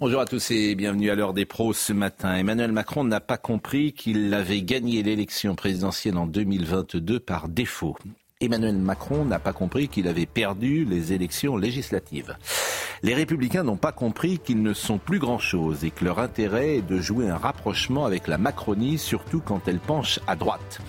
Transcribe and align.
Bonjour 0.00 0.20
à 0.20 0.26
tous 0.26 0.50
et 0.50 0.74
bienvenue 0.74 1.10
à 1.10 1.14
l'heure 1.14 1.34
des 1.34 1.44
pros 1.44 1.72
ce 1.72 1.92
matin. 1.92 2.34
Emmanuel 2.34 2.72
Macron 2.72 3.04
n'a 3.04 3.20
pas 3.20 3.36
compris 3.36 3.92
qu'il 3.92 4.32
avait 4.34 4.62
gagné 4.62 5.02
l'élection 5.02 5.54
présidentielle 5.54 6.16
en 6.16 6.26
2022 6.26 7.20
par 7.20 7.48
défaut. 7.48 7.96
Emmanuel 8.42 8.76
Macron 8.76 9.24
n'a 9.24 9.38
pas 9.38 9.52
compris 9.52 9.86
qu'il 9.86 10.08
avait 10.08 10.26
perdu 10.26 10.84
les 10.84 11.12
élections 11.12 11.56
législatives. 11.56 12.36
Les 13.04 13.14
républicains 13.14 13.62
n'ont 13.62 13.76
pas 13.76 13.92
compris 13.92 14.38
qu'ils 14.38 14.62
ne 14.62 14.72
sont 14.72 14.98
plus 14.98 15.20
grand-chose 15.20 15.84
et 15.84 15.90
que 15.90 16.04
leur 16.04 16.18
intérêt 16.18 16.76
est 16.78 16.82
de 16.82 16.98
jouer 16.98 17.28
un 17.28 17.36
rapprochement 17.36 18.04
avec 18.04 18.26
la 18.26 18.38
Macronie, 18.38 18.98
surtout 18.98 19.40
quand 19.40 19.68
elle 19.68 19.78
penche 19.78 20.18
à 20.26 20.34
droite. 20.34 20.80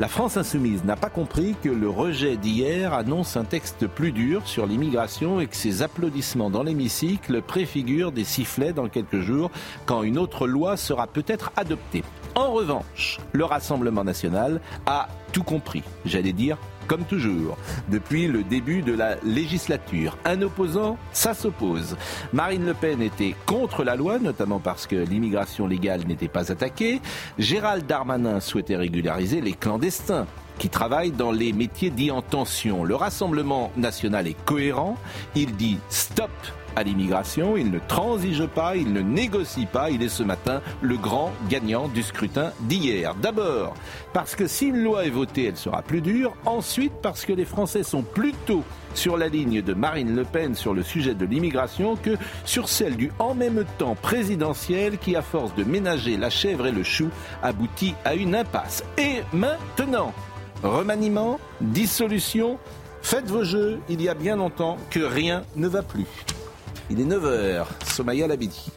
La 0.00 0.08
France 0.08 0.36
insoumise 0.36 0.82
n'a 0.84 0.96
pas 0.96 1.08
compris 1.08 1.54
que 1.62 1.68
le 1.68 1.88
rejet 1.88 2.36
d'hier 2.36 2.92
annonce 2.92 3.36
un 3.36 3.44
texte 3.44 3.86
plus 3.86 4.10
dur 4.10 4.46
sur 4.46 4.66
l'immigration 4.66 5.40
et 5.40 5.46
que 5.46 5.56
ses 5.56 5.82
applaudissements 5.82 6.50
dans 6.50 6.64
l'hémicycle 6.64 7.40
préfigurent 7.40 8.12
des 8.12 8.24
sifflets 8.24 8.72
dans 8.72 8.88
quelques 8.88 9.20
jours 9.20 9.52
quand 9.86 10.02
une 10.02 10.18
autre 10.18 10.48
loi 10.48 10.76
sera 10.76 11.06
peut-être 11.06 11.52
adoptée. 11.56 12.02
En 12.34 12.52
revanche, 12.52 13.18
le 13.32 13.44
Rassemblement 13.44 14.04
national 14.04 14.60
a 14.86 15.08
tout 15.32 15.44
compris, 15.44 15.82
j'allais 16.04 16.32
dire 16.32 16.58
comme 16.86 17.04
toujours, 17.04 17.56
depuis 17.88 18.26
le 18.26 18.42
début 18.42 18.82
de 18.82 18.92
la 18.92 19.16
législature. 19.24 20.16
Un 20.24 20.42
opposant, 20.42 20.96
ça 21.12 21.34
s'oppose. 21.34 21.96
Marine 22.32 22.66
Le 22.66 22.74
Pen 22.74 23.02
était 23.02 23.34
contre 23.46 23.84
la 23.84 23.96
loi, 23.96 24.18
notamment 24.18 24.58
parce 24.58 24.86
que 24.86 24.96
l'immigration 24.96 25.66
légale 25.66 26.06
n'était 26.06 26.28
pas 26.28 26.50
attaquée. 26.50 27.00
Gérald 27.38 27.86
Darmanin 27.86 28.40
souhaitait 28.40 28.76
régulariser 28.76 29.40
les 29.40 29.52
clandestins 29.52 30.26
qui 30.58 30.68
travaillent 30.68 31.12
dans 31.12 31.32
les 31.32 31.52
métiers 31.52 31.90
dits 31.90 32.10
en 32.10 32.22
tension. 32.22 32.84
Le 32.84 32.94
Rassemblement 32.94 33.70
national 33.76 34.26
est 34.26 34.44
cohérent. 34.44 34.96
Il 35.34 35.54
dit 35.56 35.78
stop 35.88 36.30
à 36.76 36.82
l'immigration, 36.82 37.56
il 37.56 37.70
ne 37.70 37.78
transige 37.78 38.46
pas, 38.46 38.76
il 38.76 38.92
ne 38.92 39.00
négocie 39.00 39.66
pas, 39.66 39.90
il 39.90 40.02
est 40.02 40.08
ce 40.08 40.22
matin 40.22 40.60
le 40.82 40.96
grand 40.96 41.32
gagnant 41.48 41.88
du 41.88 42.02
scrutin 42.02 42.52
d'hier. 42.60 43.14
D'abord, 43.14 43.74
parce 44.12 44.36
que 44.36 44.46
si 44.46 44.66
une 44.66 44.82
loi 44.82 45.06
est 45.06 45.10
votée, 45.10 45.46
elle 45.46 45.56
sera 45.56 45.82
plus 45.82 46.02
dure. 46.02 46.36
Ensuite, 46.44 46.92
parce 47.02 47.24
que 47.24 47.32
les 47.32 47.46
Français 47.46 47.82
sont 47.82 48.02
plutôt 48.02 48.62
sur 48.94 49.16
la 49.16 49.28
ligne 49.28 49.62
de 49.62 49.74
Marine 49.74 50.14
Le 50.14 50.24
Pen 50.24 50.54
sur 50.54 50.74
le 50.74 50.82
sujet 50.82 51.14
de 51.14 51.26
l'immigration 51.26 51.96
que 51.96 52.16
sur 52.44 52.68
celle 52.68 52.96
du 52.96 53.10
en 53.18 53.34
même 53.34 53.64
temps 53.78 53.94
présidentiel 53.94 54.98
qui, 54.98 55.16
à 55.16 55.22
force 55.22 55.54
de 55.54 55.64
ménager 55.64 56.16
la 56.16 56.30
chèvre 56.30 56.66
et 56.66 56.72
le 56.72 56.82
chou, 56.82 57.08
aboutit 57.42 57.94
à 58.04 58.14
une 58.14 58.34
impasse. 58.34 58.84
Et 58.98 59.22
maintenant, 59.32 60.12
remaniement, 60.62 61.38
dissolution, 61.60 62.58
faites 63.02 63.28
vos 63.28 63.44
jeux, 63.44 63.80
il 63.88 64.02
y 64.02 64.08
a 64.08 64.14
bien 64.14 64.36
longtemps 64.36 64.76
que 64.90 65.00
rien 65.00 65.42
ne 65.56 65.68
va 65.68 65.82
plus. 65.82 66.06
Il 66.88 67.00
est 67.00 67.04
9h, 67.04 67.66
Somaya 67.84 68.28
Labidi. 68.28 68.70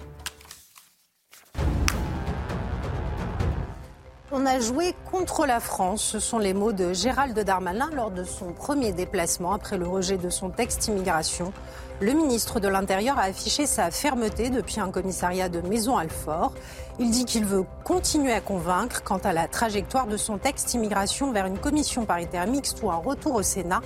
On 4.32 4.48
a 4.48 4.60
joué 4.60 4.96
contre 5.12 5.46
la 5.46 5.60
France, 5.60 6.02
ce 6.02 6.20
sont 6.20 6.40
les 6.40 6.56
mots 6.56 6.72
de 6.72 6.92
Gérald 6.92 7.38
Darmanin 7.38 7.92
lors 7.94 8.10
de 8.10 8.24
son 8.24 8.52
premier 8.52 8.94
déplacement 8.94 9.54
après 9.54 9.78
le 9.78 9.88
rejet 9.88 10.18
de 10.18 10.32
son 10.32 10.50
texte 10.50 10.88
immigration. 10.88 11.54
Le 12.00 12.14
ministre 12.14 12.60
de 12.60 12.68
l'Intérieur 12.68 13.20
a 13.20 13.24
affiché 13.24 13.68
sa 13.68 13.92
fermeté 13.92 14.50
depuis 14.50 14.80
un 14.80 14.90
commissariat 14.90 15.50
de 15.50 15.62
Maison-Alfort. 15.62 16.54
Il 16.98 17.12
dit 17.12 17.26
qu'il 17.26 17.46
veut 17.46 17.66
continuer 17.84 18.34
à 18.34 18.42
convaincre 18.42 19.04
quant 19.04 19.18
à 19.18 19.34
la 19.34 19.48
trajectoire 19.48 20.08
de 20.08 20.18
son 20.18 20.40
texte 20.40 20.74
immigration 20.74 21.32
vers 21.32 21.46
une 21.46 21.60
commission 21.60 22.06
paritaire 22.06 22.48
mixte 22.48 22.82
ou 22.82 22.90
un 22.90 22.96
retour 22.96 23.36
au 23.36 23.44
Sénat. 23.44 23.82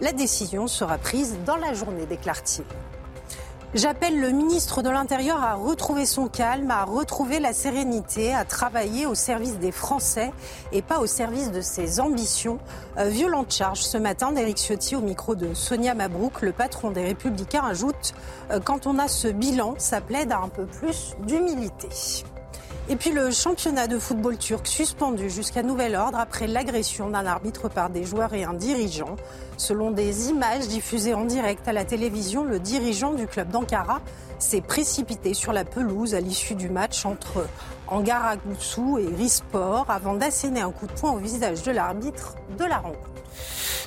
La 0.00 0.12
décision 0.12 0.66
sera 0.66 0.98
prise 0.98 1.36
dans 1.46 1.56
la 1.56 1.74
journée, 1.74 2.06
déclare-t-il. 2.06 2.64
J'appelle 3.74 4.18
le 4.18 4.30
ministre 4.30 4.80
de 4.80 4.88
l'Intérieur 4.88 5.44
à 5.44 5.52
retrouver 5.52 6.06
son 6.06 6.28
calme, 6.28 6.70
à 6.70 6.84
retrouver 6.84 7.38
la 7.38 7.52
sérénité, 7.52 8.32
à 8.32 8.46
travailler 8.46 9.04
au 9.04 9.14
service 9.14 9.58
des 9.58 9.72
Français 9.72 10.32
et 10.72 10.80
pas 10.80 11.00
au 11.00 11.06
service 11.06 11.52
de 11.52 11.60
ses 11.60 12.00
ambitions. 12.00 12.60
Euh, 12.96 13.10
violente 13.10 13.52
charge 13.52 13.80
ce 13.80 13.98
matin 13.98 14.32
d'Éric 14.32 14.56
Ciotti 14.56 14.96
au 14.96 15.02
micro 15.02 15.34
de 15.34 15.52
Sonia 15.52 15.92
Mabrouk. 15.92 16.40
Le 16.40 16.52
patron 16.52 16.92
des 16.92 17.02
Républicains 17.02 17.64
ajoute 17.64 18.14
euh, 18.50 18.58
Quand 18.58 18.86
on 18.86 18.98
a 18.98 19.06
ce 19.06 19.28
bilan, 19.28 19.74
ça 19.76 20.00
plaide 20.00 20.32
à 20.32 20.38
un 20.38 20.48
peu 20.48 20.64
plus 20.64 21.14
d'humilité. 21.26 21.88
Et 22.90 22.96
puis 22.96 23.10
le 23.10 23.30
championnat 23.30 23.86
de 23.86 23.98
football 23.98 24.38
turc 24.38 24.66
suspendu 24.66 25.28
jusqu'à 25.28 25.62
nouvel 25.62 25.94
ordre 25.94 26.18
après 26.18 26.46
l'agression 26.46 27.10
d'un 27.10 27.26
arbitre 27.26 27.68
par 27.68 27.90
des 27.90 28.04
joueurs 28.04 28.32
et 28.32 28.44
un 28.44 28.54
dirigeant. 28.54 29.16
Selon 29.58 29.90
des 29.90 30.30
images 30.30 30.68
diffusées 30.68 31.12
en 31.12 31.26
direct 31.26 31.68
à 31.68 31.74
la 31.74 31.84
télévision, 31.84 32.44
le 32.44 32.58
dirigeant 32.58 33.12
du 33.12 33.26
club 33.26 33.50
d'Ankara 33.50 34.00
s'est 34.38 34.60
précipité 34.60 35.34
sur 35.34 35.52
la 35.52 35.64
pelouse 35.64 36.14
à 36.14 36.20
l'issue 36.20 36.54
du 36.54 36.68
match 36.68 37.04
entre 37.04 37.46
Angara 37.86 38.36
Goutsou 38.36 38.98
et 38.98 39.06
Risport 39.14 39.90
avant 39.90 40.14
d'asséner 40.14 40.60
un 40.60 40.70
coup 40.70 40.86
de 40.86 40.92
poing 40.92 41.12
au 41.12 41.18
visage 41.18 41.62
de 41.62 41.72
l'arbitre 41.72 42.36
de 42.58 42.64
la 42.64 42.78
rencontre. 42.78 43.08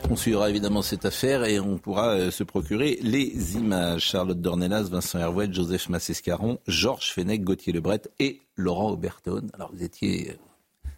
On 0.10 0.16
suivra 0.16 0.50
évidemment 0.50 0.82
cette 0.82 1.06
affaire 1.06 1.44
et 1.44 1.60
on 1.60 1.78
pourra 1.78 2.16
euh, 2.16 2.32
se 2.32 2.44
procurer 2.44 2.98
les 3.02 3.56
images. 3.56 4.02
Charlotte 4.02 4.42
Dornelas, 4.42 4.84
Vincent 4.84 5.20
Hervouet, 5.20 5.52
Joseph 5.52 5.90
Massescaron, 5.90 6.60
Georges 6.68 7.14
Fenech, 7.14 7.44
Gauthier 7.44 7.74
Lebret 7.74 8.02
et 8.20 8.42
Laurent 8.56 8.92
Oberton. 8.92 9.48
Alors 9.54 9.72
vous 9.74 9.84
étiez 9.84 10.32
euh, 10.32 10.90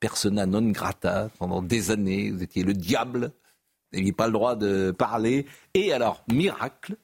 persona 0.00 0.46
non 0.46 0.70
grata 0.70 1.28
pendant 1.38 1.62
des 1.62 1.90
années, 1.90 2.30
vous 2.30 2.42
étiez 2.42 2.62
le 2.62 2.72
diable, 2.72 3.32
vous 3.92 3.98
n'aviez 3.98 4.12
pas 4.12 4.26
le 4.26 4.32
droit 4.32 4.56
de 4.56 4.90
parler. 4.90 5.46
Et 5.74 5.92
alors, 5.92 6.24
miracle, 6.32 6.96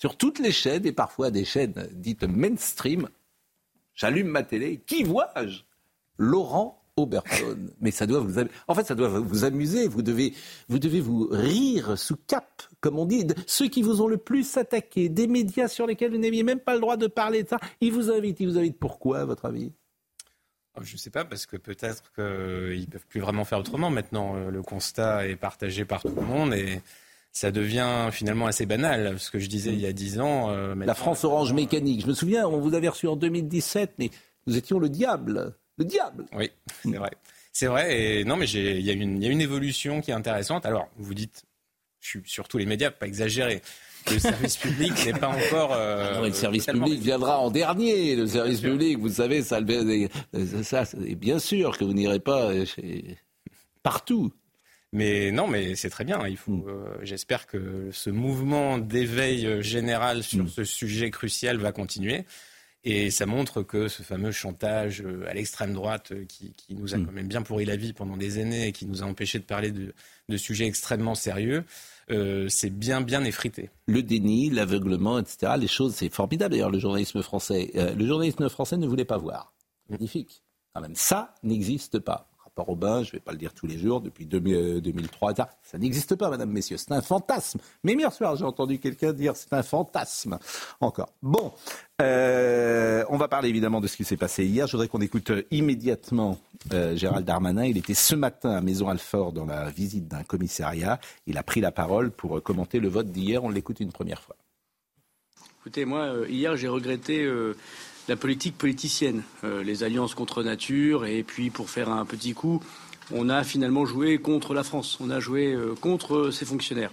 sur 0.00 0.16
toutes 0.16 0.38
les 0.38 0.50
chaînes 0.50 0.86
et 0.86 0.92
parfois 0.92 1.30
des 1.30 1.44
chaînes 1.44 1.74
dites 1.92 2.24
mainstream, 2.24 3.10
j'allume 3.94 4.28
ma 4.28 4.42
télé, 4.42 4.80
qui 4.86 5.04
vois-je? 5.04 5.60
Laurent 6.16 6.82
Oberton. 6.96 7.68
Mais 7.82 7.90
ça 7.90 8.06
doit 8.06 8.20
vous, 8.20 8.40
en 8.66 8.74
fait, 8.74 8.86
ça 8.86 8.94
doit 8.94 9.08
vous 9.08 9.44
amuser. 9.44 9.88
Vous 9.88 10.00
devez, 10.00 10.32
vous 10.68 10.78
devez 10.78 11.02
vous 11.02 11.28
rire 11.30 11.98
sous 11.98 12.16
cap, 12.16 12.62
comme 12.80 12.98
on 12.98 13.04
dit. 13.04 13.26
Ceux 13.46 13.68
qui 13.68 13.82
vous 13.82 14.00
ont 14.00 14.08
le 14.08 14.16
plus 14.16 14.56
attaqué, 14.56 15.10
des 15.10 15.26
médias 15.26 15.68
sur 15.68 15.86
lesquels 15.86 16.12
vous 16.12 16.18
n'aviez 16.18 16.44
même 16.44 16.60
pas 16.60 16.72
le 16.72 16.80
droit 16.80 16.96
de 16.96 17.06
parler 17.06 17.42
de 17.42 17.48
ça, 17.48 17.58
ils 17.82 17.92
vous 17.92 18.10
invitent. 18.10 18.40
Ils 18.40 18.48
vous 18.48 18.56
invitent 18.56 18.78
pourquoi, 18.78 19.20
à 19.20 19.24
votre 19.26 19.44
avis? 19.44 19.70
Oh, 20.78 20.80
je 20.82 20.94
ne 20.94 20.98
sais 20.98 21.10
pas, 21.10 21.26
parce 21.26 21.44
que 21.44 21.58
peut-être 21.58 22.10
qu'ils 22.14 22.80
ne 22.80 22.90
peuvent 22.90 23.06
plus 23.06 23.20
vraiment 23.20 23.44
faire 23.44 23.58
autrement. 23.58 23.90
Maintenant, 23.90 24.36
euh, 24.36 24.50
le 24.50 24.62
constat 24.62 25.28
est 25.28 25.36
partagé 25.36 25.84
par 25.84 26.00
tout 26.00 26.14
le 26.14 26.22
monde 26.22 26.54
et 26.54 26.80
ça 27.32 27.50
devient 27.50 28.08
finalement 28.12 28.46
assez 28.46 28.66
banal. 28.66 29.18
Ce 29.18 29.30
que 29.30 29.38
je 29.38 29.48
disais 29.48 29.72
il 29.72 29.80
y 29.80 29.86
a 29.86 29.92
dix 29.92 30.20
ans. 30.20 30.50
Euh, 30.50 30.74
La 30.74 30.94
France 30.94 31.24
Orange 31.24 31.52
Mécanique. 31.52 32.02
Je 32.02 32.06
me 32.06 32.14
souviens, 32.14 32.46
on 32.48 32.60
vous 32.60 32.74
avait 32.74 32.88
reçu 32.88 33.06
en 33.06 33.16
2017, 33.16 33.94
mais 33.98 34.10
nous 34.46 34.56
étions 34.56 34.78
le 34.78 34.88
diable 34.88 35.54
le 35.80 35.86
diable. 35.86 36.26
Oui, 36.34 36.50
c'est 36.84 36.96
vrai. 36.96 37.10
C'est 37.52 37.66
vrai. 37.66 38.00
Et 38.00 38.24
non, 38.24 38.36
mais 38.36 38.48
il 38.48 38.80
y, 38.82 38.90
a 38.90 38.92
une 38.92 39.40
évolution 39.40 40.00
qui 40.02 40.10
est 40.10 40.14
intéressante. 40.14 40.66
Alors, 40.66 40.88
vous 40.96 41.14
dites, 41.14 41.44
je 42.00 42.08
suis 42.08 42.22
sur 42.26 42.48
tous 42.48 42.58
les 42.58 42.66
médias, 42.66 42.90
pas 42.90 43.06
exagéré. 43.06 43.62
Le 44.10 44.18
service 44.18 44.58
public 44.58 44.92
n'est 45.06 45.18
pas 45.18 45.28
encore. 45.28 45.72
Euh, 45.72 46.14
ah 46.16 46.20
le 46.20 46.32
service 46.32 46.66
public 46.66 47.00
viendra 47.00 47.38
en 47.38 47.50
dernier. 47.50 48.14
Le 48.14 48.26
service 48.26 48.60
public, 48.60 48.98
vous 48.98 49.08
savez, 49.08 49.42
ça, 49.42 49.58
ça, 50.62 50.84
bien 51.16 51.38
sûr 51.38 51.76
que 51.76 51.84
vous 51.84 51.94
n'irez 51.94 52.20
pas 52.20 52.50
partout. 53.82 54.32
Mais 54.92 55.30
non, 55.30 55.46
mais 55.46 55.76
c'est 55.76 55.90
très 55.90 56.04
bien. 56.04 56.26
Il 56.26 56.36
faut. 56.36 56.52
Mm. 56.52 56.68
Euh, 56.68 56.98
j'espère 57.02 57.46
que 57.46 57.90
ce 57.92 58.10
mouvement 58.10 58.78
d'éveil 58.78 59.62
général 59.62 60.22
sur 60.22 60.44
mm. 60.44 60.48
ce 60.48 60.64
sujet 60.64 61.10
crucial 61.10 61.58
va 61.58 61.72
continuer. 61.72 62.24
Et 62.82 63.10
ça 63.10 63.26
montre 63.26 63.62
que 63.62 63.88
ce 63.88 64.02
fameux 64.02 64.32
chantage 64.32 65.02
euh, 65.02 65.28
à 65.28 65.34
l'extrême 65.34 65.74
droite 65.74 66.12
euh, 66.12 66.24
qui, 66.24 66.54
nous 66.70 66.94
a 66.94 66.96
hmm. 66.96 67.06
quand 67.06 67.12
même 67.12 67.28
bien 67.28 67.42
pourri 67.42 67.66
la 67.66 67.76
vie 67.76 67.92
pendant 67.92 68.16
des 68.16 68.38
années 68.38 68.68
et 68.68 68.72
qui 68.72 68.86
nous 68.86 69.02
a 69.02 69.06
empêché 69.06 69.38
de 69.38 69.44
parler 69.44 69.70
de, 69.70 69.92
sujets 70.38 70.66
extrêmement 70.66 71.14
sérieux, 71.14 71.64
euh, 72.10 72.48
c'est 72.48 72.70
bien, 72.70 73.02
bien 73.02 73.22
effrité. 73.24 73.68
Le 73.86 74.02
déni, 74.02 74.48
l'aveuglement, 74.48 75.18
etc., 75.18 75.52
les 75.58 75.66
choses, 75.66 75.94
c'est 75.94 76.08
formidable. 76.08 76.52
D'ailleurs, 76.52 76.70
le 76.70 76.78
journalisme 76.78 77.20
français, 77.22 77.70
le 77.74 78.06
journalisme 78.06 78.48
français 78.48 78.78
ne 78.78 78.86
voulait 78.86 79.04
pas 79.04 79.18
voir. 79.18 79.52
Magnifique. 79.90 80.42
Quand 80.72 80.80
même, 80.80 80.94
ça 80.94 81.34
n'existe 81.42 81.98
pas 81.98 82.29
Robin, 82.62 83.02
je 83.02 83.08
ne 83.08 83.12
vais 83.12 83.20
pas 83.20 83.32
le 83.32 83.38
dire 83.38 83.52
tous 83.52 83.66
les 83.66 83.78
jours, 83.78 84.00
depuis 84.00 84.26
2003, 84.26 85.34
ça, 85.34 85.50
ça 85.62 85.78
n'existe 85.78 86.14
pas, 86.16 86.30
madame, 86.30 86.50
messieurs, 86.50 86.76
c'est 86.76 86.92
un 86.92 87.02
fantasme. 87.02 87.60
Mais 87.84 87.92
hier 87.92 88.12
soir, 88.12 88.36
j'ai 88.36 88.44
entendu 88.44 88.78
quelqu'un 88.78 89.12
dire 89.12 89.36
c'est 89.36 89.52
un 89.52 89.62
fantasme. 89.62 90.38
Encore. 90.80 91.12
Bon, 91.22 91.52
euh, 92.00 93.04
on 93.08 93.16
va 93.16 93.28
parler 93.28 93.48
évidemment 93.48 93.80
de 93.80 93.86
ce 93.86 93.96
qui 93.96 94.04
s'est 94.04 94.16
passé 94.16 94.44
hier. 94.44 94.66
Je 94.66 94.72
voudrais 94.72 94.88
qu'on 94.88 95.00
écoute 95.00 95.32
immédiatement 95.50 96.38
euh, 96.72 96.96
Gérald 96.96 97.26
Darmanin. 97.26 97.64
Il 97.64 97.78
était 97.78 97.94
ce 97.94 98.14
matin 98.14 98.50
à 98.50 98.60
Maison-Alfort 98.60 99.32
dans 99.32 99.46
la 99.46 99.70
visite 99.70 100.08
d'un 100.08 100.22
commissariat. 100.22 101.00
Il 101.26 101.38
a 101.38 101.42
pris 101.42 101.60
la 101.60 101.72
parole 101.72 102.10
pour 102.10 102.42
commenter 102.42 102.80
le 102.80 102.88
vote 102.88 103.10
d'hier. 103.10 103.44
On 103.44 103.50
l'écoute 103.50 103.80
une 103.80 103.92
première 103.92 104.22
fois. 104.22 104.36
Écoutez, 105.60 105.84
moi, 105.84 106.04
euh, 106.04 106.26
hier, 106.26 106.56
j'ai 106.56 106.68
regretté 106.68 107.22
euh, 107.22 107.54
la 108.10 108.16
politique 108.16 108.58
politicienne, 108.58 109.22
euh, 109.44 109.62
les 109.62 109.84
alliances 109.84 110.16
contre 110.16 110.42
nature, 110.42 111.06
et 111.06 111.22
puis 111.22 111.50
pour 111.50 111.70
faire 111.70 111.88
un 111.88 112.04
petit 112.04 112.34
coup, 112.34 112.60
on 113.12 113.28
a 113.28 113.44
finalement 113.44 113.86
joué 113.86 114.18
contre 114.18 114.52
la 114.52 114.64
France, 114.64 114.98
on 115.00 115.10
a 115.10 115.20
joué 115.20 115.56
contre 115.80 116.30
ses 116.30 116.44
fonctionnaires. 116.44 116.92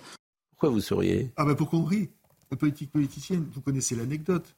Pourquoi 0.51 0.69
vous 0.69 0.79
souriez 0.79 1.31
Ah 1.35 1.43
ben 1.43 1.55
pour 1.55 1.69
qu'on 1.69 1.83
rit. 1.83 2.09
La 2.51 2.57
politique 2.57 2.91
politicienne, 2.91 3.45
vous 3.51 3.61
connaissez 3.61 3.95
l'anecdote, 3.95 4.55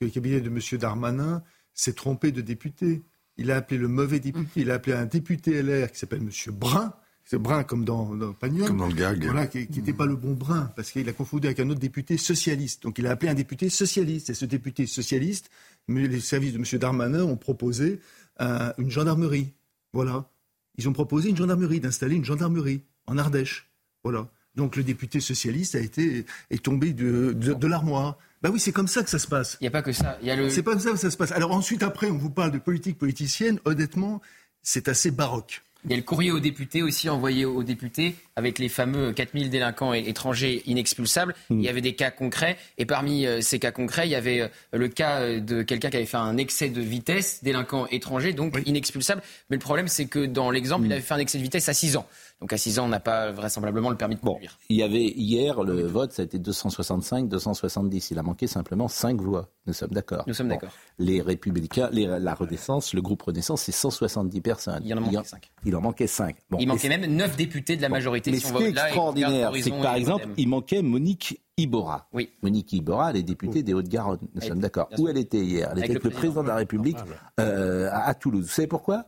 que 0.00 0.06
le 0.06 0.10
cabinet 0.10 0.40
de 0.40 0.48
M. 0.48 0.60
Darmanin 0.78 1.42
s'est 1.74 1.92
trompé 1.92 2.32
de 2.32 2.40
député. 2.40 3.02
Il 3.36 3.50
a 3.50 3.56
appelé 3.56 3.78
le 3.78 3.88
mauvais 3.88 4.18
député, 4.18 4.62
il 4.62 4.70
a 4.70 4.74
appelé 4.74 4.96
un 4.96 5.06
député 5.06 5.62
LR 5.62 5.92
qui 5.92 5.98
s'appelle 5.98 6.22
M. 6.22 6.30
Brun, 6.54 6.94
brun 7.36 7.62
comme 7.62 7.84
dans, 7.84 8.14
dans 8.14 8.32
Pagnol. 8.32 8.68
Comme 8.68 8.78
dans 8.78 8.86
le 8.86 8.94
gag. 8.94 9.22
Voilà, 9.24 9.46
qui 9.46 9.68
n'était 9.70 9.92
pas 9.92 10.06
le 10.06 10.16
bon 10.16 10.32
brun, 10.32 10.72
parce 10.76 10.90
qu'il 10.90 11.08
a 11.08 11.12
confondu 11.12 11.46
avec 11.46 11.60
un 11.60 11.68
autre 11.68 11.80
député 11.80 12.16
socialiste. 12.16 12.82
Donc 12.84 12.98
il 12.98 13.06
a 13.06 13.10
appelé 13.10 13.30
un 13.30 13.34
député 13.34 13.68
socialiste. 13.68 14.30
Et 14.30 14.34
ce 14.34 14.46
député 14.46 14.86
socialiste, 14.86 15.50
les 15.88 16.20
services 16.20 16.52
de 16.52 16.58
M. 16.58 16.64
Darmanin 16.78 17.24
ont 17.24 17.36
proposé 17.36 18.00
euh, 18.40 18.72
une 18.78 18.90
gendarmerie. 18.90 19.52
Voilà. 19.92 20.30
Ils 20.78 20.88
ont 20.88 20.92
proposé 20.92 21.28
une 21.28 21.36
gendarmerie, 21.36 21.80
d'installer 21.80 22.16
une 22.16 22.24
gendarmerie 22.24 22.82
en 23.06 23.18
Ardèche. 23.18 23.70
Voilà. 24.04 24.28
Donc 24.54 24.76
le 24.76 24.82
député 24.82 25.20
socialiste 25.20 25.74
a 25.74 25.80
été 25.80 26.24
est 26.50 26.62
tombé 26.62 26.92
de, 26.92 27.32
de, 27.32 27.66
l'armoire. 27.66 28.18
Ben 28.42 28.50
oui, 28.50 28.58
c'est 28.58 28.72
comme 28.72 28.88
ça 28.88 29.02
que 29.02 29.10
ça 29.10 29.18
se 29.18 29.26
passe. 29.26 29.56
Il 29.60 29.64
n'y 29.64 29.68
a 29.68 29.70
pas 29.70 29.82
que 29.82 29.92
ça. 29.92 30.18
Il 30.20 30.28
y 30.28 30.30
a 30.30 30.36
le... 30.36 30.50
C'est 30.50 30.62
pas 30.62 30.72
comme 30.72 30.80
ça 30.80 30.90
que 30.92 30.96
ça 30.96 31.10
se 31.10 31.16
passe. 31.16 31.32
Alors 31.32 31.52
ensuite, 31.52 31.82
après, 31.82 32.10
on 32.10 32.18
vous 32.18 32.30
parle 32.30 32.52
de 32.52 32.58
politique 32.58 32.98
politicienne. 32.98 33.60
Honnêtement, 33.64 34.20
c'est 34.62 34.88
assez 34.88 35.10
baroque. 35.10 35.62
Il 35.88 35.92
y 35.92 35.94
a 35.94 35.96
le 35.96 36.02
courrier 36.02 36.30
aux 36.32 36.38
députés 36.38 36.82
aussi 36.82 37.08
envoyé 37.08 37.46
aux 37.46 37.62
députés 37.62 38.14
avec 38.38 38.60
les 38.60 38.68
fameux 38.68 39.12
4000 39.12 39.50
délinquants 39.50 39.92
étrangers 39.92 40.62
inexpulsables. 40.66 41.34
Hmm. 41.50 41.58
Il 41.58 41.64
y 41.64 41.68
avait 41.68 41.80
des 41.80 41.96
cas 41.96 42.12
concrets 42.12 42.56
et 42.78 42.86
parmi 42.86 43.26
euh, 43.26 43.40
ces 43.40 43.58
cas 43.58 43.72
concrets, 43.72 44.06
il 44.06 44.12
y 44.12 44.14
avait 44.14 44.42
euh, 44.42 44.48
le 44.72 44.86
cas 44.86 45.22
euh, 45.22 45.40
de 45.40 45.62
quelqu'un 45.62 45.90
qui 45.90 45.96
avait 45.96 46.06
fait 46.06 46.18
un 46.18 46.36
excès 46.36 46.68
de 46.68 46.80
vitesse, 46.80 47.42
délinquant 47.42 47.86
étranger, 47.88 48.32
donc 48.32 48.56
inexpulsable. 48.64 49.22
Mais 49.50 49.56
le 49.56 49.60
problème, 49.60 49.88
c'est 49.88 50.06
que 50.06 50.24
dans 50.24 50.52
l'exemple, 50.52 50.84
il 50.84 50.90
hmm. 50.90 50.92
avait 50.92 51.00
fait 51.00 51.14
un 51.14 51.18
excès 51.18 51.38
de 51.38 51.42
vitesse 51.42 51.68
à 51.68 51.74
6 51.74 51.96
ans. 51.96 52.06
Donc 52.40 52.52
à 52.52 52.58
6 52.58 52.78
ans, 52.78 52.84
on 52.84 52.88
n'a 52.88 53.00
pas 53.00 53.32
vraisemblablement 53.32 53.90
le 53.90 53.96
permis 53.96 54.14
de 54.14 54.20
conduire. 54.20 54.56
il 54.68 54.76
y 54.76 54.84
avait 54.84 55.02
hier, 55.02 55.64
le 55.64 55.82
vote, 55.82 56.12
ça 56.12 56.22
a 56.22 56.24
été 56.24 56.38
265, 56.38 57.28
270. 57.28 58.12
Il 58.12 58.18
a 58.20 58.22
manqué 58.22 58.46
simplement 58.46 58.86
5 58.86 59.20
voix. 59.20 59.48
Nous 59.66 59.72
sommes 59.72 59.90
d'accord. 59.90 60.22
Nous 60.28 60.34
sommes 60.34 60.48
d'accord. 60.48 60.70
Les 60.98 61.20
Républicains, 61.20 61.90
la 61.92 62.34
Renaissance, 62.34 62.94
le 62.94 63.02
groupe 63.02 63.22
Renaissance, 63.22 63.62
c'est 63.62 63.72
170 63.72 64.40
personnes. 64.40 64.82
Il 64.84 64.94
en 64.94 65.00
manquait 65.00 65.24
5. 65.24 65.50
Il 65.64 65.74
en 65.74 65.80
manquait 65.80 66.06
5. 66.06 66.36
il 66.60 66.68
manquait 66.68 66.88
même 66.88 67.04
9 67.06 67.36
députés 67.36 67.76
de 67.76 67.82
la 67.82 67.88
majorité. 67.88 68.27
Mais 68.30 68.38
ce 68.38 68.52
qui 68.52 68.62
est 68.62 68.70
extraordinaire, 68.70 69.52
c'est 69.54 69.70
que 69.70 69.82
par 69.82 69.94
exemple, 69.94 70.28
il 70.36 70.48
manquait 70.48 70.82
Monique 70.82 71.40
Ibora. 71.56 72.08
Oui. 72.12 72.30
Monique 72.42 72.72
Ibora, 72.72 73.10
elle 73.10 73.16
est 73.16 73.22
députée 73.22 73.62
des 73.62 73.74
Hauts-de-Garonne. 73.74 74.20
Nous 74.34 74.40
sommes 74.40 74.60
d'accord. 74.60 74.88
Où 74.98 75.08
elle 75.08 75.18
était 75.18 75.38
hier? 75.38 75.68
Elle 75.72 75.78
était 75.78 75.90
avec 75.90 76.04
le, 76.04 76.10
président 76.10 76.42
de 76.42 76.48
la 76.48 76.56
République 76.56 76.98
euh, 77.40 77.90
à 77.92 78.14
Toulouse. 78.14 78.44
Vous 78.44 78.52
savez 78.52 78.68
pourquoi? 78.68 79.06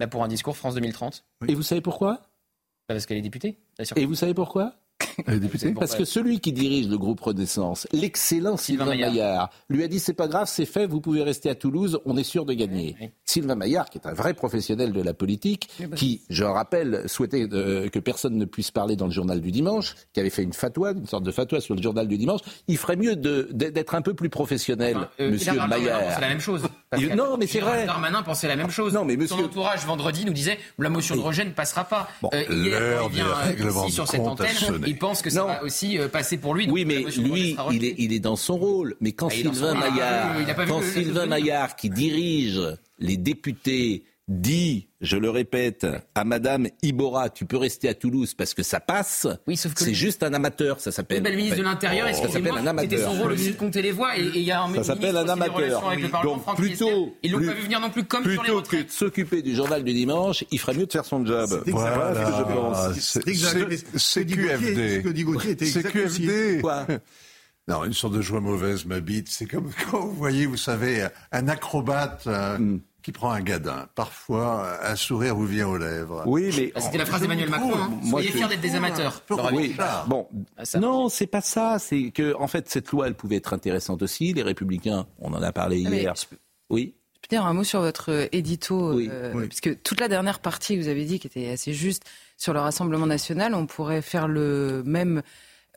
Bah, 0.00 0.06
Pour 0.06 0.24
un 0.24 0.28
discours 0.28 0.56
France 0.56 0.74
2030. 0.74 1.24
Et 1.48 1.54
vous 1.54 1.62
savez 1.62 1.80
pourquoi? 1.80 2.20
Parce 2.86 3.06
qu'elle 3.06 3.18
est 3.18 3.22
députée. 3.22 3.58
Et 3.96 4.04
vous 4.04 4.14
savez 4.14 4.34
pourquoi? 4.34 4.74
Parce 5.74 5.94
que 5.94 6.04
celui 6.04 6.40
qui 6.40 6.52
dirige 6.52 6.88
le 6.88 6.98
groupe 6.98 7.20
Renaissance, 7.20 7.86
l'excellent 7.92 8.56
Sylvain, 8.56 8.86
Maillard, 8.86 9.50
lui 9.68 9.82
a 9.82 9.88
dit 9.88 9.98
c'est 9.98 10.14
pas 10.14 10.28
grave, 10.28 10.48
c'est 10.50 10.66
fait, 10.66 10.86
vous 10.86 11.00
pouvez 11.00 11.22
rester 11.22 11.50
à 11.50 11.54
Toulouse, 11.54 12.00
on 12.04 12.16
est 12.16 12.24
sûr 12.24 12.44
de 12.44 12.52
gagner. 12.52 13.12
Sylvain 13.24 13.54
Maillard, 13.54 13.90
qui 13.90 13.98
est 13.98 14.06
un 14.06 14.12
vrai 14.12 14.34
professionnel 14.34 14.92
de 14.92 15.02
la 15.02 15.14
politique, 15.14 15.68
bah, 15.80 15.96
qui, 15.96 16.22
je 16.30 16.44
rappelle, 16.44 17.02
souhaitait 17.06 17.46
euh, 17.52 17.88
que 17.88 17.98
personne 17.98 18.36
ne 18.36 18.44
puisse 18.44 18.70
parler 18.70 18.96
dans 18.96 19.06
le 19.06 19.12
journal 19.12 19.40
du 19.40 19.50
dimanche, 19.50 19.94
qui 20.12 20.20
avait 20.20 20.30
fait 20.30 20.42
une 20.42 20.52
fatwa, 20.52 20.92
une 20.92 21.06
sorte 21.06 21.24
de 21.24 21.30
fatwa 21.30 21.60
sur 21.60 21.74
le 21.74 21.82
journal 21.82 22.08
du 22.08 22.18
dimanche, 22.18 22.40
il 22.68 22.76
ferait 22.76 22.96
mieux 22.96 23.16
d'être 23.16 23.94
un 23.94 24.02
peu 24.02 24.14
plus 24.14 24.30
professionnel, 24.30 25.08
euh, 25.20 25.30
Monsieur 25.30 25.54
Maillard. 25.66 26.14
C'est 26.14 26.20
la 26.20 26.28
même 26.28 26.40
chose. 26.40 26.62
non, 27.16 27.36
mais 27.38 27.46
c'est 27.46 27.60
vrai. 27.60 27.86
Darmanin 27.86 28.22
pensait 28.22 28.48
la 28.48 28.56
même 28.56 28.70
chose. 28.70 28.94
Non, 28.94 29.04
mais 29.04 29.16
monsieur... 29.16 29.36
Son 29.36 29.44
entourage 29.44 29.84
vendredi 29.84 30.24
nous 30.24 30.32
disait 30.32 30.58
la 30.78 30.88
motion 30.88 31.16
de 31.16 31.20
rejet 31.20 31.44
ne 31.44 31.50
passera 31.50 31.84
pas. 31.84 32.08
Euh, 32.32 32.44
il 32.50 33.10
vient 33.10 33.26
ici 33.86 33.92
sur 33.92 34.06
cette 34.06 34.20
antenne, 34.20 34.48
il 34.86 34.98
pense 34.98 35.22
que 35.22 35.30
ça 35.30 35.44
va 35.44 35.62
aussi 35.62 35.98
euh, 35.98 36.08
passer 36.08 36.38
pour 36.38 36.54
lui. 36.54 36.68
Oui, 36.70 36.84
mais 36.84 37.02
lui, 37.02 37.56
il 37.72 37.84
est, 37.84 37.94
il 37.98 38.12
est 38.12 38.20
dans 38.20 38.36
son 38.36 38.56
rôle. 38.56 38.96
Mais 39.00 39.12
quand 39.12 39.28
ah, 39.28 39.34
Sylvain 39.34 39.74
Maillard, 39.74 40.36
quand 40.68 40.82
Sylvain 40.82 41.26
Maillard, 41.26 41.76
qui 41.76 41.90
dirige 41.90 42.60
les 42.98 43.16
députés 43.16 44.04
dit, 44.28 44.85
je 45.06 45.16
le 45.16 45.30
répète, 45.30 45.86
à 46.14 46.24
Madame 46.24 46.68
Ibora, 46.82 47.30
tu 47.30 47.46
peux 47.46 47.56
rester 47.56 47.88
à 47.88 47.94
Toulouse 47.94 48.34
parce 48.34 48.52
que 48.52 48.62
ça 48.62 48.80
passe. 48.80 49.26
Oui, 49.46 49.56
sauf 49.56 49.72
que 49.72 49.82
c'est 49.82 49.94
juste 49.94 50.22
un 50.22 50.34
amateur, 50.34 50.80
ça 50.80 50.92
s'appelle. 50.92 51.22
le 51.22 51.36
ministre 51.36 51.58
de 51.58 51.62
l'Intérieur, 51.62 52.08
est-ce 52.08 52.20
que 52.20 52.28
s'appelle 52.28 52.58
un 52.58 52.66
amateur 52.66 52.98
C'était 52.98 53.04
son 53.04 53.22
rôle 53.22 53.32
aussi 53.32 53.52
de 53.52 53.56
compter 53.56 53.82
les 53.82 53.92
voix 53.92 54.18
et 54.18 54.24
il 54.34 54.42
y 54.42 54.50
a 54.50 54.62
un 54.62 54.74
ça 54.74 54.84
s'appelle 54.84 55.16
un 55.16 55.28
amateur. 55.28 55.82
Donc 56.22 56.56
plutôt, 56.56 57.16
ils 57.22 57.32
l'ont 57.32 57.38
pas 57.38 57.54
vu 57.54 57.62
venir 57.62 57.80
non 57.80 57.90
plus 57.90 58.04
comme 58.04 58.24
plutôt 58.24 58.44
sur 58.44 58.56
les 58.56 58.62
que 58.68 58.86
de 58.86 58.90
s'occuper 58.90 59.42
du 59.42 59.54
journal 59.54 59.84
du 59.84 59.94
dimanche, 59.94 60.44
il 60.50 60.58
ferait 60.58 60.74
mieux 60.74 60.86
de 60.86 60.92
faire 60.92 61.04
son 61.04 61.24
job. 61.24 61.48
Voilà, 61.66 62.14
ce 62.14 62.30
que 62.30 62.36
je 62.36 62.42
pense. 62.42 62.98
C'est 63.96 64.26
QFD. 64.26 65.66
C'est 65.66 65.82
QFD. 65.82 66.60
Quoi 66.60 66.86
non, 67.68 67.84
une 67.84 67.92
sorte 67.92 68.14
de 68.14 68.20
joie 68.20 68.40
mauvaise 68.40 68.84
m'habite. 68.84 69.28
C'est 69.28 69.46
comme 69.46 69.70
quand 69.90 70.00
vous 70.00 70.14
voyez, 70.14 70.46
vous 70.46 70.56
savez, 70.56 71.06
un 71.32 71.48
acrobate 71.48 72.24
euh, 72.26 72.58
hmm 72.58 72.80
qui 73.06 73.12
prend 73.12 73.30
un 73.30 73.40
gadin. 73.40 73.86
Parfois, 73.94 74.80
un 74.82 74.96
sourire 74.96 75.36
vous 75.36 75.46
vient 75.46 75.68
aux 75.68 75.78
lèvres. 75.78 76.24
Oui, 76.26 76.50
mais 76.56 76.72
ah, 76.74 76.80
c'était 76.80 76.98
la 76.98 77.06
phrase 77.06 77.20
d'Emmanuel 77.20 77.48
Macron. 77.48 77.76
Hein. 77.76 78.00
Soyez 78.10 78.30
fiers 78.32 78.48
d'être 78.48 78.60
des 78.60 78.74
amateurs. 78.74 79.22
Oui. 79.52 79.76
Bon, 80.08 80.26
ah, 80.56 80.64
non, 80.80 81.08
c'est 81.08 81.28
pas 81.28 81.40
ça. 81.40 81.78
C'est 81.78 82.10
que, 82.10 82.34
en 82.34 82.48
fait, 82.48 82.68
cette 82.68 82.90
loi, 82.90 83.06
elle 83.06 83.14
pouvait 83.14 83.36
être 83.36 83.52
intéressante 83.52 84.02
aussi. 84.02 84.32
Les 84.32 84.42
Républicains, 84.42 85.06
on 85.20 85.32
en 85.34 85.40
a 85.40 85.52
parlé 85.52 85.84
ah, 85.86 85.90
hier. 85.90 86.14
Oui. 86.68 86.96
Je 87.14 87.20
peux 87.20 87.36
dire 87.36 87.46
un 87.46 87.52
mot 87.54 87.62
sur 87.62 87.80
votre 87.80 88.10
euh, 88.10 88.26
édito, 88.32 88.98
euh, 88.98 89.46
puisque 89.46 89.80
toute 89.84 90.00
la 90.00 90.08
dernière 90.08 90.40
partie 90.40 90.74
que 90.74 90.82
vous 90.82 90.88
avez 90.88 91.04
dit, 91.04 91.20
qui 91.20 91.28
était 91.28 91.50
assez 91.50 91.74
juste 91.74 92.02
sur 92.36 92.54
le 92.54 92.58
Rassemblement 92.58 93.06
national, 93.06 93.54
on 93.54 93.66
pourrait 93.66 94.02
faire 94.02 94.26
le 94.26 94.82
même 94.84 95.22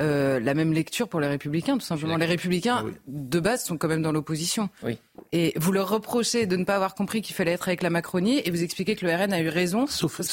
euh, 0.01 0.39
la 0.39 0.53
même 0.53 0.73
lecture 0.73 1.07
pour 1.09 1.19
les 1.19 1.27
Républicains, 1.27 1.77
tout 1.77 1.85
simplement. 1.85 2.17
Les 2.17 2.25
Républicains, 2.25 2.85
ah 2.85 2.99
de 3.07 3.39
base, 3.39 3.63
sont 3.63 3.77
quand 3.77 3.87
même 3.87 4.01
dans 4.01 4.11
l'opposition. 4.11 4.69
Oui. 4.83 4.97
Et 5.31 5.53
vous 5.57 5.71
leur 5.71 5.89
reprochez 5.89 6.45
de 6.45 6.55
ne 6.55 6.63
pas 6.63 6.75
avoir 6.75 6.95
compris 6.95 7.21
qu'il 7.21 7.35
fallait 7.35 7.51
être 7.51 7.67
avec 7.67 7.83
la 7.83 7.89
Macronie, 7.89 8.41
et 8.43 8.51
vous 8.51 8.63
expliquez 8.63 8.95
que 8.95 9.05
le 9.05 9.13
RN 9.13 9.33
a 9.33 9.41
eu 9.41 9.49
raison. 9.49 9.87
Sauf, 9.87 10.17
qu'ils 10.17 10.25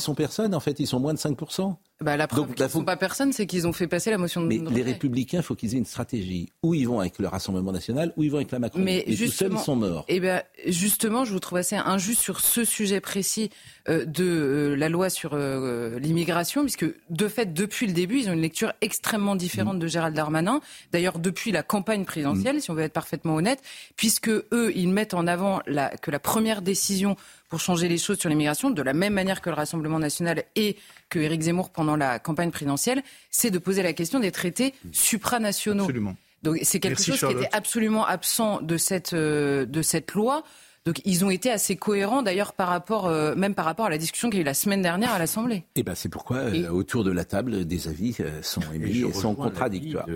sont 0.00 0.14
personne, 0.14 0.54
en 0.54 0.60
fait, 0.60 0.78
ils 0.80 0.86
sont 0.86 1.00
moins 1.00 1.14
de 1.14 1.18
5%. 1.18 1.76
Bah, 2.00 2.16
la 2.16 2.28
preuve 2.28 2.54
qu'ils 2.54 2.64
ne 2.64 2.70
sont 2.70 2.84
pas 2.84 2.96
personne, 2.96 3.32
c'est 3.32 3.46
qu'ils 3.46 3.66
ont 3.66 3.72
fait 3.72 3.88
passer 3.88 4.12
la 4.12 4.18
motion 4.18 4.40
de 4.40 4.46
Mais 4.46 4.60
les 4.70 4.82
Républicains, 4.82 5.38
il 5.38 5.42
faut 5.42 5.56
qu'ils 5.56 5.74
aient 5.74 5.78
une 5.78 5.84
stratégie. 5.84 6.52
Où 6.62 6.72
ils 6.72 6.86
vont 6.86 7.00
avec 7.00 7.18
le 7.18 7.26
Rassemblement 7.26 7.72
national, 7.72 8.12
où 8.16 8.22
ils 8.22 8.30
vont 8.30 8.36
avec 8.36 8.52
la 8.52 8.60
Macronie. 8.60 8.84
Mais 8.84 9.04
et 9.04 9.16
seuls, 9.26 9.52
ils 9.52 9.58
sont 9.58 9.74
morts. 9.74 10.04
Et 10.06 10.16
eh 10.16 10.20
ben, 10.20 10.42
justement, 10.66 11.24
je 11.24 11.32
vous 11.32 11.40
trouve 11.40 11.58
assez 11.58 11.74
injuste 11.74 12.22
sur 12.22 12.38
ce 12.38 12.64
sujet 12.64 13.00
précis 13.00 13.50
euh, 13.88 14.04
de 14.04 14.24
euh, 14.24 14.74
la 14.76 14.88
loi 14.88 15.10
sur 15.10 15.32
euh, 15.34 15.98
l'immigration, 15.98 16.62
puisque 16.62 16.86
de 17.10 17.28
fait, 17.28 17.52
depuis 17.52 17.88
le 17.88 17.92
début, 17.92 18.20
ils 18.20 18.28
ont 18.28 18.34
une 18.34 18.42
lecture 18.42 18.72
extrêmement 18.80 19.34
différente 19.34 19.78
mm. 19.78 19.80
de 19.80 19.86
Gérald 19.88 20.14
Darmanin. 20.14 20.60
D'ailleurs, 20.92 21.18
depuis 21.18 21.50
la 21.50 21.64
campagne 21.64 22.04
présidentielle, 22.04 22.58
mm. 22.58 22.60
si 22.60 22.70
on 22.70 22.74
veut 22.74 22.82
être 22.82 22.92
parfaitement 22.92 23.34
honnête, 23.34 23.60
puisque 23.96 24.28
eux, 24.28 24.72
ils 24.76 24.88
mettent 24.88 25.14
en 25.14 25.26
avant 25.26 25.62
la, 25.66 25.88
que 25.88 26.12
la 26.12 26.20
première 26.20 26.62
décision 26.62 27.16
pour 27.48 27.60
changer 27.60 27.88
les 27.88 27.98
choses 27.98 28.18
sur 28.18 28.28
l'immigration, 28.28 28.70
de 28.70 28.82
la 28.82 28.92
même 28.92 29.14
manière 29.14 29.40
que 29.40 29.50
le 29.50 29.56
Rassemblement 29.56 29.98
national 29.98 30.44
et 30.54 30.76
que 31.08 31.18
Éric 31.18 31.42
Zemmour 31.42 31.70
pendant 31.70 31.96
la 31.96 32.18
campagne 32.18 32.50
présidentielle, 32.50 33.02
c'est 33.30 33.50
de 33.50 33.58
poser 33.58 33.82
la 33.82 33.92
question 33.92 34.20
des 34.20 34.32
traités 34.32 34.74
supranationaux. 34.92 35.84
Absolument. 35.84 36.16
Donc 36.42 36.58
c'est 36.62 36.80
quelque 36.80 37.02
chose 37.02 37.18
qui 37.18 37.32
était 37.32 37.48
absolument 37.52 38.06
absent 38.06 38.60
de 38.62 38.76
cette, 38.76 39.12
euh, 39.12 39.66
de 39.66 39.82
cette 39.82 40.14
loi. 40.14 40.44
Donc 40.84 41.00
ils 41.04 41.24
ont 41.24 41.30
été 41.30 41.50
assez 41.50 41.76
cohérents 41.76 42.22
d'ailleurs 42.22 42.52
par 42.52 42.68
rapport, 42.68 43.06
euh, 43.06 43.34
même 43.34 43.54
par 43.54 43.64
rapport 43.64 43.86
à 43.86 43.90
la 43.90 43.98
discussion 43.98 44.30
qu'il 44.30 44.38
y 44.38 44.40
a 44.40 44.42
eu 44.42 44.46
la 44.46 44.54
semaine 44.54 44.80
dernière 44.80 45.12
à 45.12 45.18
l'Assemblée. 45.18 45.56
Et 45.56 45.80
eh 45.80 45.82
ben 45.82 45.94
c'est 45.94 46.08
pourquoi 46.08 46.38
euh, 46.38 46.68
autour 46.70 47.04
de 47.04 47.10
la 47.10 47.24
table 47.24 47.66
des 47.66 47.88
avis 47.88 48.16
sont 48.42 48.62
émis 48.72 49.00
et, 49.00 49.12
sont 49.12 49.34
contradictoires. 49.34 50.06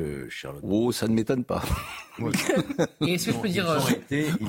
Oh, 0.63 0.93
ça 0.93 1.09
ne 1.09 1.15
m'étonne 1.15 1.45
pas. 1.45 1.63
et 3.07 3.15
est-ce 3.15 3.27
que 3.27 3.33
je 3.33 3.39
peux 3.39 3.49
dire 3.49 3.67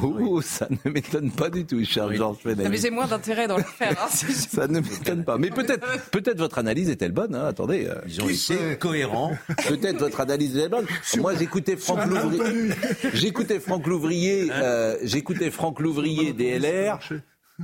Oh, 0.01 0.41
ça 0.41 0.67
ne 0.69 0.91
m'étonne 0.91 1.31
pas 1.31 1.49
du 1.49 1.65
tout, 1.65 1.83
cher 1.83 2.13
Georges 2.13 2.37
Fenech. 2.37 2.69
Mais 2.69 2.77
j'ai 2.77 2.89
moins 2.89 3.07
d'intérêt 3.07 3.47
dans 3.47 3.57
le 3.57 3.63
faire. 3.63 3.91
Hein, 3.91 4.07
ça 4.09 4.67
ne 4.67 4.79
m'étonne 4.79 5.23
pas. 5.23 5.37
Mais 5.37 5.49
peut-être, 5.49 6.09
peut-être 6.11 6.37
votre 6.37 6.57
analyse 6.57 6.89
est-elle 6.89 7.11
bonne. 7.11 7.35
Hein 7.35 7.45
Attendez, 7.45 7.89
ils 8.07 8.21
ont 8.21 8.29
été 8.29 8.77
cohérents. 8.77 9.31
Peut-être 9.67 9.99
votre 9.99 10.19
analyse 10.19 10.57
est 10.57 10.69
bonne. 10.69 10.85
Moi, 11.17 11.33
j'écoutais 11.35 11.77
Franck 11.77 12.05
Louvrier. 12.05 12.69
J'écoutais 13.13 13.59
Franck 13.59 13.87
Louvrier. 13.87 14.51
j'écoutais 15.03 15.51
Franck 15.51 15.79
Louvrier 15.79 16.33
DLR. 16.33 16.99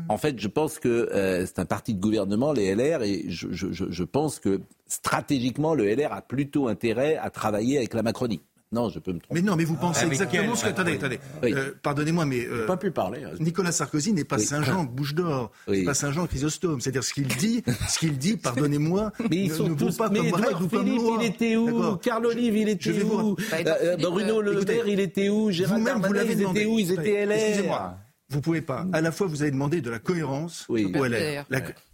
En 0.08 0.18
fait, 0.18 0.40
je 0.40 0.48
pense 0.48 0.80
que 0.80 0.88
euh, 0.88 1.46
c'est 1.46 1.60
un 1.60 1.66
parti 1.66 1.94
de 1.94 2.00
gouvernement, 2.00 2.54
les 2.54 2.76
LR, 2.76 3.02
et 3.04 3.26
je, 3.28 3.48
je 3.52 4.04
pense 4.04 4.40
que 4.40 4.62
stratégiquement, 4.88 5.74
le 5.74 5.94
LR 5.94 6.14
a 6.14 6.22
plutôt 6.22 6.68
intérêt 6.68 7.18
à 7.18 7.30
travailler 7.30 7.78
avec 7.78 7.94
la 7.94 8.04
Macronie. 8.04 8.42
Non, 8.72 8.90
je 8.90 9.00
peux 9.00 9.14
me 9.14 9.20
tromper. 9.20 9.42
Mais 9.42 9.48
non, 9.48 9.56
mais 9.56 9.64
vous 9.64 9.76
pensez 9.76 10.02
ah, 10.04 10.08
exactement 10.08 10.56
ce 10.56 10.64
que. 10.64 10.70
Attendez, 10.70 10.94
attendez. 10.94 11.20
Euh, 11.44 11.72
pardonnez-moi, 11.82 12.26
mais. 12.26 12.46
Euh, 12.46 12.68
pas 12.68 12.78
pu 12.78 12.92
parler. 12.92 13.24
Hein. 13.24 13.32
Nicolas 13.40 13.72
Sarkozy 13.72 14.14
n'est 14.14 14.24
pas 14.24 14.38
Saint-Jean 14.38 14.84
Bouche 14.84 15.16
d'Or. 15.16 15.52
Oui. 15.68 15.86
pas 15.86 15.96
Saint-Jean 15.96 16.28
Chrysostome. 16.28 16.80
C'est-à-dire 16.80 17.04
ce 17.04 17.14
qu'il 17.14 17.28
dit, 17.28 17.64
ce 17.88 17.98
qu'il 17.98 18.18
dit, 18.20 18.38
pardonnez-moi, 18.38 19.12
mais 19.32 19.38
ils 19.38 19.52
sont 19.52 19.70
ne 19.70 19.74
tous, 19.74 19.98
pas 19.98 20.10
mais 20.10 20.20
comme 20.20 20.28
Edouard 20.28 20.70
Philippe, 20.70 21.02
il 21.20 21.26
était 21.26 21.56
où 21.56 21.96
Carl 21.98 22.26
Olive, 22.28 22.58
il 22.58 22.70
était 22.70 23.02
où 23.02 23.36
euh, 23.54 23.98
Bruno 23.98 24.42
Le 24.42 24.62
Maire, 24.64 24.88
il 24.88 25.00
était 25.00 25.30
où 25.30 25.50
Gérard 25.50 25.80
Darmanin, 25.80 26.24
ils 26.24 26.42
étaient 26.42 26.66
où 26.66 26.78
Ils 26.78 26.92
étaient 26.92 27.26
LR. 27.26 27.32
Excusez-moi. 27.32 27.98
Vous 28.30 28.42
pouvez 28.42 28.62
pas. 28.62 28.86
À 28.94 29.02
la 29.02 29.12
fois, 29.12 29.26
vous 29.26 29.42
avez 29.42 29.50
demandé 29.50 29.82
de 29.82 29.90
la 29.90 29.98
cohérence 29.98 30.68
oui. 30.70 30.94
au 30.96 31.06
LR. 31.06 31.46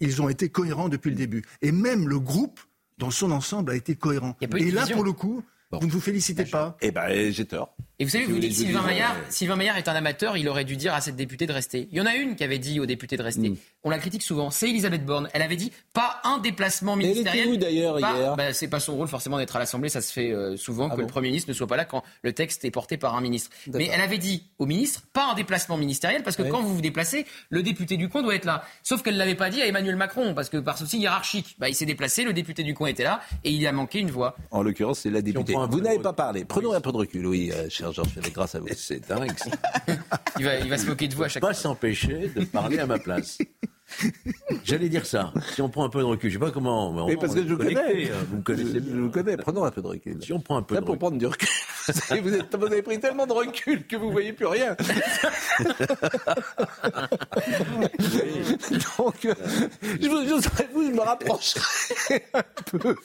Ils 0.02 0.22
ont 0.22 0.28
été 0.28 0.50
cohérents 0.50 0.90
depuis 0.90 1.10
le 1.10 1.16
début. 1.16 1.46
Et 1.62 1.72
même 1.72 2.10
le 2.10 2.20
groupe, 2.20 2.60
dans 2.98 3.12
son 3.12 3.32
ensemble, 3.32 3.72
a 3.72 3.76
été 3.76 3.96
cohérent. 3.96 4.36
Et 4.42 4.72
là, 4.72 4.86
pour 4.92 5.06
le 5.06 5.14
coup, 5.14 5.42
vous 5.72 5.88
ne 5.88 5.92
vous 5.92 6.00
félicitez 6.00 6.44
bah, 6.44 6.50
pas 6.52 6.78
Eh 6.82 6.92
ben, 6.92 7.32
j'ai 7.32 7.46
tort. 7.46 7.76
Et 7.98 8.04
vous 8.04 8.10
savez, 8.10 8.26
vous 8.26 8.40
dites 8.40 8.52
Sylvain 8.52 8.82
Maillard, 8.82 9.16
Sylvain 9.30 9.56
Maillard 9.56 9.78
est 9.78 9.88
un 9.88 9.94
amateur, 9.94 10.36
il 10.36 10.50
aurait 10.50 10.66
dû 10.66 10.76
dire 10.76 10.94
à 10.94 11.00
cette 11.00 11.16
députée 11.16 11.48
de 11.48 11.54
rester. 11.54 11.88
Il 11.94 11.98
y 11.98 12.02
en 12.02 12.06
a 12.06 12.14
une 12.14 12.36
qui 12.36 12.44
avait 12.44 12.60
dit 12.60 12.82
aux 12.82 12.86
députés 12.86 13.16
de 13.16 13.24
rester. 13.24 13.52
Mm. 13.52 13.58
On 13.86 13.90
la 13.90 14.00
critique 14.00 14.22
souvent, 14.22 14.52
c'est 14.52 14.70
Elisabeth 14.70 15.06
Borne. 15.06 15.30
Elle 15.32 15.42
avait 15.42 15.56
dit 15.56 15.72
pas 15.94 16.20
un 16.26 16.40
déplacement 16.40 16.98
ministériel. 16.98 17.48
Elle 17.48 17.54
était 17.54 17.56
où 17.56 17.58
d'ailleurs 17.58 18.00
hier 18.00 18.36
bah, 18.36 18.52
C'est 18.52 18.68
pas 18.68 18.82
son 18.82 18.98
rôle 18.98 19.08
forcément 19.08 19.38
d'être 19.38 19.56
à 19.56 19.60
l'Assemblée, 19.60 19.88
ça 19.88 20.02
se 20.02 20.12
fait 20.12 20.32
euh, 20.32 20.58
souvent 20.58 20.90
ah 20.92 20.96
que 20.98 21.02
le 21.02 21.08
Premier 21.08 21.30
ministre 21.30 21.50
ne 21.50 21.54
soit 21.54 21.68
pas 21.68 21.78
là 21.78 21.86
quand 21.86 22.04
le 22.22 22.34
texte 22.34 22.66
est 22.66 22.72
porté 22.72 22.98
par 22.98 23.16
un 23.16 23.22
ministre. 23.22 23.50
Mais 23.74 23.86
elle 23.86 24.02
avait 24.02 24.18
dit 24.18 24.44
au 24.60 24.66
ministre 24.66 25.04
pas 25.14 25.32
un 25.32 25.36
déplacement 25.36 25.78
ministériel 25.78 26.22
parce 26.22 26.36
que 26.36 26.44
quand 26.44 26.62
vous 26.62 26.76
vous 26.76 26.82
déplacez, 26.82 27.26
le 27.50 27.64
député 27.64 27.96
du 27.96 28.10
coin 28.10 28.24
doit 28.24 28.36
être 28.36 28.46
là. 28.46 28.66
Sauf 28.84 29.04
qu'elle 29.04 29.16
l'avait 29.16 29.36
pas 29.36 29.50
dit 29.50 29.62
à 29.62 29.68
Emmanuel 29.68 29.96
Macron 29.96 30.34
parce 30.34 30.50
que 30.50 30.58
par 30.58 30.78
souci 30.78 31.00
hiérarchique, 31.00 31.56
bah, 31.60 31.70
il 31.70 31.76
s'est 31.76 31.86
déplacé, 31.86 32.26
le 32.26 32.34
député 32.34 32.64
du 32.64 32.74
coin 32.74 32.90
était 32.90 33.06
là 33.06 33.22
et 33.46 33.52
il 33.52 33.66
a 33.66 33.72
manqué 33.72 34.00
une 34.00 34.12
voix. 34.12 34.36
En 34.52 34.64
l'occurrence, 34.64 35.00
c'est 35.00 35.10
la 35.10 35.22
députée. 35.22 35.54
vous 35.54 35.80
n'avez 35.80 36.00
pas 36.00 36.12
parlé. 36.12 36.44
Prenons 36.44 36.74
un 36.74 36.82
peu 36.82 36.92
de 36.92 36.98
recul, 36.98 37.26
oui, 37.26 37.52
euh, 37.54 37.70
cher 37.70 37.85
Georges, 37.94 38.20
grâce 38.34 38.56
à 38.56 38.60
vous. 38.60 38.68
C'est 38.76 39.08
dingue. 39.08 39.32
il, 40.40 40.46
va, 40.46 40.60
il 40.60 40.70
va 40.70 40.78
se 40.78 40.88
moquer 40.88 41.08
de 41.08 41.16
vous 41.16 41.24
à 41.24 41.28
chaque 41.28 41.42
fois. 41.42 41.50
Pas 41.50 41.56
s'empêcher 41.56 42.30
de 42.36 42.46
parler 42.46 42.80
à 42.80 42.86
ma 42.86 43.00
place. 43.00 43.38
J'allais 44.64 44.90
dire 44.90 45.06
ça. 45.06 45.32
Si 45.54 45.62
on 45.62 45.70
prend 45.70 45.86
un 45.86 45.90
peu 45.90 46.00
de 46.00 46.06
recul, 46.06 46.30
je 46.30 46.36
sais 46.36 46.40
pas 46.40 46.52
comment. 46.52 47.06
Mais 47.06 47.16
parce 47.16 47.36
que 47.36 47.44
je 47.44 47.54
vous 47.54 47.58
connais. 47.58 48.10
Hein. 48.10 48.26
Vous 48.30 48.38
me 48.38 48.42
connaissez. 48.42 48.74
Je, 48.74 49.00
vous 49.00 49.12
connais. 49.12 49.38
Prenons 49.38 49.64
un 49.64 49.72
peu 49.72 49.82
de 49.82 49.88
recul. 49.88 50.24
Si 50.24 50.34
on 50.34 50.40
prend 50.40 50.58
un 50.58 50.64
peu 50.64 50.76
de 50.76 50.82
pour 50.82 50.98
prendre 50.98 51.18
du 51.18 51.28
recul. 51.28 51.48
vous, 52.22 52.34
êtes, 52.34 52.56
vous, 52.56 52.66
avez 52.66 52.82
pris 52.82 53.00
tellement 53.00 53.28
de 53.28 53.34
recul 53.34 53.86
que 53.86 53.96
vous 53.96 54.12
voyez 54.12 54.34
plus 54.34 54.48
rien. 54.48 54.76
Donc, 58.98 59.16
je, 59.22 60.08
vous, 60.08 60.24
je, 60.24 60.42
je 60.42 60.92
me 60.92 61.02
rapprocherai 61.02 62.26
un 62.34 62.44
peu. 62.66 62.96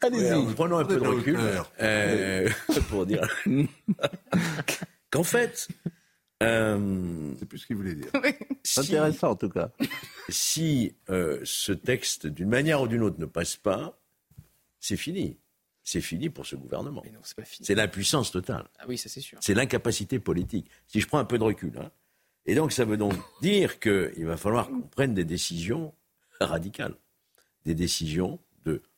Allez-y. 0.00 0.54
prenons 0.54 0.78
un 0.78 0.84
peu 0.84 0.96
de 0.96 1.06
recul 1.06 1.38
euh, 1.80 2.48
pour 2.88 3.06
dire 3.06 3.26
qu'en 5.10 5.24
fait, 5.24 5.68
euh, 6.42 7.32
c'est 7.38 7.46
plus 7.46 7.58
ce 7.58 7.66
qu'il 7.66 7.76
voulait 7.76 7.94
dire. 7.94 8.10
C'est 8.62 8.80
intéressant 8.80 9.30
en 9.30 9.36
tout 9.36 9.48
cas. 9.48 9.70
Si 10.28 10.94
euh, 11.10 11.40
ce 11.44 11.72
texte, 11.72 12.26
d'une 12.26 12.48
manière 12.48 12.82
ou 12.82 12.88
d'une 12.88 13.02
autre, 13.02 13.18
ne 13.18 13.26
passe 13.26 13.56
pas, 13.56 13.98
c'est 14.80 14.96
fini. 14.96 15.38
C'est 15.82 16.00
fini 16.00 16.30
pour 16.30 16.46
ce 16.46 16.56
gouvernement. 16.56 17.02
C'est 17.60 17.74
l'impuissance 17.74 18.30
totale. 18.30 18.66
Ah 18.78 18.84
oui, 18.88 18.96
ça 18.96 19.08
c'est 19.08 19.20
sûr. 19.20 19.38
C'est 19.40 19.54
l'incapacité 19.54 20.18
politique. 20.18 20.70
Si 20.86 21.00
je 21.00 21.06
prends 21.06 21.18
un 21.18 21.26
peu 21.26 21.38
de 21.38 21.44
recul. 21.44 21.72
Hein. 21.78 21.90
Et 22.46 22.54
donc 22.54 22.72
ça 22.72 22.84
veut 22.84 22.96
donc 22.96 23.14
dire 23.42 23.80
qu'il 23.80 24.24
va 24.24 24.36
falloir 24.36 24.68
qu'on 24.68 24.82
prenne 24.82 25.14
des 25.14 25.24
décisions 25.24 25.94
radicales. 26.40 26.94
Des 27.64 27.74
décisions 27.74 28.38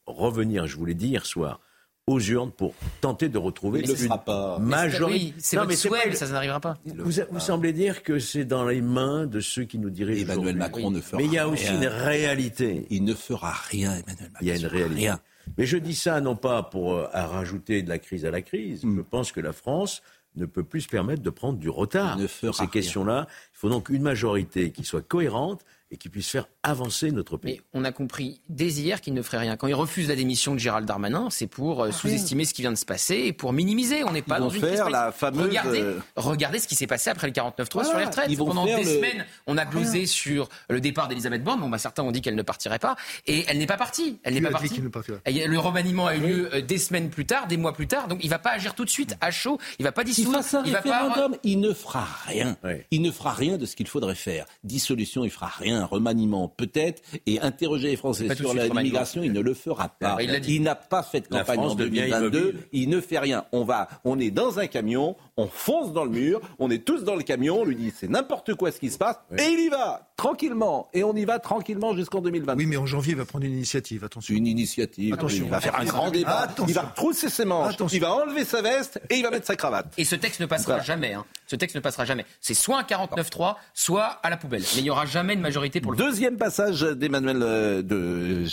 revenir, 0.07 0.67
je 0.67 0.77
vous 0.77 0.85
l'ai 0.85 0.95
dit 0.95 1.09
hier 1.09 1.27
soir, 1.27 1.61
aux 2.07 2.21
urnes 2.21 2.53
pour 2.53 2.75
tenter 3.01 3.29
de 3.29 3.39
retrouver 3.39 3.83
mais 3.87 3.93
une 4.01 4.17
pas. 4.25 4.59
majorité. 4.61 5.35
c'est 5.39 5.57
votre 5.57 5.73
souhait, 5.73 6.07
mais 6.07 6.15
ça, 6.15 6.29
n'arrivera 6.29 6.61
pas. 6.61 6.79
Vous, 6.85 7.11
vous, 7.31 7.41
semblez 7.41 7.73
dire 7.73 8.05
que 8.05 8.21
c'est 8.21 8.45
dans 8.45 8.65
les 8.65 8.81
mains 8.81 9.27
de 9.27 9.41
ceux 9.41 9.65
qui 9.65 9.79
nous 9.79 9.91
dirigent. 9.91 10.33
Emmanuel 10.33 10.57
Macron 10.57 10.91
ne 10.93 11.01
fera 11.01 11.19
rien. 11.19 11.27
Mais 11.27 11.33
il 11.33 11.35
y 11.35 11.39
a 11.39 11.49
aussi 11.49 11.73
une 11.73 11.87
réalité. 11.87 12.87
Il 12.91 13.05
ne 13.05 13.15
fera 13.15 13.53
rien, 13.53 13.97
Emmanuel 13.97 14.31
Macron. 14.33 14.39
Il 14.41 14.47
y 14.47 14.51
a 14.53 14.57
une 14.57 14.67
réalité. 14.67 15.01
Rien. 15.01 15.21
Mais 15.59 15.67
je 15.67 15.77
dis 15.79 15.95
ça 15.95 16.21
non 16.21 16.37
pas 16.37 16.63
pour 16.63 16.95
euh, 16.95 17.07
rajouter 17.13 17.83
de 17.83 17.89
la 17.89 17.99
crise 17.99 18.25
à 18.25 18.31
la 18.31 18.43
crise. 18.43 18.85
Hmm. 18.85 18.97
Je 18.97 19.03
pense 19.03 19.33
que 19.33 19.41
la 19.41 19.53
France 19.53 20.03
ne 20.37 20.47
peut 20.47 20.65
plus 20.65 20.83
se 20.83 20.89
permettre 20.89 21.23
de 21.23 21.31
prendre 21.31 21.59
du 21.59 21.71
retard 21.71 22.19
sur 22.29 22.55
ces 22.55 22.69
questions-là. 22.69 23.27
Il 23.55 23.59
faut 23.59 23.69
donc 23.69 23.89
une 23.89 24.03
majorité 24.03 24.71
qui 24.71 24.85
soit 24.85 25.03
cohérente 25.03 25.65
et 25.91 25.97
qui 25.97 26.09
puisse 26.09 26.29
faire 26.29 26.49
avancer 26.63 27.13
notre 27.13 27.37
pays. 27.37 27.55
Mais 27.55 27.61
on 27.73 27.85
a 27.85 27.93
compris 27.93 28.41
dès 28.49 28.67
hier 28.67 29.01
qu'il 29.01 29.15
ne 29.15 29.23
ferait 29.23 29.39
rien. 29.39 29.57
Quand 29.57 29.69
il 29.69 29.75
refuse 29.75 30.09
la 30.09 30.17
démission 30.17 30.55
de 30.55 30.59
Gérald 30.59 30.87
Darmanin, 30.87 31.29
c'est 31.31 31.47
pour 31.47 31.85
euh, 31.85 31.93
sous-estimer 31.93 32.45
ce 32.45 32.55
qui 32.55 32.63
vient 32.63 32.73
de 32.73 32.77
se 32.77 32.85
passer 32.85 33.15
et 33.15 33.33
pour 33.33 33.53
minimiser. 33.53 34.03
On 34.03 34.11
n'est 34.11 34.23
pas 34.23 34.41
dans 34.41 34.51
une 34.51 34.61
faire 34.61 34.91
la 34.91 35.13
fameuse... 35.13 35.45
regardez, 35.45 35.83
euh, 35.83 36.01
regardez 36.17 36.59
ce 36.59 36.67
qui 36.67 36.75
s'est 36.75 36.89
passé 36.89 37.11
après 37.11 37.29
le 37.29 37.33
49-3 37.33 37.85
sur 37.85 37.99
les 37.99 38.05
retraites. 38.05 38.37
Pendant 38.37 38.65
des 38.65 38.85
semaines, 38.85 39.25
on 39.47 39.57
a 39.57 39.65
glosé 39.65 40.07
sur 40.07 40.49
le 40.69 40.81
départ 40.81 41.09
d'Elisabeth 41.09 41.45
Borne. 41.45 41.61
Bon, 41.61 41.69
bah, 41.69 41.79
certains 41.79 42.03
ont 42.03 42.11
dit 42.11 42.21
qu'elle 42.21 42.35
ne 42.35 42.43
partirait 42.43 42.79
pas 42.79 42.97
et 43.27 43.45
elle 43.49 43.59
n'est 43.59 43.67
pas 43.67 43.77
partie. 43.77 44.19
Elle 44.25 44.35
n'est 44.35 44.41
pas 44.41 44.51
partie. 44.51 44.81
Le 45.27 45.59
remaniement 45.59 46.07
a 46.07 46.17
eu 46.17 46.21
lieu 46.21 46.55
euh, 46.55 46.61
des 46.63 46.79
semaines 46.79 47.11
plus 47.11 47.27
tard, 47.27 47.47
des 47.47 47.57
mois 47.57 47.73
plus 47.73 47.87
tard. 47.87 48.09
Donc 48.09 48.25
il 48.25 48.31
va 48.31 48.39
pas 48.39 48.51
agir 48.51 48.75
tout 48.75 48.85
de 48.85 48.91
suite 48.91 49.17
à 49.21 49.31
chaud. 49.31 49.59
Il 49.79 49.85
va 49.85 49.93
pas 49.93 50.03
dissoudre. 50.03 50.41
Il, 50.65 50.73
va 50.73 50.83
pas... 50.83 51.29
il 51.45 51.61
ne 51.61 51.73
fera 51.73 52.07
rien. 52.27 52.57
Il 52.91 53.03
ne 53.03 53.11
fera 53.13 53.33
rien 53.33 53.57
de 53.57 53.67
ce 53.67 53.77
qu'il 53.77 53.87
faudrait 53.87 54.15
faire. 54.17 54.47
Dissolution, 54.65 55.25
il 55.25 55.31
fera 55.31 55.49
rien. 55.49 55.76
Remaniement 55.85 56.49
peut-être, 56.49 57.03
et 57.27 57.41
interroger 57.41 57.89
les 57.89 57.97
Français 57.97 58.35
sur 58.35 58.55
l'immigration, 58.55 59.23
il 59.23 59.33
ne 59.33 59.41
le 59.41 59.55
fera 59.55 59.89
pas. 59.89 60.19
il, 60.21 60.63
n'a 60.63 60.75
pas 60.75 61.03
fait 61.03 61.21
de 61.21 61.29
campagne 61.29 61.61
en 61.61 61.75
2022, 61.75 62.69
il 62.73 62.89
ne 62.89 63.01
fait 63.01 63.19
rien. 63.19 63.45
On 63.53 63.65
va, 63.65 63.89
on 64.05 64.19
est 64.19 64.31
dans 64.31 64.59
un 64.59 64.67
camion, 64.67 65.17
on 65.37 65.49
fonce 65.49 65.93
dans 65.93 66.05
le 66.05 66.11
mur, 66.11 66.41
on 66.59 66.71
est 66.71 66.85
tous 66.85 67.05
dans 67.05 67.15
le 67.15 67.23
camion, 67.23 67.61
on 67.61 67.65
lui 67.65 67.77
dit 67.77 67.93
c'est 67.95 68.09
n'importe 68.09 68.55
quoi 68.55 68.73
ce 68.73 68.81
qui 68.81 68.91
se 68.91 68.99
passe, 68.99 69.17
et 69.37 69.45
il 69.45 69.61
y 69.61 69.69
va 69.69 70.11
tranquillement, 70.17 70.89
et 70.95 71.05
on 71.05 71.15
y 71.15 71.25
va 71.25 71.39
tranquillement 71.39 71.95
jusqu'en 71.95 72.23
2022. 72.23 72.59
Oui, 72.59 72.67
mais 72.67 72.77
en 72.77 72.87
janvier, 72.87 73.13
il 73.13 73.19
va 73.19 73.27
prendre 73.27 73.45
une 73.45 73.53
initiative, 73.53 74.05
attention. 74.05 74.35
Une 74.35 74.47
initiative, 74.47 75.15
attention. 75.15 75.45
il 75.45 75.51
va 75.51 75.61
faire 75.61 75.79
un 75.79 75.85
grand 75.85 76.11
débat, 76.11 76.49
il 76.67 76.75
va 76.75 76.93
trousser 76.95 77.29
ses 77.29 77.45
manches, 77.45 77.75
il 77.93 78.01
va 78.01 78.15
enlever 78.15 78.45
sa 78.45 78.63
veste, 78.63 79.01
et 79.11 79.17
il 79.17 79.23
va 79.23 79.31
mettre 79.31 79.47
sa 79.47 79.57
cravate. 79.57 79.93
Et 79.99 80.05
ce 80.05 80.17
texte 80.17 80.41
ne 80.41 80.47
passera 80.47 80.81
jamais. 80.81 81.13
Hein. 81.13 81.25
Ce 81.47 81.55
texte 81.55 81.77
ne 81.77 81.81
passera 81.81 82.05
jamais. 82.05 82.25
C'est 82.41 82.55
soit 82.55 82.79
un 82.79 82.83
49-3, 82.83 83.57
soit 83.75 84.05
à 84.05 84.31
la 84.31 84.37
poubelle. 84.37 84.63
Mais 84.75 84.81
il 84.81 84.85
n'y 84.85 84.91
aura 84.91 85.07
jamais 85.07 85.37
de 85.37 85.41
majorité 85.41 85.81
pour 85.81 85.93
le 85.93 85.99
Deuxième 85.99 86.37
passage 86.37 86.81
d'Emmanuel 86.81 87.43
euh, 87.43 87.83
de, 87.83 88.45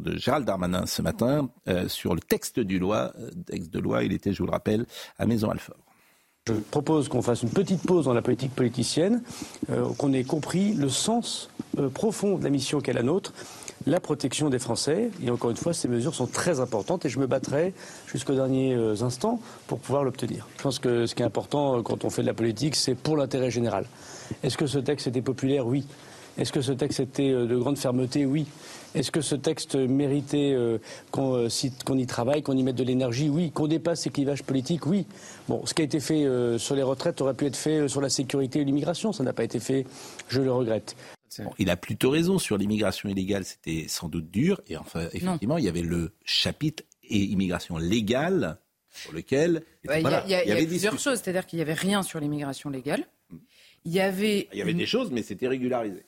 de, 0.00 0.18
Gérald 0.18 0.46
Darmanin 0.46 0.86
ce 0.86 1.02
matin 1.02 1.50
euh, 1.68 1.88
sur 1.88 2.14
le 2.14 2.20
texte 2.20 2.60
du 2.60 2.78
loi, 2.78 3.12
euh, 3.18 3.30
texte 3.46 3.70
de 3.70 3.78
loi, 3.78 4.04
il 4.04 4.12
était, 4.12 4.32
je 4.32 4.38
vous 4.38 4.46
le 4.46 4.52
rappelle, 4.52 4.86
à 5.18 5.26
Maison 5.26 5.50
Alfort. 5.50 5.76
Je 6.46 6.52
propose 6.52 7.08
qu'on 7.08 7.22
fasse 7.22 7.42
une 7.42 7.48
petite 7.48 7.80
pause 7.80 8.04
dans 8.04 8.12
la 8.12 8.20
politique 8.20 8.54
politicienne, 8.54 9.22
qu'on 9.96 10.12
ait 10.12 10.24
compris 10.24 10.74
le 10.74 10.90
sens 10.90 11.48
profond 11.94 12.36
de 12.36 12.44
la 12.44 12.50
mission 12.50 12.82
qu'est 12.82 12.92
la 12.92 13.02
nôtre, 13.02 13.32
la 13.86 13.98
protection 13.98 14.50
des 14.50 14.58
Français. 14.58 15.10
Et 15.24 15.30
encore 15.30 15.50
une 15.50 15.56
fois, 15.56 15.72
ces 15.72 15.88
mesures 15.88 16.14
sont 16.14 16.26
très 16.26 16.60
importantes 16.60 17.06
et 17.06 17.08
je 17.08 17.18
me 17.18 17.26
battrai 17.26 17.72
jusqu'aux 18.06 18.34
derniers 18.34 18.74
instants 19.00 19.40
pour 19.68 19.78
pouvoir 19.78 20.04
l'obtenir. 20.04 20.46
Je 20.58 20.62
pense 20.62 20.78
que 20.78 21.06
ce 21.06 21.14
qui 21.14 21.22
est 21.22 21.24
important 21.24 21.82
quand 21.82 22.04
on 22.04 22.10
fait 22.10 22.20
de 22.20 22.26
la 22.26 22.34
politique, 22.34 22.76
c'est 22.76 22.94
pour 22.94 23.16
l'intérêt 23.16 23.50
général. 23.50 23.86
Est-ce 24.42 24.58
que 24.58 24.66
ce 24.66 24.78
texte 24.78 25.06
était 25.06 25.22
populaire? 25.22 25.66
Oui. 25.66 25.86
Est-ce 26.36 26.52
que 26.52 26.60
ce 26.60 26.72
texte 26.72 27.00
était 27.00 27.30
euh, 27.30 27.46
de 27.46 27.56
grande 27.56 27.78
fermeté? 27.78 28.26
Oui. 28.26 28.46
Est-ce 28.94 29.10
que 29.10 29.20
ce 29.20 29.34
texte 29.34 29.76
méritait 29.76 30.52
euh, 30.52 30.78
euh, 31.16 31.48
qu'on 31.84 31.98
y 31.98 32.06
travaille, 32.06 32.42
qu'on 32.42 32.56
y 32.56 32.62
mette 32.62 32.76
de 32.76 32.84
l'énergie? 32.84 33.28
Oui. 33.28 33.50
Qu'on 33.50 33.66
dépasse 33.66 34.02
ces 34.02 34.10
clivages 34.10 34.42
politiques? 34.42 34.86
Oui. 34.86 35.06
Bon, 35.48 35.64
ce 35.66 35.74
qui 35.74 35.82
a 35.82 35.84
été 35.84 36.00
fait 36.00 36.26
sur 36.58 36.74
les 36.74 36.82
retraites 36.82 37.20
aurait 37.20 37.34
pu 37.34 37.46
être 37.46 37.56
fait 37.56 37.88
sur 37.88 38.00
la 38.00 38.08
sécurité 38.08 38.60
et 38.60 38.64
l'immigration. 38.64 39.12
Ça 39.12 39.22
n'a 39.22 39.32
pas 39.32 39.44
été 39.44 39.60
fait. 39.60 39.86
Je 40.28 40.40
le 40.40 40.52
regrette. 40.52 40.96
il 41.58 41.70
a 41.70 41.76
plutôt 41.76 42.10
raison 42.10 42.38
sur 42.38 42.56
l'immigration 42.56 43.08
illégale. 43.08 43.44
C'était 43.44 43.86
sans 43.88 44.08
doute 44.08 44.30
dur. 44.30 44.60
Et 44.68 44.76
enfin, 44.76 45.08
effectivement, 45.12 45.58
il 45.58 45.64
y 45.64 45.68
avait 45.68 45.82
le 45.82 46.14
chapitre 46.24 46.82
et 47.04 47.18
immigration 47.18 47.78
légale 47.78 48.58
sur 48.90 49.12
lequel 49.12 49.62
il 49.84 49.90
y, 49.90 50.34
avait 50.34 50.66
plusieurs 50.66 50.98
choses. 50.98 51.20
C'est-à-dire 51.20 51.46
qu'il 51.46 51.58
n'y 51.58 51.62
avait 51.62 51.74
rien 51.74 52.02
sur 52.02 52.20
l'immigration 52.20 52.70
légale. 52.70 53.06
Il 53.84 53.92
y 53.92 54.00
avait, 54.00 54.48
il 54.52 54.58
y 54.58 54.62
avait 54.62 54.72
des 54.72 54.86
choses, 54.86 55.10
mais 55.10 55.22
c'était 55.22 55.48
régularisé. 55.48 56.04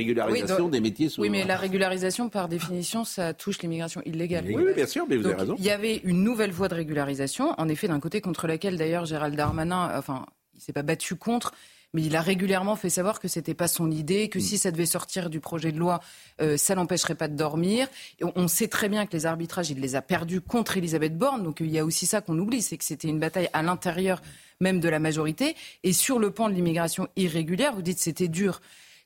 Régularisation 0.00 0.68
des 0.68 0.80
métiers 0.80 1.08
sous. 1.08 1.20
Oui, 1.20 1.30
mais 1.30 1.44
la 1.44 1.56
régularisation, 1.56 2.28
par 2.28 2.48
définition, 2.48 3.04
ça 3.04 3.34
touche 3.34 3.60
l'immigration 3.60 4.02
illégale. 4.04 4.44
Oui, 4.46 4.64
bien 4.74 4.86
sûr, 4.86 5.06
mais 5.08 5.16
vous 5.16 5.26
avez 5.26 5.36
raison. 5.36 5.56
Il 5.58 5.64
y 5.64 5.70
avait 5.70 5.96
une 6.04 6.22
nouvelle 6.22 6.52
voie 6.52 6.68
de 6.68 6.74
régularisation, 6.74 7.54
en 7.58 7.68
effet, 7.68 7.88
d'un 7.88 8.00
côté 8.00 8.20
contre 8.20 8.46
laquelle, 8.46 8.76
d'ailleurs, 8.76 9.04
Gérald 9.04 9.36
Darmanin, 9.36 9.90
enfin, 9.96 10.26
il 10.54 10.60
s'est 10.60 10.72
pas 10.72 10.82
battu 10.82 11.16
contre, 11.16 11.52
mais 11.92 12.02
il 12.02 12.14
a 12.14 12.20
régulièrement 12.20 12.76
fait 12.76 12.90
savoir 12.90 13.18
que 13.18 13.28
c'était 13.28 13.54
pas 13.54 13.68
son 13.68 13.90
idée, 13.90 14.28
que 14.28 14.38
si 14.38 14.58
ça 14.58 14.70
devait 14.70 14.86
sortir 14.86 15.28
du 15.28 15.40
projet 15.40 15.72
de 15.72 15.78
loi, 15.78 16.00
euh, 16.40 16.56
ça 16.56 16.74
l'empêcherait 16.74 17.16
pas 17.16 17.28
de 17.28 17.36
dormir. 17.36 17.88
Et 18.20 18.24
on 18.36 18.48
sait 18.48 18.68
très 18.68 18.88
bien 18.88 19.06
que 19.06 19.12
les 19.12 19.26
arbitrages, 19.26 19.70
il 19.70 19.80
les 19.80 19.96
a 19.96 20.02
perdus 20.02 20.40
contre 20.40 20.76
Elisabeth 20.76 21.16
Borne, 21.16 21.42
donc 21.42 21.60
il 21.60 21.70
y 21.70 21.78
a 21.78 21.84
aussi 21.84 22.06
ça 22.06 22.20
qu'on 22.20 22.38
oublie, 22.38 22.62
c'est 22.62 22.76
que 22.76 22.84
c'était 22.84 23.08
une 23.08 23.18
bataille 23.18 23.48
à 23.52 23.62
l'intérieur 23.62 24.22
même 24.60 24.78
de 24.78 24.88
la 24.88 24.98
majorité. 24.98 25.56
Et 25.82 25.92
sur 25.92 26.18
le 26.18 26.30
pan 26.30 26.48
de 26.48 26.54
l'immigration 26.54 27.08
irrégulière, 27.16 27.74
vous 27.74 27.82
dites 27.82 27.98
c'était 27.98 28.28
dur. 28.28 28.60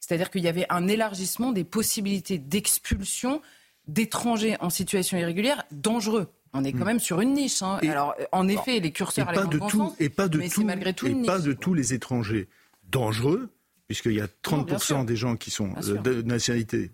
C'est-à-dire 0.06 0.30
qu'il 0.30 0.42
y 0.42 0.48
avait 0.48 0.66
un 0.68 0.86
élargissement 0.86 1.50
des 1.50 1.64
possibilités 1.64 2.36
d'expulsion 2.36 3.40
d'étrangers 3.88 4.56
en 4.60 4.68
situation 4.68 5.16
irrégulière 5.16 5.64
dangereux. 5.72 6.28
On 6.52 6.62
est 6.62 6.72
quand 6.72 6.80
hmm. 6.80 6.84
même 6.84 7.00
sur 7.00 7.22
une 7.22 7.32
niche. 7.32 7.62
Hein. 7.62 7.78
Alors, 7.82 8.14
en 8.30 8.46
effet, 8.46 8.80
les 8.80 8.92
curseurs 8.92 9.30
et 9.30 9.34
pas 9.34 9.46
de 9.46 9.58
tout, 9.58 9.94
et 9.98 10.10
pas 10.10 10.28
de 10.28 10.46
tout, 10.46 10.62
malgré 10.62 10.92
tout 10.92 11.06
et 11.06 11.24
pas 11.24 11.38
de 11.38 11.54
tous 11.54 11.72
les 11.72 11.94
étrangers 11.94 12.48
dangereux, 12.90 13.48
puisqu'il 13.86 14.12
y 14.12 14.20
a 14.20 14.28
30% 14.44 15.06
des 15.06 15.16
gens 15.16 15.36
qui 15.36 15.50
sont 15.50 15.70
euh, 15.82 15.96
de 15.96 16.20
nationalité, 16.20 16.92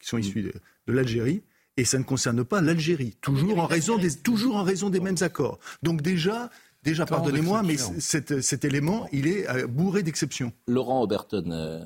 qui 0.00 0.08
sont 0.08 0.18
issus 0.18 0.42
de, 0.42 0.92
l'Algérie, 0.92 1.42
et 1.76 1.84
ça 1.84 1.98
ne 1.98 2.04
concerne 2.04 2.44
pas 2.44 2.60
l'Algérie, 2.60 3.16
toujours 3.20 3.58
en 3.58 3.66
raison 3.66 3.98
des, 3.98 4.14
toujours 4.14 4.56
en 4.56 4.62
raison 4.62 4.90
des 4.90 5.00
mêmes 5.00 5.16
accords. 5.22 5.58
Donc 5.82 6.02
déjà, 6.02 6.50
déjà, 6.84 7.04
pardonnez-moi, 7.04 7.64
mais 7.64 7.76
cet, 7.76 8.40
cet, 8.42 8.64
élément, 8.64 9.08
il 9.12 9.26
est 9.26 9.50
euh, 9.50 9.66
bourré 9.66 10.04
d'exceptions. 10.04 10.52
Laurent 10.68 11.02
Oberton, 11.02 11.50
euh, 11.50 11.80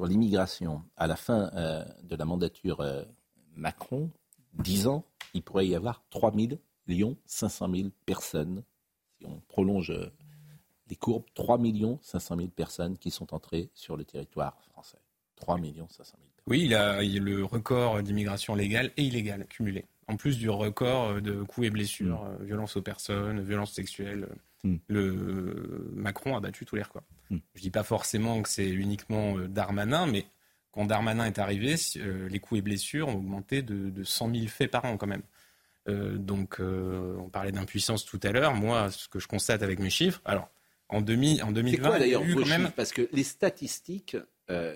sur 0.00 0.06
l'immigration, 0.06 0.82
à 0.96 1.06
la 1.06 1.16
fin 1.16 1.50
de 2.02 2.16
la 2.16 2.24
mandature 2.24 2.80
Macron, 3.54 4.10
10 4.54 4.86
ans, 4.86 5.04
il 5.34 5.42
pourrait 5.42 5.66
y 5.66 5.74
avoir 5.74 6.02
3 6.08 6.32
500 7.26 7.70
000 7.74 7.88
personnes, 8.06 8.62
si 9.18 9.26
on 9.26 9.40
prolonge 9.48 9.90
euh, 9.90 10.10
les 10.88 10.96
courbes, 10.96 11.26
3 11.34 11.58
500 12.00 12.36
000 12.36 12.48
personnes 12.48 12.96
qui 12.96 13.10
sont 13.10 13.34
entrées 13.34 13.68
sur 13.74 13.98
le 13.98 14.04
territoire 14.04 14.58
français. 14.72 14.96
3 15.36 15.58
500 15.58 15.72
000 15.74 15.86
personnes. 15.86 16.20
Oui, 16.46 16.62
il 16.64 16.74
a, 16.74 17.02
il 17.02 17.18
a 17.18 17.20
le 17.22 17.44
record 17.44 18.02
d'immigration 18.02 18.54
légale 18.54 18.92
et 18.96 19.04
illégale 19.04 19.46
cumulé. 19.48 19.84
En 20.08 20.16
plus 20.16 20.38
du 20.38 20.48
record 20.48 21.20
de 21.20 21.42
coups 21.42 21.66
et 21.66 21.70
blessures, 21.70 22.22
mm. 22.22 22.36
euh, 22.40 22.44
violences 22.44 22.76
aux 22.76 22.82
personnes, 22.82 23.42
violences 23.42 23.72
sexuelles. 23.72 24.26
Mm. 24.64 24.76
Le 24.88 25.90
Macron 25.94 26.36
a 26.36 26.40
battu 26.40 26.64
tous 26.64 26.76
les 26.76 26.82
records. 26.82 27.02
Mm. 27.30 27.38
Je 27.54 27.60
ne 27.60 27.62
dis 27.62 27.70
pas 27.70 27.84
forcément 27.84 28.42
que 28.42 28.48
c'est 28.48 28.68
uniquement 28.68 29.38
euh, 29.38 29.48
Darmanin, 29.48 30.06
mais 30.06 30.26
quand 30.72 30.86
Darmanin 30.86 31.26
est 31.26 31.38
arrivé, 31.38 31.74
euh, 31.96 32.28
les 32.28 32.38
coups 32.38 32.60
et 32.60 32.62
blessures 32.62 33.08
ont 33.08 33.16
augmenté 33.16 33.62
de, 33.62 33.90
de 33.90 34.04
100 34.04 34.34
000 34.34 34.46
faits 34.46 34.70
par 34.70 34.84
an 34.84 34.96
quand 34.96 35.06
même. 35.06 35.22
Euh, 35.88 36.16
donc, 36.16 36.60
euh, 36.60 37.16
on 37.18 37.28
parlait 37.28 37.52
d'impuissance 37.52 38.04
tout 38.04 38.20
à 38.22 38.30
l'heure. 38.30 38.54
Moi, 38.54 38.90
ce 38.90 39.08
que 39.08 39.18
je 39.18 39.26
constate 39.26 39.62
avec 39.62 39.80
mes 39.80 39.90
chiffres, 39.90 40.20
alors 40.24 40.48
en, 40.88 41.00
demi, 41.00 41.42
en 41.42 41.50
2020, 41.50 41.88
quoi, 41.88 41.98
d'ailleurs, 41.98 42.22
quand 42.22 42.46
même... 42.46 42.70
parce 42.76 42.92
que 42.92 43.08
les 43.12 43.24
statistiques 43.24 44.16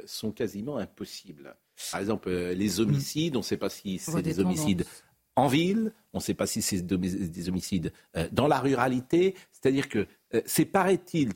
sont 0.07 0.31
quasiment 0.31 0.77
impossibles. 0.77 1.57
Par 1.91 2.01
exemple, 2.01 2.31
les 2.31 2.79
homicides, 2.79 3.35
on 3.35 3.41
ne 3.41 3.45
sait 3.45 3.57
pas 3.57 3.69
si 3.69 3.99
c'est 3.99 4.23
des 4.23 4.39
homicides 4.39 4.85
en 5.35 5.49
ville, 5.49 5.93
on 6.13 6.19
ne 6.19 6.23
sait 6.23 6.35
pas 6.35 6.47
si 6.47 6.63
c'est 6.63 6.87
des 6.87 7.49
homicides 7.49 7.93
dans 8.31 8.47
la 8.47 8.61
ruralité. 8.61 9.35
C'est-à-dire 9.51 9.89
que 9.89 10.07
c'est, 10.47 10.65
paraît-il, 10.65 11.33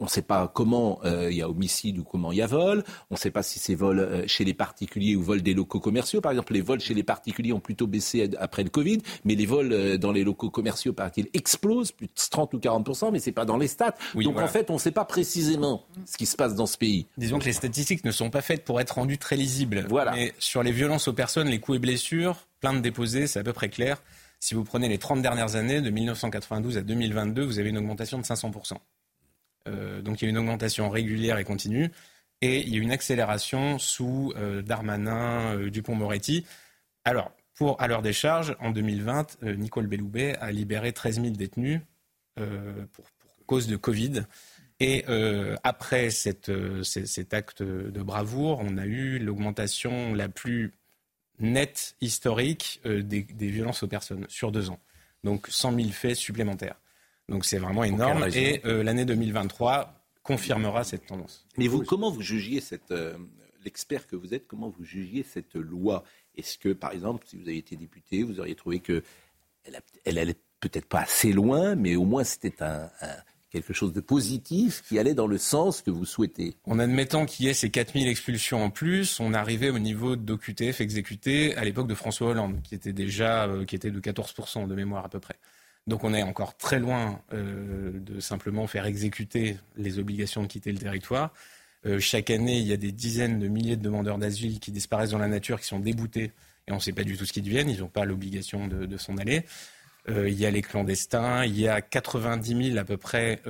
on 0.00 0.04
ne 0.04 0.08
sait 0.10 0.22
pas 0.22 0.50
comment 0.52 1.00
euh, 1.04 1.30
il 1.30 1.36
y 1.36 1.42
a 1.42 1.48
homicide 1.48 1.98
ou 1.98 2.04
comment 2.04 2.32
il 2.32 2.38
y 2.38 2.42
a 2.42 2.46
vol. 2.46 2.82
On 3.10 3.14
ne 3.14 3.18
sait 3.18 3.30
pas 3.30 3.42
si 3.42 3.58
c'est 3.58 3.74
vol 3.74 4.00
euh, 4.00 4.26
chez 4.26 4.44
les 4.44 4.54
particuliers 4.54 5.16
ou 5.16 5.22
vol 5.22 5.42
des 5.42 5.54
locaux 5.54 5.80
commerciaux. 5.80 6.20
Par 6.20 6.32
exemple, 6.32 6.54
les 6.54 6.60
vols 6.60 6.80
chez 6.80 6.94
les 6.94 7.02
particuliers 7.02 7.52
ont 7.52 7.60
plutôt 7.60 7.86
baissé 7.86 8.30
après 8.38 8.62
le 8.62 8.70
Covid, 8.70 8.98
mais 9.24 9.34
les 9.34 9.46
vols 9.46 9.72
euh, 9.72 9.98
dans 9.98 10.12
les 10.12 10.24
locaux 10.24 10.50
commerciaux, 10.50 10.92
paraît-il, 10.92 11.28
explosent, 11.34 11.92
plus 11.92 12.06
de 12.06 12.12
30 12.30 12.54
ou 12.54 12.58
40 12.58 13.12
mais 13.12 13.18
c'est 13.18 13.32
pas 13.32 13.44
dans 13.44 13.56
les 13.56 13.68
stats. 13.68 13.94
Donc 14.14 14.38
en 14.38 14.48
fait, 14.48 14.70
on 14.70 14.74
ne 14.74 14.78
sait 14.78 14.90
pas 14.90 15.04
précisément 15.04 15.84
ce 16.06 16.16
qui 16.16 16.26
se 16.26 16.36
passe 16.36 16.54
dans 16.54 16.66
ce 16.66 16.78
pays. 16.78 17.06
Disons 17.16 17.38
que 17.38 17.44
les 17.44 17.52
statistiques 17.52 18.04
ne 18.04 18.12
sont 18.12 18.30
pas 18.30 18.42
faites 18.42 18.64
pour 18.64 18.80
être 18.80 18.92
rendues 18.92 19.18
très 19.18 19.36
lisibles. 19.36 19.86
Voilà. 19.88 20.12
Mais 20.12 20.32
sur 20.38 20.62
les 20.62 20.72
violences 20.72 21.08
aux 21.08 21.12
personnes, 21.12 21.48
les 21.48 21.60
coups 21.60 21.76
et 21.76 21.80
blessures, 21.80 22.36
plaintes 22.60 22.82
déposées, 22.82 23.26
c'est 23.26 23.38
à 23.38 23.44
peu 23.44 23.52
près 23.52 23.68
clair. 23.68 24.02
Si 24.40 24.54
vous 24.54 24.64
prenez 24.64 24.88
les 24.88 24.98
30 24.98 25.22
dernières 25.22 25.54
années, 25.54 25.80
de 25.80 25.90
1992 25.90 26.76
à 26.76 26.82
2022, 26.82 27.44
vous 27.44 27.60
avez 27.60 27.68
une 27.68 27.78
augmentation 27.78 28.18
de 28.18 28.24
500 28.24 28.50
euh, 28.50 28.76
donc 29.66 30.20
il 30.20 30.24
y 30.24 30.28
a 30.28 30.30
une 30.30 30.38
augmentation 30.38 30.90
régulière 30.90 31.38
et 31.38 31.44
continue. 31.44 31.90
Et 32.40 32.60
il 32.60 32.74
y 32.74 32.78
a 32.78 32.82
une 32.82 32.90
accélération 32.90 33.78
sous 33.78 34.32
euh, 34.36 34.62
Darmanin, 34.62 35.56
euh, 35.56 35.70
Dupont-Moretti. 35.70 36.44
Alors, 37.04 37.30
pour 37.54 37.80
à 37.80 37.86
l'heure 37.86 38.02
des 38.02 38.12
charges, 38.12 38.56
en 38.58 38.72
2020, 38.72 39.42
Nicole 39.42 39.86
Belloubet 39.86 40.36
a 40.38 40.50
libéré 40.50 40.92
13 40.92 41.20
000 41.20 41.34
détenus 41.34 41.80
pour, 42.92 43.04
cause 43.46 43.66
de 43.66 43.76
Covid. 43.76 44.24
Et 44.80 45.04
après 45.62 46.10
cet 46.10 46.48
acte 47.32 47.62
de 47.62 48.02
bravoure, 48.02 48.60
on 48.64 48.78
a 48.78 48.86
eu 48.86 49.18
l'augmentation 49.18 50.14
la 50.14 50.28
plus 50.28 50.72
nette 51.38 51.94
historique 52.00 52.80
des, 52.84 53.22
des, 53.22 53.48
violences 53.48 53.82
aux 53.82 53.88
personnes 53.88 54.24
sur 54.28 54.50
deux 54.50 54.70
ans. 54.70 54.80
Donc 55.22 55.46
100 55.48 55.76
000 55.76 55.90
faits 55.90 56.16
supplémentaires. 56.16 56.80
Donc 57.32 57.46
c'est 57.46 57.58
vraiment 57.58 57.82
énorme. 57.82 58.26
Et 58.34 58.60
euh, 58.66 58.82
l'année 58.82 59.04
2023 59.04 59.94
confirmera 60.22 60.84
cette 60.84 61.06
tendance. 61.06 61.46
Mais 61.56 61.66
vous, 61.66 61.82
comment 61.82 62.10
vous 62.10 62.20
jugiez 62.20 62.60
cette, 62.60 62.92
euh, 62.92 63.16
l'expert 63.64 64.06
que 64.06 64.14
vous 64.14 64.34
êtes, 64.34 64.46
comment 64.46 64.68
vous 64.68 64.84
jugiez 64.84 65.24
cette 65.24 65.54
loi? 65.54 66.04
Est-ce 66.36 66.58
que, 66.58 66.68
par 66.68 66.92
exemple, 66.92 67.24
si 67.26 67.36
vous 67.36 67.48
avez 67.48 67.56
été 67.56 67.74
député, 67.74 68.22
vous 68.22 68.38
auriez 68.38 68.54
trouvé 68.54 68.80
que 68.80 69.02
elle, 70.04 70.18
allait 70.18 70.36
peut-être 70.60 70.86
pas 70.86 71.00
assez 71.00 71.32
loin, 71.32 71.74
mais 71.74 71.96
au 71.96 72.04
moins 72.04 72.24
c'était 72.24 72.62
un, 72.62 72.90
quelque 73.50 73.72
chose 73.72 73.92
de 73.92 74.00
positif 74.00 74.82
qui 74.88 74.98
allait 74.98 75.14
dans 75.14 75.26
le 75.26 75.38
sens 75.38 75.82
que 75.82 75.90
vous 75.90 76.04
souhaitez? 76.04 76.56
En 76.64 76.78
admettant 76.78 77.26
qu'il 77.26 77.46
y 77.46 77.48
ait 77.48 77.54
ces 77.54 77.70
4000 77.70 78.08
expulsions 78.08 78.64
en 78.64 78.70
plus, 78.70 79.20
on 79.20 79.34
arrivait 79.34 79.70
au 79.70 79.78
niveau 79.78 80.16
d'OQTF 80.16 80.80
exécuté 80.80 81.54
à 81.56 81.64
l'époque 81.64 81.86
de 81.86 81.94
François 81.94 82.28
Hollande, 82.28 82.60
qui 82.62 82.74
était 82.74 82.92
déjà 82.92 83.46
euh, 83.46 83.64
qui 83.64 83.76
était 83.76 83.90
de 83.90 84.00
14% 84.00 84.66
de 84.66 84.74
mémoire 84.74 85.04
à 85.04 85.08
peu 85.08 85.20
près. 85.20 85.36
Donc 85.86 86.04
on 86.04 86.14
est 86.14 86.22
encore 86.22 86.56
très 86.56 86.78
loin 86.78 87.20
euh, 87.32 87.92
de 87.94 88.20
simplement 88.20 88.66
faire 88.66 88.86
exécuter 88.86 89.56
les 89.76 89.98
obligations 89.98 90.42
de 90.42 90.46
quitter 90.46 90.72
le 90.72 90.78
territoire. 90.78 91.32
Euh, 91.86 91.98
chaque 91.98 92.30
année, 92.30 92.58
il 92.58 92.66
y 92.66 92.72
a 92.72 92.76
des 92.76 92.92
dizaines 92.92 93.40
de 93.40 93.48
milliers 93.48 93.76
de 93.76 93.82
demandeurs 93.82 94.18
d'asile 94.18 94.60
qui 94.60 94.70
disparaissent 94.70 95.10
dans 95.10 95.18
la 95.18 95.28
nature, 95.28 95.60
qui 95.60 95.66
sont 95.66 95.80
déboutés, 95.80 96.32
et 96.68 96.72
on 96.72 96.76
ne 96.76 96.80
sait 96.80 96.92
pas 96.92 97.02
du 97.02 97.16
tout 97.16 97.26
ce 97.26 97.32
qu'ils 97.32 97.42
deviennent. 97.42 97.68
Ils 97.68 97.80
n'ont 97.80 97.88
pas 97.88 98.04
l'obligation 98.04 98.68
de, 98.68 98.96
s'en 98.96 99.16
aller. 99.16 99.44
Euh, 100.08 100.28
il 100.28 100.38
y 100.38 100.46
a 100.46 100.50
les 100.52 100.62
clandestins, 100.62 101.44
il 101.44 101.58
y 101.58 101.66
a 101.66 101.80
90 101.80 102.70
000 102.70 102.78
à 102.78 102.84
peu 102.84 102.96
près 102.96 103.42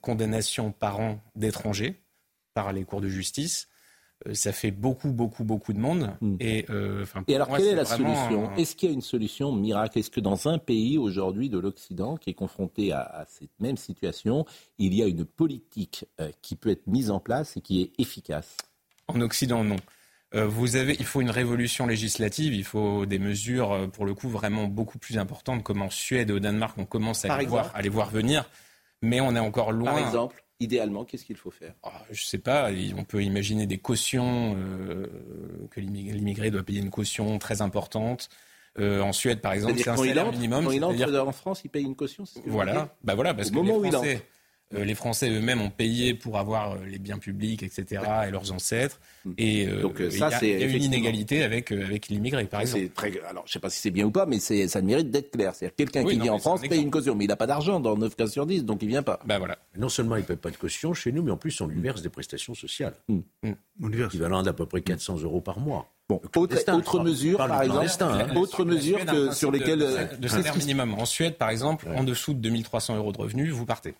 condamnations 0.00 0.72
par 0.72 1.00
an 1.00 1.22
d'étrangers 1.34 2.00
par 2.54 2.72
les 2.72 2.84
cours 2.84 3.02
de 3.02 3.08
justice. 3.08 3.68
Euh, 4.26 4.34
ça 4.34 4.52
fait 4.52 4.70
beaucoup, 4.70 5.12
beaucoup, 5.12 5.44
beaucoup 5.44 5.72
de 5.72 5.78
monde. 5.78 6.10
Hmm. 6.20 6.36
Et, 6.40 6.66
euh, 6.70 7.04
et 7.28 7.34
alors, 7.36 7.48
quelle 7.56 7.66
est, 7.66 7.74
la 7.74 7.84
solution 7.84 8.54
Est-ce 8.56 8.76
qu'il 8.76 8.88
y 8.88 8.92
a 8.92 8.94
une 8.94 9.02
solution 9.02 9.52
miracle 9.52 9.98
Est-ce 9.98 10.10
que 10.10 10.20
dans 10.20 10.48
un 10.48 10.58
pays 10.58 10.98
aujourd'hui 10.98 11.48
de 11.48 11.58
l'Occident 11.58 12.16
qui 12.16 12.30
est 12.30 12.34
confronté 12.34 12.92
à, 12.92 13.26
cette 13.28 13.50
même 13.60 13.76
situation, 13.76 14.44
il 14.78 14.94
y 14.94 15.02
a 15.02 15.06
une 15.06 15.24
politique 15.24 16.06
euh, 16.20 16.30
qui 16.42 16.56
peut 16.56 16.70
être 16.70 16.86
mise 16.86 17.10
en 17.10 17.20
place 17.20 17.56
et 17.56 17.60
qui 17.60 17.82
est 17.82 17.92
efficace 17.98 18.56
En 19.08 19.20
Occident, 19.20 19.64
non. 19.64 19.76
vous 20.32 20.76
avez, 20.76 20.96
il 20.98 21.06
faut 21.06 21.20
une 21.20 21.30
révolution 21.30 21.86
législative, 21.86 22.54
il 22.54 22.64
faut 22.64 23.06
des 23.06 23.18
mesures, 23.18 23.88
pour 23.92 24.04
le 24.04 24.14
coup, 24.14 24.28
vraiment 24.28 24.66
beaucoup 24.66 24.98
plus 24.98 25.18
importantes, 25.18 25.62
comme 25.62 25.82
en 25.82 25.90
Suède 25.90 26.30
et 26.30 26.32
au 26.32 26.40
Danemark, 26.40 26.76
on 26.78 26.84
commence 26.84 27.24
à, 27.24 27.38
les 27.38 27.46
voir, 27.46 27.70
à 27.74 27.82
les 27.82 27.88
voir 27.88 28.10
venir. 28.10 28.48
Mais 29.02 29.20
on 29.20 29.36
est 29.36 29.40
encore 29.40 29.72
loin. 29.72 29.92
Par 29.92 29.98
exemple 29.98 30.45
idéalement, 30.60 31.04
qu'est-ce 31.04 31.24
qu'il 31.24 31.36
faut 31.36 31.50
faire? 31.50 31.74
Ah, 31.82 32.02
Je 32.10 32.22
ne 32.22 32.26
sais 32.26 32.38
pas. 32.38 32.70
On 32.96 33.04
peut 33.04 33.22
imaginer 33.22 33.66
des 33.66 33.78
cautions, 33.78 34.56
euh, 34.58 35.06
que 35.70 35.80
l'immigré 35.80 36.50
doit 36.50 36.62
payer 36.62 36.80
une 36.80 36.90
caution 36.90 37.38
très 37.38 37.62
importante. 37.62 38.28
Euh, 38.78 39.00
en 39.00 39.12
Suède, 39.12 39.40
par 39.40 39.52
exemple, 39.52 39.78
c'est 39.78 39.88
un 39.88 39.96
salaire 39.96 40.30
minimum. 40.30 40.64
Quand 40.64 40.70
il 40.70 40.84
entre 40.84 41.26
en 41.28 41.32
France, 41.32 41.62
il 41.64 41.70
paye 41.70 41.84
une 41.84 41.96
caution. 41.96 42.24
voilà, 42.46 42.94
bah 43.02 43.14
voilà, 43.14 43.32
parce 43.34 43.50
que 43.50 43.58
les 43.58 43.90
Français, 43.90 44.26
euh, 44.74 44.84
les 44.84 44.96
Français 44.96 45.30
eux-mêmes 45.30 45.60
ont 45.60 45.70
payé 45.70 46.12
pour 46.12 46.38
avoir 46.38 46.72
euh, 46.72 46.76
les 46.86 46.98
biens 46.98 47.18
publics, 47.18 47.62
etc., 47.62 48.02
et 48.26 48.30
leurs 48.32 48.50
ancêtres. 48.50 48.98
Hmm. 49.24 49.32
Et 49.38 49.68
euh, 49.68 49.82
Donc, 49.82 50.02
ça, 50.10 50.28
il 50.42 50.48
y 50.48 50.64
a, 50.64 50.66
une 50.66 50.82
inégalité 50.82 51.44
avec, 51.44 51.70
avec 51.70 52.08
l'immigré, 52.08 52.44
par 52.46 52.62
exemple. 52.62 52.88
Très, 52.88 53.20
alors, 53.28 53.44
je 53.46 53.50
ne 53.50 53.52
sais 53.52 53.58
pas 53.60 53.70
si 53.70 53.78
c'est 53.78 53.92
bien 53.92 54.06
ou 54.06 54.10
pas, 54.10 54.26
mais 54.26 54.40
ça 54.40 54.82
mérite 54.82 55.10
d'être 55.10 55.30
clair. 55.30 55.54
C'est-à-dire 55.54 55.76
quelqu'un 55.76 56.04
qui 56.04 56.18
vient 56.18 56.32
en 56.32 56.38
France 56.38 56.62
paye 56.62 56.82
une 56.82 56.90
caution, 56.90 57.14
mais 57.14 57.26
il 57.26 57.28
n'a 57.28 57.36
pas 57.36 57.46
d'argent 57.46 57.78
dans 57.78 57.96
9 57.96 58.16
cas 58.16 58.26
sur 58.26 58.44
10, 58.44 58.64
donc 58.64 58.82
il 58.82 58.86
ne 58.86 58.90
vient 58.90 59.02
pas. 59.04 59.20
Bah, 59.24 59.38
voilà. 59.38 59.56
Non 59.76 59.88
seulement 59.88 60.16
il 60.16 60.22
ne 60.22 60.26
paye 60.26 60.36
pas 60.36 60.50
de 60.50 60.56
caution 60.56 60.94
chez 60.94 61.12
nous, 61.12 61.22
mais 61.22 61.30
en 61.30 61.36
plus, 61.36 61.60
on 61.60 61.68
lui 61.68 61.80
verse 61.80 62.02
des 62.02 62.08
prestations 62.08 62.54
sociales. 62.54 62.94
Mmh. 63.08 63.20
Mmh. 63.44 64.02
Équivalent 64.04 64.42
d'à 64.42 64.52
peu 64.52 64.66
près 64.66 64.82
400 64.82 65.18
euros 65.20 65.40
par 65.40 65.60
mois. 65.60 65.92
Bon, 66.08 66.20
autre, 66.36 67.02
mesure, 67.02 67.36
par 67.36 67.62
exemple, 67.62 68.04
hein. 68.04 68.36
autre 68.36 68.64
mesure 68.64 69.04
que, 69.04 69.32
sur 69.32 69.50
lesquelles... 69.50 69.80
De, 69.80 70.16
de 70.16 70.28
salaire 70.28 70.56
minimum. 70.56 70.94
En 70.94 71.04
Suède, 71.04 71.36
par 71.36 71.50
exemple, 71.50 71.88
en 71.96 72.04
dessous 72.04 72.32
de 72.32 72.38
2300 72.38 72.96
euros 72.96 73.10
de 73.10 73.18
revenus, 73.18 73.52
vous 73.52 73.66
partez. 73.66 73.94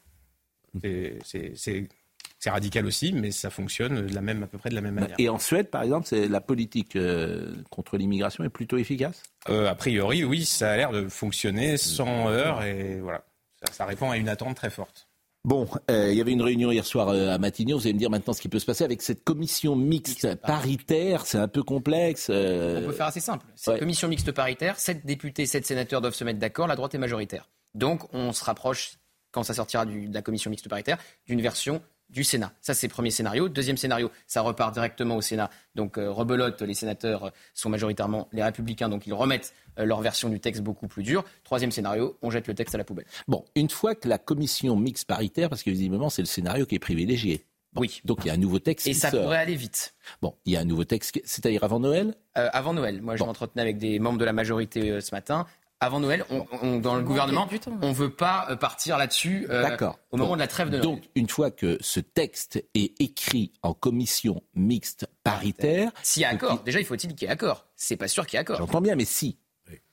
C'est 2.38 2.50
radical 2.50 2.86
aussi, 2.86 3.12
mais 3.12 3.30
ça 3.30 3.50
fonctionne 3.50 4.06
de 4.06 4.14
la 4.14 4.20
même, 4.20 4.42
à 4.42 4.46
peu 4.46 4.58
près 4.58 4.70
de 4.70 4.74
la 4.74 4.80
même 4.80 4.94
manière. 4.94 5.16
Et 5.18 5.28
en 5.28 5.38
Suède, 5.38 5.70
par 5.70 5.82
exemple, 5.82 6.14
la 6.14 6.40
politique 6.40 6.94
euh, 6.94 7.54
contre 7.70 7.96
l'immigration 7.96 8.44
est 8.44 8.50
plutôt 8.50 8.76
efficace? 8.76 9.22
Euh, 9.48 9.70
A 9.70 9.74
priori, 9.74 10.22
oui, 10.22 10.44
ça 10.44 10.70
a 10.70 10.76
l'air 10.76 10.92
de 10.92 11.08
fonctionner 11.08 11.76
sans 11.76 12.28
heures 12.28 12.62
et 12.62 13.00
voilà. 13.00 13.24
Ça, 13.72 13.86
répond 13.86 14.10
à 14.10 14.16
une 14.16 14.28
attente 14.28 14.54
très 14.56 14.70
forte. 14.70 15.08
Bon, 15.44 15.66
euh, 15.90 16.10
il 16.10 16.18
y 16.18 16.20
avait 16.20 16.32
une 16.32 16.42
réunion 16.42 16.72
hier 16.72 16.84
soir 16.84 17.08
euh, 17.08 17.32
à 17.32 17.38
Matignon. 17.38 17.78
Vous 17.78 17.84
allez 17.84 17.94
me 17.94 17.98
dire 17.98 18.10
maintenant 18.10 18.32
ce 18.32 18.40
qui 18.40 18.48
peut 18.48 18.58
se 18.58 18.66
passer 18.66 18.82
avec 18.84 19.00
cette 19.00 19.22
commission 19.24 19.76
mixte 19.76 20.34
paritaire. 20.36 21.24
C'est 21.24 21.38
un 21.38 21.48
peu 21.48 21.62
complexe. 21.62 22.28
Euh. 22.30 22.82
On 22.82 22.86
peut 22.86 22.92
faire 22.92 23.06
assez 23.06 23.20
simple. 23.20 23.46
Cette 23.54 23.78
commission 23.78 24.08
mixte 24.08 24.32
paritaire, 24.32 24.78
sept 24.78 25.06
députés, 25.06 25.46
sept 25.46 25.64
sénateurs 25.64 26.00
doivent 26.00 26.14
se 26.14 26.24
mettre 26.24 26.40
d'accord. 26.40 26.66
La 26.66 26.76
droite 26.76 26.94
est 26.96 26.98
majoritaire. 26.98 27.48
Donc 27.74 28.12
on 28.12 28.32
se 28.32 28.44
rapproche, 28.44 28.98
quand 29.36 29.42
ça 29.42 29.52
sortira 29.52 29.84
de 29.84 30.14
la 30.14 30.22
commission 30.22 30.50
mixte 30.50 30.66
paritaire, 30.66 30.96
d'une 31.26 31.42
version 31.42 31.82
du 32.08 32.24
Sénat. 32.24 32.52
Ça, 32.62 32.72
c'est 32.72 32.86
le 32.86 32.90
premier 32.92 33.10
scénario. 33.10 33.50
Deuxième 33.50 33.76
scénario, 33.76 34.10
ça 34.26 34.40
repart 34.40 34.72
directement 34.72 35.14
au 35.14 35.20
Sénat. 35.20 35.50
Donc, 35.74 35.98
euh, 35.98 36.10
rebelote, 36.10 36.62
les 36.62 36.72
sénateurs 36.72 37.32
sont 37.52 37.68
majoritairement 37.68 38.28
les 38.32 38.42
républicains, 38.42 38.88
donc 38.88 39.06
ils 39.06 39.12
remettent 39.12 39.52
euh, 39.78 39.84
leur 39.84 40.00
version 40.00 40.30
du 40.30 40.40
texte 40.40 40.62
beaucoup 40.62 40.88
plus 40.88 41.02
dure. 41.02 41.22
Troisième 41.44 41.70
scénario, 41.70 42.16
on 42.22 42.30
jette 42.30 42.48
le 42.48 42.54
texte 42.54 42.74
à 42.74 42.78
la 42.78 42.84
poubelle. 42.84 43.04
Bon, 43.28 43.44
une 43.56 43.68
fois 43.68 43.94
que 43.94 44.08
la 44.08 44.16
commission 44.16 44.74
mixte 44.76 45.06
paritaire, 45.06 45.50
parce 45.50 45.62
que 45.62 45.68
visiblement, 45.68 46.08
c'est 46.08 46.22
le 46.22 46.26
scénario 46.26 46.64
qui 46.64 46.76
est 46.76 46.78
privilégié. 46.78 47.44
oui. 47.76 48.00
Donc, 48.06 48.20
il 48.24 48.28
y 48.28 48.30
a 48.30 48.34
un 48.34 48.38
nouveau 48.38 48.58
texte. 48.58 48.86
Et 48.86 48.94
ça 48.94 49.10
pourrait 49.10 49.36
aller 49.36 49.56
vite. 49.56 49.94
Bon, 50.22 50.34
il 50.46 50.54
y 50.54 50.56
a 50.56 50.60
un 50.60 50.64
nouveau 50.64 50.84
texte, 50.84 51.20
c'est-à-dire 51.26 51.62
avant 51.62 51.80
Noël? 51.80 52.14
Euh, 52.38 52.48
Avant 52.54 52.72
Noël. 52.72 53.02
Moi, 53.02 53.16
je 53.16 53.24
m'entretenais 53.24 53.60
avec 53.60 53.76
des 53.76 53.98
membres 53.98 54.18
de 54.18 54.24
la 54.24 54.32
majorité 54.32 55.02
ce 55.02 55.14
matin 55.14 55.44
avant 55.80 56.00
Noël, 56.00 56.24
on, 56.30 56.78
dans 56.78 56.96
le 56.96 57.02
gouvernement, 57.02 57.48
on 57.82 57.88
ne 57.88 57.94
veut 57.94 58.10
pas 58.10 58.46
euh, 58.50 58.56
partir 58.56 58.96
là-dessus 58.96 59.46
euh, 59.50 59.76
au 60.10 60.16
moment 60.16 60.34
de 60.34 60.40
la 60.40 60.46
trêve 60.46 60.68
de 60.68 60.78
Noël. 60.78 60.82
Donc, 60.82 61.02
une 61.14 61.28
fois 61.28 61.50
que 61.50 61.76
ce 61.80 62.00
texte 62.00 62.64
est 62.74 62.98
écrit 63.00 63.52
en 63.62 63.74
commission 63.74 64.42
mixte 64.54 65.06
paritaire... 65.22 65.90
S'il 66.02 66.22
y 66.22 66.24
a 66.24 66.30
accord, 66.30 66.62
déjà, 66.62 66.80
il 66.80 66.86
faut-il 66.86 67.14
qu'il 67.14 67.26
y 67.26 67.30
ait 67.30 67.32
accord? 67.32 67.66
C'est 67.76 67.96
pas 67.96 68.08
sûr 68.08 68.26
qu'il 68.26 68.36
y 68.36 68.36
ait 68.38 68.40
accord. 68.40 68.56
J'entends 68.56 68.80
bien, 68.80 68.96
mais 68.96 69.04
si. 69.04 69.38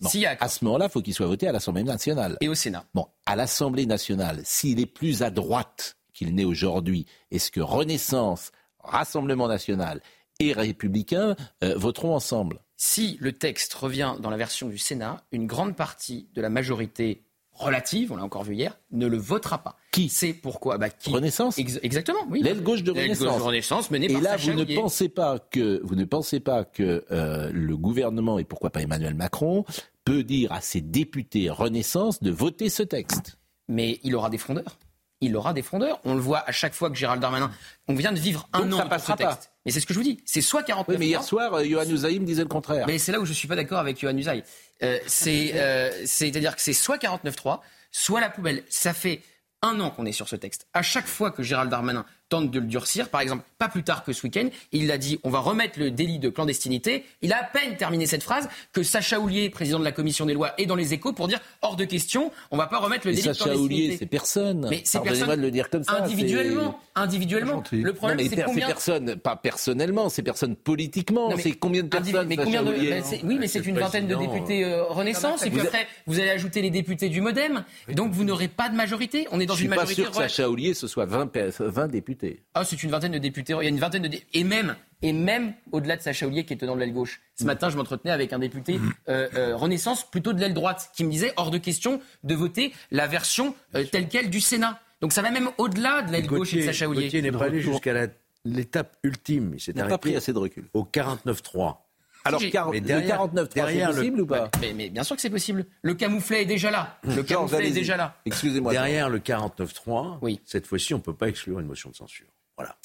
si 0.01 0.25
à 0.25 0.47
ce 0.47 0.63
moment-là, 0.63 0.85
il 0.85 0.91
faut 0.91 1.01
qu'il 1.01 1.13
soit 1.13 1.27
voté 1.27 1.47
à 1.47 1.51
l'Assemblée 1.51 1.83
nationale. 1.83 2.37
Et 2.39 2.47
au 2.47 2.55
Sénat. 2.55 2.85
Bon, 2.93 3.07
à 3.25 3.35
l'Assemblée 3.35 3.85
nationale, 3.85 4.39
s'il 4.43 4.79
est 4.79 4.85
plus 4.85 5.21
à 5.21 5.31
droite 5.31 5.97
qu'il 6.13 6.33
n'est 6.33 6.45
aujourd'hui, 6.45 7.07
est-ce 7.31 7.51
que 7.51 7.59
Renaissance, 7.59 8.51
Rassemblement 8.79 9.47
national 9.47 10.01
et 10.39 10.53
Républicains 10.53 11.35
euh, 11.63 11.75
voteront 11.75 12.15
ensemble? 12.15 12.59
Si 12.85 13.17
le 13.21 13.31
texte 13.31 13.73
revient 13.75 14.15
dans 14.19 14.29
la 14.29 14.35
version 14.35 14.67
du 14.67 14.77
Sénat, 14.77 15.23
une 15.31 15.47
grande 15.47 15.73
partie 15.73 16.27
de 16.33 16.41
la 16.41 16.49
majorité 16.49 17.23
relative, 17.53 18.11
on 18.11 18.17
l'a 18.17 18.25
encore 18.25 18.43
vu 18.43 18.55
hier, 18.55 18.77
ne 18.91 19.07
le 19.07 19.15
votera 19.15 19.59
pas. 19.59 19.77
Qui 19.93 20.09
C'est 20.09 20.33
pourquoi 20.33 20.77
bah, 20.77 20.89
qui 20.89 21.09
Renaissance 21.09 21.57
Exactement, 21.57 22.27
oui. 22.29 22.41
L'aile 22.43 22.61
gauche 22.61 22.83
de 22.83 22.91
Renaissance. 22.91 23.41
Renaissance 23.41 23.89
menée 23.89 24.11
et 24.11 24.19
là, 24.19 24.35
vous 24.35 24.51
ne 24.51 24.65
pensez 24.75 25.07
pas 25.07 25.39
que 25.39 25.79
vous 25.85 25.95
ne 25.95 26.03
pensez 26.03 26.41
pas 26.41 26.65
que 26.65 27.05
euh, 27.09 27.49
le 27.53 27.77
gouvernement 27.77 28.37
et 28.37 28.43
pourquoi 28.43 28.69
pas 28.69 28.81
Emmanuel 28.81 29.15
Macron 29.15 29.63
peut 30.03 30.23
dire 30.23 30.51
à 30.51 30.59
ses 30.59 30.81
députés 30.81 31.49
Renaissance 31.49 32.21
de 32.21 32.31
voter 32.31 32.67
ce 32.67 32.83
texte? 32.83 33.37
Mais 33.69 34.01
il 34.03 34.13
aura 34.13 34.29
des 34.29 34.37
frondeurs. 34.37 34.77
Il 35.21 35.37
aura 35.37 35.53
des 35.53 35.61
frondeurs. 35.61 36.01
On 36.03 36.15
le 36.15 36.19
voit 36.19 36.43
à 36.45 36.51
chaque 36.51 36.73
fois 36.73 36.89
que 36.89 36.97
Gérald 36.97 37.21
Darmanin. 37.21 37.49
On 37.87 37.95
vient 37.95 38.11
de 38.11 38.19
vivre 38.19 38.49
un 38.51 38.69
an 38.73 38.89
ça 38.89 38.99
ce 38.99 39.11
texte. 39.13 39.52
Mais 39.65 39.71
c'est 39.71 39.79
ce 39.79 39.85
que 39.85 39.93
je 39.93 39.99
vous 39.99 40.03
dis. 40.03 40.19
C'est 40.25 40.41
soit 40.41 40.63
49 40.63 40.99
mais 40.99 41.07
hier 41.07 41.23
soir, 41.23 41.53
euh, 41.53 41.65
Yohann 41.65 41.89
Usaï 41.89 42.19
me 42.19 42.25
disait 42.25 42.41
le 42.41 42.49
contraire. 42.49 42.85
Mais 42.87 42.97
c'est 42.97 43.11
là 43.11 43.19
où 43.19 43.25
je 43.25 43.31
ne 43.31 43.35
suis 43.35 43.47
pas 43.47 43.55
d'accord 43.55 43.79
avec 43.79 44.01
Yohann 44.01 44.17
Usaï. 44.17 44.43
Euh, 44.83 44.99
euh, 45.27 45.91
c'est-à-dire 46.05 46.55
que 46.55 46.61
c'est 46.61 46.73
soit 46.73 46.97
49-3, 46.97 47.59
soit 47.91 48.21
la 48.21 48.29
poubelle. 48.29 48.63
Ça 48.69 48.93
fait 48.93 49.21
un 49.61 49.79
an 49.79 49.89
qu'on 49.89 50.05
est 50.05 50.11
sur 50.11 50.27
ce 50.27 50.35
texte. 50.35 50.67
À 50.73 50.81
chaque 50.81 51.07
fois 51.07 51.31
que 51.31 51.43
Gérald 51.43 51.69
Darmanin 51.69 52.05
tente 52.29 52.51
de 52.51 52.59
le 52.59 52.65
durcir. 52.65 53.09
Par 53.09 53.21
exemple, 53.21 53.43
pas 53.57 53.69
plus 53.69 53.83
tard 53.83 54.03
que 54.03 54.13
ce 54.13 54.23
week-end, 54.23 54.49
il 54.71 54.91
a 54.91 54.97
dit 54.97 55.19
on 55.23 55.29
va 55.29 55.39
remettre 55.39 55.79
le 55.79 55.91
délit 55.91 56.19
de 56.19 56.29
clandestinité. 56.29 57.05
Il 57.21 57.33
a 57.33 57.41
à 57.41 57.43
peine 57.43 57.77
terminé 57.77 58.05
cette 58.05 58.23
phrase 58.23 58.49
que 58.71 58.83
Sacha 58.83 59.19
Houlier, 59.19 59.49
président 59.49 59.79
de 59.79 59.83
la 59.83 59.91
commission 59.91 60.25
des 60.25 60.33
lois, 60.33 60.53
est 60.57 60.65
dans 60.65 60.75
les 60.75 60.93
échos 60.93 61.13
pour 61.13 61.27
dire 61.27 61.39
hors 61.61 61.75
de 61.75 61.85
question, 61.85 62.31
on 62.51 62.57
va 62.57 62.67
pas 62.67 62.79
remettre 62.79 63.07
le 63.07 63.13
délit 63.13 63.27
de 63.27 63.33
clandestinité. 63.33 63.49
Sacha 63.49 63.61
Houlier, 63.61 63.97
c'est 63.99 64.05
personne. 64.05 64.67
Mais 64.69 64.81
c'est 64.83 65.01
personne. 65.01 65.29
de 65.29 65.41
le 65.41 65.51
dire 65.51 65.69
comme 65.69 65.83
ça. 65.83 66.03
Individuellement, 66.03 66.79
individuellement. 66.95 67.63
Le 67.71 67.93
problème, 67.93 68.27
c'est 68.27 68.43
combien. 68.43 68.67
personne, 68.67 69.15
pas 69.15 69.35
personnellement, 69.35 70.09
c'est 70.09 70.23
personne 70.23 70.55
politiquement. 70.55 71.29
C'est 71.37 71.53
combien 71.53 71.83
de 71.83 71.89
personnes 71.89 72.27
mais 72.27 72.37
combien 72.37 72.63
de... 72.63 72.71
Ben, 72.71 73.03
Oui, 73.23 73.37
mais 73.39 73.47
c'est 73.47 73.65
une 73.65 73.79
vingtaine 73.79 74.07
de 74.07 74.15
députés 74.15 74.63
euh, 74.63 74.83
Renaissance. 74.83 75.45
Et 75.45 75.49
puis 75.49 75.61
après, 75.61 75.87
vous 76.07 76.19
allez 76.19 76.29
ajouter 76.29 76.61
les 76.61 76.69
députés 76.69 77.09
du 77.09 77.21
MoDem. 77.21 77.63
Donc 77.89 78.11
vous 78.11 78.23
n'aurez 78.23 78.47
pas 78.47 78.69
de 78.69 78.75
majorité. 78.75 79.27
On 79.31 79.39
est 79.39 79.45
dans 79.45 79.55
une 79.55 79.69
majorité. 79.69 79.89
Je 79.89 79.93
suis 79.93 80.03
pas 80.03 80.13
sûr 80.13 80.23
que 80.23 80.29
Sacha 80.29 80.49
Houlier 80.49 80.73
ce 80.73 80.87
soit 80.87 81.05
20, 81.05 81.31
20 81.59 81.87
députés. 81.87 82.12
Ah, 82.53 82.63
c'est 82.63 82.81
une 82.83 82.91
vingtaine 82.91 83.11
de 83.11 83.17
députés. 83.17 83.53
Il 83.53 83.63
y 83.63 83.67
a 83.67 83.69
une 83.69 83.79
vingtaine 83.79 84.03
de 84.03 84.17
et 84.33 84.43
même 84.43 84.75
et 85.01 85.13
même 85.13 85.53
au-delà 85.71 85.97
de 85.97 86.01
Sacha 86.01 86.25
Oulier 86.25 86.45
qui 86.45 86.53
est 86.53 86.57
tenant 86.57 86.75
de 86.75 86.79
l'aile 86.79 86.93
gauche. 86.93 87.21
Ce 87.35 87.43
matin, 87.43 87.69
je 87.69 87.77
m'entretenais 87.77 88.11
avec 88.11 88.33
un 88.33 88.39
député 88.39 88.79
euh, 89.09 89.27
euh, 89.35 89.55
Renaissance, 89.55 90.09
plutôt 90.09 90.33
de 90.33 90.39
l'aile 90.39 90.53
droite, 90.53 90.91
qui 90.95 91.03
me 91.03 91.11
disait 91.11 91.33
hors 91.35 91.51
de 91.51 91.57
question 91.57 92.01
de 92.23 92.35
voter 92.35 92.73
la 92.89 93.07
version 93.07 93.53
euh, 93.75 93.83
telle 93.83 94.07
quelle 94.07 94.29
du 94.29 94.39
Sénat. 94.39 94.79
Donc 95.01 95.11
ça 95.11 95.21
va 95.21 95.31
même 95.31 95.49
au-delà 95.57 96.01
de 96.03 96.11
l'aile 96.11 96.27
gauche 96.27 96.53
et 96.53 96.61
de 96.61 96.61
Sacha 96.63 96.87
Oulier. 96.87 97.03
Gauthier 97.03 97.21
n'est 97.21 97.31
pas 97.31 97.45
allé 97.45 97.61
jusqu'à 97.61 98.07
l'étape 98.45 98.95
ultime. 99.03 99.57
Il 99.67 99.75
n'a 99.75 99.87
pas 99.87 99.97
pris 99.97 100.15
assez 100.15 100.31
de 100.31 100.37
recul. 100.37 100.65
Au 100.73 100.83
49-3. 100.83 101.75
Alors, 102.25 102.41
le 102.41 102.49
49 103.07 103.49
c'est 103.53 103.85
possible 103.85 104.21
ou 104.21 104.25
pas 104.25 104.49
mais, 104.61 104.89
bien 104.89 105.03
sûr 105.03 105.15
que 105.15 105.21
c'est 105.21 105.29
possible. 105.29 105.65
Le 105.81 105.93
camouflet 105.93 106.43
est 106.43 106.45
déjà 106.45 106.71
là. 106.71 106.97
Le 107.03 107.23
camouflet 107.23 107.67
est 107.67 107.71
déjà 107.71 107.97
là. 107.97 108.15
Excusez-moi. 108.25 108.71
Derrière 108.71 109.09
le 109.09 109.19
49-3, 109.19 110.19
oui. 110.21 110.39
cette 110.45 110.67
fois-ci, 110.67 110.93
on 110.93 110.97
ne 110.97 111.03
peut 111.03 111.13
pas 111.13 111.27
exclure 111.27 111.59
une 111.59 111.67
motion 111.67 111.89
de 111.89 111.95
censure. 111.95 112.27
Voilà. 112.57 112.75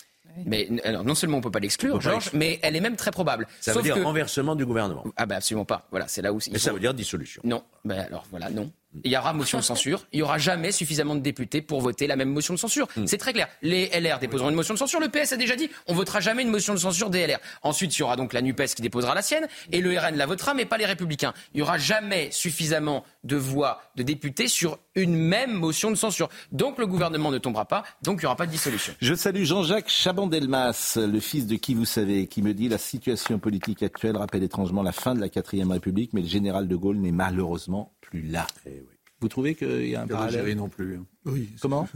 Mais 0.46 0.68
alors, 0.84 1.04
non 1.04 1.14
seulement 1.14 1.38
on 1.38 1.40
ne 1.40 1.44
peut 1.44 1.50
pas 1.50 1.58
l'exclure, 1.58 2.00
Georges, 2.00 2.30
mais 2.32 2.58
elle 2.62 2.76
est 2.76 2.80
même 2.80 2.96
très 2.96 3.10
probable. 3.10 3.46
Ça 3.60 3.72
veut 3.72 3.82
dire 3.82 4.02
renversement 4.02 4.54
du 4.54 4.64
gouvernement. 4.66 5.04
Ah 5.16 5.26
ben 5.26 5.36
absolument 5.36 5.64
pas. 5.64 5.86
Voilà, 5.90 6.06
c'est 6.08 6.22
là 6.22 6.32
où. 6.32 6.38
Mais 6.52 6.58
ça 6.58 6.72
veut 6.72 6.80
dire 6.80 6.94
dissolution. 6.94 7.42
Non. 7.44 7.64
Ben 7.84 8.00
alors 8.00 8.24
voilà, 8.30 8.50
non. 8.50 8.70
Il 9.04 9.12
y 9.12 9.16
aura 9.16 9.32
motion 9.32 9.58
de 9.58 9.62
censure. 9.62 10.06
Il 10.12 10.20
y 10.20 10.22
aura 10.22 10.38
jamais 10.38 10.72
suffisamment 10.72 11.14
de 11.14 11.20
députés 11.20 11.60
pour 11.60 11.80
voter 11.80 12.06
la 12.06 12.16
même 12.16 12.30
motion 12.30 12.54
de 12.54 12.58
censure. 12.58 12.88
Hmm. 12.96 13.06
C'est 13.06 13.18
très 13.18 13.32
clair. 13.32 13.48
Les 13.62 13.88
LR 13.88 14.18
déposeront 14.18 14.48
une 14.48 14.54
motion 14.54 14.74
de 14.74 14.78
censure. 14.78 15.00
Le 15.00 15.08
PS 15.08 15.32
a 15.32 15.36
déjà 15.36 15.56
dit 15.56 15.68
on 15.86 15.94
votera 15.94 16.20
jamais 16.20 16.42
une 16.42 16.50
motion 16.50 16.74
de 16.74 16.78
censure 16.78 17.10
des 17.10 17.26
LR. 17.26 17.38
Ensuite, 17.62 17.96
il 17.96 18.00
y 18.00 18.02
aura 18.02 18.16
donc 18.16 18.32
la 18.32 18.42
Nupes 18.42 18.74
qui 18.74 18.82
déposera 18.82 19.14
la 19.14 19.22
sienne 19.22 19.46
et 19.72 19.80
le 19.80 19.96
RN 19.98 20.16
la 20.16 20.26
votera, 20.26 20.54
mais 20.54 20.64
pas 20.64 20.78
les 20.78 20.86
Républicains. 20.86 21.34
Il 21.54 21.60
y 21.60 21.62
aura 21.62 21.78
jamais 21.78 22.30
suffisamment 22.30 23.04
de 23.24 23.36
voix 23.36 23.82
de 23.96 24.02
députés 24.02 24.48
sur 24.48 24.78
une 24.94 25.14
même 25.14 25.52
motion 25.52 25.90
de 25.90 25.96
censure. 25.96 26.28
Donc 26.50 26.78
le 26.78 26.86
gouvernement 26.86 27.30
ne 27.30 27.38
tombera 27.38 27.66
pas. 27.66 27.84
Donc 28.02 28.18
il 28.18 28.24
n'y 28.24 28.26
aura 28.26 28.36
pas 28.36 28.46
de 28.46 28.50
dissolution. 28.50 28.94
Je 29.00 29.14
salue 29.14 29.44
Jean-Jacques 29.44 29.88
Chabandelmas, 29.88 30.96
le 30.96 31.20
fils 31.20 31.46
de 31.46 31.56
qui 31.56 31.74
vous 31.74 31.84
savez, 31.84 32.26
qui 32.26 32.42
me 32.42 32.54
dit 32.54 32.68
la 32.68 32.78
situation 32.78 33.38
politique 33.38 33.82
actuelle 33.82 34.16
rappelle 34.16 34.42
étrangement 34.42 34.82
la 34.82 34.92
fin 34.92 35.14
de 35.14 35.20
la 35.20 35.28
quatrième 35.28 35.70
République, 35.70 36.12
mais 36.14 36.22
le 36.22 36.28
général 36.28 36.68
de 36.68 36.76
Gaulle 36.76 36.96
n'est 36.96 37.12
malheureusement 37.12 37.92
plus 38.10 38.22
là. 38.22 38.46
Eh 38.66 38.82
vous 39.20 39.28
trouvez 39.28 39.54
qu'il 39.54 39.88
y 39.88 39.96
a 39.96 40.02
un 40.02 40.06
parallèle 40.06 40.34
d'Algérie 40.34 40.56
non 40.56 40.68
plus. 40.68 41.00
Oui. 41.24 41.50
Comment 41.60 41.88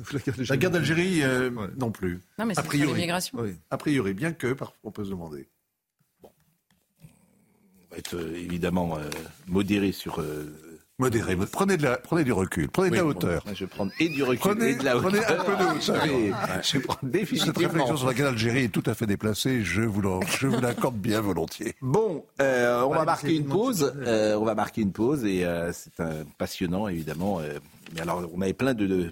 La 0.49 0.57
guerre 0.57 0.71
d'Algérie 0.71 1.23
euh, 1.23 1.51
non 1.77 1.93
plus. 1.93 2.21
Non, 2.39 2.47
mais 2.47 2.55
c'est 2.55 2.73
l'immigration. 2.73 3.39
Oui. 3.41 3.55
A 3.71 3.79
priori, 3.79 4.13
bien 4.13 4.33
que, 4.33 4.57
on 4.83 4.91
peut 4.91 5.05
se 5.05 5.11
demander. 5.11 5.49
Bon. 6.21 6.31
On 7.03 7.93
va 7.93 7.99
être 7.99 8.17
euh, 8.17 8.35
évidemment 8.37 8.99
euh, 8.99 9.09
modéré 9.47 9.93
sur 9.93 10.23
Modéré. 10.99 11.37
Prenez, 11.51 11.77
de 11.79 11.85
la, 11.85 11.97
prenez 11.97 12.23
du 12.23 12.33
recul, 12.33 12.69
prenez 12.69 12.91
de 12.91 12.97
la 12.97 13.07
hauteur. 13.07 13.43
je 13.55 13.65
vais 13.65 13.67
prendre 13.67 13.91
et 13.99 14.09
du 14.11 14.23
recul 14.23 14.63
et 14.63 14.75
de 14.77 14.85
la 14.85 14.97
hauteur. 14.97 15.11
Prenez 15.11 15.25
un 15.25 15.45
peu 15.45 15.53
de 15.57 15.79
hauteur. 15.79 16.07
je 16.63 16.77
vais 16.77 16.85
prendre 16.85 17.01
définitivement. 17.03 17.47
Cette 17.47 17.59
réflexion 17.59 17.97
sur 17.97 18.07
la 18.07 18.15
guerre 18.15 18.27
d'Algérie 18.27 18.65
est 18.65 18.69
tout 18.69 18.83
à 18.87 18.95
fait 18.95 19.07
déplacée. 19.07 19.63
Je 19.63 19.83
vous 19.83 20.03
l'accorde 20.61 20.97
bien 20.97 21.21
volontiers. 21.21 21.75
Bon, 21.81 22.25
euh, 22.41 22.83
on 22.83 22.91
va 22.91 23.05
marquer 23.05 23.35
une 23.35 23.47
pause. 23.47 23.93
Euh, 24.07 24.37
on 24.37 24.45
va 24.45 24.55
marquer 24.55 24.83
une 24.83 24.93
pause 24.93 25.25
et 25.25 25.45
euh, 25.45 25.73
c'est 25.73 25.93
passionnant 26.37 26.89
évidemment. 26.89 27.41
mais 27.95 28.01
alors, 28.01 28.29
on 28.35 28.43
avait 28.43 28.53
plein 28.53 28.75
de, 28.75 28.87
de, 28.87 29.11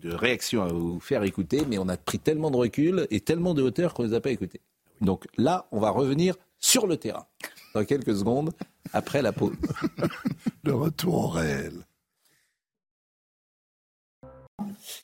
de, 0.00 0.14
réactions 0.14 0.62
à 0.62 0.68
vous 0.68 0.98
faire 0.98 1.22
écouter, 1.24 1.62
mais 1.68 1.78
on 1.78 1.88
a 1.88 1.98
pris 1.98 2.18
tellement 2.18 2.50
de 2.50 2.56
recul 2.56 3.06
et 3.10 3.20
tellement 3.20 3.52
de 3.52 3.62
hauteur 3.62 3.92
qu'on 3.92 4.02
ne 4.02 4.08
les 4.08 4.14
a 4.14 4.20
pas 4.20 4.30
écoutés. 4.30 4.60
Donc 5.02 5.26
là, 5.36 5.66
on 5.72 5.78
va 5.78 5.90
revenir 5.90 6.34
sur 6.58 6.86
le 6.86 6.96
terrain 6.96 7.26
dans 7.74 7.84
quelques 7.84 8.16
secondes 8.16 8.50
après 8.92 9.22
la 9.22 9.32
pause. 9.32 9.56
Le 10.64 10.74
retour 10.74 11.14
au 11.14 11.28
réel. 11.28 11.72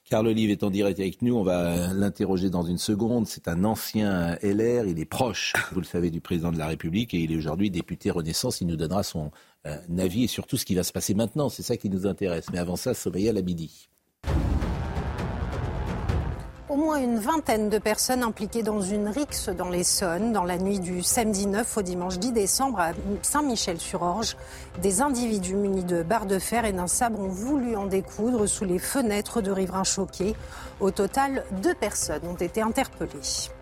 Carl 0.04 0.26
Olive 0.26 0.50
est 0.50 0.62
en 0.62 0.70
direct 0.70 0.98
avec 1.00 1.22
nous. 1.22 1.34
On 1.34 1.42
va 1.42 1.92
l'interroger 1.94 2.50
dans 2.50 2.62
une 2.62 2.78
seconde. 2.78 3.26
C'est 3.26 3.48
un 3.48 3.64
ancien 3.64 4.36
LR. 4.42 4.86
Il 4.86 4.98
est 4.98 5.04
proche, 5.04 5.52
vous 5.72 5.80
le 5.80 5.86
savez, 5.86 6.10
du 6.10 6.20
président 6.20 6.52
de 6.52 6.58
la 6.58 6.66
République 6.66 7.14
et 7.14 7.18
il 7.18 7.32
est 7.32 7.36
aujourd'hui 7.36 7.70
député 7.70 8.10
Renaissance. 8.10 8.60
Il 8.60 8.66
nous 8.66 8.76
donnera 8.76 9.02
son 9.02 9.30
euh, 9.66 9.78
avis 9.98 10.24
et 10.24 10.28
surtout 10.28 10.56
ce 10.56 10.64
qui 10.64 10.74
va 10.74 10.82
se 10.82 10.92
passer 10.92 11.14
maintenant. 11.14 11.48
C'est 11.48 11.62
ça 11.62 11.76
qui 11.76 11.88
nous 11.88 12.06
intéresse. 12.06 12.46
Mais 12.52 12.58
avant 12.58 12.76
ça, 12.76 12.94
Sommeil 12.94 13.28
à 13.28 13.32
midi. 13.32 13.88
Au 16.74 16.76
moins 16.76 16.96
une 16.96 17.20
vingtaine 17.20 17.68
de 17.68 17.78
personnes 17.78 18.24
impliquées 18.24 18.64
dans 18.64 18.80
une 18.80 19.06
rixe 19.06 19.48
dans 19.48 19.68
l'Essonne 19.68 20.32
dans 20.32 20.42
la 20.42 20.58
nuit 20.58 20.80
du 20.80 21.04
samedi 21.04 21.46
9 21.46 21.76
au 21.76 21.82
dimanche 21.82 22.18
10 22.18 22.32
décembre 22.32 22.80
à 22.80 22.90
Saint-Michel-sur-Orge. 23.22 24.36
Des 24.82 25.00
individus 25.00 25.54
munis 25.54 25.84
de 25.84 26.02
barres 26.02 26.26
de 26.26 26.40
fer 26.40 26.64
et 26.64 26.72
d'un 26.72 26.88
sabre 26.88 27.20
ont 27.20 27.28
voulu 27.28 27.76
en 27.76 27.86
découdre 27.86 28.48
sous 28.48 28.64
les 28.64 28.80
fenêtres 28.80 29.40
de 29.40 29.52
riverains 29.52 29.84
choqués. 29.84 30.34
Au 30.80 30.90
total, 30.90 31.44
deux 31.62 31.74
personnes 31.74 32.26
ont 32.28 32.34
été 32.34 32.60
interpellées. 32.60 33.52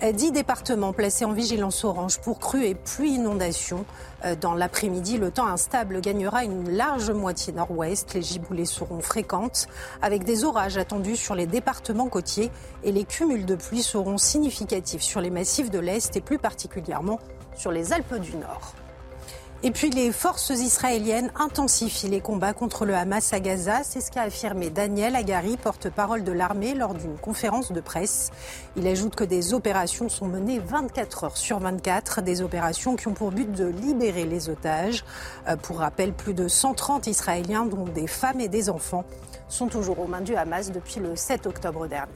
Dix 0.00 0.30
départements 0.30 0.92
placés 0.92 1.24
en 1.24 1.32
vigilance 1.32 1.82
orange 1.82 2.20
pour 2.20 2.38
crues 2.38 2.66
et 2.66 2.76
pluie 2.76 3.14
inondation. 3.14 3.84
Euh, 4.24 4.36
dans 4.36 4.54
l'après-midi, 4.54 5.18
le 5.18 5.32
temps 5.32 5.48
instable 5.48 6.00
gagnera 6.00 6.44
une 6.44 6.70
large 6.70 7.10
moitié 7.10 7.52
nord-ouest. 7.52 8.14
Les 8.14 8.22
giboulées 8.22 8.64
seront 8.64 9.00
fréquentes 9.00 9.66
avec 10.00 10.22
des 10.22 10.44
orages 10.44 10.78
attendus 10.78 11.16
sur 11.16 11.34
les 11.34 11.46
départements 11.46 12.08
côtiers 12.08 12.52
et 12.84 12.92
les 12.92 13.02
cumuls 13.02 13.44
de 13.44 13.56
pluie 13.56 13.82
seront 13.82 14.18
significatifs 14.18 15.02
sur 15.02 15.20
les 15.20 15.30
massifs 15.30 15.68
de 15.68 15.80
l'Est 15.80 16.16
et 16.16 16.20
plus 16.20 16.38
particulièrement 16.38 17.18
sur 17.56 17.72
les 17.72 17.92
Alpes 17.92 18.20
du 18.20 18.36
Nord. 18.36 18.74
Et 19.64 19.72
puis 19.72 19.90
les 19.90 20.12
forces 20.12 20.50
israéliennes 20.50 21.32
intensifient 21.34 22.08
les 22.08 22.20
combats 22.20 22.52
contre 22.52 22.86
le 22.86 22.94
Hamas 22.94 23.32
à 23.32 23.40
Gaza. 23.40 23.82
C'est 23.82 24.00
ce 24.00 24.12
qu'a 24.12 24.22
affirmé 24.22 24.70
Daniel 24.70 25.16
Agari, 25.16 25.56
porte-parole 25.56 26.22
de 26.22 26.30
l'armée, 26.30 26.74
lors 26.74 26.94
d'une 26.94 27.16
conférence 27.18 27.72
de 27.72 27.80
presse. 27.80 28.30
Il 28.76 28.86
ajoute 28.86 29.16
que 29.16 29.24
des 29.24 29.54
opérations 29.54 30.08
sont 30.08 30.28
menées 30.28 30.60
24 30.60 31.24
heures 31.24 31.36
sur 31.36 31.58
24, 31.58 32.22
des 32.22 32.40
opérations 32.40 32.94
qui 32.94 33.08
ont 33.08 33.14
pour 33.14 33.32
but 33.32 33.50
de 33.50 33.66
libérer 33.66 34.26
les 34.26 34.48
otages. 34.48 35.04
Euh, 35.48 35.56
pour 35.56 35.78
rappel, 35.78 36.12
plus 36.12 36.34
de 36.34 36.46
130 36.46 37.08
Israéliens, 37.08 37.66
dont 37.66 37.84
des 37.84 38.06
femmes 38.06 38.40
et 38.40 38.48
des 38.48 38.70
enfants, 38.70 39.04
sont 39.48 39.66
toujours 39.66 39.98
aux 39.98 40.06
mains 40.06 40.20
du 40.20 40.36
Hamas 40.36 40.70
depuis 40.70 41.00
le 41.00 41.16
7 41.16 41.48
octobre 41.48 41.88
dernier. 41.88 42.12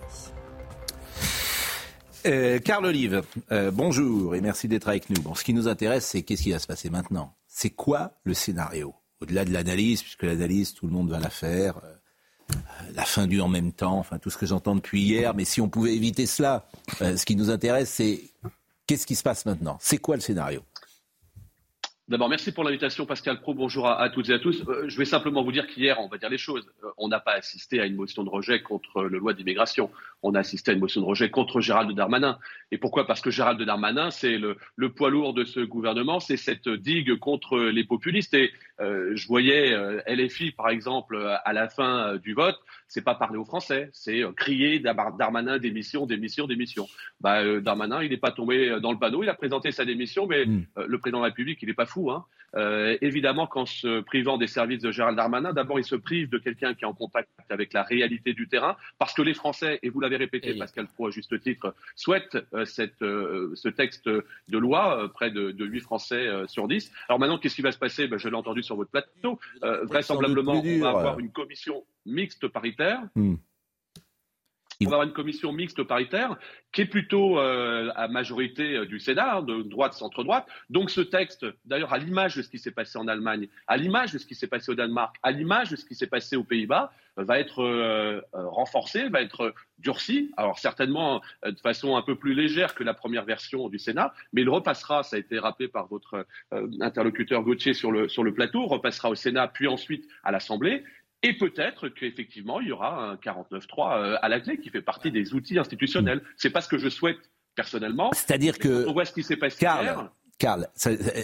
Euh, 2.25 2.61
Carl 2.61 2.87
Olive, 2.87 3.23
euh, 3.51 3.71
bonjour 3.73 4.37
et 4.37 4.41
merci 4.41 4.69
d'être 4.69 4.89
avec 4.89 5.11
nous. 5.11 5.21
Bon, 5.23 5.35
ce 5.35 5.43
qui 5.43 5.55
nous 5.55 5.67
intéresse, 5.67 6.07
c'est 6.07 6.23
qu'est-ce 6.23 6.43
qui 6.43 6.53
va 6.53 6.61
se 6.61 6.67
passer 6.69 6.89
maintenant? 6.89 7.35
C'est 7.49 7.71
quoi 7.71 8.13
le 8.23 8.35
scénario? 8.35 8.95
Au-delà 9.21 9.45
de 9.45 9.53
l'analyse, 9.53 10.03
puisque 10.03 10.23
l'analyse, 10.23 10.73
tout 10.75 10.87
le 10.87 10.93
monde 10.93 11.11
va 11.11 11.19
la 11.19 11.31
faire, 11.31 11.81
euh, 11.85 12.55
la 12.95 13.05
fin 13.05 13.27
du 13.27 13.41
en 13.41 13.49
même 13.49 13.73
temps, 13.73 13.99
enfin 13.99 14.19
tout 14.19 14.31
ce 14.31 14.39
que 14.39 14.47
j'entends 14.47 14.77
depuis 14.77 15.03
hier, 15.03 15.35
mais 15.35 15.45
si 15.45 15.61
on 15.61 15.69
pouvait 15.69 15.95
éviter 15.95 16.27
cela, 16.27 16.67
ce 17.01 17.25
qui 17.25 17.35
nous 17.35 17.51
intéresse, 17.51 17.91
c'est 17.91 18.21
qu'est-ce 18.87 19.07
qui 19.07 19.17
se 19.17 19.23
passe 19.23 19.47
maintenant? 19.47 19.79
C'est 19.81 19.99
quoi 19.99 20.17
le 20.17 20.23
scénario? 20.23 20.63
D'abord, 22.09 22.29
merci 22.29 22.51
pour 22.51 22.65
l'invitation, 22.65 23.07
Pascal 23.07 23.41
Pro. 23.41 23.55
Bonjour 23.55 23.87
à, 23.87 24.11
toutes 24.11 24.29
et 24.29 24.33
à 24.33 24.41
tous. 24.41 24.65
Euh, 24.67 24.89
je 24.89 24.99
vais 24.99 25.05
simplement 25.05 25.45
vous 25.45 25.53
dire 25.53 25.69
qu'hier, 25.69 26.01
on 26.01 26.09
va 26.09 26.19
dire 26.19 26.29
les 26.29 26.37
choses. 26.37 26.69
Euh, 26.83 26.89
on 26.99 27.07
n'a 27.07 27.21
pas 27.21 27.35
assisté 27.35 27.79
à 27.79 27.87
une 27.87 27.95
motion 27.95 28.25
de 28.25 28.29
rejet 28.29 28.61
contre 28.61 29.05
le 29.05 29.19
loi 29.19 29.35
d'immigration. 29.35 29.89
On 30.21 30.35
a 30.35 30.41
assisté 30.41 30.73
à 30.73 30.75
une 30.75 30.81
motion 30.81 31.01
de 31.01 31.07
rejet 31.07 31.31
contre 31.31 31.61
Gérald 31.61 31.93
Darmanin. 31.93 32.41
Et 32.73 32.79
pourquoi? 32.79 33.07
Parce 33.07 33.21
que 33.21 33.31
Gérald 33.31 33.63
Darmanin, 33.63 34.11
c'est 34.11 34.37
le, 34.37 34.57
poids 34.93 35.11
lourd 35.11 35.33
de 35.33 35.45
ce 35.45 35.61
gouvernement, 35.61 36.19
c'est 36.19 36.37
cette 36.37 36.69
digue 36.69 37.21
contre 37.21 37.57
les 37.59 37.85
populistes. 37.85 38.35
Et 38.35 38.51
je 38.81 39.27
voyais 39.27 39.77
LFI, 40.07 40.53
par 40.53 40.69
exemple, 40.69 41.17
à 41.45 41.53
la 41.53 41.69
fin 41.69 42.17
du 42.17 42.35
vote, 42.35 42.59
c'est 42.89 43.03
pas 43.03 43.15
parler 43.15 43.39
aux 43.39 43.45
Français, 43.45 43.91
c'est 43.93 44.23
crier 44.37 44.81
Darmanin 44.81 45.59
démission, 45.59 46.07
démission, 46.07 46.47
démission. 46.47 46.89
Bah, 47.21 47.61
Darmanin, 47.61 48.03
il 48.03 48.11
n'est 48.11 48.17
pas 48.17 48.33
tombé 48.33 48.81
dans 48.81 48.93
le 48.93 48.99
panneau, 48.99 49.23
il 49.23 49.29
a 49.29 49.35
présenté 49.35 49.71
sa 49.73 49.85
démission, 49.85 50.27
mais 50.27 50.47
hmm. 50.47 50.65
le 50.87 50.99
président 50.99 51.19
de 51.19 51.25
la 51.25 51.29
République, 51.29 51.63
il 51.63 51.69
n'est 51.69 51.75
pas 51.75 51.87
fou 51.87 52.03
Hein. 52.11 52.25
Euh, 52.55 52.97
évidemment, 53.01 53.47
qu'en 53.47 53.67
se 53.67 54.01
privant 54.01 54.39
des 54.39 54.47
services 54.47 54.83
de 54.83 54.91
Gérald 54.91 55.17
Darmanin, 55.17 55.53
d'abord, 55.53 55.79
il 55.79 55.85
se 55.85 55.97
prive 55.97 56.29
de 56.29 56.39
quelqu'un 56.39 56.75
qui 56.75 56.85
est 56.85 56.87
en 56.87 56.93
contact 56.93 57.29
avec 57.51 57.73
la 57.73 57.83
réalité 57.83 58.35
du 58.35 58.49
terrain, 58.49 58.77
parce 58.99 59.15
que 59.15 59.23
les 59.23 59.35
Français, 59.35 59.79
et 59.83 59.89
vous 59.89 60.01
l'avez 60.01 60.17
répété, 60.17 60.55
Pascal 60.55 60.87
Pro 60.87 61.09
à 61.09 61.11
juste 61.11 61.41
titre, 61.41 61.75
souhaitent 61.97 62.39
euh, 62.55 62.65
cette, 62.65 63.03
euh, 63.03 63.53
ce 63.55 63.69
texte 63.69 64.09
de 64.09 64.59
loi, 64.59 65.11
près 65.15 65.31
de, 65.31 65.51
de 65.51 65.65
8 65.65 65.81
Français 65.81 66.29
sur 66.47 66.69
10. 66.69 66.93
Alors 67.09 67.19
maintenant, 67.19 67.39
qu'est-ce 67.39 67.57
qui 67.57 67.63
va 67.63 67.73
se 67.73 67.79
passer? 67.79 68.07
Ben, 68.07 68.19
Je 68.19 68.29
l'ai 68.29 68.37
entendu 68.37 68.63
sur 68.63 68.77
votre 68.77 68.91
plateau. 68.91 69.39
vraisemblablement, 69.63 70.61
on 70.61 70.79
va 70.81 70.91
avoir 70.91 71.19
une 71.19 71.31
commission 71.31 71.85
mixte 72.07 72.49
paritaire. 72.49 73.03
Hmm. 73.15 73.37
On 74.81 74.87
va 74.87 74.97
avoir 74.97 75.09
une 75.09 75.15
commission 75.15 75.53
mixte 75.53 75.83
paritaire 75.83 76.37
qui 76.73 76.83
est 76.83 76.87
plutôt 76.87 77.39
euh, 77.39 77.91
à 77.95 78.09
majorité 78.09 78.77
euh, 78.77 78.87
du 78.87 78.99
Sénat, 78.99 79.37
hein, 79.37 79.43
de 79.43 79.63
droite, 79.63 79.93
centre-droite. 79.93 80.47
Donc 80.71 80.91
ce 80.91 81.01
texte, 81.01 81.47
d'ailleurs 81.65 81.93
à 81.93 81.99
l'image 81.99 82.37
de 82.37 82.43
ce 82.43 82.49
qui 82.49 82.59
s'est 82.59 82.71
passé 82.71 82.99
en 82.99 83.07
Allemagne, 83.07 83.49
à 83.67 83.77
l'image 83.77 84.13
de 84.13 84.19
ce 84.19 84.27
qui 84.27 84.35
s'est 84.35 84.47
passé 84.47 84.73
au 84.73 84.75
Danemark, 84.75 85.17
à 85.23 85.31
l'image 85.31 85.71
de 85.71 85.77
ce 85.77 85.85
qui 85.85 85.95
s'est 85.95 86.07
passé 86.07 86.37
aux 86.37 86.45
Pays-Bas, 86.45 86.93
va 87.17 87.39
être 87.39 87.63
euh, 87.63 88.23
renforcé, 88.33 89.11
va 89.11 89.21
être 89.21 89.55
durci. 89.79 90.33
Alors 90.39 90.59
certainement 90.59 91.21
de 91.45 91.59
façon 91.59 91.97
un 91.97 92.03
peu 92.03 92.17
plus 92.17 92.33
légère 92.33 92.75
que 92.75 92.83
la 92.83 92.95
première 92.95 93.27
version 93.27 93.69
du 93.69 93.79
Sénat, 93.79 94.15
mais 94.33 94.41
il 94.41 94.49
repassera, 94.49 95.03
ça 95.03 95.17
a 95.17 95.19
été 95.19 95.39
rappelé 95.39 95.69
par 95.69 95.89
votre 95.89 96.27
interlocuteur 96.81 97.43
Gauthier 97.43 97.75
sur 97.75 97.93
le, 97.93 98.09
sur 98.09 98.25
le 98.25 98.33
plateau, 98.33 98.65
repassera 98.65 99.11
au 99.11 99.15
Sénat 99.15 99.49
puis 99.49 99.69
ensuite 99.69 100.09
à 100.25 100.33
l'Assemblée. 100.33 100.85
Et 101.23 101.35
peut-être 101.37 101.89
qu'effectivement, 101.89 102.61
il 102.61 102.69
y 102.69 102.73
aura 102.73 103.11
un 103.11 103.15
49.3 103.15 103.97
euh, 103.97 104.17
à 104.21 104.29
la 104.29 104.41
clé 104.41 104.59
qui 104.59 104.71
fait 104.71 104.83
partie 104.83 105.11
des 105.13 105.35
outils 105.35 105.59
institutionnels. 105.59 106.23
C'est 106.37 106.51
pas 106.51 106.61
ce 106.61 106.69
que 106.69 106.79
je 106.79 106.89
souhaite 106.89 107.19
personnellement. 107.55 108.11
C'est-à-dire 108.13 108.59
que. 108.59 108.87
On 108.89 108.93
voit 108.93 109.05
ce 109.05 109.13
qui 109.13 109.23
s'est 109.23 109.37
passé 109.37 109.59
Karl, 109.59 110.11
Karl 110.39 110.69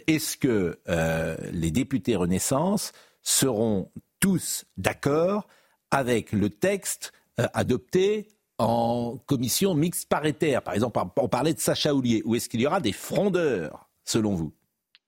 est-ce 0.06 0.36
que 0.36 0.78
euh, 0.88 1.36
les 1.52 1.72
députés 1.72 2.14
Renaissance 2.14 2.92
seront 3.22 3.90
tous 4.20 4.64
d'accord 4.76 5.48
avec 5.90 6.32
le 6.32 6.50
texte 6.50 7.12
euh, 7.40 7.46
adopté 7.52 8.28
en 8.58 9.18
commission 9.26 9.74
mixte 9.74 10.08
paritaire? 10.08 10.62
Par 10.62 10.74
exemple, 10.74 11.00
on 11.16 11.28
parlait 11.28 11.54
de 11.54 11.60
Sacha 11.60 11.92
Houlier. 11.92 12.22
Ou 12.24 12.36
est-ce 12.36 12.48
qu'il 12.48 12.60
y 12.60 12.66
aura 12.66 12.80
des 12.80 12.92
frondeurs, 12.92 13.90
selon 14.04 14.34
vous? 14.34 14.52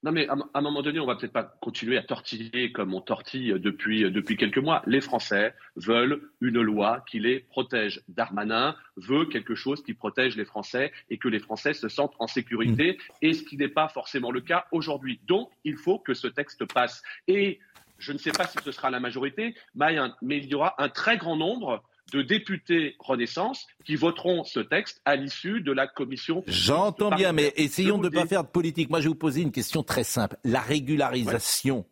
Non, 0.02 0.12
mais 0.12 0.26
à, 0.28 0.36
un 0.54 0.60
moment 0.62 0.80
donné, 0.80 0.98
on 0.98 1.06
va 1.06 1.16
peut-être 1.16 1.32
pas 1.32 1.44
continuer 1.60 1.98
à 1.98 2.02
tortiller 2.02 2.72
comme 2.72 2.94
on 2.94 3.02
tortille 3.02 3.54
depuis, 3.58 4.10
depuis 4.10 4.38
quelques 4.38 4.58
mois. 4.58 4.82
Les 4.86 5.02
Français 5.02 5.54
veulent 5.76 6.22
une 6.40 6.62
loi 6.62 7.04
qui 7.06 7.20
les 7.20 7.40
protège. 7.40 8.02
Darmanin 8.08 8.74
veut 8.96 9.26
quelque 9.26 9.54
chose 9.54 9.82
qui 9.82 9.92
protège 9.92 10.36
les 10.36 10.46
Français 10.46 10.90
et 11.10 11.18
que 11.18 11.28
les 11.28 11.38
Français 11.38 11.74
se 11.74 11.88
sentent 11.88 12.14
en 12.18 12.26
sécurité, 12.26 12.92
mm. 12.92 13.12
et 13.26 13.34
ce 13.34 13.42
qui 13.42 13.58
n'est 13.58 13.68
pas 13.68 13.88
forcément 13.88 14.30
le 14.30 14.40
cas 14.40 14.66
aujourd'hui. 14.72 15.20
Donc, 15.26 15.50
il 15.64 15.76
faut 15.76 15.98
que 15.98 16.14
ce 16.14 16.28
texte 16.28 16.64
passe. 16.72 17.02
Et 17.28 17.60
je 17.98 18.12
ne 18.12 18.18
sais 18.18 18.32
pas 18.32 18.46
si 18.46 18.56
ce 18.64 18.72
sera 18.72 18.88
la 18.88 19.00
majorité, 19.00 19.54
mais 19.74 20.38
il 20.38 20.46
y 20.46 20.54
aura 20.54 20.82
un 20.82 20.88
très 20.88 21.18
grand 21.18 21.36
nombre 21.36 21.84
de 22.10 22.22
députés 22.22 22.96
Renaissance 22.98 23.66
qui 23.84 23.96
voteront 23.96 24.44
ce 24.44 24.60
texte 24.60 25.00
à 25.04 25.16
l'issue 25.16 25.60
de 25.60 25.72
la 25.72 25.86
commission. 25.86 26.42
J'entends 26.46 27.10
bien, 27.10 27.32
mais 27.32 27.52
essayons 27.56 27.98
de 27.98 28.08
ne 28.08 28.14
pas 28.14 28.26
faire 28.26 28.44
de 28.44 28.48
politique. 28.48 28.90
Moi, 28.90 29.00
je 29.00 29.04
vais 29.04 29.10
vous 29.10 29.14
poser 29.14 29.42
une 29.42 29.52
question 29.52 29.82
très 29.82 30.04
simple. 30.04 30.36
La 30.44 30.60
régularisation 30.60 31.86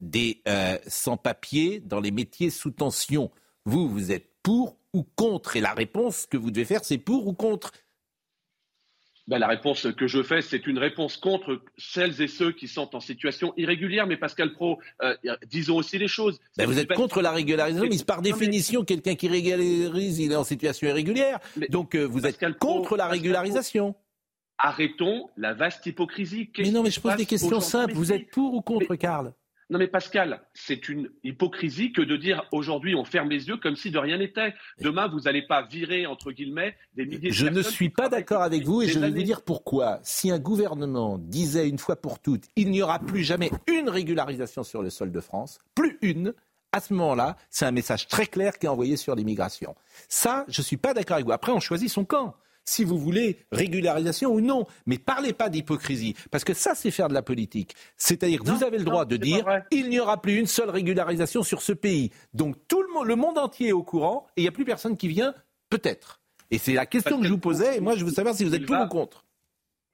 des 0.00 0.42
euh, 0.48 0.78
sans-papiers 0.86 1.80
dans 1.80 2.00
les 2.00 2.10
métiers 2.10 2.50
sous 2.50 2.70
tension, 2.70 3.30
vous, 3.64 3.88
vous 3.88 4.12
êtes 4.12 4.28
pour 4.42 4.76
ou 4.92 5.04
contre? 5.16 5.56
Et 5.56 5.60
la 5.60 5.72
réponse 5.72 6.26
que 6.26 6.36
vous 6.36 6.50
devez 6.50 6.64
faire, 6.64 6.84
c'est 6.84 6.98
pour 6.98 7.26
ou 7.26 7.32
contre? 7.32 7.72
Ben, 9.28 9.38
la 9.38 9.46
réponse 9.46 9.86
que 9.96 10.06
je 10.06 10.22
fais, 10.22 10.42
c'est 10.42 10.66
une 10.66 10.78
réponse 10.78 11.16
contre 11.16 11.62
celles 11.76 12.20
et 12.20 12.28
ceux 12.28 12.52
qui 12.52 12.66
sont 12.66 12.94
en 12.96 13.00
situation 13.00 13.54
irrégulière. 13.56 14.06
Mais 14.06 14.16
Pascal 14.16 14.52
Pro, 14.52 14.80
euh, 15.02 15.14
disons 15.46 15.76
aussi 15.76 15.98
les 15.98 16.08
choses. 16.08 16.40
Ben, 16.56 16.66
vous 16.66 16.78
êtes 16.78 16.92
contre 16.92 17.22
la 17.22 17.30
régularisation, 17.30 17.88
mais 17.88 18.04
par 18.04 18.22
définition, 18.22 18.84
quelqu'un 18.84 19.14
qui 19.14 19.28
régularise, 19.28 20.18
il 20.18 20.32
est 20.32 20.36
en 20.36 20.44
situation 20.44 20.88
irrégulière. 20.88 21.38
Donc 21.68 21.94
euh, 21.94 22.04
vous 22.04 22.26
êtes 22.26 22.58
contre 22.58 22.96
la 22.96 23.06
régularisation. 23.06 23.94
Arrêtons 24.58 25.28
la 25.36 25.54
vaste 25.54 25.86
hypocrisie. 25.86 26.50
Mais 26.58 26.70
non, 26.70 26.82
mais 26.82 26.90
je 26.90 27.00
pose 27.00 27.16
des 27.16 27.26
questions 27.26 27.60
simples. 27.60 27.94
Vous 27.94 28.12
êtes 28.12 28.30
pour 28.30 28.54
ou 28.54 28.60
contre, 28.60 28.94
Karl? 28.96 29.32
Non 29.72 29.78
mais 29.78 29.88
Pascal, 29.88 30.42
c'est 30.52 30.90
une 30.90 31.08
hypocrisie 31.24 31.92
que 31.92 32.02
de 32.02 32.16
dire 32.18 32.44
aujourd'hui 32.52 32.94
on 32.94 33.04
ferme 33.04 33.30
les 33.30 33.48
yeux 33.48 33.56
comme 33.56 33.74
si 33.74 33.90
de 33.90 33.98
rien 33.98 34.18
n'était. 34.18 34.52
Demain 34.80 35.08
vous 35.08 35.20
n'allez 35.20 35.40
pas 35.40 35.62
virer 35.62 36.04
entre 36.04 36.30
guillemets 36.30 36.76
des 36.94 37.06
milliers 37.06 37.30
de 37.30 37.34
Je 37.34 37.46
ne 37.46 37.62
suis 37.62 37.88
pas 37.88 38.10
d'accord 38.10 38.42
avec 38.42 38.64
vous 38.64 38.82
et 38.82 38.88
je 38.88 38.98
vais 38.98 39.08
vous 39.08 39.22
dire 39.22 39.40
pourquoi. 39.40 39.98
Si 40.02 40.30
un 40.30 40.38
gouvernement 40.38 41.16
disait 41.16 41.66
une 41.66 41.78
fois 41.78 41.96
pour 41.96 42.18
toutes 42.18 42.44
il 42.54 42.70
n'y 42.70 42.82
aura 42.82 42.98
plus 42.98 43.24
jamais 43.24 43.50
une 43.66 43.88
régularisation 43.88 44.62
sur 44.62 44.82
le 44.82 44.90
sol 44.90 45.10
de 45.10 45.20
France, 45.20 45.58
plus 45.74 45.98
une, 46.02 46.34
à 46.72 46.80
ce 46.80 46.92
moment-là, 46.92 47.38
c'est 47.48 47.64
un 47.64 47.72
message 47.72 48.08
très 48.08 48.26
clair 48.26 48.58
qui 48.58 48.66
est 48.66 48.68
envoyé 48.68 48.98
sur 48.98 49.14
l'immigration. 49.14 49.74
Ça, 50.08 50.44
je 50.48 50.60
ne 50.60 50.64
suis 50.64 50.76
pas 50.76 50.92
d'accord 50.92 51.14
avec 51.14 51.24
vous. 51.24 51.32
Après, 51.32 51.52
on 51.52 51.60
choisit 51.60 51.88
son 51.88 52.04
camp 52.04 52.36
si 52.64 52.84
vous 52.84 52.98
voulez, 52.98 53.38
régularisation 53.50 54.32
ou 54.32 54.40
non. 54.40 54.66
Mais 54.86 54.98
parlez 54.98 55.32
pas 55.32 55.48
d'hypocrisie, 55.48 56.14
parce 56.30 56.44
que 56.44 56.54
ça, 56.54 56.74
c'est 56.74 56.90
faire 56.90 57.08
de 57.08 57.14
la 57.14 57.22
politique. 57.22 57.74
C'est-à-dire 57.96 58.40
que 58.40 58.50
vous 58.50 58.64
avez 58.64 58.78
le 58.78 58.84
droit 58.84 59.04
de 59.04 59.16
dire 59.16 59.44
il 59.70 59.88
n'y 59.88 60.00
aura 60.00 60.20
plus 60.20 60.38
une 60.38 60.46
seule 60.46 60.70
régularisation 60.70 61.42
sur 61.42 61.62
ce 61.62 61.72
pays. 61.72 62.10
Donc 62.34 62.56
tout 62.68 62.82
le 62.82 62.92
monde, 62.92 63.06
le 63.06 63.16
monde 63.16 63.38
entier 63.38 63.68
est 63.68 63.72
au 63.72 63.82
courant 63.82 64.26
et 64.36 64.42
il 64.42 64.44
n'y 64.44 64.48
a 64.48 64.52
plus 64.52 64.64
personne 64.64 64.96
qui 64.96 65.08
vient, 65.08 65.34
peut-être. 65.70 66.20
Et 66.50 66.58
c'est 66.58 66.74
la 66.74 66.86
question 66.86 67.18
que 67.18 67.26
je 67.26 67.32
vous 67.32 67.38
posais, 67.38 67.78
et 67.78 67.80
moi 67.80 67.96
je 67.96 68.04
veux 68.04 68.12
savoir 68.12 68.34
si 68.34 68.44
vous 68.44 68.54
êtes 68.54 68.66
pour 68.66 68.76
ou 68.76 68.88
contre 68.88 69.24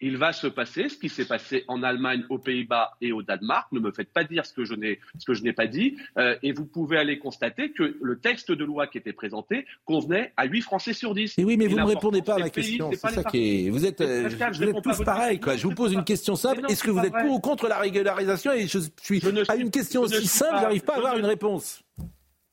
il 0.00 0.16
va 0.16 0.32
se 0.32 0.46
passer 0.46 0.88
ce 0.88 0.96
qui 0.96 1.08
s'est 1.08 1.26
passé 1.26 1.64
en 1.68 1.82
Allemagne, 1.82 2.24
aux 2.28 2.38
Pays-Bas 2.38 2.96
et 3.00 3.12
au 3.12 3.22
Danemark. 3.22 3.70
Ne 3.72 3.80
me 3.80 3.90
faites 3.90 4.12
pas 4.12 4.24
dire 4.24 4.46
ce 4.46 4.52
que 4.52 4.64
je 4.64 4.74
n'ai 4.74 5.00
ce 5.18 5.24
que 5.24 5.34
je 5.34 5.42
n'ai 5.42 5.52
pas 5.52 5.66
dit. 5.66 5.96
Euh, 6.18 6.36
et 6.42 6.52
vous 6.52 6.66
pouvez 6.66 6.98
aller 6.98 7.18
constater 7.18 7.72
que 7.72 7.96
le 8.00 8.18
texte 8.18 8.52
de 8.52 8.64
loi 8.64 8.86
qui 8.86 8.98
était 8.98 9.12
présenté 9.12 9.66
convenait 9.84 10.32
à 10.36 10.46
8 10.46 10.62
Français 10.62 10.92
sur 10.92 11.14
10. 11.14 11.38
Et 11.38 11.44
oui, 11.44 11.56
mais 11.56 11.66
vous 11.66 11.76
ne 11.76 11.82
me 11.82 11.86
répondez 11.86 12.22
pas 12.22 12.36
à 12.36 12.38
la 12.38 12.50
question. 12.50 12.90
C'est 12.92 13.10
ça 13.10 13.24
qui 13.24 13.66
est. 13.66 13.70
Vous 13.70 13.84
êtes, 13.84 14.00
euh, 14.00 14.28
vous 14.52 14.62
êtes 14.62 14.82
tous 14.82 15.02
pareils. 15.04 15.40
Quoi. 15.40 15.56
Je 15.56 15.66
vous 15.66 15.74
pose 15.74 15.92
une 15.92 16.04
question 16.04 16.36
simple. 16.36 16.62
Est-ce 16.68 16.82
que 16.82 16.90
vous 16.90 17.00
êtes 17.00 17.12
pour 17.12 17.28
ou 17.32 17.40
contre 17.40 17.68
la 17.68 17.78
régularisation 17.78 18.52
Et 18.52 18.66
je 18.66 18.78
suis 19.02 19.22
à 19.48 19.56
une 19.56 19.70
question 19.70 20.02
aussi 20.02 20.26
simple, 20.26 20.58
j'arrive 20.60 20.82
pas 20.82 20.94
à 20.94 20.96
avoir 20.96 21.18
une 21.18 21.26
réponse. 21.26 21.82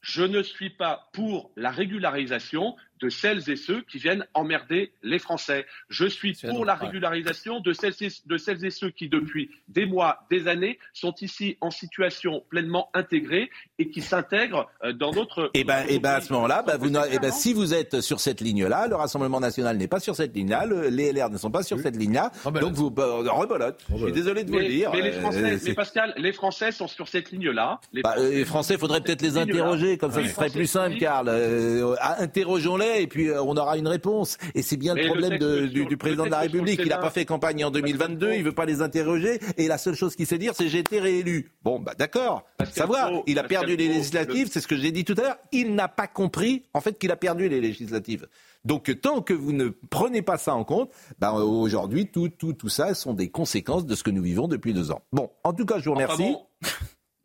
Je 0.02 0.24
ne 0.24 0.44
suis 0.44 0.70
pas 0.70 1.10
pour 1.14 1.52
la 1.56 1.72
régularisation 1.72 2.76
de 3.00 3.10
celles 3.10 3.50
et 3.50 3.56
ceux 3.56 3.82
qui 3.82 3.98
viennent 3.98 4.26
emmerder 4.34 4.92
les 5.04 5.20
Français. 5.20 5.66
Je 5.90 6.06
suis 6.06 6.34
pour 6.34 6.66
la 6.66 6.76
régularisation 6.76 7.60
de 7.60 7.74
celles, 7.74 7.96
et, 8.02 8.10
de 8.26 8.38
celles 8.38 8.64
et 8.66 8.72
ceux 8.72 8.90
qui, 8.90 9.10
depuis 9.10 9.50
des 9.68 9.86
mois, 9.86 10.26
des 10.30 10.48
années, 10.48 10.80
sont 10.94 11.14
ici 11.22 11.58
en 11.62 11.72
situation 11.72 12.44
pleinement 12.50 12.90
intégrée 12.94 13.50
et 13.80 13.90
qui 13.90 14.02
s'intègrent 14.02 14.70
euh, 14.84 14.94
dans 14.94 15.12
notre. 15.12 15.52
Eh 15.54 15.64
ben, 15.64 15.84
et 15.88 15.96
eh 15.96 16.00
ben 16.00 16.12
à 16.12 16.22
ce 16.22 16.32
moment-là, 16.34 16.64
bah, 16.66 16.78
vous, 16.78 16.88
eh 16.88 17.20
ben, 17.20 17.32
si 17.32 17.54
vous 17.54 17.74
êtes 17.74 18.02
sur 18.02 18.20
cette 18.20 18.42
ligne-là, 18.42 18.88
le 18.88 18.96
Rassemblement 18.96 19.40
national 19.40 19.78
n'est 19.78 19.88
pas 19.88 20.00
sur 20.00 20.16
cette 20.16 20.36
ligne-là, 20.36 20.66
les 20.90 21.12
LR 21.12 21.30
ne 21.30 21.38
sont 21.38 21.52
pas 21.52 21.64
sur 21.64 21.80
cette 21.80 21.96
ligne-là, 21.96 22.32
donc 22.46 22.74
vous 22.74 22.90
bah, 22.90 23.06
rebolote. 23.28 23.84
Je 23.90 24.04
suis 24.04 24.12
désolé 24.12 24.44
de 24.44 24.52
vous 24.52 24.60
le 24.60 24.68
dire. 24.68 24.92
Mais, 24.94 25.02
les 25.02 25.12
Français, 25.12 25.60
mais 25.64 25.74
Pascal, 25.74 26.14
les 26.18 26.32
Français 26.32 26.72
sont 26.72 26.88
sur 26.88 27.08
cette 27.08 27.32
ligne-là. 27.32 27.80
Les, 27.92 28.02
bah, 28.02 28.16
Français, 28.46 28.76
il 28.76 28.80
faudrait 28.80 29.02
peut-être 29.02 29.22
les 29.22 29.38
interroger, 29.38 29.98
comme 29.98 30.12
ça 30.12 30.24
ce 30.24 30.30
serait 30.30 30.50
plus 30.50 30.68
simple, 30.68 30.98
Karl. 30.98 31.28
Euh, 31.30 31.96
interrogeons-les 32.20 32.85
et 33.02 33.08
puis 33.08 33.30
euh, 33.30 33.42
on 33.42 33.56
aura 33.58 33.78
une 33.78 33.88
réponse. 33.88 34.38
Et 34.54 34.62
c'est 34.62 34.78
bien 34.78 34.96
le 34.96 35.06
problème 35.08 35.38
du, 35.38 35.98
président 35.98 36.26
de 36.26 36.32
la 36.32 36.40
République. 36.40 36.80
Il 36.84 36.90
n'a 36.90 36.98
pas 36.98 37.10
fait 37.10 37.26
campagne 37.26 37.64
en 37.64 37.72
2022, 37.72 38.34
il 38.34 38.44
veut 38.44 38.52
pas 38.52 38.66
les 38.66 38.82
interroger 38.82 39.40
et 39.58 39.68
la 39.68 39.78
seule 39.78 39.96
chose 39.96 40.16
qu'il 40.16 40.26
sait 40.26 40.38
dire, 40.38 40.54
c'est 40.56 40.68
j'ai 40.68 40.80
été 40.80 41.00
réélu. 41.00 41.52
Bon, 41.64 41.80
bah 41.80 41.94
d'accord. 41.98 42.46
Savoir, 42.72 43.12
il 43.28 43.40
a 43.40 43.44
perdu 43.44 43.76
les 43.76 43.88
législatives, 43.88 44.50
c'est 44.52 44.62
ce 44.62 44.68
que 44.68 44.76
j'ai 44.76 44.92
dit 44.92 45.06
tout 45.06 45.16
à 45.18 45.22
l'heure. 45.22 45.38
Il 45.52 45.76
n'a 45.76 45.88
pas 45.88 46.08
compris 46.08 46.64
en 46.74 46.82
fait 46.82 46.98
qu'il 46.98 47.12
a 47.12 47.16
perdu 47.16 47.50
les 47.50 47.62
législatives. 47.62 48.28
Donc 48.66 49.00
tant 49.00 49.22
que 49.22 49.34
vous 49.34 49.54
ne 49.54 49.70
prenez 49.90 50.24
pas 50.24 50.38
ça 50.38 50.56
en 50.56 50.64
compte, 50.64 50.90
bah, 51.20 51.34
aujourd'hui 51.34 52.08
tout, 52.08 52.30
tout, 52.30 52.54
tout 52.54 52.70
ça 52.70 52.96
sont 52.96 53.14
des 53.14 53.30
conséquences 53.30 53.86
de 53.86 53.96
ce 53.96 54.04
que 54.04 54.10
nous 54.10 54.24
vivons 54.24 54.48
depuis 54.48 54.74
deux 54.74 54.92
ans. 54.92 55.02
Bon, 55.14 55.30
en 55.44 55.54
tout 55.54 55.66
cas, 55.66 55.80
je 55.80 55.86
vous 55.86 55.94
remercie. 55.94 56.36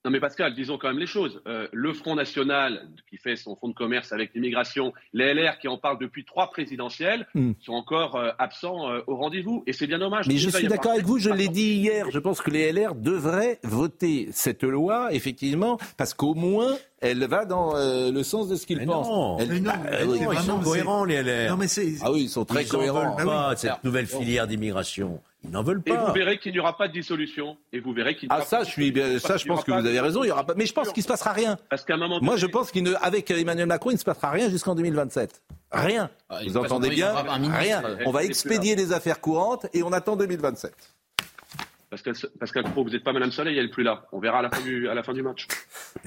Non 0.03 0.11
mais 0.11 0.21
Pascal, 0.21 0.55
disons 0.55 0.79
quand 0.79 0.89
même 0.89 0.99
les 0.99 1.07
choses. 1.07 1.43
Euh, 1.47 1.69
le 1.73 1.93
Front 1.93 2.15
National, 2.15 2.89
qui 3.11 3.19
fait 3.19 3.37
son 3.37 3.55
fonds 3.55 3.69
de 3.69 3.75
commerce 3.75 4.13
avec 4.13 4.33
l'immigration, 4.35 4.95
les 5.13 5.35
LR 5.35 5.59
qui 5.59 5.69
en 5.69 5.77
parlent 5.77 5.99
depuis 5.99 6.25
trois 6.25 6.51
présidentielles, 6.51 7.27
hmm. 7.35 7.53
sont 7.61 7.75
encore 7.75 8.17
euh, 8.17 8.31
absents 8.39 8.91
euh, 8.91 9.01
au 9.07 9.17
rendez-vous. 9.17 9.63
Et 9.67 9.75
c'est 9.75 9.87
bien 9.87 9.99
dommage. 9.99 10.27
Mais 10.27 10.39
je 10.39 10.49
suis 10.49 10.69
d'accord 10.69 10.93
avec 10.93 11.05
vous, 11.05 11.19
je 11.19 11.29
l'ai 11.29 11.49
dit 11.49 11.75
hier, 11.75 12.11
je 12.11 12.19
pense 12.19 12.41
que 12.41 12.51
les 12.51 12.73
LR 12.73 12.95
devraient 12.95 13.61
voter 13.63 14.31
cette 14.33 14.63
loi, 14.63 15.13
effectivement, 15.13 15.77
parce 15.99 16.15
qu'au 16.15 16.35
moins, 16.35 16.79
elle 17.03 17.27
va 17.27 17.45
dans 17.45 17.75
le 17.75 18.23
sens 18.23 18.49
de 18.49 18.57
ce 18.57 18.67
qu'ils 18.67 18.85
pensent. 18.87 19.07
Non, 19.07 19.37
mais 19.39 19.61
non, 19.61 19.71
bah, 19.71 20.33
ils 20.33 20.39
sont 20.39 20.61
cohérents, 20.61 21.05
les 21.05 21.23
LR. 21.23 21.51
Non, 21.51 21.57
mais 21.59 21.67
ah 22.01 22.11
oui, 22.11 22.23
ils 22.23 22.29
sont 22.31 22.47
très 22.47 22.65
cohérents. 22.65 23.17
Veulent 23.17 23.27
pas 23.27 23.55
cette 23.57 23.85
nouvelle 23.85 24.07
filière 24.07 24.47
d'immigration. 24.47 25.21
Ils 25.45 25.51
n'en 25.51 25.63
veulent 25.63 25.83
pas. 25.83 25.95
Et 25.95 25.97
vous 25.97 26.13
verrez 26.13 26.39
qu'il 26.39 26.53
n'y 26.53 26.59
aura 26.59 26.77
pas 26.77 26.89
de 26.89 26.93
dissolution. 26.93 27.57
Et 27.73 27.81
vous 27.81 27.93
verrez 27.93 28.15
qu'il 28.15 28.29
Ah, 28.31 28.43
ça, 28.43 28.63
je 28.63 28.71
suis 28.71 28.93
bien, 28.93 29.19
ça, 29.19 29.37
je 29.37 29.47
pense 29.47 29.65
que 29.65 29.71
vous 29.71 29.87
avez 29.87 30.01
raison. 30.01 30.23
Il 30.23 30.29
y 30.29 30.31
aura 30.31 30.45
pas, 30.45 30.55
mais 30.55 30.67
je 30.67 30.73
pense 30.73 30.93
qu'il 30.93 31.01
ne 31.01 31.05
se 31.05 31.09
passera 31.09 31.33
rien. 31.33 31.57
Parce 31.71 31.85
qu'à 31.85 31.95
un 31.95 31.99
moment 31.99 32.19
Moi, 32.21 32.37
je 32.37 32.47
pense 32.47 32.71
qu'avec 32.71 33.31
Emmanuel 33.31 33.67
Macron, 33.67 33.91
il 33.91 33.95
ne 33.95 33.99
se 33.99 34.05
passera 34.05 34.31
rien 34.31 34.51
jusqu'en 34.51 34.75
2027. 34.75 35.43
Rien. 35.73 36.11
Ah, 36.29 36.41
vous 36.47 36.57
entendez 36.57 36.91
bien? 36.91 37.15
Rien. 37.15 37.83
On 38.05 38.11
va 38.11 38.25
expédier 38.25 38.77
les 38.77 38.93
affaires 38.93 39.21
courantes 39.21 39.67
et 39.73 39.83
on 39.83 39.93
attend 39.93 40.17
2027. 40.17 40.73
Pascal, 41.91 42.15
Pascal 42.39 42.65
Pro, 42.71 42.85
vous 42.85 42.91
n'êtes 42.91 43.03
pas 43.03 43.13
Madame 43.13 43.33
Soleil, 43.33 43.59
elle 43.59 43.65
n'est 43.65 43.71
plus 43.71 43.83
là. 43.83 44.07
On 44.13 44.21
verra 44.21 44.39
à 44.39 44.43
la 44.43 44.51
fin 44.51 44.61
du, 44.61 44.89
à 44.89 44.95
la 44.95 45.03
fin 45.03 45.13
du 45.13 45.23
match. 45.23 45.49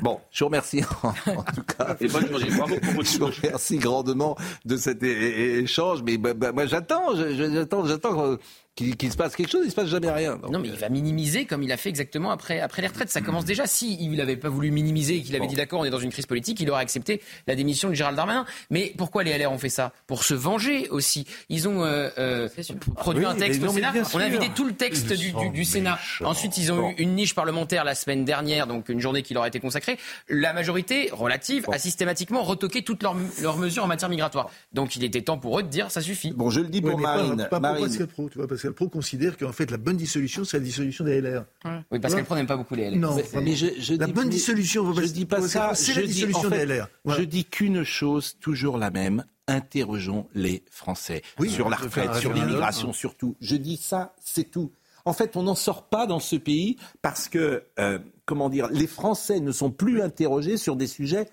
Bon, 0.01 0.21
je 0.31 0.39
vous 0.39 0.45
remercie 0.45 0.81
en, 1.03 1.43
tout 1.43 1.63
cas. 1.63 1.97
Et 1.99 2.07
bonne 2.07 2.25
journée. 2.25 2.47
Bravo 2.55 2.75
pour 2.79 2.93
votre 2.93 3.09
Je 3.09 3.19
vous 3.19 3.25
remercie 3.25 3.77
grandement 3.79 4.37
de 4.63 4.77
cet 4.77 5.03
échange. 5.03 6.01
Mais 6.03 6.17
bah, 6.17 6.33
bah, 6.33 6.53
moi, 6.53 6.67
j'attends, 6.67 7.13
j'attends, 7.15 7.85
j'attends 7.85 8.37
qu'il 8.75 9.11
se 9.11 9.17
passe 9.17 9.35
quelque 9.35 9.51
chose, 9.51 9.63
il 9.65 9.69
se 9.69 9.75
passe 9.75 9.87
jamais 9.87 10.09
rien. 10.09 10.39
non, 10.49 10.59
mais 10.59 10.69
il 10.69 10.75
va 10.75 10.89
minimiser 10.89 11.45
comme 11.45 11.61
il 11.61 11.71
a 11.71 11.77
fait 11.77 11.89
exactement 11.89 12.31
après, 12.31 12.59
après 12.59 12.81
les 12.81 12.87
retraites. 12.87 13.09
Ça 13.09 13.21
commence 13.21 13.45
déjà. 13.45 13.67
Si 13.67 13.97
il 13.99 14.15
n'avait 14.15 14.35
pas 14.35 14.49
voulu 14.49 14.71
minimiser 14.71 15.17
et 15.17 15.21
qu'il 15.21 15.35
avait 15.35 15.47
dit 15.47 15.55
d'accord, 15.55 15.81
on 15.81 15.85
est 15.85 15.91
dans 15.91 15.99
une 15.99 16.11
crise 16.11 16.25
politique, 16.25 16.59
il 16.59 16.69
aurait 16.71 16.81
accepté 16.81 17.21
la 17.47 17.55
démission 17.55 17.89
de 17.89 17.93
Gérald 17.93 18.17
Darmanin. 18.17 18.45
Mais 18.71 18.93
pourquoi 18.97 19.23
les 19.23 19.37
LR 19.37 19.51
ont 19.51 19.57
fait 19.57 19.69
ça? 19.69 19.91
Pour 20.07 20.23
se 20.23 20.33
venger 20.33 20.89
aussi. 20.89 21.25
Ils 21.49 21.67
ont 21.67 21.83
euh, 21.83 22.09
euh, 22.17 22.49
produit 22.95 23.25
un 23.25 23.35
texte 23.35 23.61
au 23.63 23.69
Sénat. 23.69 23.93
On 24.13 24.19
a 24.19 24.29
vidé 24.29 24.49
tout 24.55 24.65
le 24.65 24.73
texte 24.73 25.13
du, 25.13 25.33
du, 25.51 25.65
Sénat. 25.65 25.99
Ensuite, 26.23 26.57
ils 26.57 26.71
ont 26.71 26.89
eu 26.89 26.93
une 26.97 27.15
niche 27.15 27.35
parlementaire 27.35 27.83
la 27.83 27.95
semaine 27.95 28.25
dernière, 28.25 28.65
donc 28.65 28.89
une 28.89 28.99
journée 28.99 29.21
qui 29.21 29.33
leur 29.33 29.43
a 29.43 29.47
été 29.47 29.59
consacrée. 29.59 29.97
La 30.29 30.53
majorité 30.53 31.09
relative 31.11 31.67
a 31.71 31.77
systématiquement 31.77 32.41
retoqué 32.41 32.81
toutes 32.81 33.03
leurs, 33.03 33.15
leurs, 33.41 33.57
mesures 33.57 33.83
en 33.83 33.87
matière 33.87 34.09
migratoire. 34.09 34.49
Donc 34.73 34.95
il 34.95 35.03
était 35.03 35.21
temps 35.21 35.37
pour 35.37 35.59
eux 35.59 35.63
de 35.63 35.67
dire 35.67 35.91
ça 35.91 36.01
suffit. 36.01 36.31
Bon, 36.31 36.49
je 36.49 36.61
le 36.61 36.67
dis 36.67 36.81
pour 36.81 36.97
Marine. 36.97 37.47
Pas, 37.49 37.59
pas 37.59 37.73
Pro, 38.13 38.29
tu 38.29 38.37
vois, 38.37 38.47
parce 38.47 38.62
Pro 38.69 38.89
considère 38.89 39.37
qu'en 39.37 39.51
fait, 39.51 39.71
la 39.71 39.77
bonne 39.77 39.97
dissolution, 39.97 40.43
c'est 40.43 40.57
la 40.57 40.63
dissolution 40.63 41.03
des 41.03 41.21
LR. 41.21 41.45
Oui, 41.91 41.99
parce 41.99 42.15
qu'elle 42.15 42.25
n'aime 42.35 42.47
pas 42.47 42.57
beaucoup 42.57 42.75
les 42.75 42.89
LR. 42.91 42.97
Non, 42.97 43.15
mais 43.41 43.55
je, 43.55 43.97
la 43.97 44.07
bonne 44.07 44.29
dissolution, 44.29 44.93
je 44.93 45.05
dis 45.07 45.25
pas 45.25 45.41
ça. 45.47 45.75
C'est 45.75 45.93
la 45.95 46.07
dissolution 46.07 46.49
des 46.49 46.65
LR. 46.65 46.87
Je 47.05 47.21
dis 47.23 47.45
qu'une 47.45 47.83
chose, 47.83 48.37
toujours 48.39 48.77
la 48.77 48.91
même. 48.91 49.25
Interrogeons 49.45 50.29
les 50.33 50.63
Français 50.71 51.21
sur 51.49 51.69
la 51.69 51.75
retraite, 51.75 52.15
sur 52.15 52.33
l'immigration, 52.33 52.93
surtout. 52.93 53.35
Je 53.41 53.55
dis 53.55 53.77
ça, 53.77 54.15
c'est 54.23 54.49
tout. 54.49 54.71
En 55.05 55.13
fait, 55.13 55.35
on 55.35 55.43
n'en 55.43 55.55
sort 55.55 55.89
pas 55.89 56.07
dans 56.07 56.21
ce 56.21 56.37
pays 56.37 56.77
parce 57.01 57.27
que, 57.27 57.65
euh, 57.79 57.99
comment 58.25 58.49
dire, 58.49 58.67
les 58.71 58.87
Français 58.87 59.39
ne 59.39 59.51
sont 59.51 59.71
plus 59.71 60.01
interrogés 60.01 60.57
sur 60.57 60.75
des 60.75 60.87
sujets 60.87 61.27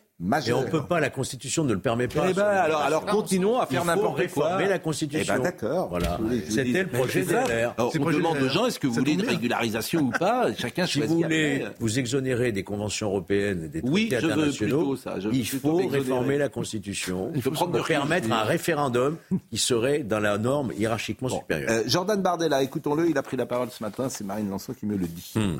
et 0.47 0.53
on 0.53 0.63
ne 0.63 0.67
peut 0.69 0.83
pas, 0.83 1.01
la 1.01 1.09
Constitution 1.09 1.65
ne 1.65 1.73
le 1.73 1.81
permet 1.81 2.07
pas. 2.07 2.27
Eh 2.29 2.35
ben, 2.35 2.45
alors, 2.45 2.83
alors 2.83 3.07
continuons 3.07 3.59
à 3.59 3.67
faire 3.67 3.87
n'importe 3.87 4.29
quoi. 4.29 4.59
Mais 4.59 4.69
la 4.69 4.79
Constitution. 4.79 5.35
Eh 5.35 5.39
ben, 5.39 5.43
d'accord. 5.43 5.89
Voilà. 5.89 6.19
C'était 6.49 6.83
le 6.83 6.89
projet 6.89 7.25
de 7.25 7.33
l'air. 7.33 7.75
On 7.79 8.11
demande 8.11 8.37
aux 8.43 8.49
gens 8.49 8.67
est-ce 8.67 8.79
que 8.79 8.87
vous 8.87 8.95
voulez 8.95 9.13
une 9.13 9.25
régularisation 9.25 10.01
ou 10.01 10.11
pas? 10.11 10.55
Chacun 10.55 10.87
si 10.87 11.01
vous 11.01 11.23
voulez 11.23 11.65
vous 11.79 11.99
exonérer 11.99 12.53
des 12.53 12.65
conventions 12.65 13.09
européennes 13.09 13.65
et 13.65 13.69
des 13.69 13.83
traités 13.83 14.17
internationaux, 14.17 14.97
ça. 14.97 15.17
il 15.33 15.47
faut 15.47 15.77
réformer 15.77 16.37
la 16.37 16.49
Constitution. 16.49 17.33
Il 17.35 17.43
faut 17.43 17.51
prendre 17.51 17.83
permettre 17.83 18.31
un 18.31 18.43
référendum 18.45 19.17
qui 19.51 19.59
serait 19.59 20.01
dans 20.01 20.21
la 20.21 20.39
norme 20.39 20.73
hiérarchiquement 20.79 21.29
supérieure. 21.29 21.71
Euh, 21.71 21.83
Jordan 21.87 22.21
Bardella, 22.21 22.63
écoutons-le, 22.63 23.09
il 23.09 23.17
a 23.17 23.23
pris 23.23 23.37
la 23.37 23.47
parole 23.47 23.71
ce 23.71 23.83
matin, 23.83 24.09
c'est 24.09 24.25
Marine 24.25 24.51
Lançon 24.51 24.75
qui 24.75 24.87
me 24.87 24.97
le 24.97 25.07
dit. 25.07 25.33
Hmm. 25.35 25.59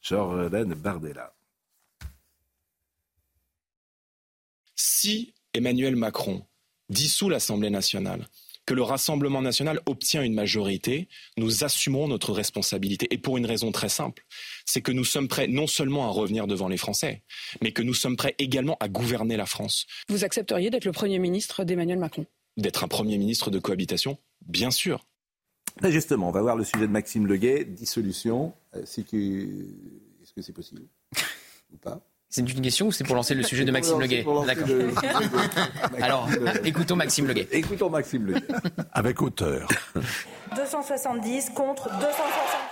Jordan 0.00 0.72
Bardella. 0.74 1.34
Si 4.74 5.34
Emmanuel 5.52 5.96
Macron 5.96 6.46
dissout 6.88 7.28
l'Assemblée 7.28 7.70
nationale, 7.70 8.26
que 8.68 8.74
le 8.74 8.82
Rassemblement 8.82 9.40
national 9.40 9.80
obtient 9.86 10.22
une 10.22 10.34
majorité, 10.34 11.08
nous 11.38 11.64
assumerons 11.64 12.06
notre 12.06 12.34
responsabilité. 12.34 13.08
Et 13.10 13.16
pour 13.16 13.38
une 13.38 13.46
raison 13.46 13.72
très 13.72 13.88
simple, 13.88 14.26
c'est 14.66 14.82
que 14.82 14.92
nous 14.92 15.04
sommes 15.04 15.26
prêts 15.26 15.48
non 15.48 15.66
seulement 15.66 16.06
à 16.06 16.10
revenir 16.10 16.46
devant 16.46 16.68
les 16.68 16.76
Français, 16.76 17.22
mais 17.62 17.72
que 17.72 17.80
nous 17.80 17.94
sommes 17.94 18.16
prêts 18.16 18.34
également 18.38 18.76
à 18.80 18.88
gouverner 18.88 19.38
la 19.38 19.46
France. 19.46 19.86
Vous 20.08 20.22
accepteriez 20.22 20.68
d'être 20.68 20.84
le 20.84 20.92
Premier 20.92 21.18
ministre 21.18 21.64
d'Emmanuel 21.64 21.98
Macron? 21.98 22.26
D'être 22.58 22.84
un 22.84 22.88
Premier 22.88 23.16
ministre 23.16 23.50
de 23.50 23.58
cohabitation? 23.58 24.18
Bien 24.46 24.70
sûr. 24.70 25.07
Justement, 25.84 26.28
on 26.28 26.32
va 26.32 26.42
voir 26.42 26.56
le 26.56 26.64
sujet 26.64 26.86
de 26.86 26.92
Maxime 26.92 27.26
Leguet, 27.26 27.64
dissolution. 27.64 28.52
Euh, 28.74 28.82
est-ce 28.82 30.32
que 30.34 30.42
c'est 30.42 30.52
possible 30.52 30.82
ou 31.72 31.76
pas 31.76 32.00
c'est 32.30 32.42
une 32.42 32.60
question 32.60 32.88
ou 32.88 32.92
c'est 32.92 33.04
pour 33.04 33.16
lancer 33.16 33.34
le 33.34 33.42
sujet 33.42 33.64
de 33.64 33.70
Maxime 33.70 33.98
Leguet 33.98 34.22
D'accord. 34.46 34.68
Alors, 36.02 36.28
écoutons 36.64 36.94
Maxime 36.94 37.26
Leguet. 37.26 37.48
Écoutons 37.52 37.88
Maxime 37.88 38.26
Leguet. 38.26 38.46
Avec 38.92 39.22
hauteur. 39.22 39.66
270 40.54 41.50
contre 41.54 41.84
260. 41.84 42.12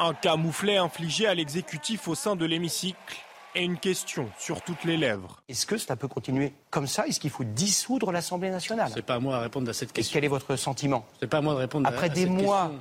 Un 0.00 0.12
camouflet 0.12 0.76
infligé 0.76 1.26
à 1.26 1.34
l'exécutif 1.34 2.06
au 2.06 2.14
sein 2.14 2.36
de 2.36 2.44
l'hémicycle 2.44 3.25
et 3.56 3.64
une 3.64 3.78
question 3.78 4.28
sur 4.38 4.60
toutes 4.62 4.84
les 4.84 4.96
lèvres. 4.96 5.42
Est-ce 5.48 5.66
que 5.66 5.78
ça 5.78 5.96
peut 5.96 6.08
continuer 6.08 6.52
comme 6.70 6.86
ça? 6.86 7.06
Est-ce 7.06 7.18
qu'il 7.18 7.30
faut 7.30 7.44
dissoudre 7.44 8.12
l'Assemblée 8.12 8.50
nationale? 8.50 8.90
C'est 8.94 9.04
pas 9.04 9.14
à 9.14 9.18
moi 9.18 9.36
à 9.36 9.40
répondre 9.40 9.68
à 9.68 9.72
cette 9.72 9.92
question. 9.92 10.12
quel 10.12 10.24
est 10.24 10.28
votre 10.28 10.56
sentiment? 10.56 11.06
C'est 11.20 11.26
pas 11.26 11.38
à 11.38 11.40
moi 11.40 11.54
de 11.54 11.58
répondre 11.58 11.88
Après 11.88 12.06
à, 12.06 12.10
des 12.10 12.26
mois. 12.26 12.72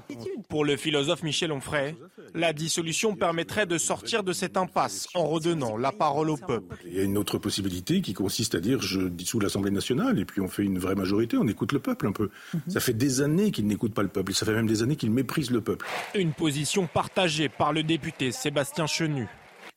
Pour 0.49 0.65
le 0.65 0.75
philosophe 0.75 1.23
Michel 1.23 1.51
Onfray, 1.51 1.95
la 2.33 2.51
dissolution 2.51 3.15
permettrait 3.15 3.65
de 3.65 3.77
sortir 3.77 4.23
de 4.23 4.33
cette 4.33 4.57
impasse 4.57 5.07
en 5.15 5.25
redonnant 5.25 5.77
la 5.77 5.93
parole 5.93 6.29
au 6.29 6.37
peuple. 6.37 6.77
Il 6.85 6.93
y 6.93 6.99
a 6.99 7.03
une 7.03 7.17
autre 7.17 7.37
possibilité 7.37 8.01
qui 8.01 8.13
consiste 8.13 8.55
à 8.55 8.59
dire 8.59 8.81
je 8.81 9.01
dissous 9.01 9.39
l'Assemblée 9.39 9.71
nationale 9.71 10.19
et 10.19 10.25
puis 10.25 10.41
on 10.41 10.49
fait 10.49 10.63
une 10.63 10.77
vraie 10.77 10.95
majorité, 10.95 11.37
on 11.37 11.47
écoute 11.47 11.71
le 11.71 11.79
peuple 11.79 12.07
un 12.07 12.11
peu. 12.11 12.29
Mhm. 12.53 12.61
Ça 12.67 12.79
fait 12.81 12.93
des 12.93 13.21
années 13.21 13.51
qu'il 13.51 13.65
n'écoute 13.67 13.93
pas 13.93 14.03
le 14.03 14.09
peuple, 14.09 14.33
ça 14.33 14.45
fait 14.45 14.53
même 14.53 14.67
des 14.67 14.83
années 14.83 14.97
qu'il 14.97 15.11
méprise 15.11 15.51
le 15.51 15.61
peuple. 15.61 15.85
Une 16.13 16.33
position 16.33 16.87
partagée 16.87 17.47
par 17.47 17.71
le 17.71 17.83
député 17.83 18.31
Sébastien 18.31 18.87
Chenu 18.87 19.29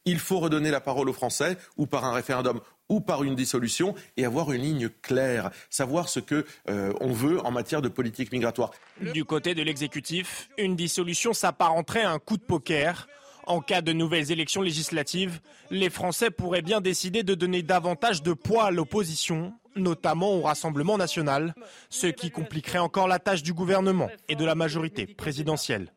il 0.04 0.18
faut 0.18 0.38
redonner 0.38 0.70
la 0.70 0.80
parole 0.80 1.08
aux 1.08 1.12
Français, 1.12 1.56
ou 1.76 1.86
par 1.86 2.04
un 2.04 2.12
référendum, 2.12 2.60
ou 2.88 3.00
par 3.00 3.22
une 3.24 3.34
dissolution, 3.34 3.94
et 4.16 4.24
avoir 4.24 4.52
une 4.52 4.62
ligne 4.62 4.88
claire, 4.88 5.50
savoir 5.70 6.08
ce 6.08 6.20
que 6.20 6.46
euh, 6.68 6.92
veut 7.00 7.44
en 7.44 7.50
matière 7.50 7.82
de 7.82 7.88
politique 7.88 8.32
migratoire. 8.32 8.70
Du 9.12 9.24
côté 9.24 9.54
de 9.54 9.62
l'exécutif, 9.62 10.48
une 10.58 10.76
dissolution 10.76 11.32
s'apparenterait 11.32 12.02
à 12.02 12.10
un 12.10 12.18
coup 12.18 12.36
de 12.36 12.42
poker. 12.42 13.06
En 13.46 13.60
cas 13.60 13.80
de 13.80 13.92
nouvelles 13.92 14.30
élections 14.30 14.60
législatives, 14.60 15.40
les 15.70 15.88
Français 15.88 16.30
pourraient 16.30 16.62
bien 16.62 16.82
décider 16.82 17.22
de 17.22 17.34
donner 17.34 17.62
davantage 17.62 18.22
de 18.22 18.34
poids 18.34 18.64
à 18.64 18.70
l'opposition, 18.70 19.54
notamment 19.74 20.34
au 20.34 20.42
Rassemblement 20.42 20.98
national, 20.98 21.54
ce 21.88 22.08
qui 22.08 22.30
compliquerait 22.30 22.78
encore 22.78 23.08
la 23.08 23.18
tâche 23.18 23.42
du 23.42 23.54
gouvernement 23.54 24.10
et 24.28 24.34
de 24.34 24.44
la 24.44 24.54
majorité 24.54 25.06
présidentielle. 25.06 25.92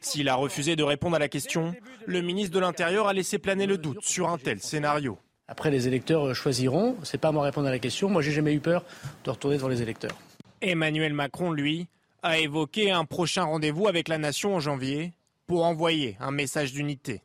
S'il 0.00 0.28
a 0.28 0.34
refusé 0.34 0.76
de 0.76 0.82
répondre 0.82 1.16
à 1.16 1.18
la 1.18 1.28
question, 1.28 1.74
le 2.06 2.20
ministre 2.20 2.54
de 2.54 2.60
l'Intérieur 2.60 3.08
a 3.08 3.12
laissé 3.12 3.38
planer 3.38 3.66
le 3.66 3.78
doute 3.78 4.02
sur 4.02 4.28
un 4.28 4.38
tel 4.38 4.60
scénario. 4.60 5.18
Après, 5.46 5.70
les 5.70 5.86
électeurs 5.88 6.34
choisiront. 6.34 6.96
C'est 7.02 7.18
pas 7.18 7.28
à 7.28 7.32
moi 7.32 7.42
de 7.42 7.46
répondre 7.46 7.68
à 7.68 7.70
la 7.70 7.78
question. 7.78 8.08
Moi, 8.08 8.22
j'ai 8.22 8.32
jamais 8.32 8.54
eu 8.54 8.60
peur 8.60 8.84
de 9.24 9.30
retourner 9.30 9.56
devant 9.56 9.68
les 9.68 9.82
électeurs. 9.82 10.16
Emmanuel 10.62 11.12
Macron, 11.12 11.52
lui, 11.52 11.88
a 12.22 12.38
évoqué 12.38 12.90
un 12.90 13.04
prochain 13.04 13.44
rendez-vous 13.44 13.86
avec 13.86 14.08
la 14.08 14.16
nation 14.16 14.54
en 14.54 14.60
janvier 14.60 15.12
pour 15.46 15.64
envoyer 15.64 16.16
un 16.20 16.30
message 16.30 16.72
d'unité. 16.72 17.20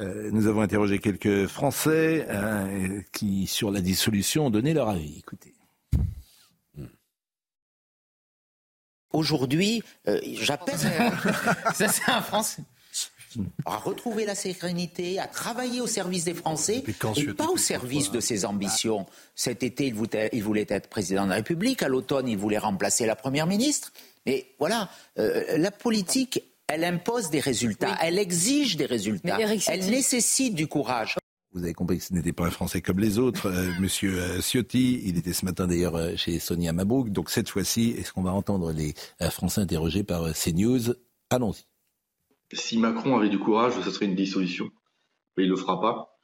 Euh, 0.00 0.30
nous 0.32 0.46
avons 0.46 0.60
interrogé 0.60 0.98
quelques 0.98 1.46
Français 1.46 2.26
euh, 2.28 3.00
qui, 3.12 3.46
sur 3.46 3.70
la 3.70 3.80
dissolution, 3.80 4.46
ont 4.46 4.50
donné 4.50 4.74
leur 4.74 4.88
avis. 4.88 5.18
Écoutez. 5.18 5.54
Aujourd'hui, 9.12 9.82
euh, 10.06 10.20
j'appelle. 10.40 10.78
Ça, 10.78 11.88
c'est 11.88 12.10
un 12.10 12.22
Français. 12.22 12.62
À 13.66 13.76
retrouver 13.76 14.24
la 14.24 14.34
sérénité, 14.34 15.18
à 15.18 15.26
travailler 15.26 15.80
au 15.80 15.86
service 15.86 16.24
des 16.24 16.34
Français 16.34 16.82
et 17.16 17.32
pas 17.34 17.48
au 17.48 17.56
service 17.56 18.10
de 18.10 18.20
ses 18.20 18.44
ambitions. 18.44 19.06
Cet 19.34 19.62
été, 19.62 19.92
il 20.32 20.42
voulait 20.42 20.66
être 20.68 20.88
président 20.88 21.24
de 21.24 21.30
la 21.30 21.36
République. 21.36 21.82
À 21.82 21.88
l'automne, 21.88 22.26
il 22.26 22.38
voulait 22.38 22.58
remplacer 22.58 23.06
la 23.06 23.16
première 23.16 23.46
ministre. 23.46 23.92
Mais 24.24 24.46
voilà, 24.58 24.88
la 25.16 25.70
politique, 25.70 26.42
elle 26.68 26.84
impose 26.84 27.28
des 27.30 27.40
résultats, 27.40 27.98
elle 28.00 28.18
exige 28.18 28.76
des 28.76 28.86
résultats, 28.86 29.38
elle 29.68 29.90
nécessite 29.90 30.54
du 30.54 30.66
courage. 30.66 31.16
Vous 31.58 31.64
avez 31.64 31.74
compris 31.74 31.98
que 31.98 32.04
ce 32.04 32.14
n'était 32.14 32.32
pas 32.32 32.46
un 32.46 32.50
Français 32.50 32.80
comme 32.80 33.00
les 33.00 33.18
autres, 33.18 33.46
euh, 33.46 33.72
Monsieur 33.80 34.20
euh, 34.20 34.40
Ciotti. 34.40 35.02
Il 35.04 35.18
était 35.18 35.32
ce 35.32 35.44
matin 35.44 35.66
d'ailleurs 35.66 35.96
euh, 35.96 36.14
chez 36.14 36.38
Sonia 36.38 36.72
Mabrouk. 36.72 37.10
Donc 37.10 37.30
cette 37.30 37.48
fois-ci, 37.48 37.90
est-ce 37.98 38.12
qu'on 38.12 38.22
va 38.22 38.32
entendre 38.32 38.70
les 38.70 38.94
Français 39.32 39.60
interrogés 39.60 40.04
par 40.04 40.32
CNews? 40.34 40.94
Allons-y. 41.30 41.64
Si 42.52 42.78
Macron 42.78 43.16
avait 43.16 43.28
du 43.28 43.40
courage, 43.40 43.72
ce 43.82 43.90
serait 43.90 44.06
une 44.06 44.14
dissolution. 44.14 44.70
Mais 45.36 45.44
il 45.44 45.50
le 45.50 45.56
fera 45.56 45.80
pas. 45.80 46.16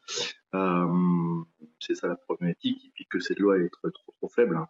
c'est 1.80 1.96
ça 1.96 2.06
la 2.06 2.14
problématique. 2.14 2.84
Et 2.84 2.90
puis 2.94 3.06
que 3.10 3.18
cette 3.18 3.40
loi 3.40 3.58
est 3.58 3.70
trop, 4.20 4.28
faible. 4.28 4.60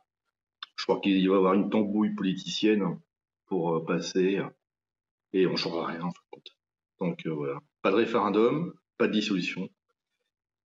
Je 0.76 0.84
crois 0.84 0.98
qu'il 1.00 1.28
va 1.28 1.34
y 1.34 1.36
avoir 1.36 1.52
une 1.52 1.68
tambouille 1.68 2.14
politicienne 2.14 2.98
pour 3.46 3.84
passer 3.84 4.40
et 5.34 5.46
on 5.46 5.52
ne 5.52 5.56
changera 5.56 5.88
rien 5.88 6.00
en 6.00 6.10
fin 6.10 6.22
de 6.22 6.30
compte. 6.30 6.56
Donc 7.00 7.26
voilà, 7.26 7.58
pas 7.82 7.90
de 7.90 7.96
référendum, 7.96 8.72
pas 8.96 9.08
de 9.08 9.12
dissolution. 9.12 9.68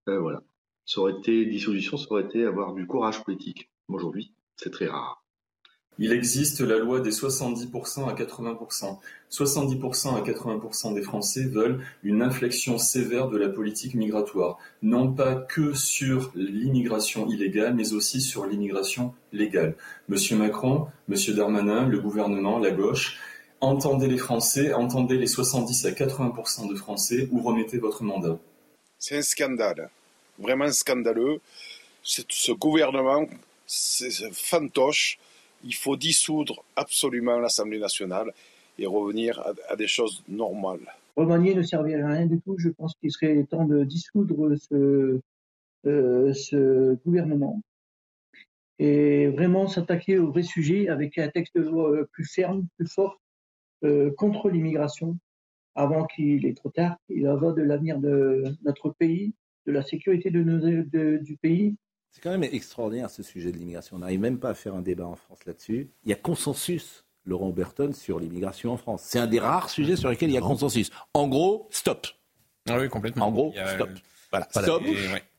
Euh, 0.10 0.20
voilà, 0.20 0.41
ça 0.86 1.01
aurait 1.01 1.14
été 1.14 1.45
dissolution, 1.45 1.97
ça 1.97 2.07
aurait 2.10 2.24
été 2.24 2.43
avoir 2.43 2.74
du 2.74 2.88
courage 2.88 3.24
politique. 3.24 3.70
Aujourd'hui, 3.88 4.34
c'est 4.55 4.72
très 4.72 4.88
rare. 4.88 5.24
Il 6.01 6.14
existe 6.14 6.62
la 6.62 6.78
loi 6.78 7.01
des 7.01 7.12
70% 7.12 8.07
à 8.10 8.14
80%. 8.14 8.99
70% 9.30 10.16
à 10.16 10.22
80% 10.22 10.93
des 10.93 11.01
Français 11.01 11.43
veulent 11.43 11.84
une 12.03 12.22
inflexion 12.22 12.78
sévère 12.78 13.28
de 13.28 13.38
la 13.38 13.49
politique 13.49 13.95
migratoire, 13.95 14.57
non 14.82 15.12
pas 15.12 15.36
que 15.36 15.74
sur 15.74 16.32
l'immigration 16.36 17.28
illégale, 17.28 17.76
mais 17.76 17.91
aussi 17.91 18.22
sur 18.22 18.45
l'immigration 18.45 19.14
légale. 19.34 19.76
Monsieur 20.07 20.38
Macron, 20.38 20.88
Monsieur 21.10 21.34
Darmanin, 21.34 21.88
le 21.88 21.99
gouvernement, 21.99 22.60
la 22.60 22.72
gauche, 22.72 23.20
Entendez 23.62 24.07
les 24.07 24.18
Français, 24.18 24.74
entendez 24.74 25.18
les 25.18 25.28
70 25.28 25.86
à 25.86 25.91
80% 25.91 26.70
de 26.70 26.76
Français 26.76 27.28
ou 27.32 27.41
remettez 27.41 27.78
votre 27.78 28.03
mandat. 28.03 28.38
C'est 28.97 29.18
un 29.18 29.22
scandale, 29.22 29.89
vraiment 30.40 30.72
scandaleux. 30.72 31.40
Ce 32.04 32.52
gouvernement, 32.52 33.28
c'est 33.68 34.34
fantoche. 34.34 35.20
Il 35.64 35.76
faut 35.76 35.98
dissoudre 35.98 36.64
absolument 36.76 37.40
l'Assemblée 37.40 37.80
nationale 37.80 38.34
et 38.78 38.86
revenir 38.86 39.44
à, 39.70 39.76
des 39.76 39.88
choses 39.88 40.24
normales. 40.30 40.96
Remanier 41.18 41.54
ne 41.54 41.62
servirait 41.62 42.02
à 42.02 42.08
rien 42.08 42.26
du 42.26 42.40
tout. 42.40 42.56
Je 42.58 42.70
pense 42.70 42.94
qu'il 42.96 43.12
serait 43.12 43.44
temps 43.44 43.66
de 43.66 43.84
dissoudre 43.84 44.56
ce, 44.56 45.20
euh, 45.86 46.96
gouvernement 47.06 47.62
et 48.80 49.28
vraiment 49.28 49.68
s'attaquer 49.68 50.18
au 50.18 50.32
vrai 50.32 50.44
sujet 50.44 50.88
avec 50.88 51.18
un 51.18 51.28
texte 51.28 51.58
de 51.58 51.64
loi 51.64 52.06
plus 52.14 52.26
ferme, 52.26 52.66
plus 52.78 52.88
fort, 52.88 53.20
euh, 53.84 54.12
contre 54.18 54.50
l'immigration 54.50 55.18
avant 55.76 56.06
qu'il 56.06 56.46
est 56.46 56.56
trop 56.56 56.70
tard. 56.70 56.98
Il 57.10 57.24
va 57.24 57.52
de 57.52 57.62
l'avenir 57.62 58.00
de 58.00 58.44
notre 58.64 58.90
pays, 58.92 59.34
de 59.70 59.74
la 59.74 59.84
sécurité 59.84 60.32
de 60.32 60.43
nos, 60.43 61.20
du 61.20 61.38
pays. 61.38 61.76
C'est 62.11 62.22
quand 62.22 62.32
même 62.32 62.43
extraordinaire 62.43 63.09
ce 63.09 63.24
sujet 63.24 63.51
de 63.51 63.57
l'immigration. 63.57 63.97
On 63.97 63.99
n'arrive 63.99 64.20
même 64.20 64.39
pas 64.39 64.49
à 64.49 64.53
faire 64.55 64.74
un 64.76 64.82
débat 64.82 65.05
en 65.05 65.15
France 65.15 65.45
là-dessus. 65.45 65.91
Il 66.03 66.09
y 66.09 66.13
a 66.13 66.15
consensus, 66.15 67.05
Laurent 67.26 67.51
Berton, 67.51 67.93
sur 67.93 68.20
l'immigration 68.20 68.72
en 68.72 68.78
France. 68.78 69.03
C'est 69.05 69.20
un 69.20 69.28
des 69.28 69.39
rares 69.39 69.70
sujets 69.70 69.95
sur 69.95 70.09
lesquels 70.09 70.30
il 70.30 70.34
y 70.34 70.38
a 70.38 70.41
consensus. 70.41 70.89
En 71.13 71.28
gros, 71.28 71.67
stop. 71.70 72.07
Ah 72.67 72.80
oui, 72.80 72.89
complètement. 72.89 73.28
En 73.28 73.32
gros, 73.32 73.53
stop. 73.76 73.89
Voilà, 74.32 74.47
stop. 74.51 74.84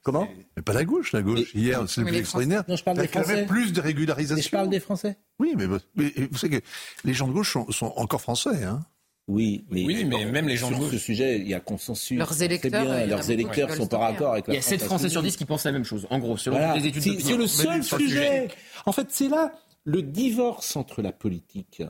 Comment 0.03 0.29
Mais 0.57 0.63
pas 0.63 0.73
la 0.73 0.85
gauche, 0.85 1.13
la 1.13 1.23
gauche. 1.23 1.55
Hier, 1.55 1.83
c'est 1.89 2.01
le 2.01 2.07
plus 2.07 2.17
extraordinaire. 2.17 2.65
Non, 2.69 2.77
je 2.77 2.85
parle 2.85 2.99
des 2.99 3.09
Français. 3.09 3.47
plus 3.47 3.73
de 3.73 3.81
régularisation. 3.81 4.43
je 4.43 4.51
parle 4.51 4.71
des 4.71 4.81
Français. 4.81 5.19
Oui, 5.39 5.55
mais, 5.57 5.67
vous 5.67 6.39
savez 6.39 6.61
que 6.61 6.67
les 7.05 7.13
gens 7.13 7.29
de 7.29 7.33
gauche 7.33 7.53
sont, 7.53 7.93
encore 7.97 8.21
français. 8.21 8.65
Hein 8.65 8.81
oui, 9.29 9.65
mais, 9.71 9.85
oui, 9.85 10.05
mais 10.05 10.25
même 10.25 10.49
les 10.49 10.57
gens 10.57 10.69
sur 10.69 10.91
ce 10.91 10.99
sujet, 10.99 11.39
il 11.39 11.49
y 11.49 11.55
a 11.55 11.61
consensus. 11.61 12.19
Leurs 12.19 12.43
électeurs, 12.43 12.85
bien, 12.85 13.07
leurs 13.07 13.31
électeurs 13.31 13.73
sont 13.75 13.87
par 13.87 14.03
accord 14.03 14.33
avec 14.33 14.49
la 14.49 14.55
Il 14.55 14.57
y 14.57 14.59
a 14.59 14.63
7 14.63 14.83
Français 14.83 15.09
sur 15.09 15.23
10 15.23 15.37
qui 15.37 15.45
pensent 15.45 15.65
la 15.65 15.73
même 15.73 15.85
chose, 15.85 16.07
en 16.11 16.19
gros, 16.19 16.37
selon 16.37 16.75
les 16.75 16.87
études 16.87 17.21
C'est 17.21 17.37
le 17.37 17.47
seul 17.47 17.83
sujet. 17.85 18.49
En 18.87 18.93
fait, 18.93 19.07
c'est 19.11 19.29
là 19.29 19.53
le 19.85 20.03
divorce 20.03 20.77
entre 20.77 21.01
la 21.03 21.13
politique 21.13 21.83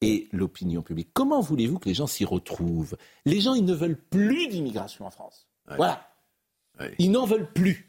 et 0.00 0.28
l'opinion 0.32 0.82
publique. 0.82 1.10
Comment 1.12 1.40
voulez-vous 1.40 1.78
que 1.78 1.88
les 1.88 1.94
gens 1.94 2.06
s'y 2.06 2.24
retrouvent? 2.24 2.96
Les 3.24 3.40
gens, 3.40 3.54
ils 3.54 3.64
ne 3.64 3.74
veulent 3.74 3.98
plus 3.98 4.48
d'immigration 4.48 5.06
en 5.06 5.10
France. 5.10 5.48
Voilà. 5.76 6.08
Ils 6.98 7.10
n'en 7.10 7.26
veulent 7.26 7.50
plus. 7.52 7.88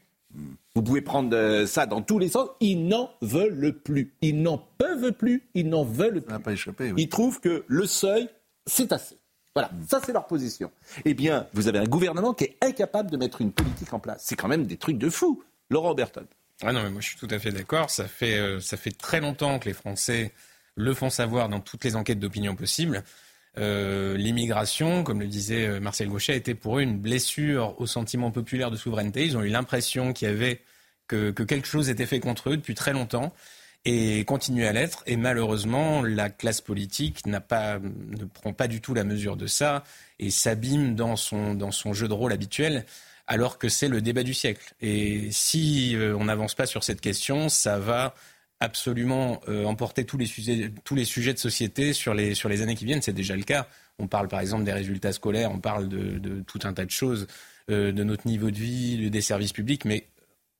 Vous 0.76 0.84
pouvez 0.84 1.02
prendre 1.02 1.36
euh, 1.36 1.66
ça 1.66 1.86
dans 1.86 2.02
tous 2.02 2.20
les 2.20 2.30
sens. 2.30 2.50
Ils 2.60 2.88
n'en 2.88 3.12
veulent 3.22 3.74
plus. 3.84 4.14
Ils 4.22 4.42
n'en 4.42 4.58
peuvent 4.78 5.12
plus. 5.12 5.50
Ils 5.56 5.68
n'en 5.68 5.84
veulent 5.84 6.22
plus. 6.22 6.40
Pas 6.40 6.52
échappé, 6.54 6.94
Ils 6.96 7.10
trouvent 7.10 7.40
que 7.40 7.66
le 7.68 7.86
seuil, 7.86 8.30
c'est 8.66 8.92
assez. 8.92 9.18
Voilà, 9.56 9.72
ça 9.88 10.00
c'est 10.06 10.14
leur 10.14 10.28
position. 10.28 10.72
Eh 11.06 11.14
bien, 11.14 11.48
vous 11.54 11.68
avez 11.68 11.80
un 11.80 11.86
gouvernement 11.86 12.34
qui 12.34 12.46
est 12.46 12.58
incapable 12.62 13.10
de 13.12 13.18
mettre 13.18 13.42
une 13.42 13.52
politique 13.52 13.94
en 13.94 14.00
place. 14.00 14.22
C'est 14.24 14.36
quand 14.36 14.48
même 14.48 14.66
des 14.66 14.78
trucs 14.78 14.98
de 14.98 15.10
fou. 15.10 15.44
Laurent 15.70 15.94
Berton. 15.94 16.26
Ah 16.62 16.74
non, 16.74 16.84
mais 16.84 16.90
moi 16.90 17.02
je 17.02 17.10
suis 17.10 17.18
tout 17.18 17.28
à 17.30 17.40
fait 17.40 17.52
d'accord. 17.52 17.90
Ça 17.90 18.08
fait, 18.08 18.38
euh, 18.38 18.60
ça 18.60 18.78
fait 18.78 18.92
très 18.92 19.22
longtemps 19.22 19.60
que 19.60 19.66
les 19.66 19.74
Français 19.74 20.34
le 20.76 20.94
font 20.94 21.10
savoir 21.10 21.50
dans 21.50 21.60
toutes 21.60 21.84
les 21.84 21.96
enquêtes 21.96 22.20
d'opinion 22.20 22.56
possibles. 22.56 23.04
Euh, 23.58 24.16
l'immigration, 24.16 25.04
comme 25.04 25.20
le 25.20 25.28
disait 25.28 25.68
euh, 25.68 25.80
Marcel 25.80 26.08
Gauchet, 26.08 26.38
était 26.38 26.56
pour 26.56 26.78
eux 26.78 26.82
une 26.82 26.98
blessure 26.98 27.76
au 27.80 27.88
sentiment 27.88 28.32
populaire 28.32 28.72
de 28.72 28.78
souveraineté. 28.78 29.26
Ils 29.26 29.38
ont 29.38 29.42
eu 29.42 29.50
l'impression 29.50 30.14
qu'il 30.14 30.28
y 30.28 30.32
avait 30.32 30.62
que, 31.08 31.32
quelque 31.32 31.68
chose 31.68 31.90
était 31.90 32.06
fait 32.06 32.20
contre 32.20 32.52
eux 32.52 32.58
depuis 32.58 32.76
très 32.76 32.94
longtemps 32.94 33.34
et 33.86 34.26
continue 34.26 34.66
à 34.66 34.74
l'être. 34.74 35.04
Et 35.06 35.18
malheureusement, 35.18 36.04
la 36.04 36.30
classe 36.30 36.62
politique 36.62 37.26
ne 37.26 37.40
prend 38.26 38.54
pas 38.54 38.68
du 38.68 38.82
tout 38.82 38.94
la 38.94 39.04
mesure 39.04 39.38
de 39.38 39.48
ça 39.48 39.84
et 40.20 40.32
s'abîme 40.32 40.96
dans 40.96 41.16
son, 41.16 41.94
jeu 41.94 42.08
de 42.08 42.14
rôle 42.14 42.34
habituel 42.34 42.86
alors 43.28 43.60
que 43.60 43.70
c'est 43.70 43.88
le 43.88 44.02
débat 44.02 44.24
du 44.24 44.34
siècle. 44.34 44.74
Et 44.82 45.30
si 45.32 45.96
euh, 45.96 46.18
on 46.18 46.26
n'avance 46.26 46.56
pas 46.56 46.66
sur 46.66 46.84
cette 46.84 47.00
question, 47.00 47.48
ça 47.48 47.78
va 47.78 48.16
absolument 48.60 49.40
euh, 49.48 49.66
emporter 49.66 50.04
tous 50.04 50.18
les, 50.18 50.26
sujets, 50.26 50.68
de 50.68 51.40
société 51.40 51.94
sur 51.94 52.16
les, 52.16 52.34
sur 52.34 52.50
les 52.50 52.64
années 52.64 52.76
qui 52.76 52.86
viennent. 52.86 53.04
C'est 53.04 53.14
déjà 53.14 53.36
le 53.36 53.44
cas. 53.44 53.68
On 54.00 54.08
parle 54.08 54.28
par 54.30 54.40
exemple 54.40 54.64
des 54.64 54.74
résultats 54.74 55.14
scolaires, 55.14 55.52
on 55.52 55.60
parle 55.60 55.88
de, 55.90 56.42
tout 56.48 56.60
un 56.64 56.74
tas 56.74 56.86
de 56.86 56.92
choses, 56.92 57.28
euh, 57.70 57.92
de 57.92 58.04
notre 58.04 58.26
niveau 58.28 58.50
de 58.50 58.58
vie, 58.58 59.12
des 59.12 59.22
services 59.22 59.54
publics, 59.54 59.86
mais 59.86 60.08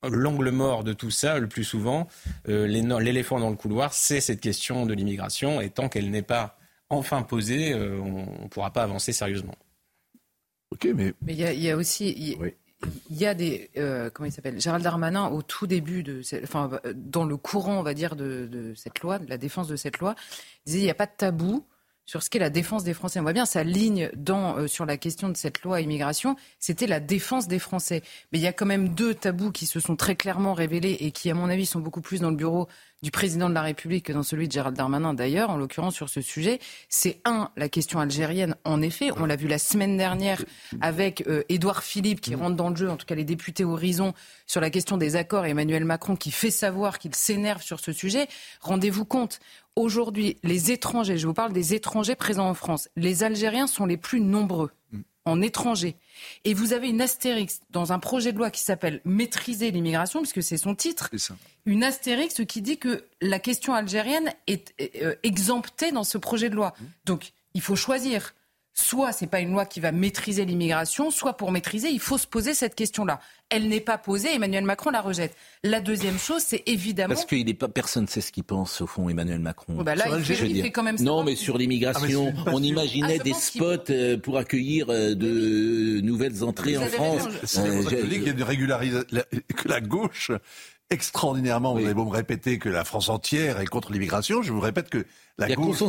l'angle 0.02 0.50
mort 0.50 0.84
de 0.84 0.92
tout 0.92 1.10
ça, 1.10 1.38
le 1.38 1.48
plus 1.48 1.64
souvent, 1.64 2.08
euh, 2.48 2.66
l'éléphant 2.66 3.38
dans 3.40 3.50
le 3.50 3.56
couloir, 3.56 3.92
c'est 3.92 4.20
cette 4.20 4.40
question 4.40 4.86
de 4.86 4.94
l'immigration. 4.94 5.60
Et 5.60 5.70
tant 5.70 5.88
qu'elle 5.88 6.10
n'est 6.10 6.22
pas 6.22 6.58
enfin 6.88 7.22
posée, 7.22 7.74
on 7.74 8.42
ne 8.42 8.48
pourra 8.48 8.72
pas 8.72 8.82
avancer 8.82 9.12
sérieusement. 9.12 9.54
Ok, 10.70 10.88
mais. 10.94 11.14
Mais 11.22 11.34
il 11.34 11.62
y, 11.62 11.70
a 11.70 11.76
aussi 11.76 12.36
il 13.10 13.16
y 13.16 13.26
a 13.26 13.34
des 13.34 13.70
euh, 13.76 14.10
comment 14.10 14.26
il 14.26 14.32
s'appelle 14.32 14.60
Gérald 14.60 14.82
Darmanin 14.82 15.28
au 15.28 15.42
tout 15.42 15.66
début 15.66 16.02
de 16.02 16.22
enfin 16.42 16.70
dans 16.94 17.24
le 17.24 17.36
courant 17.36 17.78
on 17.78 17.82
va 17.82 17.94
dire 17.94 18.16
de, 18.16 18.46
de, 18.46 18.74
cette 18.74 19.00
loi 19.00 19.18
de 19.18 19.28
la 19.28 19.36
défense 19.36 19.68
de 19.68 19.76
cette 19.76 19.98
loi 19.98 20.14
il 20.64 20.72
disait 20.72 20.78
il 20.78 20.84
n'y 20.84 20.90
a 20.90 20.94
pas 20.94 21.06
de 21.06 21.12
tabou 21.16 21.66
sur 22.10 22.24
ce 22.24 22.28
qu'est 22.28 22.40
la 22.40 22.50
défense 22.50 22.82
des 22.82 22.92
Français. 22.92 23.20
On 23.20 23.22
voit 23.22 23.32
bien 23.32 23.46
sa 23.46 23.62
ligne 23.62 24.10
euh, 24.28 24.66
sur 24.66 24.84
la 24.84 24.96
question 24.96 25.28
de 25.28 25.36
cette 25.36 25.62
loi 25.62 25.80
immigration, 25.80 26.34
c'était 26.58 26.88
la 26.88 26.98
défense 26.98 27.46
des 27.46 27.60
Français. 27.60 28.02
Mais 28.32 28.40
il 28.40 28.42
y 28.42 28.48
a 28.48 28.52
quand 28.52 28.66
même 28.66 28.88
deux 28.88 29.14
tabous 29.14 29.52
qui 29.52 29.64
se 29.64 29.78
sont 29.78 29.94
très 29.94 30.16
clairement 30.16 30.52
révélés 30.52 30.96
et 30.98 31.12
qui, 31.12 31.30
à 31.30 31.34
mon 31.34 31.48
avis, 31.48 31.66
sont 31.66 31.78
beaucoup 31.78 32.00
plus 32.00 32.20
dans 32.20 32.30
le 32.30 32.36
bureau 32.36 32.66
du 33.02 33.10
président 33.10 33.48
de 33.48 33.54
la 33.54 33.62
République 33.62 34.06
que 34.06 34.12
dans 34.12 34.22
celui 34.22 34.46
de 34.46 34.52
Gérald 34.52 34.76
Darmanin 34.76 35.14
d'ailleurs, 35.14 35.50
en 35.50 35.56
l'occurrence 35.56 35.94
sur 35.94 36.08
ce 36.08 36.20
sujet, 36.20 36.58
c'est 36.88 37.20
un, 37.24 37.50
la 37.56 37.68
question 37.68 37.98
algérienne, 37.98 38.56
en 38.64 38.82
effet, 38.82 39.10
on 39.16 39.24
l'a 39.24 39.36
vu 39.36 39.48
la 39.48 39.58
semaine 39.58 39.96
dernière 39.96 40.44
avec 40.80 41.26
euh, 41.26 41.42
Édouard 41.48 41.82
Philippe 41.82 42.20
qui 42.20 42.34
rentre 42.34 42.56
dans 42.56 42.68
le 42.68 42.76
jeu, 42.76 42.90
en 42.90 42.96
tout 42.96 43.06
cas 43.06 43.14
les 43.14 43.24
députés 43.24 43.64
Horizon, 43.64 44.12
sur 44.46 44.60
la 44.60 44.68
question 44.70 44.98
des 44.98 45.16
accords, 45.16 45.46
et 45.46 45.50
Emmanuel 45.50 45.84
Macron 45.84 46.16
qui 46.16 46.30
fait 46.30 46.50
savoir 46.50 46.98
qu'il 46.98 47.14
s'énerve 47.14 47.62
sur 47.62 47.80
ce 47.80 47.92
sujet. 47.92 48.28
Rendez-vous 48.60 49.04
compte, 49.04 49.40
aujourd'hui, 49.76 50.36
les 50.42 50.72
étrangers, 50.72 51.18
je 51.18 51.26
vous 51.26 51.34
parle 51.34 51.52
des 51.52 51.74
étrangers 51.74 52.16
présents 52.16 52.48
en 52.48 52.54
France, 52.54 52.88
les 52.96 53.22
Algériens 53.22 53.66
sont 53.66 53.86
les 53.86 53.96
plus 53.96 54.20
nombreux. 54.20 54.70
en 55.26 55.42
étrangers. 55.42 55.96
Et 56.44 56.54
vous 56.54 56.72
avez 56.72 56.88
une 56.88 57.02
astérix 57.02 57.60
dans 57.70 57.92
un 57.92 57.98
projet 57.98 58.32
de 58.32 58.38
loi 58.38 58.50
qui 58.50 58.62
s'appelle 58.62 59.02
Maîtriser 59.04 59.70
l'immigration, 59.70 60.20
puisque 60.20 60.42
c'est 60.42 60.56
son 60.56 60.74
titre. 60.74 61.10
Une 61.66 61.84
astérix 61.84 62.40
qui 62.48 62.62
dit 62.62 62.78
que 62.78 63.04
la 63.20 63.38
question 63.38 63.74
algérienne 63.74 64.32
est 64.46 64.74
euh, 65.02 65.14
exemptée 65.22 65.92
dans 65.92 66.04
ce 66.04 66.16
projet 66.16 66.48
de 66.48 66.54
loi. 66.54 66.74
Donc, 67.04 67.32
il 67.52 67.60
faut 67.60 67.76
choisir 67.76 68.34
soit 68.74 69.12
c'est 69.12 69.26
pas 69.26 69.40
une 69.40 69.52
loi 69.52 69.66
qui 69.66 69.80
va 69.80 69.92
maîtriser 69.92 70.44
l'immigration, 70.44 71.10
soit 71.10 71.36
pour 71.36 71.52
maîtriser, 71.52 71.88
il 71.88 72.00
faut 72.00 72.18
se 72.18 72.26
poser 72.26 72.54
cette 72.54 72.74
question-là. 72.74 73.20
Elle 73.48 73.68
n'est 73.68 73.80
pas 73.80 73.98
posée, 73.98 74.34
Emmanuel 74.34 74.64
Macron 74.64 74.90
la 74.90 75.00
rejette. 75.00 75.34
La 75.64 75.80
deuxième 75.80 76.18
chose, 76.18 76.42
c'est 76.46 76.62
évidemment. 76.66 77.14
Parce 77.14 77.26
que 77.26 77.52
pas, 77.52 77.68
personne 77.68 78.04
ne 78.04 78.08
sait 78.08 78.20
ce 78.20 78.30
qu'il 78.30 78.44
pense, 78.44 78.80
au 78.80 78.86
fond, 78.86 79.08
Emmanuel 79.08 79.40
Macron. 79.40 79.76
Oh, 79.78 79.82
bah 79.82 79.96
là, 79.96 80.06
il, 80.16 80.24
fait, 80.24 80.70
quand 80.70 80.84
même 80.84 80.96
Non, 81.00 81.24
mais 81.24 81.34
sur 81.34 81.58
l'immigration, 81.58 82.32
ah, 82.46 82.50
on 82.52 82.62
imaginait 82.62 83.18
ah, 83.20 83.24
des 83.24 83.32
spots 83.32 83.90
euh, 83.90 84.16
pour 84.16 84.38
accueillir 84.38 84.88
euh, 84.90 85.14
de 85.14 86.00
nouvelles 86.00 86.44
entrées 86.44 86.76
en 86.76 86.86
France. 86.86 87.28
C'est 87.44 87.60
euh, 87.60 87.82
qu'il 87.84 88.22
y 88.22 88.28
a 88.28 89.22
que 89.56 89.68
la 89.68 89.80
gauche 89.80 90.30
extraordinairement, 90.90 91.72
vous 91.72 91.84
avez 91.84 91.94
beau 91.94 92.04
me 92.04 92.10
répéter 92.10 92.58
que 92.58 92.68
la 92.68 92.84
France 92.84 93.08
entière 93.08 93.60
est 93.60 93.66
contre 93.66 93.92
l'immigration, 93.92 94.42
je 94.42 94.52
vous 94.52 94.60
répète 94.60 94.90
que 94.90 95.06
la 95.38 95.54
gauche, 95.54 95.80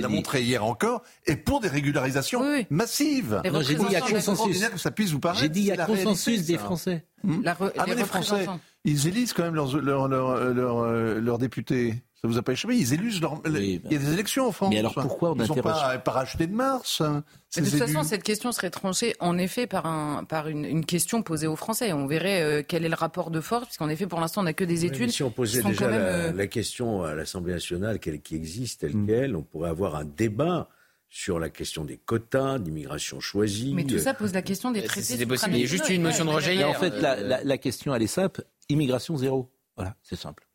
l'a 0.00 0.08
montré 0.08 0.42
hier 0.42 0.64
encore, 0.64 1.02
est 1.26 1.36
pour 1.36 1.60
des 1.60 1.68
régularisations 1.68 2.42
massives. 2.68 3.40
j'ai 3.62 3.74
dit 3.74 3.84
il 3.86 3.92
y 3.92 3.96
a 3.96 4.00
consensus. 4.00 4.68
Que 4.68 4.78
ça 4.78 4.90
puisse 4.90 5.10
vous 5.10 5.18
paraître. 5.18 5.40
J'ai 5.40 5.48
dit 5.48 5.60
il 5.60 5.66
y 5.66 5.72
a 5.72 5.86
consensus 5.86 6.44
des 6.44 6.58
Français. 6.58 7.04
Hmm 7.24 7.42
ah, 7.46 7.84
mais 7.88 7.94
les 7.94 8.04
Français, 8.04 8.46
ils 8.84 9.08
élisent 9.08 9.32
quand 9.32 9.42
même 9.42 9.54
leurs, 9.54 9.76
leurs, 9.78 10.08
leurs, 10.08 10.54
leurs, 10.54 11.20
leurs 11.20 11.38
députés. 11.38 12.02
Ça 12.22 12.28
vous 12.28 12.36
a 12.36 12.42
pas 12.42 12.52
échappé 12.52 12.76
Ils 12.76 12.92
élusent 12.92 13.22
leur... 13.22 13.40
Il 13.46 13.80
y 13.90 13.96
a 13.96 13.98
des 13.98 14.12
élections 14.12 14.48
en 14.48 14.52
France. 14.52 14.68
Mais 14.70 14.78
alors 14.78 14.92
pourquoi 14.92 15.30
on 15.30 15.34
Ils 15.36 15.40
ne 15.40 15.46
sont 15.46 15.54
pas 15.54 15.98
parachutés 15.98 16.46
de 16.46 16.54
Mars 16.54 17.00
hein, 17.00 17.24
De 17.56 17.62
toute 17.62 17.78
façon, 17.78 18.02
cette 18.02 18.22
question 18.22 18.52
serait 18.52 18.68
tranchée 18.68 19.14
en 19.20 19.38
effet 19.38 19.66
par, 19.66 19.86
un, 19.86 20.24
par 20.24 20.48
une, 20.48 20.66
une 20.66 20.84
question 20.84 21.22
posée 21.22 21.46
aux 21.46 21.56
Français. 21.56 21.94
On 21.94 22.06
verrait 22.06 22.42
euh, 22.42 22.62
quel 22.66 22.84
est 22.84 22.90
le 22.90 22.94
rapport 22.94 23.30
de 23.30 23.40
force, 23.40 23.64
puisqu'en 23.64 23.88
effet, 23.88 24.06
pour 24.06 24.20
l'instant, 24.20 24.42
on 24.42 24.44
n'a 24.44 24.52
que 24.52 24.64
des 24.64 24.84
études. 24.84 25.10
si 25.10 25.22
on 25.22 25.30
posait 25.30 25.62
déjà 25.62 25.86
euh, 25.86 26.30
la, 26.32 26.46
question 26.46 27.04
à 27.04 27.14
l'Assemblée 27.14 27.54
nationale, 27.54 27.98
quelle, 27.98 28.20
qui 28.20 28.34
existe 28.34 28.82
telle 28.82 28.96
mm. 28.96 29.06
qu'elle, 29.06 29.34
on 29.36 29.42
pourrait 29.42 29.70
avoir 29.70 29.96
un 29.96 30.04
débat 30.04 30.68
sur 31.08 31.38
la 31.38 31.48
question 31.48 31.86
des 31.86 31.96
quotas, 31.96 32.58
d'immigration 32.58 33.18
choisie. 33.18 33.72
Mais 33.74 33.84
tout 33.84 33.98
ça 33.98 34.12
pose 34.12 34.34
la 34.34 34.42
question 34.42 34.70
des 34.72 34.82
traités. 34.82 35.16
C'est 35.16 35.26
possible. 35.26 35.54
Il 35.54 35.62
y 35.62 35.64
a 35.64 35.66
juste 35.66 35.88
une 35.88 36.02
motion 36.02 36.26
de 36.26 36.30
rejet. 36.30 36.62
En 36.64 36.74
fait, 36.74 36.90
la, 37.00 37.18
la, 37.18 37.42
la 37.42 37.58
question, 37.58 37.94
elle 37.94 38.02
est 38.02 38.06
simple. 38.06 38.44
Immigration 38.68 39.16
zéro. 39.16 39.50
Voilà, 39.74 39.96
c'est 40.02 40.16
simple 40.16 40.49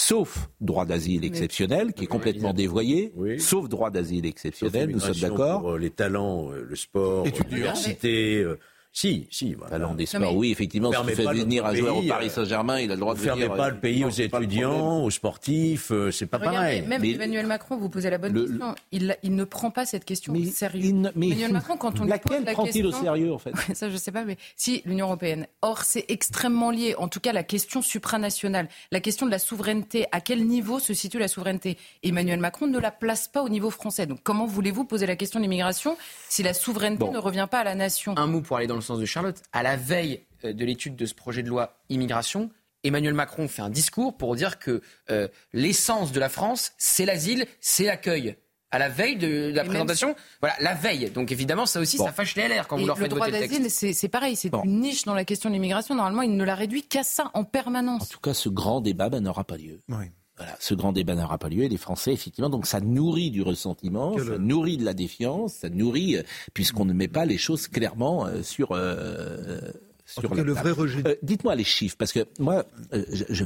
sauf 0.00 0.48
droit 0.60 0.86
d'asile 0.86 1.24
exceptionnel, 1.24 1.92
qui 1.92 2.04
est 2.04 2.06
complètement 2.06 2.54
dévoyé, 2.54 3.12
sauf 3.38 3.68
droit 3.68 3.90
d'asile 3.90 4.24
exceptionnel, 4.24 4.88
nous 4.90 5.00
sommes 5.00 5.14
d'accord. 5.14 5.72
Euh, 5.72 5.78
les 5.78 5.90
talents, 5.90 6.50
euh, 6.50 6.66
le 6.68 6.76
sport, 6.76 7.26
l'université, 7.50 8.38
euh, 8.38 8.58
si, 8.92 9.28
si. 9.30 9.54
Voilà. 9.54 9.78
des 9.94 10.04
sports, 10.04 10.36
oui, 10.36 10.50
effectivement. 10.50 10.90
Si 10.92 10.98
tu 11.06 11.14
fais 11.14 11.24
venir 11.24 11.64
un 11.64 11.74
joueur 11.74 11.98
au 11.98 12.02
Paris 12.02 12.26
euh, 12.26 12.30
Saint-Germain, 12.30 12.80
il 12.80 12.90
a 12.90 12.94
le 12.94 13.00
droit 13.00 13.14
de 13.14 13.20
venir. 13.20 13.36
Ne 13.36 13.40
fermez 13.42 13.56
pas 13.56 13.70
le 13.70 13.78
pays 13.78 14.04
aux 14.04 14.10
étudiants, 14.10 15.04
aux 15.04 15.10
sportifs, 15.10 15.92
euh, 15.92 16.10
c'est 16.10 16.26
pas 16.26 16.40
pareil. 16.40 16.82
Même 16.82 17.04
Emmanuel 17.04 17.46
Macron, 17.46 17.76
vous 17.76 17.88
posez 17.88 18.10
la 18.10 18.18
bonne 18.18 18.34
question. 18.34 18.74
Il, 18.90 19.16
il, 19.22 19.34
ne 19.36 19.44
prend 19.44 19.70
pas 19.70 19.86
cette 19.86 20.04
question 20.04 20.32
au 20.32 20.44
sérieux. 20.44 20.92
Emmanuel 21.14 21.52
Macron, 21.52 21.76
quand 21.76 22.00
on 22.00 22.04
laquelle 22.04 22.44
prend-il 22.44 22.84
au 22.84 22.92
sérieux, 22.92 23.32
en 23.32 23.38
fait 23.38 23.52
Ça, 23.74 23.88
je 23.88 23.96
sais 23.96 24.10
pas, 24.10 24.24
mais 24.24 24.36
si 24.56 24.82
l'Union 24.84 25.06
européenne. 25.06 25.46
Or, 25.62 25.82
c'est 25.82 26.06
extrêmement 26.08 26.72
lié. 26.72 26.96
En 26.98 27.06
tout 27.06 27.20
cas, 27.20 27.32
la 27.32 27.44
question 27.44 27.82
supranationale, 27.82 28.68
la 28.90 29.00
question 29.00 29.26
de 29.26 29.30
la 29.30 29.38
souveraineté. 29.38 30.06
À 30.10 30.20
quel 30.20 30.44
niveau 30.46 30.80
se 30.80 30.94
situe 30.94 31.18
la 31.18 31.28
souveraineté? 31.28 31.78
Emmanuel 32.02 32.40
Macron 32.40 32.66
ne 32.66 32.78
la 32.78 32.90
place 32.90 33.28
pas 33.28 33.42
au 33.42 33.48
niveau 33.48 33.70
français. 33.70 34.06
Donc, 34.06 34.18
comment 34.24 34.46
voulez-vous 34.46 34.84
poser 34.84 35.06
la 35.06 35.14
question 35.14 35.38
de 35.38 35.44
l'immigration 35.44 35.96
si 36.28 36.42
la 36.42 36.54
souveraineté 36.54 37.08
ne 37.08 37.18
revient 37.18 37.46
pas 37.48 37.60
à 37.60 37.64
la 37.64 37.76
nation? 37.76 38.14
Un 38.16 38.26
mot 38.26 38.40
pour 38.40 38.56
aller 38.56 38.66
dans 38.66 38.79
le 38.80 38.84
sens 38.84 38.98
de 38.98 39.04
Charlotte. 39.04 39.40
À 39.52 39.62
la 39.62 39.76
veille 39.76 40.20
euh, 40.44 40.52
de 40.52 40.64
l'étude 40.64 40.96
de 40.96 41.06
ce 41.06 41.14
projet 41.14 41.42
de 41.42 41.48
loi 41.48 41.78
immigration, 41.88 42.50
Emmanuel 42.84 43.14
Macron 43.14 43.48
fait 43.48 43.62
un 43.62 43.70
discours 43.70 44.16
pour 44.16 44.34
dire 44.36 44.58
que 44.58 44.80
euh, 45.10 45.28
l'essence 45.52 46.12
de 46.12 46.20
la 46.20 46.28
France, 46.28 46.72
c'est 46.78 47.04
l'asile, 47.04 47.46
c'est 47.60 47.84
l'accueil. 47.84 48.36
À 48.72 48.78
la 48.78 48.88
veille 48.88 49.16
de, 49.16 49.50
la 49.52 49.64
présentation, 49.64 50.14
voilà, 50.40 50.54
la 50.60 50.74
veille. 50.74 51.10
Donc 51.10 51.32
évidemment, 51.32 51.66
ça 51.66 51.80
aussi, 51.80 51.96
ça 51.96 52.12
fâche 52.12 52.36
les 52.36 52.46
LR 52.46 52.68
quand 52.68 52.78
vous 52.78 52.86
leur 52.86 52.96
faites 52.96 53.10
voter 53.10 53.32
le 53.32 53.38
droit 53.38 53.48
d'asile, 53.48 53.68
c'est 53.68 54.08
pareil, 54.08 54.36
c'est 54.36 54.52
une 54.64 54.80
niche 54.80 55.04
dans 55.04 55.14
la 55.14 55.24
question 55.24 55.50
de 55.50 55.54
l'immigration. 55.54 55.96
Normalement, 55.96 56.22
il 56.22 56.36
ne 56.36 56.44
la 56.44 56.54
réduit 56.54 56.84
qu'à 56.84 57.02
ça 57.02 57.32
en 57.34 57.42
permanence. 57.42 58.02
En 58.02 58.06
tout 58.06 58.20
cas, 58.20 58.32
ce 58.32 58.48
grand 58.48 58.80
débat 58.80 59.08
ben, 59.08 59.20
n'aura 59.20 59.42
pas 59.42 59.56
lieu. 59.56 59.80
Oui. 59.88 60.06
Voilà, 60.40 60.56
ce 60.58 60.72
grand 60.72 60.92
débat 60.92 61.14
n'aura 61.14 61.36
pas 61.36 61.50
lieu. 61.50 61.64
Et 61.64 61.68
les 61.68 61.76
Français, 61.76 62.14
effectivement, 62.14 62.48
donc 62.48 62.64
ça 62.66 62.80
nourrit 62.80 63.30
du 63.30 63.42
ressentiment, 63.42 64.16
ça 64.16 64.38
nourrit 64.38 64.78
de 64.78 64.86
la 64.86 64.94
défiance, 64.94 65.52
ça 65.52 65.68
nourrit, 65.68 66.16
euh, 66.16 66.22
puisqu'on 66.54 66.86
ne 66.86 66.94
met 66.94 67.08
pas 67.08 67.26
les 67.26 67.36
choses 67.36 67.68
clairement 67.68 68.24
euh, 68.24 68.42
sur. 68.42 68.72
Euh, 68.72 69.60
sur 70.06 70.34
le 70.34 70.52
vrai 70.54 70.70
rejet. 70.70 71.02
Euh, 71.06 71.14
dites-moi 71.22 71.54
les 71.56 71.64
chiffres, 71.64 71.96
parce 71.98 72.12
que 72.12 72.26
moi, 72.38 72.64
je, 72.90 73.44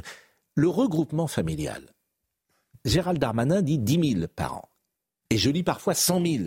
le 0.54 0.68
regroupement 0.68 1.26
familial, 1.26 1.82
Gérald 2.84 3.18
Darmanin 3.18 3.60
dit 3.60 3.80
10 3.80 4.12
000 4.20 4.26
par 4.28 4.58
an. 4.58 4.68
Et 5.30 5.36
je 5.36 5.50
lis 5.50 5.64
parfois 5.64 5.94
100 5.94 6.24
000. 6.24 6.44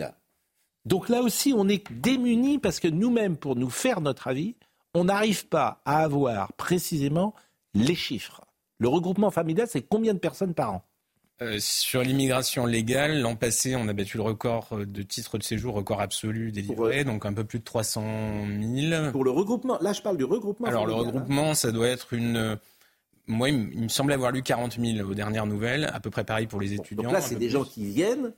Donc 0.86 1.10
là 1.10 1.20
aussi, 1.20 1.52
on 1.54 1.68
est 1.68 1.84
démunis 1.92 2.58
parce 2.58 2.80
que 2.80 2.88
nous-mêmes, 2.88 3.36
pour 3.36 3.54
nous 3.54 3.68
faire 3.68 4.00
notre 4.00 4.28
avis, 4.28 4.56
on 4.94 5.04
n'arrive 5.04 5.46
pas 5.46 5.82
à 5.84 5.98
avoir 5.98 6.54
précisément 6.54 7.34
les 7.74 7.94
chiffres. 7.94 8.47
Le 8.78 8.88
regroupement 8.88 9.30
familial, 9.30 9.66
c'est 9.68 9.82
combien 9.82 10.14
de 10.14 10.18
personnes 10.18 10.54
par 10.54 10.72
an 10.72 10.84
euh, 11.40 11.58
sur 11.60 12.02
l'immigration 12.02 12.66
légale, 12.66 13.20
l'an 13.20 13.36
passé, 13.36 13.76
on 13.76 13.86
a 13.86 13.92
battu 13.92 14.16
le 14.16 14.24
record 14.24 14.70
euh, 14.72 14.84
de 14.84 15.02
titres 15.02 15.38
de 15.38 15.44
séjour, 15.44 15.72
record 15.72 16.00
absolu 16.00 16.50
délivré, 16.50 17.04
donc 17.04 17.26
un 17.26 17.32
peu 17.32 17.44
plus 17.44 17.60
de 17.60 17.64
300 17.64 18.02
000. 18.60 19.12
Pour 19.12 19.22
le 19.22 19.30
regroupement, 19.30 19.78
là 19.80 19.92
je 19.92 20.02
parle 20.02 20.16
du 20.16 20.24
regroupement. 20.24 20.66
Alors 20.66 20.84
le 20.84 20.94
regroupement, 20.94 21.54
ça 21.54 21.70
doit 21.70 21.86
être 21.86 22.12
une... 22.12 22.58
Moi, 23.28 23.50
il 23.50 23.82
me 23.82 23.88
semblait 23.88 24.14
avoir 24.14 24.32
lu 24.32 24.42
40 24.42 24.80
000 24.80 25.08
aux 25.08 25.14
dernières 25.14 25.46
nouvelles, 25.46 25.88
à 25.92 26.00
peu 26.00 26.10
près 26.10 26.24
pareil 26.24 26.48
pour 26.48 26.60
les 26.60 26.72
étudiants. 26.72 27.04
donc 27.04 27.12
là, 27.12 27.20
c'est 27.20 27.36
des 27.36 27.50
gens 27.50 27.62
qui 27.62 27.84
viennent 27.84 28.32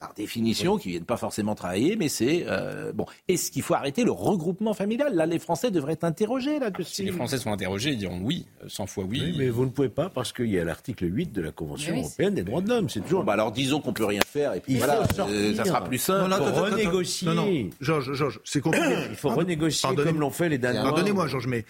par 0.00 0.14
définition, 0.14 0.76
qui 0.76 0.90
viennent 0.90 1.04
pas 1.04 1.16
forcément 1.16 1.54
travailler, 1.54 1.96
mais 1.96 2.08
c'est 2.08 2.44
euh, 2.48 2.92
bon. 2.92 3.06
Est-ce 3.28 3.50
qu'il 3.50 3.62
faut 3.62 3.74
arrêter 3.74 4.04
le 4.04 4.10
regroupement 4.10 4.74
familial 4.74 5.14
Là, 5.14 5.26
les 5.26 5.38
Français 5.38 5.70
devraient 5.70 5.94
être 5.94 6.04
interrogés 6.04 6.58
là-dessus. 6.58 6.94
Si 6.94 7.04
les 7.04 7.12
Français 7.12 7.38
sont 7.38 7.52
interrogés, 7.52 7.90
ils 7.90 7.98
diront 7.98 8.20
oui, 8.22 8.46
100 8.66 8.86
fois 8.86 9.04
oui. 9.04 9.34
mais 9.38 9.48
vous 9.48 9.64
ne 9.64 9.70
pouvez 9.70 9.88
pas 9.88 10.10
parce 10.10 10.32
qu'il 10.32 10.50
y 10.50 10.58
a 10.58 10.64
l'article 10.64 11.06
8 11.10 11.32
de 11.32 11.42
la 11.42 11.52
Convention 11.52 11.96
européenne 11.96 12.34
des 12.34 12.42
droits 12.42 12.60
de 12.60 12.68
l'homme. 12.68 12.88
C'est 12.88 13.00
toujours. 13.00 13.24
bah 13.24 13.34
alors 13.34 13.52
disons 13.52 13.80
qu'on 13.80 13.92
peut 13.92 14.04
rien 14.04 14.22
faire 14.26 14.54
et 14.54 14.60
puis 14.60 14.76
voilà, 14.76 15.02
euh, 15.20 15.54
ça 15.54 15.64
sera 15.64 15.84
plus 15.84 15.98
simple. 15.98 16.28
Non, 16.28 16.38
non, 16.38 16.52
renégocier. 16.52 17.28
Non, 17.28 17.34
non, 17.34 17.70
Georges, 17.80 18.12
Georges, 18.12 18.40
c'est 18.44 18.60
compliqué. 18.60 18.94
Il 19.10 19.16
faut 19.16 19.30
renégocier 19.30 19.94
comme 19.94 20.20
l'ont 20.20 20.30
fait 20.30 20.48
les 20.48 20.58
Danois. 20.58 20.82
Pardonnez-moi, 20.82 21.28
Georges, 21.28 21.46
mais 21.46 21.64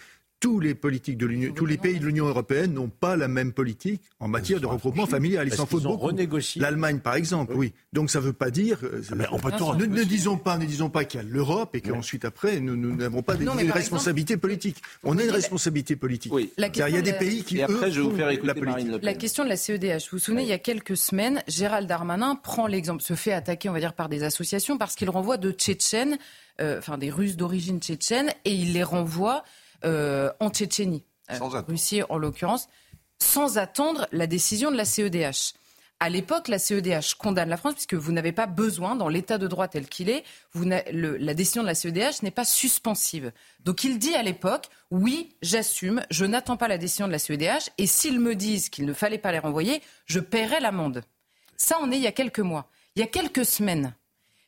tous 0.45 0.61
les 0.61 0.75
politiques 0.75 1.17
de 1.17 1.25
l'Union, 1.25 1.55
tous 1.55 1.65
les 1.65 1.79
pays 1.79 1.99
de 1.99 2.05
l'Union 2.05 2.27
européenne 2.27 2.75
n'ont 2.75 2.91
pas 2.91 3.17
la 3.17 3.29
même 3.29 3.55
politique 3.55 4.03
en 4.21 4.29
matière 4.29 4.61
de 4.61 4.67
regroupement 4.67 5.07
familial. 5.07 5.49
Il 5.49 5.55
s'en 5.55 5.65
faut 5.65 5.81
beaucoup. 5.81 6.11
L'Allemagne, 6.57 6.99
par 6.99 7.15
exemple, 7.15 7.55
oui. 7.57 7.73
Donc 7.95 8.11
ça 8.11 8.21
ne 8.21 8.25
veut 8.27 8.35
pas 8.35 8.51
dire. 8.51 8.77
Euh, 8.83 9.01
mais 9.17 9.25
on 9.33 9.39
peut 9.39 9.49
ne, 9.49 9.87
ne, 9.87 10.05
disons 10.05 10.37
pas, 10.37 10.59
ne 10.59 10.67
disons 10.67 10.91
pas 10.91 11.07
qu'il 11.07 11.23
y 11.23 11.25
a 11.25 11.27
l'Europe 11.27 11.75
et 11.75 11.81
qu'ensuite 11.81 12.27
après 12.27 12.61
nous 12.61 12.77
n'avons 12.77 13.23
pas 13.23 13.37
des, 13.37 13.47
une 13.47 13.71
responsabilité 13.71 14.37
politique. 14.37 14.83
On 15.03 15.17
a 15.17 15.25
une 15.25 15.31
responsabilité 15.31 15.97
politique. 15.97 16.31
Oui. 16.31 16.53
il 16.59 16.77
y 16.77 16.83
a 16.83 17.01
des 17.01 17.15
pays 17.15 17.43
qui. 17.43 17.57
Et 17.57 17.63
après, 17.63 17.91
je 17.91 18.03
vais 18.03 18.07
vous 18.07 18.15
faire 18.15 18.29
écouter 18.29 18.53
la, 18.53 18.67
Marine 18.67 18.99
la 19.01 19.15
question 19.15 19.45
de 19.45 19.49
la 19.49 19.57
CEDH. 19.57 20.11
Vous 20.11 20.19
vous 20.19 20.19
souvenez, 20.19 20.43
il 20.43 20.49
y 20.49 20.53
a 20.53 20.59
quelques 20.59 20.99
semaines, 20.99 21.43
Gérald 21.49 21.89
Darmanin 21.89 22.35
prend 22.37 22.67
l'exemple, 22.67 23.03
se 23.03 23.15
fait 23.15 23.33
attaquer, 23.33 23.71
on 23.71 23.73
va 23.73 23.81
dire, 23.81 23.95
par 23.95 24.11
des 24.11 24.25
associations 24.25 24.77
parce 24.77 24.95
qu'il 24.95 25.09
renvoie 25.09 25.39
de 25.39 25.53
Tchétchènes, 25.53 26.19
euh, 26.61 26.81
enfin 26.81 26.99
des 26.99 27.09
Russes 27.09 27.39
d'origine 27.39 27.81
tchétchène, 27.81 28.31
et 28.45 28.53
il 28.53 28.75
les 28.75 28.83
renvoie 28.83 29.43
euh, 29.85 30.31
en 30.41 30.51
Tchétchénie, 30.51 31.05
euh, 31.31 31.39
Russie 31.69 32.03
en 32.09 32.19
l'occurrence, 32.19 32.69
sans 33.19 33.59
attendre 33.59 34.07
la 34.13 34.27
décision 34.27 34.71
de 34.71 34.77
la 34.77 34.85
CEDH. 34.85 35.55
À 36.01 36.09
l'époque, 36.11 36.49
la 36.49 36.59
CEDH 36.59 37.15
condamne 37.19 37.49
la 37.49 37.57
France 37.57 37.75
puisque 37.75 37.95
vous 37.95 38.13
n'avez 38.13 38.33
pas 38.33 38.47
besoin, 38.47 38.97
dans 38.97 39.09
l'état 39.09 39.39
de 39.39 39.47
droit 39.47 39.69
tel 39.69 39.89
qu'il 39.89 40.11
est, 40.11 40.25
la 40.55 41.35
décision 41.35 41.63
de 41.63 41.69
la 41.69 41.75
CEDH 41.75 42.23
n'est 42.23 42.31
pas 42.31 42.45
suspensive. 42.45 43.33
Donc 43.65 43.85
il 43.85 43.99
dit 43.99 44.15
à 44.15 44.23
l'époque, 44.23 44.69
oui, 44.91 45.37
j'assume, 45.41 46.03
je 46.11 46.25
n'attends 46.25 46.57
pas 46.57 46.69
la 46.69 46.79
décision 46.79 47.07
de 47.07 47.13
la 47.13 47.19
CEDH 47.19 47.71
et 47.79 47.87
s'ils 47.87 48.21
me 48.21 48.35
disent 48.35 48.69
qu'il 48.69 48.87
ne 48.87 48.93
fallait 48.93 49.19
pas 49.19 49.33
les 49.33 49.39
renvoyer, 49.39 49.83
je 50.05 50.21
paierai 50.21 50.61
l'amende. 50.61 51.05
Ça, 51.57 51.77
on 51.81 51.91
est 51.91 51.97
il 51.97 52.03
y 52.03 52.09
a 52.09 52.13
quelques 52.13 52.41
mois. 52.41 52.69
Il 52.97 53.01
y 53.01 53.03
a 53.03 53.09
quelques 53.09 53.45
semaines, 53.45 53.95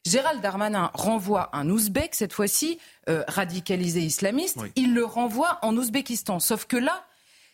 Gérald 0.06 0.40
Darmanin 0.40 0.92
renvoie 0.94 1.50
un 1.52 1.68
Ouzbek, 1.68 2.14
cette 2.14 2.32
fois-ci 2.32 2.78
euh, 3.08 3.24
radicalisé 3.26 4.02
islamiste. 4.02 4.60
Il 4.76 4.94
le 4.94 5.04
renvoie 5.04 5.58
en 5.62 5.76
Ouzbékistan. 5.76 6.38
Sauf 6.38 6.66
que 6.66 6.76
là, 6.76 7.04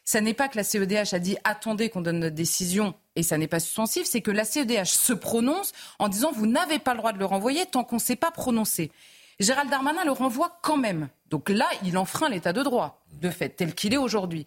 ça 0.05 0.20
n'est 0.20 0.34
pas 0.34 0.48
que 0.48 0.59
la 0.59 0.62
CEDH 0.62 1.14
a 1.14 1.18
dit 1.18 1.38
attendez 1.44 1.88
qu'on 1.88 2.03
donne 2.03 2.18
notre 2.18 2.34
décision 2.34 2.92
et 3.16 3.22
ça 3.22 3.38
n'est 3.38 3.48
pas 3.48 3.59
suspensif, 3.59 4.07
c'est 4.07 4.20
que 4.20 4.30
la 4.30 4.44
CEDH 4.44 4.84
se 4.84 5.14
prononce 5.14 5.72
en 5.98 6.09
disant 6.09 6.30
vous 6.30 6.46
n'avez 6.46 6.78
pas 6.78 6.92
le 6.92 6.98
droit 6.98 7.14
de 7.14 7.18
le 7.18 7.24
renvoyer 7.24 7.64
tant 7.64 7.84
qu'on 7.84 7.96
ne 7.96 8.00
s'est 8.00 8.16
pas 8.16 8.30
prononcé. 8.30 8.92
Gérald 9.40 9.70
Darmanin 9.70 10.05
le 10.05 10.12
renvoie 10.12 10.59
quand 10.62 10.76
même. 10.76 11.09
Donc 11.30 11.48
là, 11.48 11.66
il 11.84 11.96
enfreint 11.96 12.28
l'état 12.28 12.53
de 12.53 12.62
droit, 12.62 13.03
de 13.14 13.30
fait, 13.30 13.48
tel 13.48 13.74
qu'il 13.74 13.94
est 13.94 13.98
aujourd'hui. 13.98 14.46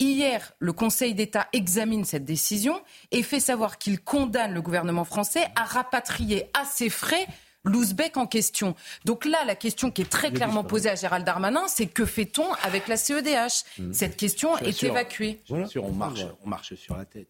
Hier, 0.00 0.52
le 0.58 0.72
Conseil 0.72 1.14
d'État 1.14 1.46
examine 1.52 2.04
cette 2.04 2.24
décision 2.24 2.80
et 3.12 3.22
fait 3.22 3.40
savoir 3.40 3.78
qu'il 3.78 4.00
condamne 4.00 4.52
le 4.52 4.60
gouvernement 4.60 5.04
français 5.04 5.46
à 5.54 5.64
rapatrier 5.64 6.46
à 6.52 6.64
ses 6.64 6.90
frais 6.90 7.26
l'Ouzbek 7.64 8.16
en 8.16 8.26
question. 8.26 8.74
Donc 9.04 9.24
là, 9.24 9.38
la 9.46 9.54
question 9.54 9.90
qui 9.90 10.02
est 10.02 10.10
très 10.10 10.30
clairement 10.30 10.64
posée 10.64 10.90
à 10.90 10.94
Gérald 10.94 11.24
Darmanin, 11.24 11.66
c'est 11.68 11.86
que 11.86 12.04
fait-on 12.04 12.52
avec 12.62 12.88
la 12.88 12.96
CEDH 12.96 13.64
mmh. 13.78 13.92
Cette 13.92 14.16
question 14.16 14.58
est 14.58 14.82
évacuée. 14.82 15.40
on 15.48 15.92
marche, 15.92 16.26
on 16.44 16.48
marche 16.48 16.74
sur 16.74 16.96
la 16.96 17.04
tête. 17.04 17.28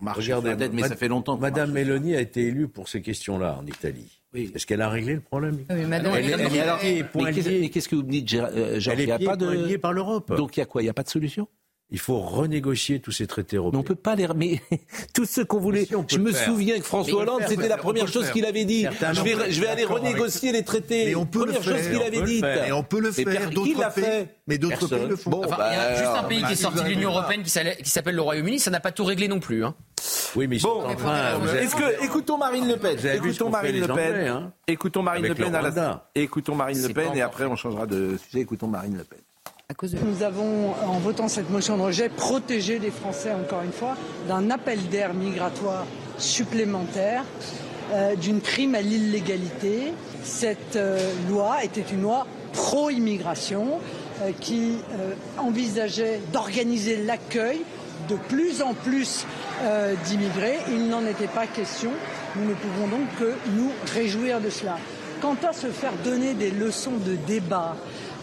On 0.00 0.04
marche 0.04 0.24
sur 0.24 0.42
la 0.42 0.56
tête, 0.56 0.72
mais 0.72 0.82
ça 0.82 0.96
fait 0.96 1.08
longtemps. 1.08 1.36
Madame 1.36 1.72
Mélanie 1.72 2.16
a 2.16 2.20
été 2.20 2.46
élue 2.46 2.68
pour 2.68 2.88
ces 2.88 3.02
questions-là 3.02 3.58
en 3.60 3.66
Italie. 3.66 4.22
Oui. 4.34 4.52
Est-ce 4.54 4.66
qu'elle 4.66 4.82
a 4.82 4.90
réglé 4.90 5.14
le 5.14 5.20
problème? 5.20 5.64
Oui, 5.70 5.84
madame, 5.86 6.14
elle, 6.14 6.30
elle, 6.82 7.60
mais 7.60 7.70
qu'est-ce 7.70 7.88
que 7.88 7.96
vous 7.96 8.02
me 8.02 8.10
dites, 8.10 8.28
Gérard 8.28 8.50
euh, 8.54 8.78
Elle 8.86 9.00
est 9.00 9.24
pas 9.24 9.36
de... 9.36 9.76
par 9.76 9.94
l'Europe. 9.94 10.34
Donc 10.36 10.56
il 10.56 10.60
y 10.60 10.62
a 10.62 10.66
quoi? 10.66 10.82
Il 10.82 10.84
n'y 10.84 10.90
a 10.90 10.94
pas 10.94 11.02
de 11.02 11.08
solution? 11.08 11.48
Il 11.90 11.98
faut 11.98 12.18
renégocier 12.18 13.00
tous 13.00 13.12
ces 13.12 13.26
traités 13.26 13.56
européens. 13.56 13.78
Mais 13.78 13.84
on 13.84 13.86
peut 13.86 13.94
pas 13.94 14.14
les. 14.14 14.28
Mais 14.36 14.60
tous 15.14 15.24
ceux 15.24 15.44
qu'on 15.44 15.58
voulait. 15.58 15.86
je 16.08 16.18
me 16.18 16.32
souviens 16.32 16.78
que 16.78 16.84
François 16.84 17.22
Hollande, 17.22 17.42
c'était 17.48 17.68
la 17.68 17.78
première 17.78 18.08
chose 18.08 18.30
qu'il 18.30 18.44
avait 18.44 18.66
dit. 18.66 18.86
Je 19.12 19.22
vais, 19.22 19.50
je 19.50 19.60
vais 19.60 19.68
aller 19.68 19.84
renégocier 19.84 20.52
les 20.52 20.64
traités. 20.64 21.06
Mais 21.06 21.14
on 21.14 21.24
peut 21.24 21.40
première 21.40 21.56
le 21.56 21.62
faire. 21.62 21.76
chose 21.78 21.88
qu'il 21.88 22.02
avait 22.02 22.22
dit. 22.22 22.42
Et 22.66 22.72
on 22.72 22.82
peut 22.82 23.00
le 23.00 23.10
faire. 23.10 23.50
Qui 23.50 23.74
l'a 23.74 23.90
fait 23.90 24.36
Mais 24.46 24.58
d'autres 24.58 24.86
pays 24.86 25.06
le 25.06 25.16
font. 25.16 25.30
Bon, 25.30 25.44
enfin, 25.44 25.56
il 25.70 25.76
y 25.76 25.80
a 25.80 25.96
juste 25.96 26.10
un 26.16 26.24
pays 26.24 26.42
qui 26.42 26.52
est 26.52 26.56
sorti 26.56 26.82
de 26.82 26.88
l'Union 26.88 27.10
européenne 27.10 27.42
qui 27.42 27.90
s'appelle 27.90 28.14
le 28.14 28.22
Royaume-Uni. 28.22 28.58
Ça 28.58 28.70
n'a 28.70 28.80
pas 28.80 28.92
tout 28.92 29.04
réglé 29.04 29.28
non 29.28 29.40
plus. 29.40 29.64
Hein. 29.64 29.74
Oui, 30.36 30.46
mais 30.46 30.58
bon, 30.58 30.82
enfin, 30.84 31.40
est-ce 31.60 31.74
que 31.74 32.04
écoutons 32.04 32.36
Marine 32.38 32.68
Le 32.68 32.76
Pen 32.76 32.98
Écoutons 33.14 33.48
Marine 33.48 33.80
Le 33.80 33.86
Pen. 33.86 34.50
Écoutons 34.66 35.02
Marine 35.02 35.26
Le 35.26 35.34
Pen 35.34 35.54
à 35.54 35.62
la. 35.62 36.10
Écoutons 36.14 36.54
Marine 36.54 36.82
Le 36.82 36.92
Pen 36.92 37.10
et 37.14 37.22
après 37.22 37.46
on 37.46 37.56
changera 37.56 37.86
de 37.86 38.16
sujet. 38.18 38.40
Écoutons 38.40 38.66
Marine 38.66 38.96
Le 38.96 39.04
Pen. 39.04 39.18
Nous 40.02 40.22
avons, 40.22 40.70
en 40.86 40.98
votant 40.98 41.28
cette 41.28 41.50
motion 41.50 41.76
de 41.76 41.82
rejet, 41.82 42.08
protégé 42.08 42.78
les 42.78 42.90
Français, 42.90 43.32
encore 43.32 43.60
une 43.60 43.70
fois, 43.70 43.98
d'un 44.26 44.50
appel 44.50 44.88
d'air 44.88 45.12
migratoire 45.12 45.84
supplémentaire, 46.16 47.22
euh, 47.92 48.16
d'une 48.16 48.40
prime 48.40 48.74
à 48.74 48.80
l'illégalité. 48.80 49.92
Cette 50.24 50.76
euh, 50.76 50.98
loi 51.28 51.62
était 51.64 51.84
une 51.92 52.00
loi 52.00 52.26
pro-immigration 52.54 53.78
euh, 54.22 54.30
qui 54.40 54.78
envisageait 55.36 56.22
d'organiser 56.32 57.04
l'accueil 57.04 57.60
de 58.08 58.16
plus 58.16 58.62
en 58.62 58.72
plus 58.72 59.26
d'immigrés. 60.06 60.60
Il 60.70 60.88
n'en 60.88 61.04
était 61.04 61.28
pas 61.28 61.46
question. 61.46 61.90
Nous 62.36 62.48
ne 62.48 62.54
pouvons 62.54 62.88
donc 62.88 63.06
que 63.18 63.34
nous 63.54 63.70
réjouir 63.92 64.40
de 64.40 64.48
cela. 64.48 64.78
Quant 65.20 65.36
à 65.46 65.52
se 65.52 65.66
faire 65.66 65.92
donner 66.04 66.32
des 66.32 66.52
leçons 66.52 66.96
de 67.04 67.16
débat, 67.26 67.76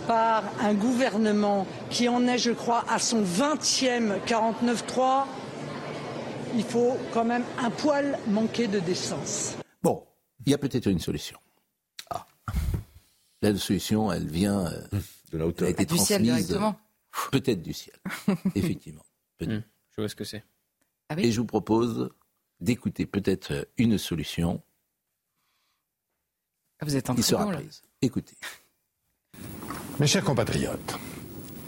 par 0.08 0.44
un 0.60 0.74
gouvernement 0.74 1.68
qui 1.90 2.08
en 2.08 2.28
est, 2.28 2.38
je 2.38 2.52
crois, 2.52 2.84
à 2.90 3.00
son 3.00 3.24
20e 3.24 4.20
49-3, 4.26 5.26
il 6.56 6.64
faut 6.64 6.98
quand 7.14 7.26
même 7.26 7.44
un 7.60 7.70
poil 7.70 8.18
manquer 8.28 8.68
de 8.68 8.80
décence. 8.80 9.56
Bon, 9.84 10.06
il 10.46 10.52
y 10.52 10.56
a 10.56 10.58
peut-être 10.58 10.88
une 10.88 11.00
solution. 11.00 11.38
Ah. 12.10 12.26
La 13.42 13.56
solution, 13.56 14.12
elle 14.12 14.28
vient 14.28 14.66
euh, 14.66 14.82
de 15.32 15.38
la 15.38 15.48
hauteur. 15.48 15.74
du 15.74 15.98
ciel 15.98 16.22
directement. 16.22 16.80
Peut-être 17.32 17.62
du 17.62 17.74
ciel, 17.74 17.96
effectivement. 18.56 19.06
Hmm. 19.42 19.60
je 19.92 20.02
vois 20.02 20.10
ce 20.10 20.16
que 20.16 20.24
c'est. 20.24 20.44
Ah 21.10 21.16
Et 21.18 21.32
je 21.32 21.40
vous 21.40 21.46
propose 21.46 22.10
d'écouter 22.60 23.06
peut-être 23.06 23.68
une 23.78 23.98
solution. 23.98 24.62
Ah, 26.80 26.86
vous 26.86 26.96
êtes 26.96 27.10
en 27.10 27.16
qui 27.16 27.24
sera 27.24 27.46
prise. 27.52 27.82
Écoutez. 28.02 28.36
Mes 29.98 30.08
chers 30.08 30.26
compatriotes, 30.26 31.00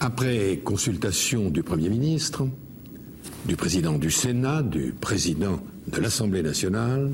après 0.01 0.57
consultation 0.57 1.49
du 1.49 1.63
Premier 1.63 1.87
ministre, 1.87 2.45
du 3.45 3.55
président 3.55 3.97
du 3.97 4.11
Sénat, 4.11 4.63
du 4.63 4.91
président 4.91 5.61
de 5.87 6.01
l'Assemblée 6.01 6.43
nationale, 6.43 7.13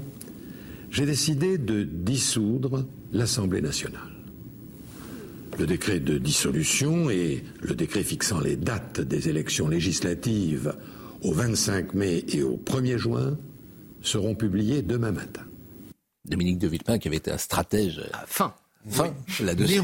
j'ai 0.90 1.06
décidé 1.06 1.60
de 1.60 1.84
dissoudre 1.84 2.88
l'Assemblée 3.12 3.62
nationale. 3.62 4.02
Le 5.60 5.68
décret 5.68 6.00
de 6.00 6.18
dissolution 6.18 7.12
et 7.12 7.44
le 7.62 7.76
décret 7.76 8.02
fixant 8.02 8.40
les 8.40 8.56
dates 8.56 9.00
des 9.00 9.30
élections 9.30 9.68
législatives 9.68 10.74
au 11.22 11.32
25 11.32 11.94
mai 11.94 12.26
et 12.30 12.42
au 12.42 12.58
1er 12.58 12.98
juin 12.98 13.38
seront 14.02 14.34
publiés 14.34 14.82
demain 14.82 15.12
matin. 15.12 15.44
Dominique 16.26 16.58
de 16.58 16.68
Villepin, 16.68 16.98
qui 16.98 17.08
avait 17.08 17.18
été 17.18 17.30
un 17.30 17.38
stratège 17.38 18.02
à 18.14 18.26
fin 18.26 18.56
Fin 18.90 19.14
là-dessus. 19.40 19.82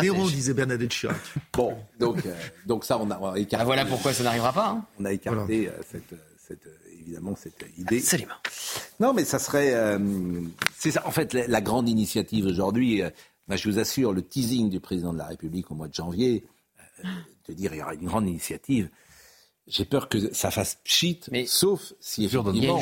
Néron 0.00 0.26
disait, 0.26 0.54
Bernadette 0.54 0.90
Chirac. 0.90 1.16
Bon, 1.52 1.76
donc, 1.98 2.26
euh, 2.26 2.34
donc 2.66 2.84
ça, 2.84 2.98
on 2.98 3.10
a, 3.10 3.38
écarté. 3.38 3.62
Ah, 3.62 3.64
voilà 3.64 3.84
pourquoi 3.84 4.12
ça 4.12 4.24
n'arrivera 4.24 4.52
pas. 4.52 4.68
Hein. 4.70 4.84
On 4.98 5.04
a 5.04 5.12
écarté 5.12 5.68
euh, 5.68 5.72
cette, 5.90 6.14
cette, 6.38 6.68
évidemment 7.00 7.36
cette 7.36 7.64
idée. 7.78 7.98
Absolument. 7.98 8.34
Non, 8.98 9.12
mais 9.12 9.24
ça 9.24 9.38
serait. 9.38 9.74
Euh, 9.74 9.98
c'est 10.76 10.90
ça. 10.90 11.06
En 11.06 11.12
fait, 11.12 11.34
la, 11.34 11.60
grande 11.60 11.88
initiative 11.88 12.46
aujourd'hui, 12.46 13.02
bah, 13.46 13.56
je 13.56 13.70
vous 13.70 13.78
assure, 13.78 14.12
le 14.12 14.22
teasing 14.22 14.70
du 14.70 14.80
président 14.80 15.12
de 15.12 15.18
la 15.18 15.26
République 15.26 15.70
au 15.70 15.74
mois 15.74 15.88
de 15.88 15.94
janvier, 15.94 16.44
de 17.48 17.52
dire 17.54 17.74
il 17.74 17.78
y 17.78 17.82
aura 17.82 17.94
une 17.94 18.06
grande 18.06 18.28
initiative. 18.28 18.88
J'ai 19.68 19.84
peur 19.84 20.08
que 20.08 20.32
ça 20.32 20.52
fasse 20.52 20.78
pchit, 20.84 21.20
mais 21.32 21.44
sauf 21.44 21.92
si 21.98 22.24
effectivement... 22.24 22.52
Il 22.52 22.62
y 22.62 22.68
a 22.68 22.70
une, 22.70 22.78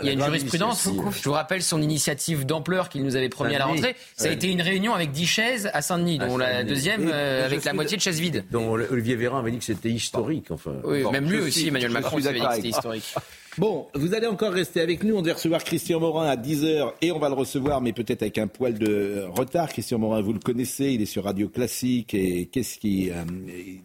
il 0.00 0.06
y 0.06 0.08
a 0.08 0.12
une 0.12 0.24
jurisprudence. 0.24 0.88
Je 0.88 1.28
vous 1.28 1.32
rappelle 1.32 1.62
son 1.62 1.82
initiative 1.82 2.46
d'ampleur 2.46 2.88
qu'il 2.88 3.04
nous 3.04 3.16
avait 3.16 3.28
promis 3.28 3.54
à 3.54 3.58
la 3.58 3.66
rentrée. 3.66 3.94
Ça 4.16 4.28
a 4.28 4.30
été 4.30 4.50
une 4.50 4.62
réunion 4.62 4.94
avec 4.94 5.12
10 5.12 5.26
chaises 5.26 5.70
à 5.74 5.82
Saint-Denis, 5.82 6.18
dont 6.18 6.38
la 6.38 6.64
deuxième 6.64 7.10
euh, 7.12 7.44
avec 7.44 7.64
la 7.64 7.74
moitié 7.74 7.98
de 7.98 8.02
chaises 8.02 8.20
vides. 8.20 8.44
Dont 8.50 8.72
Olivier 8.72 9.16
Véran 9.16 9.38
avait 9.38 9.50
dit 9.50 9.58
que 9.58 9.64
c'était 9.64 9.90
historique. 9.90 10.50
Enfin. 10.50 10.76
Oui, 10.84 11.04
même 11.10 11.30
lui 11.30 11.40
aussi, 11.40 11.68
Emmanuel 11.68 11.90
Macron, 11.90 12.16
avait 12.24 12.40
dit 12.40 12.46
que 12.46 12.54
c'était 12.54 12.68
historique. 12.68 13.14
Bon, 13.58 13.86
vous 13.94 14.14
allez 14.14 14.26
encore 14.26 14.52
rester 14.52 14.80
avec 14.80 15.04
nous. 15.04 15.14
On 15.14 15.20
devait 15.20 15.34
recevoir 15.34 15.62
Christian 15.62 16.00
Morin 16.00 16.26
à 16.26 16.36
10h 16.36 16.92
et 17.02 17.12
on 17.12 17.18
va 17.18 17.28
le 17.28 17.34
recevoir, 17.34 17.82
mais 17.82 17.92
peut-être 17.92 18.22
avec 18.22 18.38
un 18.38 18.46
poil 18.46 18.78
de 18.78 19.26
retard. 19.28 19.68
Christian 19.68 19.98
Morin, 19.98 20.22
vous 20.22 20.32
le 20.32 20.38
connaissez, 20.38 20.92
il 20.92 21.02
est 21.02 21.06
sur 21.06 21.24
Radio 21.24 21.48
Classique 21.48 22.14
et 22.14 22.46
qu'est-ce 22.46 22.78
qui 22.78 23.10
euh, 23.10 23.24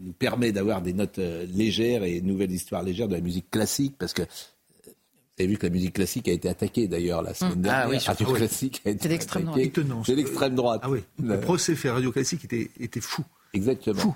nous 0.02 0.14
permet 0.14 0.54
d'avoir 0.54 0.82
des 0.82 0.94
notes 0.94 1.20
euh, 1.20 1.46
légères 1.54 2.04
et 2.04 2.18
une 2.18 2.28
nouvelle 2.28 2.52
histoire 2.52 2.82
légère 2.82 3.10
de 3.10 3.16
la 3.16 3.22
musique 3.22 3.52
classique 3.52 3.96
Parce 4.00 4.14
que 4.14 4.22
euh, 4.22 4.26
vous 4.86 5.44
avez 5.44 5.48
vu 5.48 5.58
que 5.58 5.66
la 5.66 5.74
musique 5.74 5.94
classique 5.94 6.30
a 6.30 6.32
été 6.32 6.48
attaquée 6.48 6.88
d'ailleurs 6.88 7.22
la 7.22 7.34
semaine 7.34 7.62
dernière. 7.62 7.88
Ah 7.88 7.90
oui, 7.90 7.98
Radio 7.98 8.34
Classique 8.34 8.82
a 8.86 8.90
été 8.92 9.14
attaquée. 9.14 9.72
C'est 10.06 10.16
l'extrême 10.16 10.56
droite. 10.56 10.80
Ah 10.84 10.90
oui, 10.90 11.00
le 11.22 11.42
procès 11.42 11.76
fait 11.76 11.90
Radio 11.90 12.14
Classique 12.14 12.46
était, 12.46 12.72
était 12.80 13.02
fou. 13.02 13.24
Exactement. 13.54 14.00
Fou. 14.00 14.16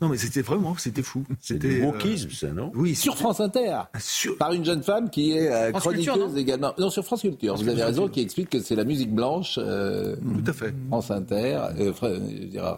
Non, 0.00 0.08
mais 0.08 0.16
c'était 0.16 0.40
vraiment, 0.40 0.74
c'était 0.78 1.02
fou. 1.02 1.24
C'était 1.40 1.68
du 1.68 1.82
wokisme, 1.82 2.30
ça, 2.30 2.48
non 2.48 2.72
Oui, 2.74 2.94
sur 2.94 3.18
France 3.18 3.40
Inter. 3.40 3.80
Ah, 3.92 3.98
par 4.38 4.52
une 4.52 4.64
jeune 4.64 4.82
femme 4.82 5.10
qui 5.10 5.32
est 5.32 5.52
euh, 5.52 5.72
chroniqueuse 5.72 6.36
également. 6.38 6.72
Non, 6.78 6.88
sur 6.88 7.04
France 7.04 7.20
Culture. 7.20 7.54
Vous 7.56 7.68
avez 7.68 7.84
raison, 7.84 8.08
qui 8.08 8.20
explique 8.20 8.48
que 8.48 8.60
c'est 8.60 8.76
la 8.76 8.84
musique 8.84 9.14
blanche. 9.14 9.58
Euh, 9.58 10.16
Tout 10.16 10.50
à 10.50 10.52
fait. 10.54 10.74
France 10.88 11.10
Inter, 11.10 11.60
euh, 11.78 11.92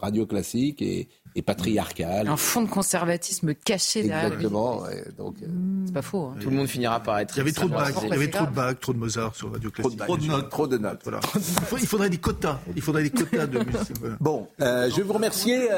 radio 0.01 0.27
classique 0.27 0.83
et, 0.83 1.09
et 1.37 1.43
patriarcale. 1.43 2.27
Un 2.27 2.37
fond 2.37 2.63
de 2.63 2.69
conservatisme 2.69 3.55
caché 3.55 4.03
derrière. 4.03 4.27
Exactement. 4.27 4.83
donc, 5.17 5.37
c'est 5.85 5.95
pas 5.95 6.03
faux. 6.03 6.33
Hein. 6.33 6.37
Tout 6.41 6.51
le 6.51 6.57
monde 6.57 6.67
finira 6.67 6.99
par 6.99 7.21
être. 7.21 7.37
Il 7.37 7.39
y 7.39 7.41
avait 7.43 7.53
trop 7.53 7.69
de 7.69 7.75
bacs, 7.75 7.95
il 8.03 8.09
y 8.09 8.13
avait 8.15 8.31
trop 8.31 8.47
de 8.47 8.51
bacs, 8.51 8.81
trop 8.81 8.93
de 8.93 8.99
Mozart 8.99 9.37
sur 9.37 9.53
radio 9.53 9.71
classique. 9.71 9.99
Trop 10.01 10.17
de, 10.17 10.25
notes, 10.27 10.51
trop 10.51 10.67
de 10.67 10.79
notes. 10.79 11.01
Voilà. 11.05 11.21
il 11.81 11.87
faudrait 11.87 12.11
des 12.11 12.19
quotas. 12.19 12.59
Il 12.75 12.83
faudrait 12.83 13.05
des 13.05 13.11
quotas 13.11 13.47
de 13.47 13.59
musique. 13.61 13.97
Bon, 14.19 14.49
je 14.59 14.97
vais 14.97 15.03
vous 15.03 15.13
remercier 15.13 15.69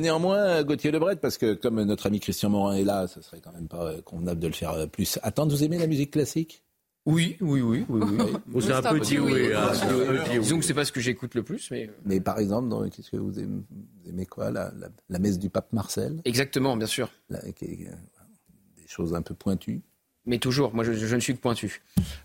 néanmoins. 0.00 0.62
Gauthier 0.62 0.77
Lebret, 0.84 1.16
parce 1.16 1.38
que 1.38 1.54
comme 1.54 1.82
notre 1.82 2.06
ami 2.06 2.20
Christian 2.20 2.50
Morin 2.50 2.76
est 2.76 2.84
là, 2.84 3.06
ce 3.08 3.20
serait 3.20 3.40
quand 3.40 3.52
même 3.52 3.68
pas 3.68 4.00
convenable 4.02 4.40
de 4.40 4.46
le 4.46 4.52
faire 4.52 4.88
plus 4.88 5.18
attendre. 5.22 5.52
Vous 5.54 5.64
aimez 5.64 5.78
la 5.78 5.86
musique 5.86 6.12
classique? 6.12 6.62
Oui, 7.06 7.38
oui, 7.40 7.62
oui. 7.62 7.86
oui, 7.88 8.02
oui. 8.52 8.60
c'est 8.62 8.72
un 8.72 8.82
petit 8.82 9.18
oui. 9.18 9.50
Hein, 9.54 9.72
Disons 10.38 10.58
que 10.58 10.64
c'est 10.64 10.74
pas 10.74 10.84
ce 10.84 10.92
que 10.92 11.00
j'écoute 11.00 11.34
le 11.34 11.42
plus. 11.42 11.70
Mais, 11.70 11.88
mais 12.04 12.20
par 12.20 12.38
exemple, 12.38 12.90
qu'est-ce 12.90 13.10
que 13.10 13.16
vous 13.16 13.32
aimez, 14.06 14.26
quoi? 14.26 14.50
La, 14.50 15.18
messe 15.18 15.38
du 15.38 15.48
pape 15.48 15.72
Marcel? 15.72 16.20
Exactement, 16.26 16.76
bien 16.76 16.86
sûr. 16.86 17.10
des 17.30 17.88
choses 18.86 19.14
un 19.14 19.22
peu 19.22 19.34
pointues. 19.34 19.80
Mais 20.26 20.38
toujours, 20.38 20.74
moi 20.74 20.84
je, 20.84 21.14
ne 21.14 21.20
suis 21.20 21.34
que 21.34 21.40
pointu. 21.40 21.80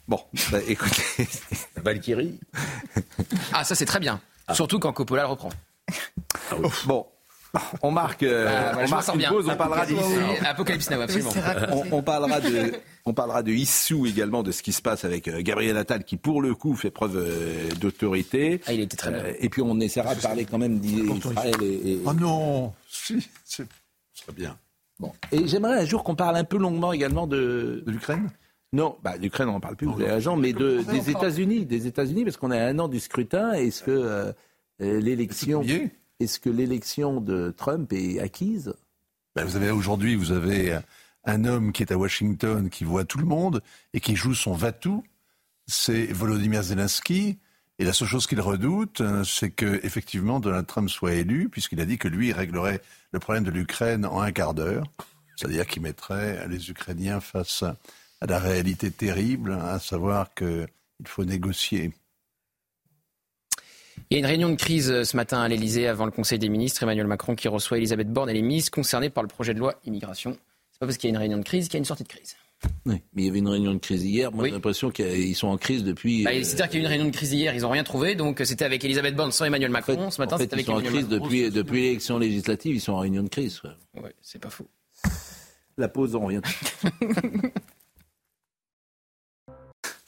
Bon, 0.10 0.20
bah, 0.52 0.60
écoutez. 0.68 1.26
Valkyrie. 1.78 2.38
Ah, 3.54 3.64
ça 3.64 3.76
c'est 3.76 3.86
très 3.86 4.02
bien. 4.02 4.20
Ah. 4.48 4.54
Surtout 4.54 4.80
quand 4.80 4.92
Coppola 4.92 5.22
le 5.22 5.30
reprend. 5.30 5.50
Ah 6.52 6.56
bon, 6.86 7.06
on 7.84 7.92
marque, 7.92 8.24
euh, 8.24 8.48
ah, 8.50 8.80
on 8.84 8.90
marque 8.90 9.16
une 9.16 9.28
pause, 9.28 9.48
on 9.48 9.56
parlera 9.56 9.86
de 9.86 10.46
Apocalypse 10.46 10.90
Now, 10.90 11.02
absolument. 11.02 11.32
on, 11.92 12.02
parlera 12.02 12.42
de, 12.42 12.74
on 13.06 13.14
parlera 13.14 13.44
de 13.44 13.52
Issou 13.52 14.08
également, 14.08 14.42
de 14.42 14.52
ce 14.52 14.64
qui 14.64 14.74
se 14.74 14.82
passe 14.82 15.06
avec 15.06 15.28
euh, 15.28 15.42
Gabriel 15.42 15.78
Attal, 15.78 16.04
qui 16.04 16.18
pour 16.18 16.42
le 16.42 16.56
coup 16.56 16.76
fait 16.76 16.90
preuve 16.90 17.18
euh, 17.18 17.70
d'autorité. 17.80 18.60
Ah, 18.66 18.74
il 18.74 18.82
était 18.82 18.98
très 18.98 19.12
bien. 19.12 19.24
et 19.40 19.50
puis 19.50 19.62
on 19.62 19.80
essaiera 19.80 20.16
de 20.16 20.22
parler 20.22 20.46
quand 20.46 20.58
même 20.58 20.80
d'Israël 20.80 21.56
et, 21.62 21.92
et... 21.92 22.02
Oh 22.06 22.14
non, 22.14 22.74
si, 22.90 23.28
c'est 23.46 23.68
très 24.16 24.34
bien. 24.34 24.58
Bon. 25.00 25.12
Et 25.32 25.48
j'aimerais 25.48 25.80
un 25.80 25.86
jour 25.86 26.04
qu'on 26.04 26.16
parle 26.16 26.38
un 26.38 26.44
peu 26.44 26.58
longuement 26.58 26.92
également 26.92 27.28
de... 27.28 27.84
De 27.86 27.92
l'Ukraine? 27.92 28.30
Non, 28.72 28.98
bah, 29.04 29.18
l'Ukraine, 29.18 29.50
on 29.50 29.54
n'en 29.54 29.60
parle 29.60 29.76
plus, 29.76 29.86
vous 29.86 30.02
avez 30.02 30.12
raison, 30.12 30.36
mais 30.36 30.54
de, 30.54 30.82
des 30.90 31.12
États-Unis, 31.12 31.66
des 31.68 31.86
États-Unis, 31.86 32.24
parce 32.24 32.38
qu'on 32.38 32.50
a 32.50 32.58
un 32.58 32.80
an 32.80 32.88
du 32.88 33.00
scrutin. 33.00 33.54
Est-ce 33.54 33.84
que 33.84 34.34
l'élection 34.80 35.64
est-ce 36.24 36.40
que 36.40 36.50
l'élection 36.50 37.22
de 37.22 37.54
Trump 37.56 37.92
est 37.94 38.20
acquise? 38.20 38.74
Ben 39.36 39.46
Vous 39.46 39.56
avez 39.56 39.72
aujourd'hui, 39.72 40.16
vous 40.16 40.32
avez 40.32 40.80
un 41.26 41.46
homme 41.46 41.72
qui 41.72 41.84
est 41.84 41.92
à 41.92 41.98
Washington, 41.98 42.70
qui 42.70 42.84
voit 42.84 43.06
tout 43.06 43.18
le 43.18 43.26
monde 43.26 43.62
et 43.94 44.00
qui 44.00 44.16
joue 44.16 44.34
son 44.34 44.54
va-tout. 44.54 45.04
C'est 45.68 46.06
Volodymyr 46.06 46.64
Zelensky. 46.64 47.40
Et 47.80 47.86
la 47.86 47.94
seule 47.94 48.08
chose 48.08 48.28
qu'il 48.28 48.40
redoute, 48.40 49.02
euh, 49.02 49.24
c'est 49.24 49.50
que 49.50 49.84
effectivement 49.84 50.40
Donald 50.40 50.68
Trump 50.68 50.90
soit 50.90 51.14
élu, 51.14 51.50
puisqu'il 51.50 51.82
a 51.82 51.86
dit 51.86 51.98
que 51.98 52.08
lui 52.08 52.28
il 52.28 52.34
réglerait 52.34 52.82
le 53.12 53.20
problème 53.20 53.44
de 53.44 53.52
l'Ukraine 53.52 54.06
en 54.06 54.22
un 54.22 54.32
quart 54.32 54.54
d'heure, 54.54 54.86
c'est-à-dire 55.36 55.66
qu'il 55.66 55.82
mettrait 55.82 56.48
les 56.48 56.70
Ukrainiens 56.70 57.20
face 57.20 57.64
à 57.64 58.26
la 58.28 58.38
réalité 58.38 58.92
terrible, 58.92 59.54
à 59.54 59.80
savoir 59.80 60.36
qu'il 60.36 60.68
faut 61.06 61.26
négocier. 61.26 61.94
Il 64.10 64.14
y 64.14 64.16
a 64.18 64.20
une 64.20 64.26
réunion 64.26 64.50
de 64.50 64.56
crise 64.56 64.92
euh, 64.92 65.04
ce 65.04 65.16
matin 65.16 65.42
à 65.42 65.48
l'Elysée 65.48 65.88
avant 65.88 66.06
le 66.06 66.12
Conseil 66.12 66.40
des 66.40 66.50
ministres. 66.50 66.84
Emmanuel 66.84 67.08
Macron 67.08 67.36
qui 67.36 67.48
reçoit 67.48 67.78
Elisabeth 67.78 68.12
Borne 68.12 68.30
et 68.30 68.34
les 68.34 68.42
ministres 68.42 68.72
concernés 68.72 69.10
par 69.10 69.24
le 69.24 69.28
projet 69.28 69.54
de 69.54 69.60
loi 69.60 69.76
immigration. 69.86 70.38
C'est 70.72 70.80
pas 70.80 70.86
parce 70.86 70.98
qu'il 70.98 71.10
y 71.10 71.12
a 71.12 71.16
une 71.16 71.20
réunion 71.20 71.38
de 71.38 71.44
crise 71.44 71.66
qu'il 71.68 71.76
y 71.76 71.78
a 71.78 71.80
une 71.80 71.86
sortie 71.86 72.04
de 72.04 72.10
crise. 72.10 72.36
Oui, 72.86 73.02
mais 73.14 73.24
il 73.24 73.26
y 73.26 73.30
avait 73.30 73.40
une 73.40 73.48
réunion 73.48 73.74
de 73.74 73.80
crise 73.80 74.06
hier. 74.06 74.32
Moi, 74.32 74.46
j'ai 74.46 74.52
l'impression 74.52 74.90
qu'ils 74.90 75.36
sont 75.36 75.48
en 75.48 75.58
crise 75.58 75.84
depuis. 75.84 76.24
Bah, 76.24 76.32
C'est-à-dire 76.44 76.70
qu'il 76.70 76.76
y 76.76 76.78
a 76.78 76.80
eu 76.80 76.86
une 76.86 76.90
réunion 76.90 77.06
de 77.06 77.16
crise 77.16 77.34
hier, 77.34 77.54
ils 77.54 77.62
n'ont 77.62 77.70
rien 77.70 77.84
trouvé. 77.84 78.16
Donc 78.16 78.42
c'était 78.46 78.66
avec 78.66 78.84
Elisabeth 78.86 79.16
Borne 79.16 79.32
sans 79.32 79.46
Emmanuel 79.46 79.72
Macron. 79.72 80.10
ce 80.12 80.22
matin, 80.22 80.38
c'était 80.38 80.54
avec 80.54 80.68
ils 80.68 80.72
sont 80.72 80.78
en 80.78 80.82
crise 80.82 81.08
depuis, 81.08 81.52
depuis 81.52 81.82
l'élection 81.82 82.18
législative. 82.18 82.76
Ils 82.76 82.82
sont 82.82 82.94
en 82.94 83.00
réunion 83.00 83.24
de 83.24 83.30
crise. 83.30 83.62
Oui, 83.96 84.10
c'est 84.22 84.40
pas 84.40 84.50
faux. 84.50 84.68
La 85.78 85.88
pause, 85.88 86.16
on 86.16 86.26
revient. 86.26 86.42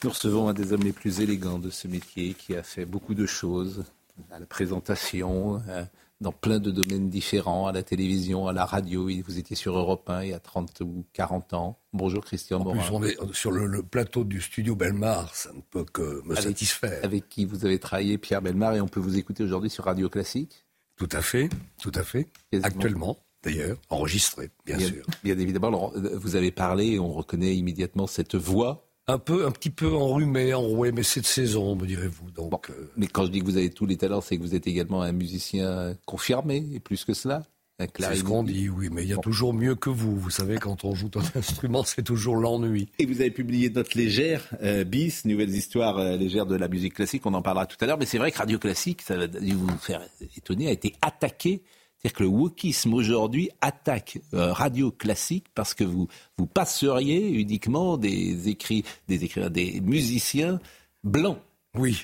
Nous 0.04 0.10
recevons 0.10 0.50
un 0.50 0.54
des 0.54 0.74
hommes 0.74 0.84
les 0.84 0.92
plus 0.92 1.22
élégants 1.22 1.60
de 1.60 1.70
ce 1.70 1.88
métier 1.88 2.34
qui 2.34 2.56
a 2.56 2.64
fait 2.64 2.86
beaucoup 2.86 3.14
de 3.14 3.26
choses 3.26 3.86
à 4.32 4.40
la 4.40 4.46
présentation, 4.46 5.62
euh, 5.68 5.84
dans 6.22 6.32
plein 6.32 6.60
de 6.60 6.72
domaines 6.72 7.10
différents, 7.10 7.68
à 7.68 7.72
la 7.72 7.84
télévision, 7.84 8.48
à 8.48 8.54
la 8.54 8.66
radio. 8.66 9.10
Vous 9.26 9.38
étiez 9.38 9.56
sur 9.56 9.78
Europe 9.78 10.10
1 10.10 10.24
il 10.24 10.30
y 10.30 10.34
a 10.34 10.40
30 10.40 10.82
ou 10.82 11.06
40 11.14 11.54
ans. 11.54 11.80
Bonjour 11.94 12.24
Christian 12.24 12.62
en 12.62 12.72
Plus, 12.72 12.82
on 12.92 13.04
est 13.04 13.18
sur 13.34 13.52
le, 13.52 13.84
plateau 13.84 14.24
du 14.24 14.42
studio 14.42 14.76
Belmar, 14.76 15.34
ça 15.36 15.52
ne 15.54 15.62
peut 15.62 15.86
que 15.86 16.22
me 16.26 16.36
satisfaire. 16.36 17.04
Avec 17.04 17.30
qui 17.30 17.46
vous 17.46 17.66
avez 17.66 17.80
travaillé, 17.80 18.18
Pierre 18.18 18.42
Belmar, 18.42 18.76
et 18.76 18.82
on 18.82 18.88
peut 18.88 19.00
vous 19.00 19.18
écouter 19.18 19.44
aujourd'hui 19.44 19.70
sur 19.70 19.86
Radio 19.86 20.10
Classique 20.10 20.66
Tout 20.98 21.10
à 21.12 21.22
fait, 21.22 21.50
tout 21.82 21.92
à 21.96 22.04
fait. 22.04 22.30
Actuellement 22.64 23.18
d'ailleurs, 23.44 23.78
enregistré, 23.90 24.50
bien, 24.66 24.78
bien, 24.78 24.88
sûr. 24.88 25.06
Bien 25.24 25.38
évidemment, 25.38 25.94
vous 25.96 26.36
avez 26.36 26.52
parlé 26.52 26.94
et 26.94 27.00
on 27.00 27.14
reconnaît 27.14 27.56
immédiatement 27.56 28.08
cette 28.08 28.34
voix 28.34 28.85
un 29.08 29.20
peu, 29.20 29.46
un 29.46 29.52
petit 29.52 29.70
peu 29.70 29.94
enrhumé, 29.94 30.54
enroué, 30.54 30.92
mais 30.92 31.04
c'est 31.04 31.22
de 31.22 31.26
saison, 31.26 31.76
me 31.76 31.86
direz-vous. 31.86 32.32
Donc, 32.32 32.70
euh. 32.70 32.92
Mais 32.98 33.08
quand 33.08 33.26
je 33.26 33.32
dis 33.32 33.40
que 33.40 33.46
vous 33.46 33.58
avez 33.58 33.70
tous 33.70 33.86
les 33.86 33.98
talents, 33.98 34.22
c'est 34.22 34.38
que 34.38 34.42
vous 34.42 34.56
êtes 34.56 34.68
également 34.68 35.02
un 35.02 35.12
musicien 35.12 35.96
confirmé, 36.06 36.66
et 36.74 36.80
plus 36.80 37.06
que 37.06 37.14
cela. 37.14 37.44
C'est 37.78 38.16
ce 38.16 38.24
qu'on 38.24 38.44
dit, 38.44 38.70
oui, 38.70 38.88
mais 38.90 39.04
il 39.04 39.10
y 39.10 39.14
a 39.14 39.18
toujours 39.18 39.54
mieux 39.54 39.76
que 39.76 39.90
vous. 39.90 40.18
Vous 40.18 40.30
savez, 40.30 40.58
quand 40.60 40.86
on 40.86 40.96
joue 40.96 41.12
un 41.16 41.24
instrument, 41.40 41.84
c'est 41.84 42.04
toujours 42.04 42.38
l'ennui. 42.38 42.88
Et 43.00 43.06
vous 43.06 43.20
avez 43.20 43.32
publié 43.32 43.70
Note 43.70 43.96
légère, 43.96 44.48
euh, 44.64 44.86
bis, 44.86 45.26
nouvelles 45.26 45.54
histoires 45.54 45.98
euh, 45.98 46.16
légères 46.16 46.46
de 46.46 46.56
la 46.56 46.70
musique 46.70 46.94
classique. 46.94 47.26
On 47.26 47.34
en 47.34 47.42
parlera 47.42 47.66
tout 47.66 47.76
à 47.82 47.86
l'heure, 47.86 47.98
mais 47.98 48.06
c'est 48.06 48.18
vrai 48.18 48.32
que 48.32 48.38
Radio 48.38 48.60
Classique, 48.60 49.02
ça 49.02 49.18
va 49.18 49.28
vous 49.28 49.78
faire 49.80 50.02
étonner, 50.38 50.70
a 50.70 50.72
été 50.72 50.96
attaqué 51.02 51.64
c'est-à-dire 51.98 52.18
que 52.18 52.24
le 52.24 52.30
wokisme 52.30 52.94
aujourd'hui 52.94 53.50
attaque 53.62 54.20
euh, 54.34 54.52
radio 54.54 54.92
classique 54.92 55.48
parce 55.56 55.74
que 55.74 55.84
vous, 55.84 56.08
vous 56.38 56.46
passeriez 56.46 57.30
uniquement 57.30 57.98
des 57.98 58.48
écrits, 58.50 58.84
des 59.08 59.24
écrivains, 59.24 59.50
des 59.50 59.82
musiciens 59.82 60.60
blancs. 61.04 61.40
Oui. 61.74 62.04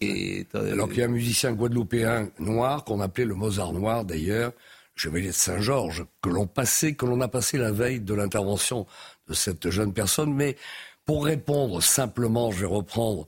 Et, 0.00 0.46
euh, 0.54 0.72
Alors 0.72 0.88
qu'il 0.88 0.98
y 0.98 1.02
a 1.02 1.06
un 1.06 1.08
musicien 1.08 1.52
guadeloupéen 1.52 2.30
noir 2.38 2.84
qu'on 2.84 3.00
appelait 3.00 3.24
le 3.24 3.34
Mozart 3.34 3.72
noir 3.72 4.04
d'ailleurs, 4.04 4.52
chevalier 4.94 5.28
de 5.28 5.32
Saint-Georges, 5.32 6.06
que 6.20 6.28
l'on 6.28 6.46
passait, 6.46 6.94
que 6.94 7.06
l'on 7.06 7.20
a 7.20 7.28
passé 7.28 7.58
la 7.58 7.72
veille 7.72 8.00
de 8.00 8.14
l'intervention 8.14 8.86
de 9.28 9.34
cette 9.34 9.70
jeune 9.70 9.92
personne. 9.92 10.32
Mais 10.32 10.56
pour 11.04 11.24
répondre 11.24 11.82
simplement, 11.82 12.52
je 12.52 12.60
vais 12.60 12.66
reprendre 12.66 13.26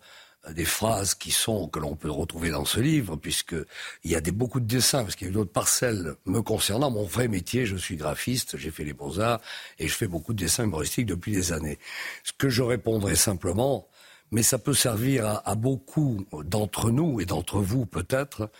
des 0.52 0.64
phrases 0.64 1.14
qui 1.14 1.30
sont 1.30 1.68
que 1.68 1.78
l'on 1.78 1.96
peut 1.96 2.10
retrouver 2.10 2.50
dans 2.50 2.64
ce 2.64 2.80
livre, 2.80 3.16
puisque 3.16 3.56
il 4.04 4.10
y 4.10 4.14
a 4.14 4.20
des, 4.20 4.30
beaucoup 4.30 4.60
de 4.60 4.66
dessins, 4.66 5.02
parce 5.02 5.16
qu'il 5.16 5.26
y 5.26 5.30
a 5.30 5.32
une 5.32 5.38
autre 5.38 5.52
parcelle 5.52 6.14
me 6.26 6.42
concernant. 6.42 6.90
Mon 6.90 7.04
vrai 7.04 7.28
métier, 7.28 7.66
je 7.66 7.76
suis 7.76 7.96
graphiste, 7.96 8.56
j'ai 8.56 8.70
fait 8.70 8.84
les 8.84 8.92
beaux-arts, 8.92 9.40
et 9.78 9.88
je 9.88 9.94
fais 9.94 10.06
beaucoup 10.06 10.34
de 10.34 10.38
dessins 10.38 10.64
humoristiques 10.64 11.06
depuis 11.06 11.32
des 11.32 11.52
années. 11.52 11.78
Ce 12.24 12.32
que 12.36 12.48
je 12.48 12.62
répondrai 12.62 13.16
simplement, 13.16 13.88
mais 14.30 14.42
ça 14.42 14.58
peut 14.58 14.74
servir 14.74 15.26
à, 15.26 15.48
à 15.48 15.54
beaucoup 15.54 16.26
d'entre 16.44 16.90
nous 16.90 17.20
et 17.20 17.26
d'entre 17.26 17.60
vous 17.60 17.86
peut-être, 17.86 18.50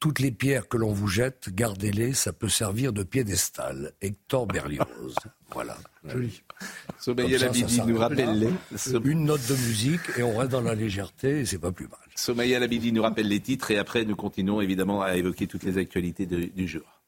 toutes 0.00 0.18
les 0.18 0.30
pierres 0.30 0.66
que 0.66 0.78
l'on 0.78 0.92
vous 0.92 1.08
jette, 1.08 1.50
gardez-les, 1.54 2.14
ça 2.14 2.32
peut 2.32 2.48
servir 2.48 2.92
de 2.94 3.02
piédestal. 3.02 3.92
Hector 4.00 4.46
Berlioz. 4.46 5.14
voilà. 5.52 5.76
Joli. 6.06 6.42
Sommeil 6.98 7.36
la 7.38 7.50
midi 7.50 7.80
nous 7.86 7.98
rappelle 7.98 8.38
les... 8.38 8.48
Une 9.04 9.24
note 9.24 9.46
de 9.46 9.54
musique 9.54 10.00
et 10.16 10.22
on 10.22 10.36
reste 10.36 10.52
dans 10.52 10.62
la 10.62 10.74
légèreté 10.74 11.40
et 11.40 11.46
c'est 11.46 11.58
pas 11.58 11.72
plus 11.72 11.86
mal. 11.86 12.00
Sommeil 12.16 12.54
à 12.54 12.58
la 12.58 12.66
midi 12.66 12.92
nous 12.92 13.02
rappelle 13.02 13.28
les 13.28 13.40
titres 13.40 13.70
et 13.70 13.78
après 13.78 14.04
nous 14.04 14.16
continuons 14.16 14.60
évidemment 14.60 15.02
à 15.02 15.16
évoquer 15.16 15.46
toutes 15.46 15.64
les 15.64 15.78
actualités 15.78 16.26
du 16.26 16.66
jour. 16.66 16.99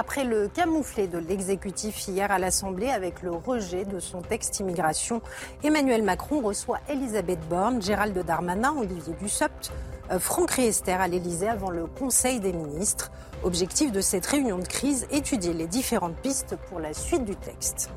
Après 0.00 0.24
le 0.24 0.48
camouflet 0.48 1.08
de 1.08 1.18
l'exécutif 1.18 2.08
hier 2.08 2.30
à 2.30 2.38
l'Assemblée 2.38 2.88
avec 2.88 3.20
le 3.20 3.32
rejet 3.32 3.84
de 3.84 4.00
son 4.00 4.22
texte 4.22 4.58
immigration, 4.58 5.20
Emmanuel 5.62 6.02
Macron 6.02 6.40
reçoit 6.40 6.80
Elisabeth 6.88 7.46
Borne, 7.50 7.82
Gérald 7.82 8.18
Darmanin, 8.24 8.72
Olivier 8.78 9.12
Dussopt, 9.20 9.70
euh, 10.10 10.18
Franck 10.18 10.52
Riester 10.52 10.92
à 10.92 11.06
l'Elysée 11.06 11.50
avant 11.50 11.68
le 11.68 11.84
Conseil 11.84 12.40
des 12.40 12.54
ministres. 12.54 13.12
Objectif 13.42 13.92
de 13.92 14.00
cette 14.00 14.24
réunion 14.24 14.56
de 14.56 14.66
crise, 14.66 15.06
étudier 15.10 15.52
les 15.52 15.66
différentes 15.66 16.16
pistes 16.16 16.56
pour 16.70 16.80
la 16.80 16.94
suite 16.94 17.26
du 17.26 17.36
texte. 17.36 17.90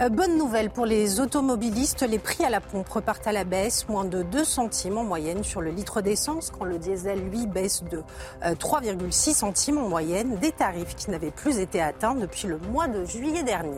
Euh, 0.00 0.08
bonne 0.08 0.38
nouvelle 0.38 0.70
pour 0.70 0.86
les 0.86 1.20
automobilistes, 1.20 2.02
les 2.02 2.18
prix 2.18 2.44
à 2.44 2.50
la 2.50 2.60
pompe 2.60 2.88
repartent 2.88 3.26
à 3.26 3.32
la 3.32 3.44
baisse, 3.44 3.88
moins 3.88 4.04
de 4.04 4.22
2 4.22 4.42
centimes 4.42 4.96
en 4.96 5.04
moyenne 5.04 5.44
sur 5.44 5.60
le 5.60 5.70
litre 5.70 6.00
d'essence, 6.00 6.50
quand 6.50 6.64
le 6.64 6.78
diesel, 6.78 7.20
lui, 7.28 7.46
baisse 7.46 7.84
de 7.84 8.02
3,6 8.42 9.30
euh, 9.30 9.34
centimes 9.34 9.78
en 9.78 9.88
moyenne, 9.88 10.36
des 10.36 10.52
tarifs 10.52 10.96
qui 10.96 11.10
n'avaient 11.10 11.30
plus 11.30 11.58
été 11.58 11.80
atteints 11.80 12.14
depuis 12.14 12.48
le 12.48 12.58
mois 12.58 12.88
de 12.88 13.04
juillet 13.04 13.42
dernier. 13.42 13.76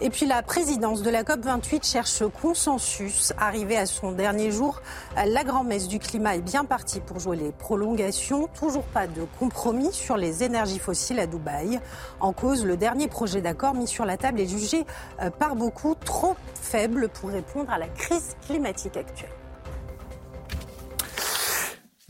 Et 0.00 0.10
puis 0.10 0.26
la 0.26 0.42
présidence 0.42 1.02
de 1.02 1.10
la 1.10 1.22
COP28 1.22 1.86
cherche 1.86 2.22
consensus. 2.40 3.32
Arrivé 3.38 3.76
à 3.76 3.86
son 3.86 4.12
dernier 4.12 4.50
jour, 4.50 4.82
la 5.16 5.44
grand-messe 5.44 5.88
du 5.88 5.98
climat 5.98 6.36
est 6.36 6.40
bien 6.40 6.64
partie 6.64 7.00
pour 7.00 7.20
jouer 7.20 7.36
les 7.36 7.52
prolongations. 7.52 8.48
Toujours 8.58 8.84
pas 8.84 9.06
de 9.06 9.22
compromis 9.38 9.92
sur 9.92 10.16
les 10.16 10.42
énergies 10.42 10.78
fossiles 10.78 11.20
à 11.20 11.26
Dubaï. 11.26 11.80
En 12.20 12.32
cause, 12.32 12.64
le 12.64 12.76
dernier 12.76 13.08
projet 13.08 13.40
d'accord 13.40 13.74
mis 13.74 13.86
sur 13.86 14.04
la 14.04 14.16
table 14.16 14.40
est 14.40 14.46
jugé 14.46 14.84
euh, 15.20 15.30
par 15.30 15.54
beaucoup 15.54 15.94
trop 15.94 16.36
faible 16.54 17.08
pour 17.08 17.30
répondre 17.30 17.70
à 17.70 17.78
la 17.78 17.88
crise 17.88 18.36
climatique 18.46 18.96
actuelle. 18.96 19.41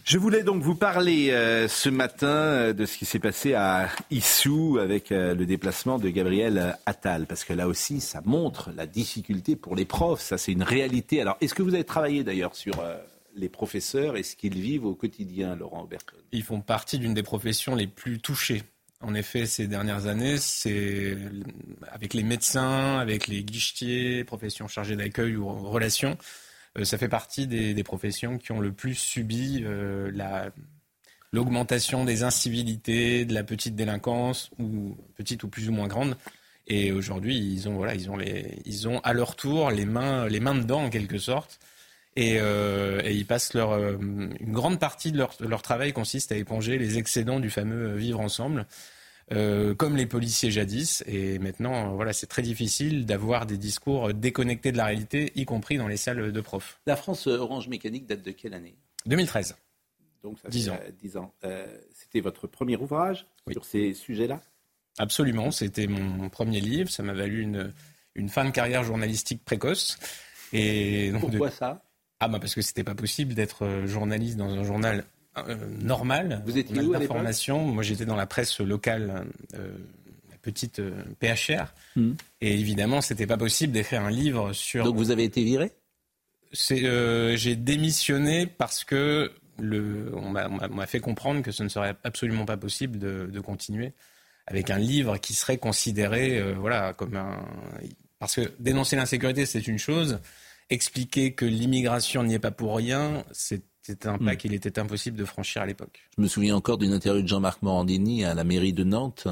Je 0.04 0.18
voulais 0.18 0.42
donc 0.42 0.62
vous 0.62 0.74
parler 0.74 1.30
euh, 1.30 1.68
ce 1.68 1.88
matin 1.88 2.26
euh, 2.26 2.72
de 2.72 2.86
ce 2.86 2.98
qui 2.98 3.04
s'est 3.04 3.20
passé 3.20 3.54
à 3.54 3.88
Issou 4.10 4.78
avec 4.80 5.12
euh, 5.12 5.32
le 5.32 5.46
déplacement 5.46 6.00
de 6.00 6.08
Gabriel 6.08 6.76
Attal, 6.86 7.26
parce 7.26 7.44
que 7.44 7.52
là 7.52 7.68
aussi, 7.68 8.00
ça 8.00 8.20
montre 8.24 8.72
la 8.74 8.86
difficulté 8.86 9.54
pour 9.54 9.76
les 9.76 9.84
profs. 9.84 10.20
Ça, 10.20 10.38
c'est 10.38 10.50
une 10.50 10.64
réalité. 10.64 11.20
Alors, 11.20 11.36
est-ce 11.40 11.54
que 11.54 11.62
vous 11.62 11.74
avez 11.74 11.84
travaillé 11.84 12.24
d'ailleurs 12.24 12.56
sur 12.56 12.82
les 13.36 13.48
professeurs 13.48 14.16
et 14.16 14.24
ce 14.24 14.34
qu'ils 14.34 14.58
vivent 14.58 14.86
au 14.86 14.94
quotidien, 14.94 15.54
Laurent 15.54 15.82
Auberton 15.82 16.16
Ils 16.32 16.42
font 16.42 16.60
partie 16.60 16.98
d'une 16.98 17.14
des 17.14 17.22
professions 17.22 17.76
les 17.76 17.86
plus 17.86 18.18
touchées. 18.18 18.64
En 19.02 19.14
effet, 19.14 19.46
ces 19.46 19.68
dernières 19.68 20.08
années, 20.08 20.36
c'est 20.38 21.16
avec 21.92 22.12
les 22.12 22.24
médecins, 22.24 22.98
avec 22.98 23.28
les 23.28 23.44
guichetiers, 23.44 24.24
professions 24.24 24.66
chargées 24.66 24.96
d'accueil 24.96 25.36
ou 25.36 25.48
relations 25.48 26.18
ça 26.84 26.98
fait 26.98 27.08
partie 27.08 27.46
des, 27.46 27.82
professions 27.84 28.38
qui 28.38 28.52
ont 28.52 28.60
le 28.60 28.72
plus 28.72 28.94
subi 28.94 29.62
euh, 29.64 30.10
l'augmentation 31.32 32.04
des 32.04 32.22
incivilités, 32.22 33.24
de 33.24 33.34
la 33.34 33.44
petite 33.44 33.74
délinquance, 33.74 34.50
ou 34.58 34.96
petite 35.16 35.42
ou 35.42 35.48
plus 35.48 35.68
ou 35.68 35.72
moins 35.72 35.88
grande. 35.88 36.16
Et 36.68 36.92
aujourd'hui, 36.92 37.36
ils 37.36 37.68
ont 37.68 37.74
voilà, 37.74 37.94
ils 37.94 38.10
ont 38.10 38.16
les, 38.16 38.60
ils 38.64 38.88
ont 38.88 39.00
à 39.00 39.12
leur 39.12 39.36
tour 39.36 39.70
les 39.70 39.84
mains, 39.84 40.28
les 40.28 40.40
mains 40.40 40.54
dedans 40.54 40.84
en 40.84 40.90
quelque 40.90 41.18
sorte. 41.18 41.58
Et, 42.14 42.38
euh, 42.40 43.00
ils 43.04 43.26
passent 43.26 43.54
leur, 43.54 43.72
une 43.74 44.52
grande 44.52 44.78
partie 44.78 45.12
de 45.12 45.18
leur, 45.18 45.62
travail 45.62 45.92
consiste 45.92 46.30
à 46.32 46.36
éponger 46.36 46.78
les 46.78 46.98
excédents 46.98 47.40
du 47.40 47.50
fameux 47.50 47.94
vivre 47.96 48.20
ensemble. 48.20 48.66
Euh, 49.30 49.74
comme 49.74 49.96
les 49.96 50.06
policiers 50.06 50.50
jadis. 50.50 51.02
Et 51.06 51.38
maintenant, 51.38 51.94
voilà, 51.94 52.12
c'est 52.12 52.26
très 52.26 52.42
difficile 52.42 53.06
d'avoir 53.06 53.46
des 53.46 53.56
discours 53.56 54.12
déconnectés 54.12 54.72
de 54.72 54.76
la 54.76 54.86
réalité, 54.86 55.32
y 55.34 55.44
compris 55.44 55.78
dans 55.78 55.88
les 55.88 55.96
salles 55.96 56.32
de 56.32 56.40
profs. 56.40 56.80
La 56.86 56.96
France 56.96 57.26
Orange 57.26 57.68
Mécanique 57.68 58.06
date 58.06 58.22
de 58.22 58.30
quelle 58.32 58.54
année? 58.54 58.74
2013. 59.06 59.56
Donc 60.22 60.38
ça 60.38 60.48
10 60.48 60.68
ans. 60.70 60.78
10 61.00 61.16
ans. 61.16 61.34
Euh, 61.44 61.66
c'était 61.92 62.20
votre 62.20 62.46
premier 62.46 62.76
ouvrage 62.76 63.26
sur 63.50 63.64
ces 63.64 63.94
sujets-là? 63.94 64.40
Absolument, 64.98 65.50
c'était 65.50 65.86
mon 65.86 66.28
premier 66.28 66.60
livre. 66.60 66.90
Ça 66.90 67.02
m'a 67.02 67.14
valu 67.14 67.42
une, 67.42 67.72
une 68.14 68.28
fin 68.28 68.44
de 68.44 68.50
carrière 68.50 68.84
journalistique 68.84 69.44
précoce. 69.44 69.98
Et 70.52 71.12
Pourquoi 71.18 71.50
ça? 71.50 71.82
Ah 72.20 72.28
bah 72.28 72.38
parce 72.38 72.54
que 72.54 72.62
c'était 72.62 72.84
pas 72.84 72.94
possible 72.94 73.34
d'être 73.34 73.86
journaliste 73.86 74.36
dans 74.36 74.50
un 74.50 74.62
journal 74.62 75.04
euh, 75.38 75.56
normal. 75.80 76.42
Vous 76.44 76.58
étiez 76.58 76.80
où 76.80 76.92
d'information. 76.92 77.64
Moi, 77.64 77.82
j'étais 77.82 78.04
dans 78.04 78.16
la 78.16 78.26
presse 78.26 78.60
locale, 78.60 79.24
euh, 79.54 79.72
la 80.30 80.36
petite 80.38 80.78
euh, 80.78 81.02
PHR. 81.20 81.72
Hmm. 81.96 82.12
Et 82.40 82.58
évidemment, 82.58 83.00
c'était 83.00 83.26
pas 83.26 83.38
possible 83.38 83.72
d'écrire 83.72 84.02
un 84.02 84.10
livre 84.10 84.52
sur. 84.52 84.84
Donc, 84.84 84.96
vous 84.96 85.10
avez 85.10 85.24
été 85.24 85.42
viré? 85.42 85.72
J'ai 86.52 87.56
démissionné 87.56 88.46
parce 88.46 88.84
que 88.84 89.32
le, 89.58 90.12
on 90.14 90.28
m'a 90.30 90.86
fait 90.86 91.00
comprendre 91.00 91.42
que 91.42 91.50
ce 91.50 91.62
ne 91.62 91.68
serait 91.68 91.94
absolument 92.04 92.44
pas 92.44 92.58
possible 92.58 92.98
de, 92.98 93.26
de 93.32 93.40
continuer 93.40 93.92
avec 94.46 94.68
un 94.68 94.78
livre 94.78 95.16
qui 95.16 95.32
serait 95.34 95.56
considéré 95.56 96.42
voilà, 96.54 96.92
comme 96.92 97.16
un... 97.16 97.46
Parce 98.18 98.34
que 98.34 98.52
dénoncer 98.58 98.96
l'insécurité, 98.96 99.46
c'est 99.46 99.66
une 99.66 99.78
chose. 99.78 100.20
Expliquer 100.68 101.32
que 101.32 101.46
l'immigration 101.46 102.22
n'y 102.22 102.34
est 102.34 102.38
pas 102.38 102.50
pour 102.50 102.76
rien, 102.76 103.24
c'est 103.32 103.62
c'était 103.82 104.08
un 104.08 104.18
pas 104.18 104.34
hmm. 104.34 104.36
qu'il 104.36 104.54
était 104.54 104.78
impossible 104.78 105.18
de 105.18 105.24
franchir 105.24 105.62
à 105.62 105.66
l'époque. 105.66 106.08
Je 106.16 106.22
me 106.22 106.28
souviens 106.28 106.56
encore 106.56 106.78
d'une 106.78 106.92
interview 106.92 107.22
de 107.22 107.28
Jean-Marc 107.28 107.62
Morandini 107.62 108.24
à 108.24 108.34
la 108.34 108.44
mairie 108.44 108.72
de 108.72 108.84
Nantes. 108.84 109.26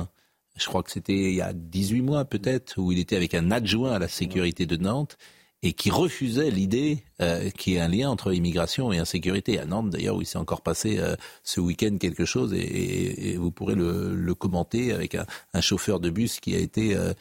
Je 0.57 0.67
crois 0.67 0.83
que 0.83 0.91
c'était 0.91 1.31
il 1.31 1.35
y 1.37 1.41
a 1.41 1.53
18 1.53 2.03
mois 2.03 2.25
peut-être, 2.25 2.79
où 2.79 2.91
il 2.93 2.99
était 2.99 3.17
avec 3.17 3.35
un 3.35 3.51
adjoint 3.51 3.93
à 3.93 3.99
la 3.99 4.09
sécurité 4.09 4.67
de 4.67 4.77
Nantes 4.77 5.17
et 5.63 5.75
qui 5.75 5.91
refusait 5.91 6.51
l'idée 6.51 7.05
euh, 7.21 7.51
qu'il 7.51 7.75
y 7.75 7.77
ait 7.77 7.81
un 7.81 7.89
lien 7.89 8.09
entre 8.09 8.33
immigration 8.33 8.93
et 8.93 8.99
insécurité. 8.99 9.59
À 9.59 9.67
Nantes, 9.67 9.91
d'ailleurs, 9.91 10.17
où 10.17 10.23
il 10.23 10.27
s'est 10.27 10.39
encore 10.39 10.63
passé 10.63 10.99
euh, 10.99 11.17
ce 11.45 11.61
week-end 11.61 11.99
quelque 11.99 12.25
chose, 12.25 12.55
et, 12.55 13.33
et, 13.33 13.37
vous 13.37 13.51
pourrez 13.51 13.75
le, 13.75 14.15
le 14.15 14.35
commenter 14.35 14.93
avec 14.93 15.15
un, 15.15 15.27
un, 15.53 15.61
chauffeur 15.61 16.01
de 16.01 16.09
bus 16.09 16.41
qui 16.41 16.55
a 16.55 16.59
été 16.59 16.97
euh, 16.97 17.13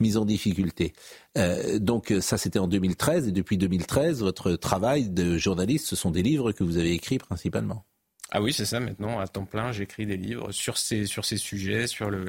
mis 0.00 0.16
en 0.16 0.24
difficulté. 0.24 0.94
Euh, 1.36 1.78
donc 1.78 2.14
ça, 2.20 2.38
c'était 2.38 2.58
en 2.58 2.66
2013, 2.66 3.28
et 3.28 3.32
depuis 3.32 3.58
2013, 3.58 4.20
votre 4.20 4.52
travail 4.52 5.10
de 5.10 5.36
journaliste, 5.36 5.86
ce 5.86 5.96
sont 5.96 6.10
des 6.10 6.22
livres 6.22 6.52
que 6.52 6.64
vous 6.64 6.78
avez 6.78 6.92
écrits 6.92 7.18
principalement. 7.18 7.84
Ah 8.30 8.40
oui, 8.40 8.52
c'est 8.54 8.64
ça. 8.64 8.80
Maintenant, 8.80 9.20
à 9.20 9.28
temps 9.28 9.44
plein, 9.44 9.70
j'écris 9.70 10.06
des 10.06 10.16
livres 10.16 10.50
sur 10.50 10.78
ces, 10.78 11.06
sur 11.06 11.24
ces 11.24 11.36
sujets, 11.36 11.86
sur 11.86 12.10
le, 12.10 12.24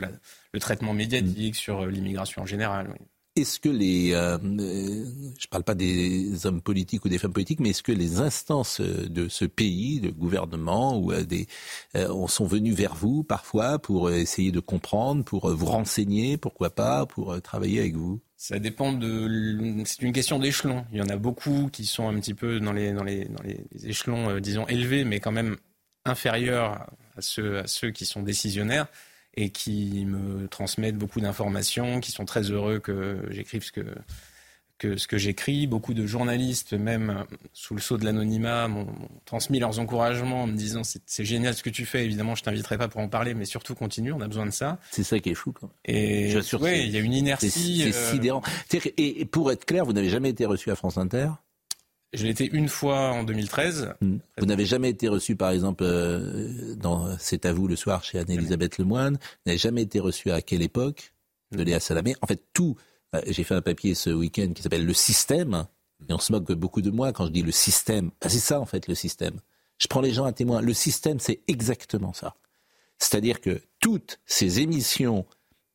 le 0.52 0.60
traitement 0.60 0.94
médiatique, 0.94 1.56
mmh. 1.56 1.58
sur 1.58 1.86
l'immigration 1.86 2.42
en 2.44 2.46
général. 2.46 2.90
Oui. 2.92 3.08
Est-ce 3.38 3.60
que 3.60 3.70
les, 3.70 4.14
euh, 4.14 4.38
je 4.42 4.48
ne 4.48 5.50
parle 5.52 5.64
pas 5.64 5.76
des 5.76 6.48
hommes 6.48 6.60
politiques 6.60 7.06
ou 7.06 7.10
des 7.10 7.20
femmes 7.20 7.34
politiques, 7.34 7.60
mais 7.60 7.70
est-ce 7.70 7.84
que 7.84 7.92
les 7.92 8.20
instances 8.20 8.82
de 8.82 9.28
ce 9.30 9.46
pays, 9.46 10.00
le 10.00 10.12
gouvernement 10.12 10.98
ou 10.98 11.12
euh, 11.12 11.24
des, 11.24 11.46
euh, 11.96 12.28
sont 12.28 12.48
venus 12.48 12.74
vers 12.74 12.96
vous 12.96 13.24
parfois 13.24 13.78
pour 13.78 14.10
essayer 14.10 14.52
de 14.52 14.60
comprendre, 14.60 15.24
pour 15.24 15.54
vous 15.54 15.66
renseigner, 15.68 16.38
pourquoi 16.38 16.72
pas, 16.72 17.06
pour 17.06 17.40
travailler 17.44 17.80
avec 17.80 17.96
vous? 17.96 18.20
Ça 18.38 18.58
dépend 18.58 18.92
de, 18.92 19.84
c'est 19.86 20.02
une 20.02 20.14
question 20.14 20.40
d'échelon. 20.40 20.84
Il 20.92 20.98
y 20.98 21.02
en 21.02 21.10
a 21.10 21.18
beaucoup 21.18 21.70
qui 21.72 21.86
sont 21.86 22.08
un 22.08 22.20
petit 22.20 22.34
peu 22.34 22.60
dans 22.60 22.74
les 22.74 22.92
dans 22.92 23.04
les 23.04 23.26
dans 23.26 23.44
les 23.44 23.66
échelons, 23.88 24.40
disons 24.40 24.66
élevés, 24.68 25.06
mais 25.06 25.20
quand 25.20 25.32
même 25.32 25.58
inférieurs 26.06 26.88
à 27.16 27.22
ceux 27.22 27.60
à 27.60 27.68
ceux 27.68 27.92
qui 27.92 28.06
sont 28.06 28.24
décisionnaires 28.24 28.88
et 29.38 29.52
qui 29.52 30.04
me 30.06 30.48
transmettent 30.48 30.98
beaucoup 30.98 31.22
d'informations, 31.22 32.00
qui 32.02 32.12
sont 32.12 32.26
très 32.26 32.50
heureux 32.50 32.80
que 32.80 33.20
j'écrive 33.30 33.64
ce 33.64 33.72
que, 33.72 33.86
que, 34.80 34.98
ce 34.98 35.08
que 35.08 35.20
j'écris. 35.20 35.68
Beaucoup 35.68 35.94
de 35.94 36.08
journalistes, 36.08 36.74
même 36.74 37.24
sous 37.54 37.76
le 37.76 37.80
sceau 37.80 37.98
de 37.98 38.04
l'anonymat, 38.04 38.68
m'ont 38.68 38.88
transmis 39.26 39.60
leurs 39.60 39.78
encouragements 39.78 40.44
en 40.44 40.48
me 40.48 40.58
disant 40.58 40.82
c'est 40.84 41.24
génial 41.24 41.54
ce 41.54 41.62
que 41.62 41.70
tu 41.70 41.86
fais. 41.86 42.04
Évidemment, 42.04 42.34
je 42.34 42.42
t'inviterai 42.42 42.80
pas 42.80 42.88
pour 42.88 43.00
en 43.00 43.10
parler, 43.10 43.36
mais 43.36 43.46
surtout 43.46 43.76
continue, 43.76 44.12
on 44.12 44.22
a 44.22 44.28
besoin 44.28 44.48
de 44.48 44.52
ça. 44.52 44.80
C'est 44.90 45.04
ça 45.04 45.20
qui 45.20 45.30
est 45.30 45.36
fou. 45.36 45.52
Quand 45.52 45.68
même. 45.68 45.96
Et 45.96 46.36
oui, 46.60 46.84
il 46.86 46.90
y 46.90 46.98
a 46.98 47.00
une 47.00 47.14
inertie. 47.14 47.84
C'est 47.84 47.96
euh, 47.96 48.12
sidérant. 48.12 48.42
Et 48.98 49.24
pour 49.26 49.52
être 49.52 49.66
clair, 49.66 49.86
vous 49.86 49.94
n'avez 49.94 50.10
jamais 50.10 50.30
été 50.30 50.46
reçu 50.48 50.72
à 50.72 50.76
France 50.76 50.98
Inter? 50.98 51.30
Je 52.14 52.24
l'ai 52.24 52.30
été 52.30 52.50
une 52.52 52.70
fois 52.70 53.12
en 53.12 53.24
2013. 53.24 53.94
Hmm. 54.02 54.18
Vous 54.38 54.46
n'avez 54.46 54.66
jamais 54.66 54.90
été 54.90 55.08
reçu, 55.08 55.36
par 55.36 55.52
exemple, 55.52 55.84
euh, 55.84 56.76
dans 56.76 57.18
C'est 57.20 57.46
à 57.46 57.54
vous 57.54 57.68
le 57.68 57.76
soir 57.76 58.04
chez 58.04 58.20
Anne-Elisabeth 58.20 58.78
Lemoine. 58.78 59.16
Vous 59.16 59.42
n'avez 59.48 59.58
jamais 59.58 59.82
été 59.82 60.00
reçu 60.00 60.32
à 60.32 60.42
quelle 60.42 60.62
époque 60.62 61.14
de 61.52 61.64
Léa 61.64 61.80
Salamé? 61.80 62.16
En 62.22 62.28
fait, 62.28 62.42
tout. 62.54 62.76
Euh, 63.16 63.22
j'ai 63.28 63.44
fait 63.44 63.56
un 63.56 63.62
papier 63.62 63.94
ce 63.94 64.10
week-end 64.10 64.52
qui 64.54 64.62
s'appelle 64.62 64.86
Le 64.86 64.94
système. 64.94 65.66
Et 66.08 66.14
on 66.14 66.20
se 66.20 66.32
moque 66.32 66.52
beaucoup 66.54 66.82
de 66.82 66.92
moi 66.92 67.12
quand 67.12 67.26
je 67.26 67.32
dis 67.32 67.42
le 67.42 67.52
système. 67.52 68.12
Ah, 68.22 68.30
c'est 68.30 68.40
ça, 68.40 68.60
en 68.60 68.66
fait, 68.66 68.88
le 68.88 68.96
système. 68.96 69.40
Je 69.78 69.88
prends 69.88 70.02
les 70.02 70.14
gens 70.14 70.26
à 70.26 70.32
témoin. 70.32 70.62
Le 70.62 70.74
système, 70.74 71.20
c'est 71.20 71.42
exactement 71.48 72.14
ça. 72.14 72.36
C'est-à-dire 73.00 73.42
que 73.42 73.62
toutes 73.80 74.20
ces 74.26 74.60
émissions 74.60 75.26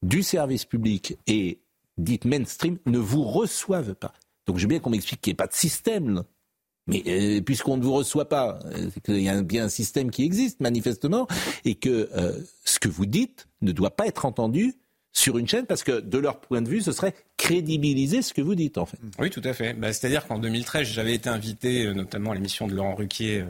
du 0.02 0.22
service 0.22 0.64
public 0.64 1.16
et 1.26 1.60
dites 1.98 2.24
mainstream 2.24 2.78
ne 2.86 2.98
vous 2.98 3.22
reçoivent 3.22 3.94
pas. 3.94 4.14
Donc 4.46 4.58
je 4.58 4.66
bien 4.66 4.80
qu'on 4.80 4.90
m'explique 4.90 5.20
qu'il 5.20 5.30
n'y 5.30 5.34
ait 5.34 5.36
pas 5.36 5.46
de 5.46 5.54
système. 5.54 6.24
Mais 6.88 7.02
euh, 7.06 7.40
puisqu'on 7.40 7.76
ne 7.76 7.82
vous 7.82 7.92
reçoit 7.92 8.28
pas, 8.28 8.58
euh, 8.66 8.90
qu'il 9.04 9.20
y 9.20 9.28
a 9.28 9.40
bien 9.42 9.64
un 9.64 9.68
système 9.68 10.10
qui 10.10 10.24
existe 10.24 10.60
manifestement, 10.60 11.28
et 11.64 11.76
que 11.76 12.10
euh, 12.16 12.38
ce 12.64 12.78
que 12.80 12.88
vous 12.88 13.06
dites 13.06 13.46
ne 13.60 13.72
doit 13.72 13.94
pas 13.94 14.06
être 14.06 14.24
entendu 14.24 14.74
sur 15.12 15.38
une 15.38 15.46
chaîne, 15.46 15.66
parce 15.66 15.84
que 15.84 16.00
de 16.00 16.18
leur 16.18 16.40
point 16.40 16.62
de 16.62 16.68
vue, 16.68 16.80
ce 16.80 16.90
serait 16.90 17.14
crédibiliser 17.36 18.22
ce 18.22 18.32
que 18.34 18.40
vous 18.40 18.54
dites 18.54 18.78
en 18.78 18.86
fait. 18.86 18.98
Oui, 19.18 19.30
tout 19.30 19.42
à 19.44 19.52
fait. 19.52 19.74
Bah, 19.74 19.92
c'est-à-dire 19.92 20.26
qu'en 20.26 20.38
2013, 20.38 20.88
j'avais 20.88 21.14
été 21.14 21.28
invité, 21.28 21.92
notamment 21.94 22.32
à 22.32 22.34
l'émission 22.34 22.66
de 22.66 22.74
Laurent 22.74 22.94
Ruquier, 22.94 23.44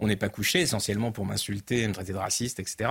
On 0.00 0.08
n'est 0.08 0.16
pas 0.16 0.28
couché, 0.28 0.60
essentiellement 0.60 1.12
pour 1.12 1.26
m'insulter, 1.26 1.86
me 1.86 1.92
traiter 1.92 2.12
de 2.12 2.18
raciste, 2.18 2.58
etc. 2.58 2.90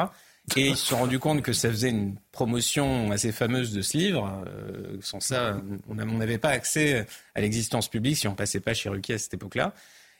Et 0.58 0.68
ils 0.68 0.76
se 0.76 0.88
sont 0.88 0.98
rendus 0.98 1.20
compte 1.20 1.41
que 1.41 1.54
ça 1.54 1.70
faisait 1.70 1.89
une 1.89 2.16
promotion 2.32 3.12
assez 3.12 3.32
fameuse 3.32 3.72
de 3.72 3.82
ce 3.82 3.98
livre. 3.98 4.44
Euh, 4.46 4.98
sans 5.02 5.20
ça, 5.22 5.58
on 5.88 5.96
n'avait 5.96 6.38
pas 6.38 6.50
accès 6.50 7.06
à 7.34 7.41
l'existence 7.41 7.88
publique 7.88 8.18
si 8.18 8.28
on 8.28 8.36
passait 8.36 8.60
pas 8.60 8.74
chez 8.74 8.89
Ruquier 8.89 9.16
à 9.16 9.18
cette 9.18 9.34
époque-là. 9.34 9.74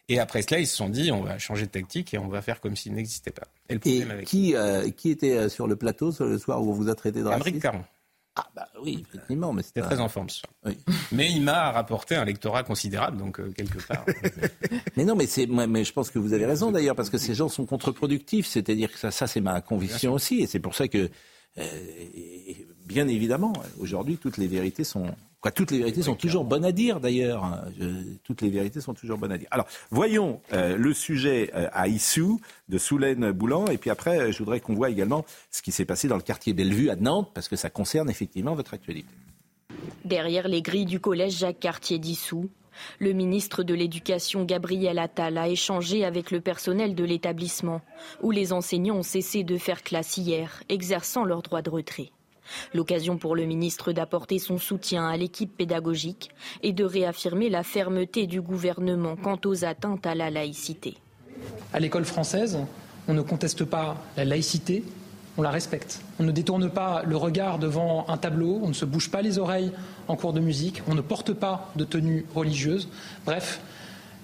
Et 0.10 0.20
après 0.20 0.42
cela, 0.42 0.60
ils 0.60 0.68
se 0.68 0.76
sont 0.76 0.90
dit, 0.90 1.12
on 1.12 1.24
va 1.24 1.38
changer 1.40 1.66
de 1.66 1.72
tactique 1.72 2.14
et 2.14 2.18
on 2.18 2.28
va 2.28 2.42
faire 2.42 2.60
comme 2.60 2.76
s'il 2.76 2.94
n'existait 2.94 3.32
pas. 3.32 3.48
Et, 3.70 3.80
qui, 4.26 4.56
euh, 4.56 4.90
qui 4.92 5.10
était 5.10 5.38
euh, 5.38 5.50
sur 5.50 5.68
le 5.68 5.76
plateau 5.76 6.14
le 6.20 6.38
soir 6.38 6.62
où 6.62 6.72
on 6.72 6.74
vous 6.74 6.90
a 6.90 6.96
traité 6.96 7.22
de 7.22 7.28
raciste? 7.28 7.62
Caron. 7.62 7.84
Ah 8.36 8.48
bah 8.56 8.68
oui, 8.82 9.06
effectivement, 9.08 9.54
mais 9.54 9.62
c'était 9.62 9.82
très 9.82 10.00
en 10.00 10.10
forme. 10.10 10.28
Oui. 10.66 10.78
Mais 11.12 11.32
il 11.32 11.44
m'a 11.44 11.72
rapporté 11.72 12.16
un 12.16 12.26
lectorat 12.26 12.64
considérable, 12.64 13.18
donc 13.18 13.40
euh, 13.40 13.52
quelque 13.52 13.78
part. 13.86 14.06
mais 14.98 15.06
non, 15.06 15.16
mais 15.16 15.28
c'est, 15.28 15.46
mais 15.46 15.84
je 15.84 15.94
pense 15.94 16.10
que 16.10 16.18
vous 16.18 16.34
avez 16.34 16.48
raison 16.48 16.72
d'ailleurs, 16.72 16.96
parce 16.96 17.12
que 17.12 17.20
ces 17.20 17.36
gens 17.36 17.48
sont 17.48 17.68
contre-productifs. 17.68 18.48
C'est-à-dire 18.48 18.92
que 18.92 18.98
ça, 18.98 19.12
ça 19.12 19.28
c'est 19.28 19.42
ma 19.42 19.62
conviction 19.62 20.14
aussi, 20.14 20.40
et 20.42 20.48
c'est 20.48 20.60
pour 20.60 20.74
ça 20.74 20.88
que, 20.88 21.12
euh, 21.60 21.64
bien 22.88 23.08
évidemment, 23.08 23.54
aujourd'hui, 23.80 24.18
toutes 24.18 24.38
les 24.38 24.48
vérités 24.48 24.84
sont 24.84 25.14
toutes 25.52 25.72
les 25.72 25.80
vérités 25.80 26.02
sont 26.02 26.16
toujours 26.16 26.46
bonnes 26.46 26.66
à 26.66 26.72
dire 26.72 27.00
d'ailleurs. 27.00 27.44
Hein. 27.44 27.66
Toutes 28.24 28.42
les 28.42 28.50
vérités 28.50 28.82
sont 28.82 28.94
toujours 28.94 29.18
bonnes 29.18 29.32
à 29.32 29.38
dire. 29.38 29.48
Alors, 29.52 29.68
voyons 29.92 30.42
euh, 30.54 30.78
le 30.78 30.94
sujet 30.94 31.52
euh, 31.56 31.68
à 31.74 31.88
Issou 31.88 32.40
de 32.70 32.78
Soulaine 32.78 33.32
Boulan. 33.32 33.68
Et 33.68 33.78
puis 33.78 33.90
après, 33.90 34.20
euh, 34.20 34.32
je 34.32 34.40
voudrais 34.40 34.60
qu'on 34.60 34.74
voit 34.74 34.90
également 34.90 35.26
ce 35.52 35.62
qui 35.62 35.72
s'est 35.72 35.86
passé 35.86 36.08
dans 36.08 36.16
le 36.16 36.22
quartier 36.22 36.54
Bellevue 36.54 36.90
à 36.90 36.96
Nantes, 36.96 37.32
parce 37.34 37.50
que 37.50 37.56
ça 37.56 37.70
concerne 37.70 38.10
effectivement 38.10 38.56
votre 38.56 38.74
actualité. 38.74 39.10
Derrière 40.06 40.48
les 40.48 40.62
grilles 40.62 40.86
du 40.86 41.00
collège 41.00 41.40
Jacques 41.40 41.60
Cartier 41.60 42.00
d'Issou, 42.00 42.50
le 43.00 43.14
ministre 43.14 43.64
de 43.64 43.74
l'Éducation 43.74 44.46
Gabriel 44.46 44.98
Attal 44.98 45.38
a 45.38 45.48
échangé 45.48 46.06
avec 46.06 46.32
le 46.32 46.42
personnel 46.42 46.96
de 46.96 47.04
l'établissement, 47.04 47.82
où 48.22 48.32
les 48.32 48.54
enseignants 48.54 48.98
ont 48.98 49.04
cessé 49.04 49.44
de 49.44 49.58
faire 49.58 49.84
classe 49.84 50.18
hier, 50.18 50.64
exerçant 50.70 51.26
leur 51.26 51.42
droit 51.42 51.62
de 51.62 51.70
retrait. 51.70 52.12
L'occasion 52.74 53.18
pour 53.18 53.36
le 53.36 53.46
ministre 53.46 53.92
d'apporter 53.92 54.40
son 54.40 54.58
soutien 54.58 55.08
à 55.08 55.18
l'équipe 55.18 55.56
pédagogique 55.56 56.32
et 56.62 56.74
de 56.74 56.84
réaffirmer 56.84 57.50
la 57.50 57.64
fermeté 57.64 58.28
du 58.28 58.42
gouvernement 58.42 59.16
quant 59.16 59.40
aux 59.46 59.66
atteintes 59.66 60.06
à 60.06 60.16
la 60.16 60.30
laïcité. 60.30 60.96
À 61.74 61.80
l'école 61.80 62.06
française, 62.06 62.60
on 63.08 63.14
ne 63.14 63.22
conteste 63.22 63.66
pas 63.66 63.98
la 64.18 64.26
laïcité, 64.26 64.84
on 65.38 65.42
la 65.42 65.50
respecte. 65.50 66.02
On 66.20 66.24
ne 66.24 66.32
détourne 66.32 66.70
pas 66.70 67.04
le 67.04 67.18
regard 67.18 67.60
devant 67.60 68.06
un 68.08 68.18
tableau, 68.18 68.60
on 68.64 68.70
ne 68.70 68.74
se 68.74 68.86
bouge 68.86 69.10
pas 69.10 69.22
les 69.22 69.40
oreilles 69.40 69.72
en 70.08 70.16
cours 70.16 70.34
de 70.34 70.40
musique, 70.40 70.84
on 70.88 70.96
ne 70.96 71.02
porte 71.02 71.34
pas 71.34 71.72
de 71.76 71.84
tenue 71.84 72.26
religieuse. 72.36 72.90
Bref, 73.26 73.62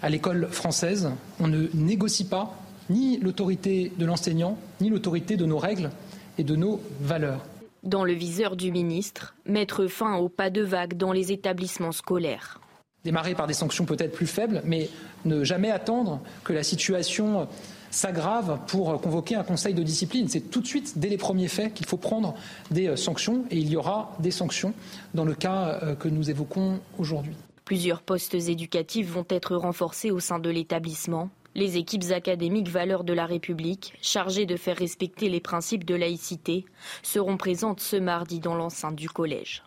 à 0.02 0.10
l'école 0.10 0.48
française, 0.52 1.12
on 1.40 1.48
ne 1.48 1.68
négocie 1.74 2.28
pas 2.28 2.56
ni 2.90 3.18
l'autorité 3.20 3.92
de 3.98 4.06
l'enseignant, 4.06 4.58
ni 4.82 4.90
l'autorité 4.90 5.38
de 5.38 5.46
nos 5.46 5.58
règles 5.58 5.92
et 6.38 6.44
de 6.44 6.56
nos 6.56 6.82
valeurs 7.02 7.42
dans 7.84 8.04
le 8.04 8.14
viseur 8.14 8.56
du 8.56 8.72
ministre, 8.72 9.36
mettre 9.46 9.88
fin 9.88 10.18
au 10.18 10.30
pas 10.30 10.50
de 10.50 10.62
vague 10.62 10.96
dans 10.96 11.12
les 11.12 11.32
établissements 11.32 11.92
scolaires. 11.92 12.60
Démarrer 13.04 13.36
par 13.36 13.48
des 13.48 13.54
sanctions 13.54 13.86
peut-être 13.86 14.12
plus 14.12 14.28
faibles, 14.28 14.62
mais 14.66 14.90
ne 15.26 15.44
jamais 15.44 15.72
attendre 15.72 16.22
que 16.44 16.52
la 16.52 16.64
situation 16.64 17.48
s'aggrave 17.92 18.60
pour 18.68 19.00
convoquer 19.02 19.36
un 19.36 19.44
conseil 19.44 19.74
de 19.74 19.84
discipline. 19.84 20.28
C'est 20.28 20.52
tout 20.52 20.62
de 20.62 20.68
suite, 20.68 20.98
dès 20.98 21.10
les 21.10 21.18
premiers 21.18 21.48
faits, 21.48 21.74
qu'il 21.74 21.86
faut 21.86 21.98
prendre 21.98 22.36
des 22.72 22.96
sanctions 22.98 23.46
et 23.50 23.58
il 23.58 23.70
y 23.70 23.78
aura 23.78 24.16
des 24.20 24.32
sanctions 24.32 24.74
dans 25.14 25.26
le 25.26 25.34
cas 25.34 25.80
euh, 25.82 25.96
que 25.96 26.08
nous 26.08 26.30
évoquons 26.30 26.80
aujourd'hui. 26.98 27.36
Plusieurs 27.66 28.02
postes 28.02 28.34
éducatifs 28.34 29.10
vont 29.10 29.26
être 29.30 29.56
renforcés 29.56 30.12
au 30.12 30.20
sein 30.20 30.40
de 30.40 30.50
l'établissement. 30.50 31.30
Les 31.56 31.78
équipes 31.78 32.12
académiques 32.12 32.70
Valeurs 32.70 33.04
de 33.04 33.14
la 33.14 33.26
République, 33.26 33.94
chargées 34.02 34.46
de 34.46 34.56
faire 34.56 34.78
respecter 34.78 35.30
les 35.30 35.40
principes 35.40 35.84
de 35.84 35.96
laïcité, 35.96 36.66
seront 37.04 37.38
présentes 37.38 37.80
ce 37.80 37.96
mardi 37.96 38.40
dans 38.40 38.56
l'enceinte 38.56 38.96
du 38.96 39.10
collège. 39.10 39.64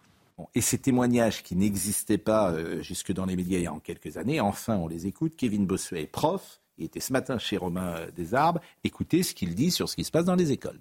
Et 0.54 0.60
ces 0.60 0.78
témoignages 0.78 1.42
qui 1.42 1.56
n'existaient 1.56 2.18
pas 2.18 2.50
euh, 2.50 2.80
jusque 2.82 3.12
dans 3.12 3.26
les 3.26 3.36
médias 3.36 3.58
il 3.58 3.64
y 3.64 3.66
a 3.66 3.74
quelques 3.82 4.16
années, 4.16 4.40
enfin 4.40 4.76
on 4.76 4.88
les 4.88 5.06
écoute. 5.06 5.34
Kevin 5.36 5.66
Bossuet 5.66 6.02
est 6.02 6.06
prof, 6.06 6.60
il 6.78 6.84
était 6.84 7.00
ce 7.00 7.12
matin 7.12 7.38
chez 7.38 7.56
Romain 7.56 7.96
euh, 7.96 8.10
Desarbes. 8.16 8.60
Écoutez 8.84 9.22
ce 9.22 9.34
qu'il 9.34 9.54
dit 9.54 9.70
sur 9.70 9.88
ce 9.88 9.96
qui 9.96 10.04
se 10.04 10.10
passe 10.10 10.24
dans 10.24 10.34
les 10.34 10.52
écoles. 10.52 10.80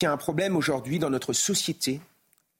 Il 0.00 0.04
y 0.04 0.08
a 0.08 0.12
un 0.12 0.16
problème 0.16 0.56
aujourd'hui 0.56 0.98
dans 0.98 1.10
notre 1.10 1.32
société 1.32 2.00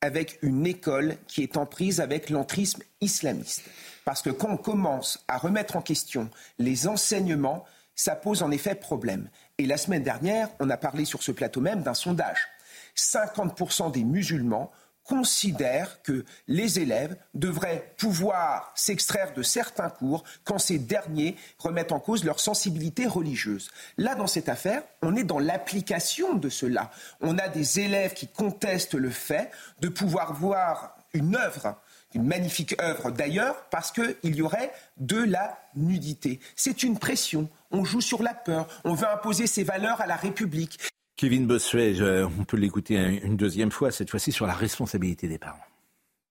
avec 0.00 0.38
une 0.42 0.66
école 0.66 1.16
qui 1.26 1.42
est 1.42 1.56
en 1.56 1.66
prise 1.66 2.00
avec 2.00 2.30
l'entrisme 2.30 2.82
islamiste. 3.00 3.64
Parce 4.04 4.22
que 4.22 4.30
quand 4.30 4.50
on 4.50 4.56
commence 4.56 5.24
à 5.28 5.38
remettre 5.38 5.76
en 5.76 5.82
question 5.82 6.30
les 6.58 6.86
enseignements, 6.88 7.64
ça 7.94 8.16
pose 8.16 8.42
en 8.42 8.50
effet 8.50 8.74
problème. 8.74 9.28
Et 9.58 9.66
la 9.66 9.76
semaine 9.76 10.02
dernière, 10.02 10.48
on 10.60 10.70
a 10.70 10.76
parlé 10.76 11.04
sur 11.04 11.22
ce 11.22 11.32
plateau 11.32 11.60
même 11.60 11.82
d'un 11.82 11.94
sondage. 11.94 12.48
50% 12.96 13.92
des 13.92 14.04
musulmans 14.04 14.70
considèrent 15.04 16.00
que 16.02 16.24
les 16.46 16.78
élèves 16.78 17.16
devraient 17.34 17.92
pouvoir 17.98 18.72
s'extraire 18.76 19.34
de 19.34 19.42
certains 19.42 19.90
cours 19.90 20.22
quand 20.44 20.58
ces 20.58 20.78
derniers 20.78 21.36
remettent 21.58 21.92
en 21.92 21.98
cause 21.98 22.24
leur 22.24 22.38
sensibilité 22.38 23.06
religieuse. 23.06 23.70
Là, 23.98 24.14
dans 24.14 24.28
cette 24.28 24.48
affaire, 24.48 24.82
on 25.02 25.16
est 25.16 25.24
dans 25.24 25.40
l'application 25.40 26.34
de 26.34 26.48
cela. 26.48 26.90
On 27.20 27.38
a 27.38 27.48
des 27.48 27.80
élèves 27.80 28.14
qui 28.14 28.28
contestent 28.28 28.94
le 28.94 29.10
fait 29.10 29.50
de 29.80 29.88
pouvoir 29.88 30.34
voir 30.34 30.96
une 31.14 31.34
œuvre 31.36 31.76
une 32.14 32.24
magnifique 32.24 32.74
œuvre 32.80 33.10
d'ailleurs, 33.10 33.66
parce 33.70 33.92
qu'il 33.92 34.34
y 34.34 34.42
aurait 34.42 34.72
de 34.98 35.16
la 35.16 35.58
nudité. 35.74 36.40
C'est 36.56 36.82
une 36.82 36.98
pression. 36.98 37.48
On 37.70 37.84
joue 37.84 38.00
sur 38.00 38.22
la 38.22 38.34
peur. 38.34 38.66
On 38.84 38.94
veut 38.94 39.08
imposer 39.08 39.46
ses 39.46 39.64
valeurs 39.64 40.00
à 40.00 40.06
la 40.06 40.16
République. 40.16 40.78
Kevin 41.16 41.46
Bossuet, 41.46 41.94
on 42.02 42.44
peut 42.44 42.56
l'écouter 42.56 42.96
une 43.22 43.36
deuxième 43.36 43.70
fois, 43.70 43.90
cette 43.92 44.10
fois-ci 44.10 44.32
sur 44.32 44.46
la 44.46 44.54
responsabilité 44.54 45.28
des 45.28 45.38
parents. 45.38 45.64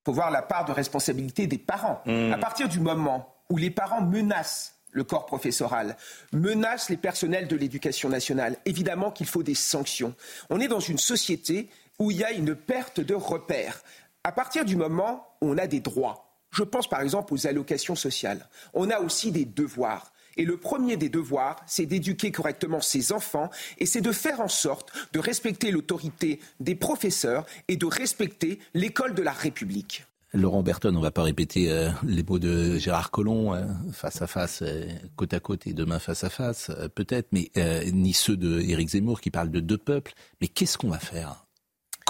Il 0.02 0.06
faut 0.06 0.14
voir 0.14 0.32
la 0.32 0.42
part 0.42 0.66
de 0.66 0.72
responsabilité 0.72 1.48
des 1.48 1.60
parents. 1.60 2.02
Mmh. 2.06 2.34
À 2.34 2.38
partir 2.38 2.68
du 2.68 2.80
moment 2.80 3.36
où 3.50 3.58
les 3.58 3.70
parents 3.70 4.02
menacent 4.02 4.76
le 4.92 5.04
corps 5.04 5.26
professoral, 5.26 5.96
menacent 6.34 6.90
les 6.90 6.98
personnels 6.98 7.48
de 7.48 7.56
l'éducation 7.56 8.10
nationale, 8.10 8.58
évidemment 8.66 9.12
qu'il 9.12 9.28
faut 9.28 9.44
des 9.44 9.56
sanctions. 9.56 10.14
On 10.50 10.60
est 10.60 10.68
dans 10.68 10.80
une 10.80 10.98
société 10.98 11.70
où 12.00 12.12
il 12.12 12.18
y 12.18 12.24
a 12.24 12.32
une 12.32 12.56
perte 12.56 13.00
de 13.00 13.14
repères. 13.14 13.84
À 14.24 14.32
partir 14.32 14.66
du 14.66 14.76
moment 14.76 15.26
où 15.42 15.50
on 15.50 15.58
a 15.58 15.66
des 15.66 15.80
droits, 15.80 16.38
je 16.52 16.62
pense 16.62 16.88
par 16.88 17.02
exemple 17.02 17.34
aux 17.34 17.48
allocations 17.48 17.96
sociales, 17.96 18.48
on 18.76 18.92
a 18.92 19.00
aussi 19.00 19.32
des 19.32 19.46
devoirs. 19.46 20.14
Et 20.38 20.46
le 20.46 20.58
premier 20.58 20.96
des 20.96 21.10
devoirs, 21.10 21.56
c'est 21.66 21.88
d'éduquer 21.88 22.32
correctement 22.32 22.82
ses 22.82 23.14
enfants 23.14 23.50
et 23.80 23.88
c'est 23.88 24.00
de 24.00 24.12
faire 24.12 24.40
en 24.40 24.48
sorte 24.48 24.92
de 25.12 25.20
respecter 25.20 25.72
l'autorité 25.72 26.40
des 26.60 26.76
professeurs 26.76 27.48
et 27.68 27.78
de 27.78 27.86
respecter 27.88 28.60
l'école 28.76 29.16
de 29.16 29.24
la 29.24 29.32
République. 29.32 30.06
Laurent 30.34 30.62
Berton, 30.62 30.90
on 30.90 31.00
ne 31.00 31.02
va 31.02 31.12
pas 31.12 31.24
répéter 31.24 31.72
euh, 31.72 31.90
les 32.04 32.24
mots 32.24 32.40
de 32.40 32.78
Gérard 32.78 33.10
Collomb, 33.10 33.54
euh, 33.54 33.66
face 33.92 34.22
à 34.22 34.28
face, 34.28 34.62
euh, 34.62 34.86
côte 35.16 35.34
à 35.34 35.40
côte 35.40 35.66
et 35.66 35.74
demain 35.74 35.98
face 35.98 36.24
à 36.24 36.30
face, 36.30 36.72
peut-être, 36.94 37.30
mais 37.32 37.52
ni 37.92 38.14
ceux 38.14 38.38
de 38.38 38.62
Éric 38.62 38.90
Zemmour 38.90 39.20
qui 39.20 39.32
parlent 39.32 39.52
de 39.52 39.60
deux 39.60 39.80
peuples. 39.80 40.14
Mais 40.40 40.48
qu'est-ce 40.48 40.78
qu'on 40.78 40.90
va 40.90 41.00
faire? 41.00 41.44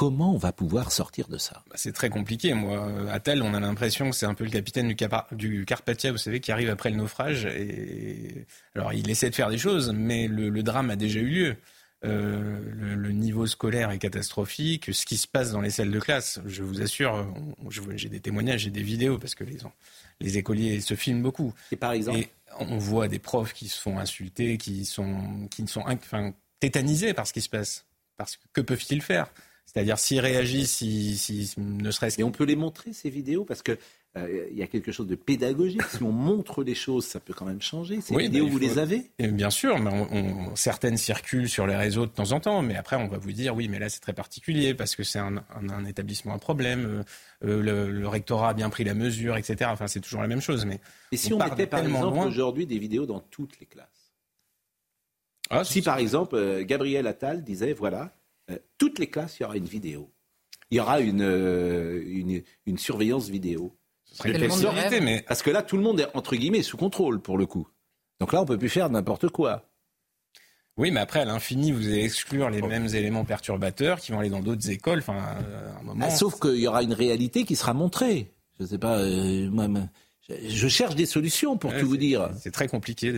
Comment 0.01 0.33
on 0.33 0.37
va 0.37 0.51
pouvoir 0.51 0.91
sortir 0.91 1.27
de 1.27 1.37
ça? 1.37 1.63
Bah, 1.69 1.75
C'est 1.77 1.91
très 1.91 2.09
compliqué. 2.09 2.55
Moi, 2.55 2.91
à 3.11 3.19
tel, 3.19 3.43
on 3.43 3.53
a 3.53 3.59
l'impression 3.59 4.09
que 4.09 4.15
c'est 4.15 4.25
un 4.25 4.33
peu 4.33 4.43
le 4.43 4.49
capitaine 4.49 4.87
du, 4.87 4.95
du, 5.33 5.63
Carpathia, 5.63 6.11
vous 6.11 6.17
savez, 6.17 6.39
qui 6.39 6.51
arrive 6.51 6.71
après 6.71 6.89
le 6.89 6.95
naufrage. 6.95 7.45
Et... 7.45 8.47
Alors, 8.73 8.93
il 8.93 9.11
essaie 9.11 9.29
de 9.29 9.35
faire 9.35 9.51
des 9.51 9.59
choses, 9.59 9.93
mais 9.95 10.27
le, 10.27 10.63
drame 10.63 10.89
a 10.89 10.95
déjà 10.95 11.19
eu 11.19 11.27
lieu. 11.27 11.55
Euh, 12.03 12.59
le, 12.73 13.11
niveau 13.11 13.45
scolaire 13.45 13.91
est 13.91 13.99
catastrophique. 13.99 14.91
Ce 14.91 15.05
qui 15.05 15.17
se 15.17 15.27
passe 15.27 15.51
dans 15.51 15.61
les 15.61 15.69
salles 15.69 15.91
de 15.91 15.99
classe, 15.99 16.39
je 16.47 16.63
vous 16.63 16.81
assure, 16.81 17.31
j'ai 17.93 18.09
des 18.09 18.21
témoignages, 18.21 18.61
j'ai 18.61 18.71
des 18.71 18.81
vidéos 18.81 19.19
parce 19.19 19.35
que 19.35 19.43
les, 19.43 19.59
les 20.19 20.37
écoliers 20.39 20.81
se 20.81 20.95
filment 20.95 21.21
beaucoup. 21.21 21.53
Et 21.71 21.75
par 21.75 21.91
exemple 21.91 22.17
et 22.17 22.29
on 22.57 22.79
voit 22.79 23.07
des 23.07 23.19
profs 23.19 23.53
qui 23.53 23.67
se 23.67 23.79
font 23.79 23.99
insulter, 23.99 24.57
qui 24.57 24.83
sont, 24.83 25.47
qui 25.51 25.67
sont 25.67 25.83
enfin, 25.85 26.33
tétanisés 26.59 27.13
par 27.13 27.27
ce 27.27 27.33
qui 27.33 27.41
se 27.41 27.49
passe. 27.49 27.85
Parce 28.17 28.37
que 28.37 28.47
que 28.53 28.61
peuvent-ils 28.61 29.03
faire? 29.03 29.31
C'est-à-dire 29.71 29.97
s'ils 29.97 30.19
réagissent, 30.19 30.77
si, 30.77 31.53
ne 31.57 31.91
serait-ce 31.91 32.19
Et 32.19 32.23
on 32.23 32.31
peut 32.31 32.43
les 32.43 32.57
montrer, 32.57 32.91
ces 32.91 33.09
vidéos, 33.09 33.45
parce 33.45 33.61
que 33.61 33.77
euh, 34.17 34.47
il 34.51 34.57
y 34.57 34.63
a 34.63 34.67
quelque 34.67 34.91
chose 34.91 35.07
de 35.07 35.15
pédagogique. 35.15 35.81
Si 35.83 36.03
on 36.03 36.11
montre 36.11 36.61
les 36.61 36.75
choses, 36.75 37.05
ça 37.05 37.21
peut 37.21 37.33
quand 37.33 37.45
même 37.45 37.61
changer. 37.61 38.01
Ces 38.01 38.17
vidéos, 38.17 38.49
vous 38.49 38.57
les 38.57 38.79
avez 38.79 39.09
Bien 39.17 39.49
sûr, 39.49 39.79
mais 39.79 39.91
certaines 40.55 40.97
circulent 40.97 41.47
sur 41.47 41.67
les 41.67 41.77
réseaux 41.77 42.05
de 42.05 42.11
temps 42.11 42.33
en 42.33 42.41
temps. 42.41 42.61
Mais 42.61 42.75
après, 42.75 42.97
on 42.97 43.07
va 43.07 43.17
vous 43.17 43.31
dire, 43.31 43.55
oui, 43.55 43.69
mais 43.69 43.79
là, 43.79 43.87
c'est 43.87 44.01
très 44.01 44.11
particulier 44.11 44.73
parce 44.73 44.97
que 44.97 45.03
c'est 45.03 45.19
un, 45.19 45.35
établissement 45.87 46.33
à 46.33 46.37
problème. 46.37 47.05
Euh, 47.45 47.89
le, 47.89 48.07
rectorat 48.09 48.49
a 48.49 48.53
bien 48.53 48.69
pris 48.69 48.83
la 48.83 48.93
mesure, 48.93 49.37
etc. 49.37 49.69
Enfin, 49.71 49.87
c'est 49.87 50.01
toujours 50.01 50.21
la 50.21 50.27
même 50.27 50.41
chose. 50.41 50.65
Mais 50.65 50.81
Et 51.13 51.17
si 51.17 51.33
on, 51.33 51.37
mettait, 51.37 51.65
par 51.65 51.79
exemple, 51.79 52.27
aujourd'hui 52.27 52.65
des 52.65 52.77
vidéos 52.77 53.05
dans 53.05 53.21
toutes 53.21 53.57
les 53.61 53.67
classes 53.67 54.11
ah, 55.49 55.63
Si, 55.63 55.81
par 55.81 55.97
exemple, 55.97 56.35
euh, 56.35 56.65
Gabriel 56.65 57.07
Attal 57.07 57.45
disait, 57.45 57.71
voilà, 57.71 58.01
euh, 58.03 58.20
toutes 58.77 58.99
les 58.99 59.07
classes, 59.07 59.39
il 59.39 59.43
y 59.43 59.45
aura 59.45 59.57
une 59.57 59.65
vidéo. 59.65 60.11
Il 60.69 60.77
y 60.77 60.79
aura 60.79 61.01
une, 61.01 61.21
euh, 61.21 62.01
une, 62.65 62.77
surveillance 62.77 63.29
vidéo. 63.29 63.75
Ce 64.05 64.15
serait 64.15 65.01
mais... 65.01 65.23
Parce 65.27 65.41
que 65.41 65.49
là, 65.49 65.61
tout 65.61 65.75
le 65.75 65.83
monde 65.83 65.99
est, 65.99 66.07
entre 66.15 66.35
guillemets, 66.35 66.63
sous 66.63 66.77
contrôle, 66.77 67.21
pour 67.21 67.37
le 67.37 67.45
coup. 67.45 67.67
Donc 68.19 68.31
là, 68.33 68.39
on 68.39 68.43
ne 68.43 68.47
peut 68.47 68.57
plus 68.57 68.69
faire 68.69 68.89
n'importe 68.89 69.29
quoi. 69.29 69.69
Oui, 70.77 70.91
mais 70.91 71.01
après, 71.01 71.19
à 71.19 71.25
l'infini, 71.25 71.71
vous 71.73 71.87
allez 71.87 72.05
exclure 72.05 72.49
les 72.49 72.61
mêmes 72.61 72.87
éléments 72.87 73.25
perturbateurs 73.25 73.99
qui 73.99 74.13
vont 74.13 74.19
aller 74.19 74.29
dans 74.29 74.39
d'autres 74.39 74.69
écoles. 74.69 74.99
Enfin, 74.99 75.19
euh, 75.43 75.79
un 75.79 75.83
moment. 75.83 76.05
Ah, 76.07 76.09
sauf 76.09 76.39
qu'il 76.39 76.55
y 76.55 76.67
aura 76.67 76.83
une 76.83 76.93
réalité 76.93 77.43
qui 77.43 77.57
sera 77.57 77.73
montrée. 77.73 78.31
Je 78.57 78.63
ne 78.63 78.67
sais 78.69 78.77
pas. 78.77 79.03
moi, 79.49 79.67
je 80.29 80.67
cherche 80.67 80.95
des 80.95 81.05
solutions 81.05 81.57
pour 81.57 81.75
tout 81.75 81.87
vous 81.87 81.97
dire. 81.97 82.29
C'est 82.39 82.51
très 82.51 82.67
compliqué. 82.67 83.11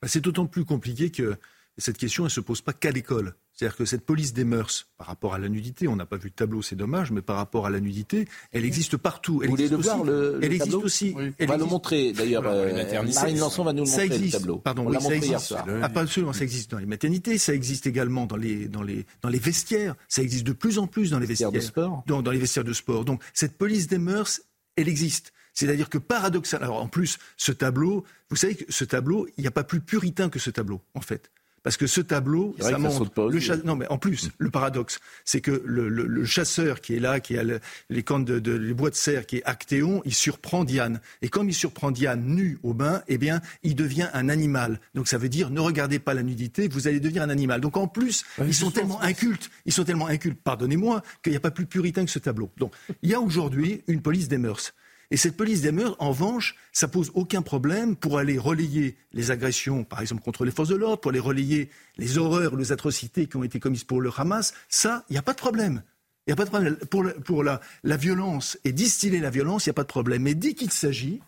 Bah, 0.00 0.08
c'est 0.08 0.20
d'autant 0.20 0.46
plus 0.46 0.64
compliqué 0.64 1.10
que 1.10 1.36
cette 1.78 1.98
question, 1.98 2.24
elle 2.24 2.28
ne 2.28 2.30
se 2.30 2.40
pose 2.40 2.60
pas 2.60 2.72
qu'à 2.72 2.90
l'école. 2.90 3.34
C'est-à-dire 3.52 3.76
que 3.76 3.84
cette 3.84 4.04
police 4.04 4.32
des 4.32 4.44
mœurs, 4.44 4.88
par 4.96 5.06
rapport 5.06 5.34
à 5.34 5.38
la 5.38 5.48
nudité, 5.48 5.86
on 5.86 5.94
n'a 5.94 6.06
pas 6.06 6.16
vu 6.16 6.30
de 6.30 6.34
tableau, 6.34 6.60
c'est 6.60 6.74
dommage, 6.74 7.12
mais 7.12 7.22
par 7.22 7.36
rapport 7.36 7.66
à 7.66 7.70
la 7.70 7.78
nudité, 7.78 8.26
elle 8.50 8.64
existe 8.64 8.96
partout. 8.96 9.40
Elle 9.42 9.50
Vous 9.50 9.56
voulez 9.56 9.68
le 9.68 9.76
voir 9.76 10.02
le, 10.02 10.40
Elle 10.42 10.52
existe 10.52 10.74
aussi. 10.74 11.14
On 11.40 11.46
va 11.46 11.56
le 11.56 11.64
montrer 11.64 12.12
d'ailleurs. 12.12 12.42
Euh, 12.46 13.02
Marine 13.14 13.38
Lançon 13.38 13.62
va 13.64 13.72
nous 13.72 13.84
le 13.84 13.90
montrer 13.90 14.06
existe. 14.06 14.34
le 14.34 14.38
tableau. 14.40 14.58
Pardon, 14.58 14.86
oui, 14.86 14.96
ça 15.00 15.14
existe. 15.14 15.54
Ah, 15.82 15.88
pas 15.88 16.00
absolument, 16.00 16.32
ça 16.32 16.42
existe 16.42 16.70
dans 16.70 16.78
les 16.78 16.86
maternités, 16.86 17.38
ça 17.38 17.54
existe 17.54 17.86
également 17.86 18.26
dans 18.26 18.36
les 18.36 18.66
dans 18.66 18.82
les 18.82 19.06
dans 19.22 19.28
les 19.28 19.38
vestiaires, 19.38 19.94
ça 20.08 20.22
existe 20.22 20.46
de 20.46 20.52
plus 20.52 20.78
en 20.78 20.86
plus 20.86 21.10
dans 21.10 21.18
les 21.20 21.26
vestiaires 21.26 21.52
de 21.52 21.60
sport. 21.60 22.02
Dans, 22.06 22.22
dans 22.22 22.30
les 22.30 22.38
vestiaires 22.38 22.64
de 22.64 22.72
sport. 22.72 23.04
Donc 23.04 23.22
cette 23.34 23.56
police 23.56 23.86
des 23.86 23.98
mœurs, 23.98 24.40
elle 24.76 24.88
existe. 24.88 25.32
C'est-à-dire 25.54 25.88
que 25.88 25.98
paradoxalement, 25.98 26.66
alors 26.66 26.82
en 26.82 26.88
plus, 26.88 27.18
ce 27.36 27.52
tableau, 27.52 28.04
vous 28.28 28.36
savez 28.36 28.56
que 28.56 28.64
ce 28.68 28.84
tableau, 28.84 29.28
il 29.38 29.42
n'y 29.42 29.46
a 29.46 29.52
pas 29.52 29.62
plus 29.62 29.80
puritain 29.80 30.28
que 30.28 30.40
ce 30.40 30.50
tableau, 30.50 30.80
en 30.94 31.00
fait. 31.00 31.30
Parce 31.64 31.78
que 31.78 31.86
ce 31.86 32.02
tableau, 32.02 32.54
ça 32.60 32.78
montre. 32.78 33.10
le 33.30 33.64
Non, 33.64 33.74
mais 33.74 33.88
en 33.88 33.96
plus, 33.96 34.30
le 34.36 34.50
paradoxe, 34.50 35.00
c'est 35.24 35.40
que 35.40 35.62
le, 35.64 36.24
chasseur 36.26 36.82
qui 36.82 36.94
est 36.94 37.00
là, 37.00 37.20
qui 37.20 37.38
a 37.38 37.42
les 37.42 38.02
camps 38.02 38.20
de, 38.20 38.52
les 38.52 38.74
bois 38.74 38.90
de 38.90 38.94
serre, 38.94 39.24
qui 39.24 39.38
est 39.38 39.44
Actéon, 39.44 40.02
il 40.04 40.14
surprend 40.14 40.64
Diane. 40.64 41.00
Et 41.22 41.28
comme 41.30 41.48
il 41.48 41.54
surprend 41.54 41.90
Diane 41.90 42.22
nue 42.22 42.58
au 42.62 42.74
bain, 42.74 43.02
eh 43.08 43.16
bien, 43.16 43.40
il 43.62 43.74
devient 43.74 44.08
un 44.12 44.28
animal. 44.28 44.78
Donc 44.94 45.08
ça 45.08 45.16
veut 45.16 45.30
dire, 45.30 45.48
ne 45.48 45.60
regardez 45.60 45.98
pas 45.98 46.12
la 46.12 46.22
nudité, 46.22 46.68
vous 46.68 46.86
allez 46.86 47.00
devenir 47.00 47.22
un 47.22 47.30
animal. 47.30 47.62
Donc 47.62 47.78
en 47.78 47.88
plus, 47.88 48.24
ils 48.46 48.54
sont 48.54 48.70
tellement 48.70 49.00
incultes, 49.00 49.50
ils 49.64 49.72
sont 49.72 49.84
tellement 49.84 50.06
incultes, 50.06 50.38
pardonnez-moi, 50.44 51.02
qu'il 51.22 51.32
n'y 51.32 51.38
a 51.38 51.40
pas 51.40 51.50
plus 51.50 51.66
puritain 51.66 52.04
que 52.04 52.10
ce 52.10 52.18
tableau. 52.18 52.50
Donc 52.58 52.74
il 53.02 53.08
y 53.08 53.14
a 53.14 53.20
aujourd'hui 53.20 53.82
une 53.86 54.02
police 54.02 54.28
des 54.28 54.38
mœurs. 54.38 54.74
Et 55.10 55.16
cette 55.16 55.36
police 55.36 55.60
des 55.60 55.72
mœurs, 55.72 55.96
en 55.98 56.10
revanche, 56.10 56.56
ça 56.72 56.88
pose 56.88 57.10
aucun 57.14 57.42
problème 57.42 57.96
pour 57.96 58.18
aller 58.18 58.38
relayer 58.38 58.96
les 59.12 59.30
agressions, 59.30 59.84
par 59.84 60.00
exemple 60.00 60.22
contre 60.22 60.44
les 60.44 60.50
forces 60.50 60.70
de 60.70 60.76
l'ordre, 60.76 61.00
pour 61.00 61.10
aller 61.10 61.20
relayer 61.20 61.70
les 61.96 62.18
horreurs, 62.18 62.56
les 62.56 62.72
atrocités 62.72 63.26
qui 63.26 63.36
ont 63.36 63.44
été 63.44 63.60
commises 63.60 63.84
pour 63.84 64.00
le 64.00 64.10
Hamas. 64.16 64.54
Ça, 64.68 65.04
il 65.08 65.12
n'y 65.12 65.18
a 65.18 65.22
pas 65.22 65.32
de 65.32 65.38
problème. 65.38 65.82
Il 66.26 66.30
n'y 66.30 66.32
a 66.32 66.36
pas 66.36 66.44
de 66.44 66.50
problème. 66.50 66.76
Pour, 66.90 67.04
pour 67.24 67.44
la, 67.44 67.60
la, 67.82 67.96
violence 67.96 68.58
et 68.64 68.72
distiller 68.72 69.20
la 69.20 69.30
violence, 69.30 69.66
il 69.66 69.68
n'y 69.68 69.72
a 69.72 69.74
pas 69.74 69.82
de 69.82 69.88
problème. 69.88 70.22
Mais 70.22 70.34
dès 70.34 70.54
qu'il 70.54 70.70
s'agit, 70.70 71.20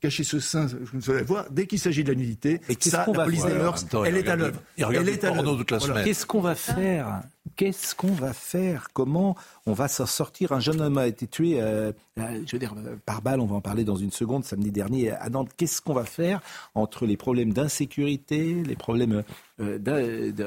cacher 0.00 0.24
ce 0.24 0.38
sein, 0.38 0.68
je 0.68 1.12
ne 1.12 1.22
voir, 1.24 1.50
dès 1.50 1.66
qu'il 1.66 1.80
s'agit 1.80 2.04
de 2.04 2.12
la 2.12 2.18
nudité, 2.18 2.60
ça, 2.80 3.06
la 3.12 3.24
police 3.24 3.44
des 3.44 3.54
mœurs, 3.54 3.84
elle 4.04 4.16
est 4.16 4.28
à 4.28 4.36
l'œuvre. 4.36 4.62
Elle 4.78 5.08
est 5.08 5.24
à 5.24 5.34
l'œuvre. 5.34 5.64
Qu'est-ce 6.04 6.26
qu'on 6.26 6.40
va 6.40 6.54
faire? 6.54 7.22
Qu'est-ce 7.54 7.94
qu'on 7.94 8.12
va 8.12 8.32
faire? 8.32 8.88
Comment 8.92 9.36
on 9.66 9.72
va 9.72 9.88
s'en 9.88 10.06
sortir? 10.06 10.52
Un 10.52 10.60
jeune 10.60 10.80
homme 10.80 10.98
a 10.98 11.06
été 11.06 11.26
tué, 11.26 11.60
euh, 11.60 11.92
euh, 12.18 12.42
je 12.46 12.52
veux 12.52 12.58
dire, 12.58 12.74
par 13.04 13.22
balle, 13.22 13.40
on 13.40 13.46
va 13.46 13.56
en 13.56 13.60
parler 13.60 13.84
dans 13.84 13.96
une 13.96 14.10
seconde, 14.10 14.44
samedi 14.44 14.72
dernier 14.72 15.12
à 15.12 15.28
Nantes. 15.30 15.50
Qu'est-ce 15.56 15.80
qu'on 15.80 15.94
va 15.94 16.04
faire 16.04 16.40
entre 16.74 17.06
les 17.06 17.16
problèmes 17.16 17.52
d'insécurité, 17.52 18.62
les 18.64 18.76
problèmes 18.76 19.22
euh, 19.60 19.78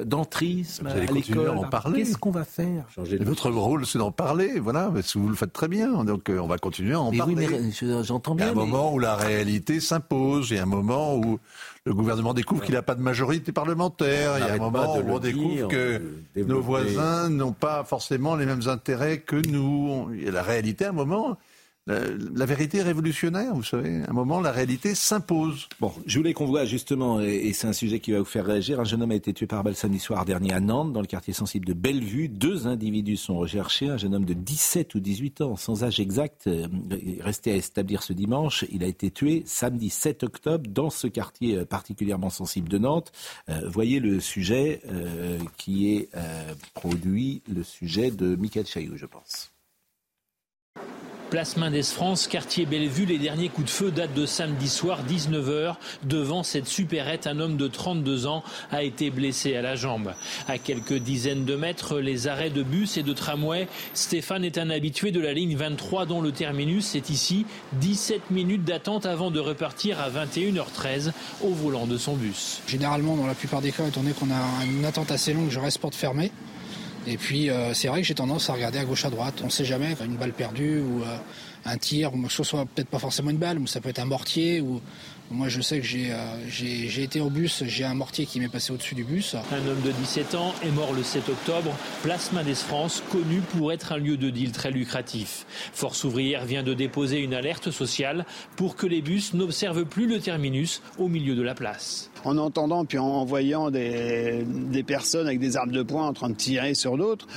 d'entrisme 0.04 0.88
à 0.88 0.96
l'école? 1.00 1.68
Qu'est-ce 1.96 2.18
qu'on 2.18 2.32
va 2.32 2.44
faire? 2.44 2.86
Votre 2.98 3.50
rôle, 3.50 3.86
c'est 3.86 4.00
d'en 4.00 4.12
parler, 4.12 4.60
voilà, 4.60 4.92
vous 5.16 5.30
le 5.30 5.36
faites 5.36 5.54
très 5.54 5.68
bien, 5.68 6.04
donc 6.04 6.30
on 6.30 6.48
va 6.48 6.58
continuer 6.58 6.94
à 6.94 7.00
en 7.00 7.16
parler. 7.16 7.48
Oui, 7.48 7.74
mais 7.82 8.04
j'entends 8.04 8.36
bien. 8.36 8.48
Il 8.48 8.56
y 8.56 8.60
a 8.60 8.62
un 8.62 8.66
moment 8.66 8.94
où 8.94 9.00
la 9.00 9.16
réalité 9.16 9.80
s'impose, 9.80 10.52
il 10.52 10.58
y 10.58 10.60
a 10.60 10.64
un 10.64 10.66
moment 10.66 11.16
où 11.16 11.40
le 11.86 11.94
gouvernement 11.94 12.34
découvre 12.34 12.64
qu'il 12.64 12.76
n'a 12.76 12.82
pas 12.82 12.96
de 12.96 13.02
majorité 13.02 13.52
parlementaire. 13.52 14.38
Il 14.38 14.46
y 14.46 14.50
a 14.50 14.54
un 14.54 14.58
moment 14.58 14.98
où 14.98 15.10
on 15.10 15.20
découvre 15.20 15.68
que 15.68 16.02
nos 16.36 16.62
voisins 16.62 17.30
n'ont 17.30 17.54
pas 17.54 17.84
forcément 17.84 18.36
les 18.36 18.46
mêmes 18.46 18.68
intérêts 18.68 19.20
que 19.20 19.36
nous. 19.48 20.10
La 20.32 20.44
réalité, 20.44 20.86
à 20.86 20.90
un 20.90 20.94
moment, 20.94 21.38
la, 21.90 22.46
vérité 22.46 22.82
révolutionnaire, 22.82 23.54
vous 23.54 23.64
savez. 23.64 24.04
À 24.04 24.10
un 24.10 24.14
moment, 24.14 24.40
la 24.40 24.52
réalité 24.52 24.96
s'impose. 24.96 25.68
Bon, 25.80 25.92
je 26.06 26.18
voulais 26.18 26.34
qu'on 26.34 26.46
voit 26.46 26.66
justement, 26.66 27.20
et, 27.20 27.52
c'est 27.54 27.68
un 27.68 27.74
sujet 27.74 28.00
qui 28.00 28.12
va 28.12 28.20
vous 28.20 28.26
faire 28.26 28.46
réagir, 28.46 28.80
un 28.80 28.84
jeune 28.84 29.02
homme 29.02 29.12
a 29.12 29.16
été 29.16 29.34
tué 29.34 29.48
par 29.48 29.64
balle 29.64 29.76
samedi 29.76 30.00
soir 30.00 30.26
dernier 30.26 30.54
à 30.54 30.60
Nantes, 30.60 30.94
dans 30.94 31.02
le 31.02 31.08
quartier 31.08 31.34
sensible 31.34 31.66
de 31.66 31.74
Bellevue. 31.74 32.30
Deux 32.30 32.68
individus 32.68 33.18
sont 33.18 33.38
recherchés, 33.38 33.90
un 33.90 33.98
jeune 33.98 34.16
homme 34.16 34.26
de 34.26 34.34
17 34.34 34.96
ou 34.96 35.00
18 35.00 35.42
ans, 35.42 35.56
sans 35.56 35.84
âge 35.84 36.00
exact, 36.00 36.48
euh, 36.48 36.68
resté 37.22 37.52
à 37.52 37.56
établir 37.56 38.04
ce 38.04 38.14
dimanche. 38.14 38.66
Il 38.72 38.84
a 38.84 38.88
été 38.88 39.12
tué 39.12 39.44
samedi 39.46 39.90
7 39.90 40.24
octobre 40.24 40.70
dans 40.70 40.90
ce 40.90 41.08
quartier 41.08 41.58
euh, 41.58 41.66
particulièrement 41.66 42.30
sensible 42.30 42.70
de 42.70 42.78
Nantes. 42.78 43.12
Euh, 43.50 43.68
voyez 43.68 44.00
le 44.00 44.20
sujet 44.20 44.82
qui 45.58 45.92
est 45.94 46.10
produit, 46.74 47.42
le 47.54 47.64
sujet 47.64 48.12
de 48.12 48.36
Michael 48.36 48.66
Chaillot, 48.66 48.96
je 48.96 49.06
pense. 49.06 49.52
Place 51.30 51.58
Mendes 51.58 51.84
France, 51.84 52.28
quartier 52.28 52.66
Bellevue, 52.66 53.06
les 53.06 53.20
derniers 53.20 53.50
coups 53.50 53.68
de 53.68 53.72
feu 53.72 53.92
datent 53.92 54.16
de 54.16 54.26
samedi 54.26 54.68
soir, 54.68 55.02
19h. 55.08 55.76
Devant 56.04 56.42
cette 56.42 56.66
supérette, 56.66 57.28
un 57.28 57.40
homme 57.40 57.56
de 57.56 57.68
32 57.68 58.26
ans 58.26 58.44
a 58.72 58.82
été 58.82 59.12
blessé 59.12 59.56
à 59.56 59.62
la 59.62 59.76
jambe. 59.76 60.14
À 60.48 60.58
quelques 60.58 60.96
dizaines 60.96 61.46
de 61.46 61.56
mètres, 61.56 62.00
les 62.00 62.28
arrêts 62.28 62.50
de 62.50 62.64
bus 62.64 62.98
et 62.98 63.04
de 63.04 63.14
tramway. 63.14 63.68
Stéphane 63.94 64.44
est 64.44 64.58
un 64.58 64.72
habitué 64.72 65.12
de 65.12 65.20
la 65.20 65.32
ligne 65.32 65.56
23 65.56 66.08
dont 66.08 66.22
le 66.22 66.32
terminus 66.32 66.96
est 66.96 67.12
ici. 67.12 67.46
17 67.74 68.32
minutes 68.32 68.64
d'attente 68.64 69.06
avant 69.06 69.30
de 69.30 69.40
repartir 69.40 70.00
à 70.00 70.10
21h13 70.10 71.12
au 71.44 71.50
volant 71.50 71.86
de 71.86 72.00
son 72.00 72.16
bus. 72.16 72.62
Généralement, 72.66 73.16
dans 73.16 73.28
la 73.28 73.36
plupart 73.36 73.62
des 73.62 73.72
cas, 73.72 73.86
étant 73.86 74.02
donné 74.02 74.14
qu'on 74.14 74.32
a 74.32 74.66
une 74.66 74.84
attente 74.84 75.12
assez 75.12 75.34
longue, 75.34 75.52
je 75.52 75.60
reste 75.60 75.78
porte 75.78 75.96
fermée. 75.96 76.32
Et 77.10 77.18
puis 77.18 77.50
euh, 77.50 77.74
c'est 77.74 77.88
vrai 77.88 78.02
que 78.02 78.08
j'ai 78.08 78.14
tendance 78.14 78.50
à 78.52 78.54
regarder 78.54 78.78
à 78.78 78.86
gauche 78.86 79.04
à 79.04 79.10
droite. 79.10 79.40
On 79.42 79.46
ne 79.46 79.52
sait 79.52 79.66
jamais, 79.66 79.96
une 80.06 80.16
balle 80.16 80.32
perdue 80.32 80.80
ou 80.80 81.02
euh, 81.02 81.18
un 81.66 81.78
tir, 81.78 82.14
ou 82.14 82.30
ce 82.30 82.44
soit 82.44 82.66
peut-être 82.66 82.88
pas 82.88 83.00
forcément 83.00 83.32
une 83.32 83.38
balle, 83.38 83.58
mais 83.58 83.68
ça 83.68 83.82
peut 83.82 83.90
être 83.90 84.00
un 84.00 84.06
mortier 84.06 84.62
ou 84.62 84.80
moi, 85.32 85.48
je 85.48 85.62
sais 85.62 85.80
que 85.80 85.86
euh, 85.86 86.50
j'ai 86.50 87.04
été 87.04 87.22
au 87.22 87.30
bus, 87.30 87.64
j'ai 87.68 87.84
un 87.84 87.94
mortier 87.94 88.26
qui 88.26 88.40
m'est 88.40 88.50
passé 88.50 88.74
au-dessus 88.74 88.96
du 88.96 89.04
bus. 89.04 89.36
Un 89.52 89.68
homme 89.68 89.82
de 89.86 89.92
17 89.92 90.34
ans 90.34 90.56
est 90.64 90.72
mort 90.72 90.92
le 90.92 91.04
7 91.04 91.30
octobre. 91.30 91.72
Place 92.02 92.32
Mendes 92.32 92.56
France, 92.56 93.04
connu 93.12 93.42
pour 93.42 93.72
être 93.72 93.92
un 93.92 93.98
lieu 93.98 94.18
de 94.18 94.32
deal 94.32 94.52
très 94.52 94.72
lucratif. 94.72 95.46
Force 95.72 96.04
ouvrière 96.04 96.46
vient 96.46 96.64
de 96.64 96.74
déposer 96.74 97.20
une 97.20 97.36
alerte 97.36 97.70
sociale 97.70 98.26
pour 98.56 98.76
que 98.76 98.88
les 98.88 99.04
bus 99.04 99.36
n'observent 99.36 99.86
plus 99.86 100.08
le 100.08 100.20
terminus 100.20 100.82
au 100.98 101.08
milieu 101.08 101.36
de 101.36 101.44
la 101.44 101.54
place. 101.54 102.10
En 102.26 102.38
entendant 102.38 102.86
puis 102.86 102.98
en 102.98 103.26
voyant 103.26 103.72
des, 103.72 104.44
personnes 104.86 105.28
avec 105.28 105.40
des 105.40 105.58
armes 105.58 105.72
de 105.72 105.84
poing 105.84 106.08
en 106.08 106.14
train 106.14 106.30
de 106.30 106.36
tirer 106.36 106.74
sur 106.74 106.98
d'autres, 106.98 107.28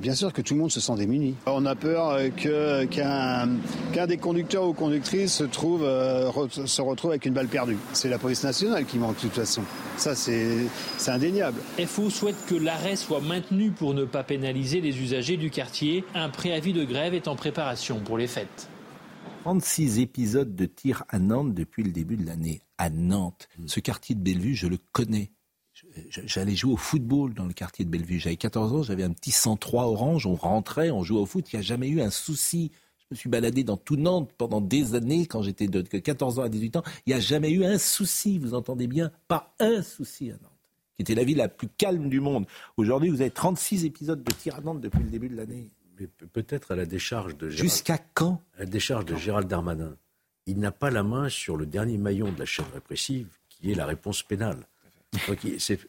bien 0.00 0.14
sûr 0.14 0.32
que 0.32 0.42
tout 0.42 0.54
le 0.54 0.60
monde 0.60 0.70
se 0.70 0.80
sent 0.80 0.94
démuni. 0.96 1.34
On 1.46 1.64
a 1.66 1.74
peur 1.74 2.18
qu'un 2.36 4.06
des 4.06 4.16
conducteurs 4.16 4.66
ou 4.66 4.72
conductrices 4.72 5.42
euh, 5.42 6.48
se 6.66 6.82
retrouve 6.82 7.10
avec 7.10 7.26
une 7.26 7.34
balle 7.34 7.48
perdue. 7.48 7.78
C'est 7.92 8.08
la 8.08 8.18
police 8.18 8.44
nationale 8.44 8.84
qui 8.84 8.98
manque 8.98 9.16
de 9.16 9.20
toute 9.20 9.32
façon. 9.32 9.62
Ça, 9.96 10.14
c'est 10.14 10.66
indéniable. 11.06 11.60
FO 11.86 12.10
souhaite 12.10 12.36
que 12.46 12.54
l'arrêt 12.54 12.96
soit 12.96 13.20
maintenu 13.20 13.70
pour 13.70 13.94
ne 13.94 14.04
pas 14.04 14.22
pénaliser 14.22 14.80
les 14.80 15.00
usagers 15.00 15.36
du 15.36 15.50
quartier. 15.50 16.04
Un 16.14 16.28
préavis 16.28 16.72
de 16.72 16.84
grève 16.84 17.14
est 17.14 17.28
en 17.28 17.36
préparation 17.36 18.00
pour 18.00 18.18
les 18.18 18.26
fêtes. 18.26 18.68
36 19.42 19.98
épisodes 19.98 20.54
de 20.54 20.66
tir 20.66 21.04
à 21.08 21.18
Nantes 21.18 21.52
depuis 21.52 21.82
le 21.82 21.90
début 21.90 22.16
de 22.16 22.24
l'année. 22.24 22.62
À 22.78 22.90
Nantes. 22.90 23.48
Hmm. 23.58 23.66
Ce 23.66 23.80
quartier 23.80 24.14
de 24.14 24.20
Bellevue, 24.20 24.54
je 24.54 24.68
le 24.68 24.78
connais. 24.92 25.32
J'allais 26.08 26.54
jouer 26.54 26.74
au 26.74 26.76
football 26.76 27.34
dans 27.34 27.46
le 27.46 27.52
quartier 27.52 27.84
de 27.84 27.90
Bellevue. 27.90 28.20
J'avais 28.20 28.36
14 28.36 28.72
ans, 28.72 28.82
j'avais 28.84 29.02
un 29.02 29.10
petit 29.10 29.32
103 29.32 29.86
orange, 29.86 30.26
on 30.26 30.36
rentrait, 30.36 30.92
on 30.92 31.02
jouait 31.02 31.18
au 31.18 31.26
foot, 31.26 31.52
il 31.52 31.56
n'y 31.56 31.60
a 31.60 31.62
jamais 31.62 31.88
eu 31.88 32.00
un 32.00 32.10
souci 32.10 32.70
je 33.00 33.14
me 33.14 33.18
suis 33.18 33.28
baladé 33.28 33.62
dans 33.62 33.76
tout 33.76 33.96
Nantes 33.96 34.30
pendant 34.38 34.62
des 34.62 34.94
années, 34.94 35.26
quand 35.26 35.42
j'étais 35.42 35.66
de 35.66 35.82
14 35.82 36.38
ans 36.38 36.44
à 36.44 36.48
18 36.48 36.76
ans. 36.76 36.82
Il 37.04 37.10
n'y 37.10 37.14
a 37.14 37.20
jamais 37.20 37.50
eu 37.50 37.62
un 37.62 37.76
souci, 37.76 38.38
vous 38.38 38.54
entendez 38.54 38.86
bien, 38.86 39.10
pas 39.28 39.54
un 39.60 39.82
souci 39.82 40.30
à 40.30 40.34
Nantes, 40.34 40.70
qui 40.96 41.02
était 41.02 41.14
la 41.14 41.24
ville 41.24 41.36
la 41.36 41.48
plus 41.48 41.68
calme 41.68 42.08
du 42.08 42.20
monde. 42.20 42.46
Aujourd'hui, 42.78 43.10
vous 43.10 43.20
avez 43.20 43.30
36 43.30 43.84
épisodes 43.84 44.22
de 44.24 44.32
tir 44.32 44.56
à 44.56 44.60
Nantes 44.62 44.80
depuis 44.80 45.02
le 45.02 45.10
début 45.10 45.28
de 45.28 45.36
l'année. 45.36 45.72
Peut-être 46.32 46.72
à 46.72 46.76
la 46.76 46.86
décharge 46.86 47.36
de 47.36 47.48
Gérald... 47.48 47.70
Jusqu'à 47.70 47.98
quand? 48.14 48.42
À 48.56 48.60
la 48.60 48.66
décharge 48.66 49.04
de 49.04 49.16
Gérald 49.16 49.48
Darmanin. 49.48 49.96
Il 50.46 50.58
n'a 50.58 50.72
pas 50.72 50.90
la 50.90 51.02
main 51.02 51.28
sur 51.28 51.56
le 51.56 51.66
dernier 51.66 51.98
maillon 51.98 52.32
de 52.32 52.38
la 52.38 52.46
chaîne 52.46 52.66
répressive, 52.74 53.28
qui 53.48 53.70
est 53.70 53.74
la 53.74 53.86
réponse 53.86 54.22
pénale. 54.22 54.66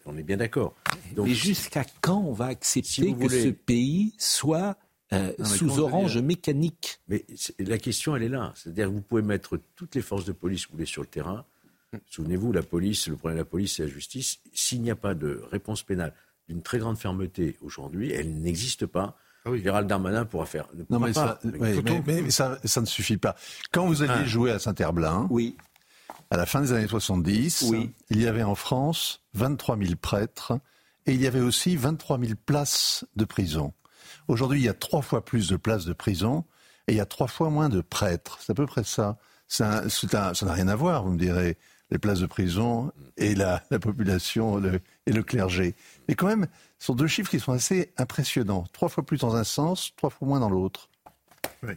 on 0.06 0.18
est 0.18 0.24
bien 0.24 0.38
d'accord. 0.38 0.76
Mais 1.18 1.34
jusqu'à 1.34 1.86
quand 2.02 2.20
on 2.20 2.34
va 2.34 2.46
accepter 2.48 3.14
que 3.14 3.30
ce 3.30 3.50
pays 3.50 4.14
soit 4.18 4.78
euh, 5.14 5.32
sous 5.44 5.80
orange 5.80 6.18
mécanique? 6.18 7.00
Mais 7.08 7.26
la 7.60 7.78
question, 7.78 8.16
elle 8.16 8.24
est 8.24 8.30
là. 8.30 8.54
C'est-à-dire 8.56 8.88
que 8.88 8.94
vous 8.94 9.02
pouvez 9.02 9.22
mettre 9.22 9.60
toutes 9.76 9.96
les 9.96 10.02
forces 10.02 10.26
de 10.26 10.32
police 10.32 10.66
que 10.66 10.72
vous 10.72 10.78
voulez 10.78 10.86
sur 10.86 11.02
le 11.02 11.08
terrain. 11.08 11.46
Souvenez-vous, 12.08 12.52
la 12.52 12.64
police, 12.64 13.08
le 13.08 13.16
problème 13.16 13.38
de 13.38 13.42
la 13.42 13.50
police, 13.50 13.76
c'est 13.76 13.84
la 13.84 13.90
justice. 13.90 14.40
S'il 14.54 14.82
n'y 14.82 14.90
a 14.90 14.96
pas 14.96 15.14
de 15.14 15.42
réponse 15.52 15.84
pénale 15.84 16.14
d'une 16.50 16.62
très 16.62 16.80
grande 16.80 16.98
fermeté 16.98 17.58
aujourd'hui, 17.62 18.12
elle 18.12 18.42
n'existe 18.42 18.86
pas. 18.86 19.18
Ah 19.46 19.52
oui. 19.52 19.62
Gérald 19.62 19.88
Darmanin 19.88 20.26
pourra 20.26 20.46
faire. 20.46 20.68
non, 20.90 21.00
mais, 21.00 21.14
ça, 21.14 21.40
mais, 21.44 22.32
ça, 22.32 22.58
ça, 22.64 22.82
ne 22.82 22.86
suffit 22.86 23.18
pas. 23.18 23.36
Quand 23.72 23.86
vous 23.86 24.02
alliez 24.02 24.14
ah. 24.16 24.26
jouer 24.26 24.52
à 24.52 24.60
Saint-Herblain, 24.60 25.28
oui. 25.30 25.58
à 26.32 26.38
la 26.38 26.46
fin 26.46 26.62
des 26.62 26.72
années 26.72 26.88
70, 26.88 27.66
oui. 27.70 27.92
il 28.10 28.22
y 28.22 28.28
avait 28.28 28.44
en 28.44 28.56
France 28.56 29.22
23 29.34 29.78
000 29.78 29.96
prêtres 30.02 30.54
et 31.06 31.14
il 31.14 31.22
y 31.22 31.28
avait 31.28 31.42
aussi 31.42 31.76
23 31.76 32.20
000 32.20 32.32
places 32.46 33.06
de 33.16 33.26
prison. 33.26 33.74
Aujourd'hui, 34.28 34.60
il 34.62 34.66
y 34.66 34.70
a 34.70 34.74
trois 34.74 35.02
fois 35.02 35.26
plus 35.26 35.50
de 35.50 35.58
places 35.58 35.86
de 35.86 35.94
prison 35.94 36.46
et 36.88 36.94
il 36.94 36.98
y 36.98 37.02
a 37.02 37.06
trois 37.06 37.28
fois 37.28 37.50
moins 37.50 37.70
de 37.70 37.82
prêtres. 37.82 38.38
C'est 38.42 38.52
à 38.52 38.56
peu 38.56 38.66
près 38.66 38.84
ça. 38.84 39.18
ça 39.48 39.84
n'a 39.84 40.54
rien 40.54 40.68
à 40.70 40.76
voir, 40.76 41.04
vous 41.04 41.12
me 41.12 41.18
direz, 41.18 41.58
les 41.92 42.00
places 42.00 42.20
de 42.20 42.26
prison 42.26 42.92
et 43.18 43.36
la, 43.36 43.62
population 43.82 44.62
et 45.06 45.12
le 45.12 45.24
clergé. 45.24 45.76
Mais 46.08 46.16
quand 46.16 46.28
même, 46.28 46.48
ce 46.80 46.88
sont 46.88 46.96
deux 46.96 47.08
chiffres 47.08 47.30
qui 47.30 47.40
sont 47.40 47.52
assez 47.52 47.92
impressionnants. 47.98 48.66
Trois 48.74 48.90
fois 48.90 49.06
plus 49.06 49.20
dans 49.20 49.36
un 49.36 49.44
sens, 49.44 49.94
trois 49.96 50.10
fois 50.10 50.28
moins 50.28 50.40
dans 50.40 50.50
l'autre. 50.50 50.90
Oui. 51.64 51.74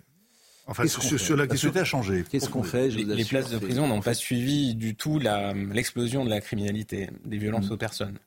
Enfin, 0.68 0.86
sur, 0.86 1.36
la 1.36 1.46
question 1.46 1.70
a 1.74 1.84
changé. 1.84 2.24
Qu'est-ce 2.28 2.48
qu'on 2.48 2.64
fait 2.64 2.88
Les, 2.88 3.24
places 3.24 3.50
de 3.50 3.58
prison 3.58 3.86
n'ont 3.86 4.00
pas 4.00 4.14
suivi 4.14 4.74
du 4.74 4.96
tout 4.96 5.20
l'explosion 5.20 6.24
de 6.24 6.30
la 6.30 6.40
criminalité, 6.40 7.08
des 7.24 7.38
violences 7.38 7.70
mm. 7.70 7.72
aux 7.72 7.76
personnes. 7.76 8.18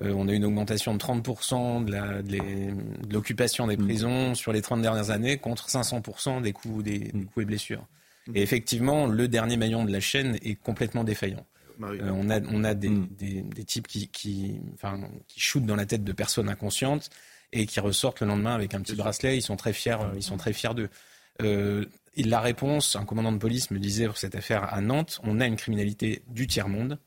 Euh, 0.00 0.14
on 0.16 0.26
a 0.26 0.32
eu 0.32 0.36
une 0.36 0.46
augmentation 0.46 0.94
de 0.94 0.98
30% 0.98 1.84
de 1.84 3.12
l'occupation 3.12 3.66
des 3.66 3.76
mm. 3.76 3.84
prisons 3.84 4.34
sur 4.34 4.54
les 4.54 4.62
30 4.62 4.80
dernières 4.80 5.10
années 5.10 5.36
contre 5.36 5.68
500% 5.68 6.40
des 6.40 6.52
coups, 6.52 6.82
des, 6.82 7.10
mm. 7.12 7.26
coups 7.26 7.42
et 7.42 7.46
blessures. 7.46 7.86
Et 8.34 8.42
effectivement, 8.42 9.06
le 9.06 9.28
dernier 9.28 9.56
maillon 9.58 9.84
de 9.84 9.92
la 9.92 10.00
chaîne 10.00 10.38
est 10.42 10.54
complètement 10.54 11.04
défaillant. 11.04 11.44
Euh, 11.84 12.10
on 12.12 12.30
a, 12.30 12.40
on 12.40 12.64
a 12.64 12.74
des, 12.74 13.44
types 13.66 13.86
qui, 13.86 14.08
qui, 14.08 14.60
enfin, 14.74 15.00
qui 15.28 15.40
shootent 15.40 15.66
dans 15.66 15.76
la 15.76 15.86
tête 15.86 16.04
de 16.04 16.12
personnes 16.12 16.48
inconscientes 16.48 17.10
et 17.52 17.66
qui 17.66 17.80
ressortent 17.80 18.20
le 18.20 18.26
lendemain 18.26 18.54
avec 18.54 18.74
un 18.74 18.80
petit 18.80 18.94
bracelet. 18.94 19.36
Ils 19.36 19.42
sont 19.42 19.56
très 19.56 19.72
fiers, 19.72 19.98
ils 20.14 20.22
sont 20.22 20.36
très 20.36 20.52
fiers 20.52 20.74
d'eux. 20.74 20.88
Euh, 21.42 21.84
la 22.16 22.40
réponse, 22.40 22.96
un 22.96 23.04
commandant 23.04 23.32
de 23.32 23.38
police 23.38 23.70
me 23.70 23.78
disait 23.78 24.06
pour 24.06 24.18
cette 24.18 24.34
affaire 24.34 24.72
à 24.72 24.80
Nantes, 24.80 25.20
on 25.24 25.40
a 25.40 25.46
une 25.46 25.56
criminalité 25.56 26.22
du 26.28 26.46
tiers-monde 26.46 26.98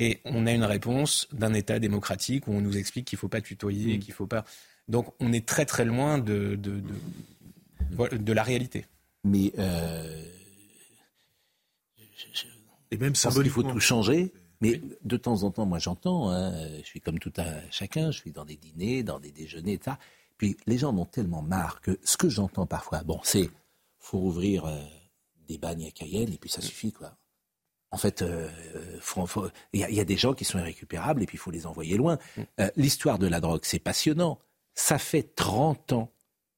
et 0.00 0.20
on 0.24 0.46
a 0.46 0.52
une 0.52 0.64
réponse 0.64 1.28
d'un 1.32 1.54
État 1.54 1.78
démocratique 1.78 2.46
où 2.48 2.52
on 2.52 2.60
nous 2.60 2.76
explique 2.76 3.06
qu'il 3.06 3.16
ne 3.16 3.20
faut 3.20 3.28
pas 3.28 3.40
tutoyer, 3.40 3.96
mm. 3.96 4.00
qu'il 4.00 4.14
faut 4.14 4.26
pas. 4.26 4.44
Donc 4.88 5.12
on 5.20 5.32
est 5.32 5.46
très 5.46 5.64
très 5.64 5.84
loin 5.84 6.18
de, 6.18 6.56
de, 6.56 6.82
de, 8.16 8.32
la 8.32 8.42
réalité. 8.42 8.86
Mais 9.24 9.52
euh, 9.58 10.22
et 12.90 12.96
même 12.96 13.14
il 13.14 13.50
faut 13.50 13.62
tout 13.62 13.80
changer. 13.80 14.32
Mais 14.60 14.80
de 15.04 15.16
temps 15.16 15.44
en 15.44 15.52
temps, 15.52 15.66
moi 15.66 15.78
j'entends, 15.78 16.30
hein, 16.30 16.52
je 16.80 16.84
suis 16.84 17.00
comme 17.00 17.20
tout 17.20 17.32
à 17.36 17.44
chacun, 17.70 18.10
je 18.10 18.18
suis 18.18 18.32
dans 18.32 18.44
des 18.44 18.56
dîners, 18.56 19.04
dans 19.04 19.20
des 19.20 19.30
déjeuners, 19.30 19.74
etc. 19.74 19.96
Puis 20.36 20.56
les 20.66 20.78
gens 20.78 20.90
en 20.90 20.98
ont 20.98 21.04
tellement 21.04 21.42
marre 21.42 21.80
que 21.80 21.98
ce 22.02 22.16
que 22.16 22.28
j'entends 22.28 22.66
parfois, 22.66 23.04
bon, 23.04 23.20
c'est 23.22 23.50
faut 24.00 24.18
ouvrir 24.18 24.64
euh, 24.64 24.82
des 25.46 25.58
bagnes 25.58 25.86
à 25.86 25.90
Cayenne 25.90 26.32
et 26.32 26.38
puis 26.38 26.50
ça 26.50 26.60
suffit 26.60 26.92
quoi. 26.92 27.16
En 27.90 27.96
fait, 27.96 28.20
euh, 28.20 28.50
il 29.72 29.80
y, 29.80 30.00
a 30.00 30.04
des 30.04 30.16
gens 30.18 30.34
qui 30.34 30.44
sont 30.44 30.58
irrécupérables 30.58 31.22
et 31.22 31.26
puis 31.26 31.36
il 31.36 31.40
faut 31.40 31.50
les 31.50 31.66
envoyer 31.66 31.96
loin. 31.96 32.18
Euh, 32.60 32.70
l'histoire 32.76 33.18
de 33.18 33.26
la 33.26 33.40
drogue, 33.40 33.62
c'est 33.64 33.78
passionnant. 33.78 34.38
Ça 34.74 34.98
fait 34.98 35.34
30 35.34 35.92
ans, 35.92 36.12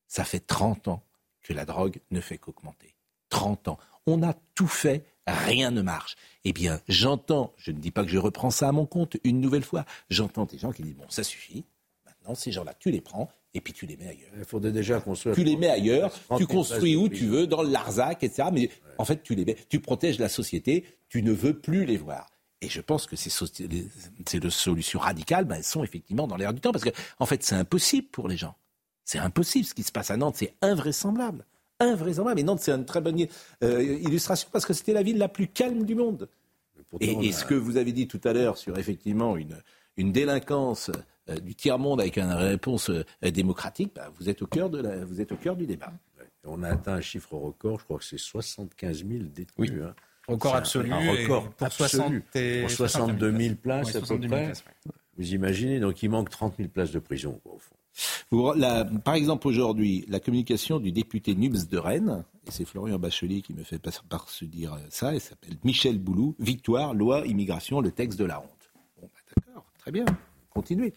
ça 0.09 0.25
fait 0.25 0.41
30 0.41 0.89
ans 0.89 1.05
que 1.43 1.53
la 1.53 1.65
drogue 1.65 2.01
ne 2.11 2.21
fait 2.21 2.37
qu'augmenter. 2.37 2.97
30 3.29 3.69
ans. 3.69 3.79
On 4.07 4.25
a 4.25 4.35
tout 4.57 4.67
fait, 4.67 5.05
rien 5.32 5.70
ne 5.70 5.82
marche. 5.82 6.16
Eh 6.44 6.52
bien, 6.52 6.81
j'entends, 6.89 7.52
je 7.57 7.70
ne 7.70 7.78
dis 7.78 7.90
pas 7.90 8.05
que 8.05 8.11
je 8.11 8.19
reprends 8.19 8.51
ça 8.51 8.69
à 8.69 8.73
mon 8.73 8.86
compte 8.86 9.16
une 9.24 9.40
nouvelle 9.40 9.65
fois, 9.65 9.85
j'entends 10.09 10.44
des 10.44 10.59
gens 10.59 10.73
qui 10.73 10.82
disent, 10.82 10.97
bon, 10.97 11.07
ça 11.09 11.23
suffit, 11.23 11.65
maintenant 12.07 12.35
ces 12.35 12.52
gens-là, 12.52 12.74
tu 12.78 12.90
les 12.90 13.01
prends, 13.01 13.31
et 13.55 13.61
puis 13.61 13.73
tu 13.73 13.86
les 13.86 13.97
mets 13.97 14.09
ailleurs. 14.09 14.31
Il 14.36 14.44
faudrait 14.44 14.73
déjà 14.73 15.01
construire. 15.01 15.35
Tu 15.35 15.44
les 15.44 15.57
mets 15.57 15.70
ailleurs, 15.70 16.12
tu 16.36 16.47
construis 16.47 16.97
où 16.97 17.09
tu 17.09 17.27
veux, 17.27 17.47
dans 17.47 17.62
le 17.62 17.70
Larzac, 17.70 18.23
etc. 18.23 18.48
Mais 18.52 18.70
en 18.98 19.05
fait, 19.05 19.23
tu 19.23 19.35
les 19.35 19.44
mets, 19.44 19.57
tu 19.69 19.81
protèges 19.81 20.19
la 20.19 20.28
société, 20.28 20.85
tu 21.09 21.23
ne 21.23 21.32
veux 21.32 21.59
plus 21.59 21.85
les 21.85 21.97
voir. 21.97 22.28
Et 22.62 22.69
je 22.69 22.81
pense 22.81 23.07
que 23.07 23.16
ces, 23.16 23.31
ces 23.31 24.51
solutions 24.51 25.01
radicales, 25.01 25.47
ben, 25.47 25.57
elles 25.57 25.65
sont 25.65 25.82
effectivement 25.82 26.27
dans 26.27 26.36
l'air 26.36 26.52
du 26.52 26.61
temps, 26.61 26.73
parce 26.73 26.85
que 26.85 26.90
en 27.19 27.27
fait, 27.27 27.43
c'est 27.43 27.55
impossible 27.55 28.09
pour 28.09 28.28
les 28.28 28.36
gens. 28.36 28.55
C'est 29.05 29.19
impossible 29.19 29.65
ce 29.65 29.74
qui 29.74 29.82
se 29.82 29.93
passe 29.93 30.11
à 30.11 30.16
Nantes, 30.16 30.36
c'est 30.36 30.55
invraisemblable. 30.61 31.44
Invraisemblable. 31.81 32.40
Et 32.40 32.44
Nantes, 32.44 32.61
c'est 32.61 32.73
une 32.73 32.85
très 32.85 33.01
bonne 33.01 33.27
euh, 33.65 33.82
illustration 33.82 34.48
parce 34.52 34.66
que 34.66 34.73
c'était 34.73 34.93
la 34.93 35.02
ville 35.02 35.19
la 35.19 35.28
plus 35.28 35.48
calme 35.48 35.85
du 35.85 35.94
monde. 35.94 36.28
Et, 37.01 37.32
ce 37.32 37.44
que 37.44 37.55
vous 37.55 37.77
avez 37.77 37.93
dit 37.93 38.09
tout 38.09 38.20
à 38.24 38.32
l'heure 38.32 38.57
sur 38.59 38.78
effectivement 38.78 39.36
une, 39.36 39.57
une 39.97 40.12
délinquance 40.12 40.90
euh, 41.28 41.36
du 41.36 41.55
tiers-monde 41.55 42.01
avec 42.01 42.16
une 42.16 42.32
réponse 42.32 42.90
euh, 42.90 43.05
démocratique, 43.31 43.93
bah, 43.94 44.11
vous, 44.19 44.28
êtes 44.28 44.43
au 44.43 44.47
cœur 44.47 44.70
de 44.70 44.81
la, 44.81 45.05
vous 45.05 45.20
êtes 45.20 45.32
au 45.32 45.36
cœur 45.36 45.57
du 45.57 45.66
débat. 45.66 45.93
On 46.44 46.62
a 46.62 46.70
atteint 46.70 46.94
un 46.94 47.01
chiffre 47.01 47.35
record, 47.35 47.81
je 47.81 47.85
crois 47.85 47.98
que 47.98 48.05
c'est 48.05 48.19
75 48.19 49.05
000 49.07 49.24
détenus. 49.24 49.47
Oui. 49.59 49.70
Hein. 49.82 49.94
Record 50.27 50.57
absolu. 50.57 50.93
Un 50.93 51.11
record 51.11 51.51
pour, 51.51 51.73
62 51.73 53.39
000 53.39 53.55
places 53.57 53.97
à 53.97 54.01
peu 54.01 54.19
près. 54.20 54.52
Vous 55.16 55.35
imaginez, 55.35 55.81
donc 55.81 56.02
il 56.02 56.09
manque 56.09 56.31
30 56.31 56.57
000 56.57 56.69
places 56.70 56.93
de 56.93 56.98
prison, 56.98 57.40
au 57.44 57.59
fond 57.59 57.74
par 59.05 59.15
exemple, 59.15 59.49
aujourd'hui, 59.49 60.05
la 60.09 60.21
communication 60.21 60.79
du 60.79 60.93
député 60.93 61.35
Nubs 61.35 61.69
de 61.69 61.79
Rennes, 61.79 62.25
et 62.47 62.51
c'est 62.51 62.65
Florian 62.65 62.99
Bachelier 62.99 63.43
qui 63.43 63.55
me 63.55 63.65
fait 63.65 63.81
par 64.09 64.29
se 64.29 64.45
dire 64.45 64.79
ça, 64.89 65.15
il 65.15 65.21
s'appelle 65.21 65.57
Michel 65.65 65.99
Boulou, 65.99 66.35
Victoire, 66.39 66.95
loi, 66.95 67.27
immigration, 67.27 67.81
le 67.81 67.91
texte 67.91 68.19
de 68.19 68.25
la 68.25 68.41
honte. 68.41 68.73
Bon, 69.01 69.09
bah, 69.12 69.21
d'accord, 69.37 69.65
très 69.79 69.91
bien, 69.91 70.05
continuez. 70.51 70.93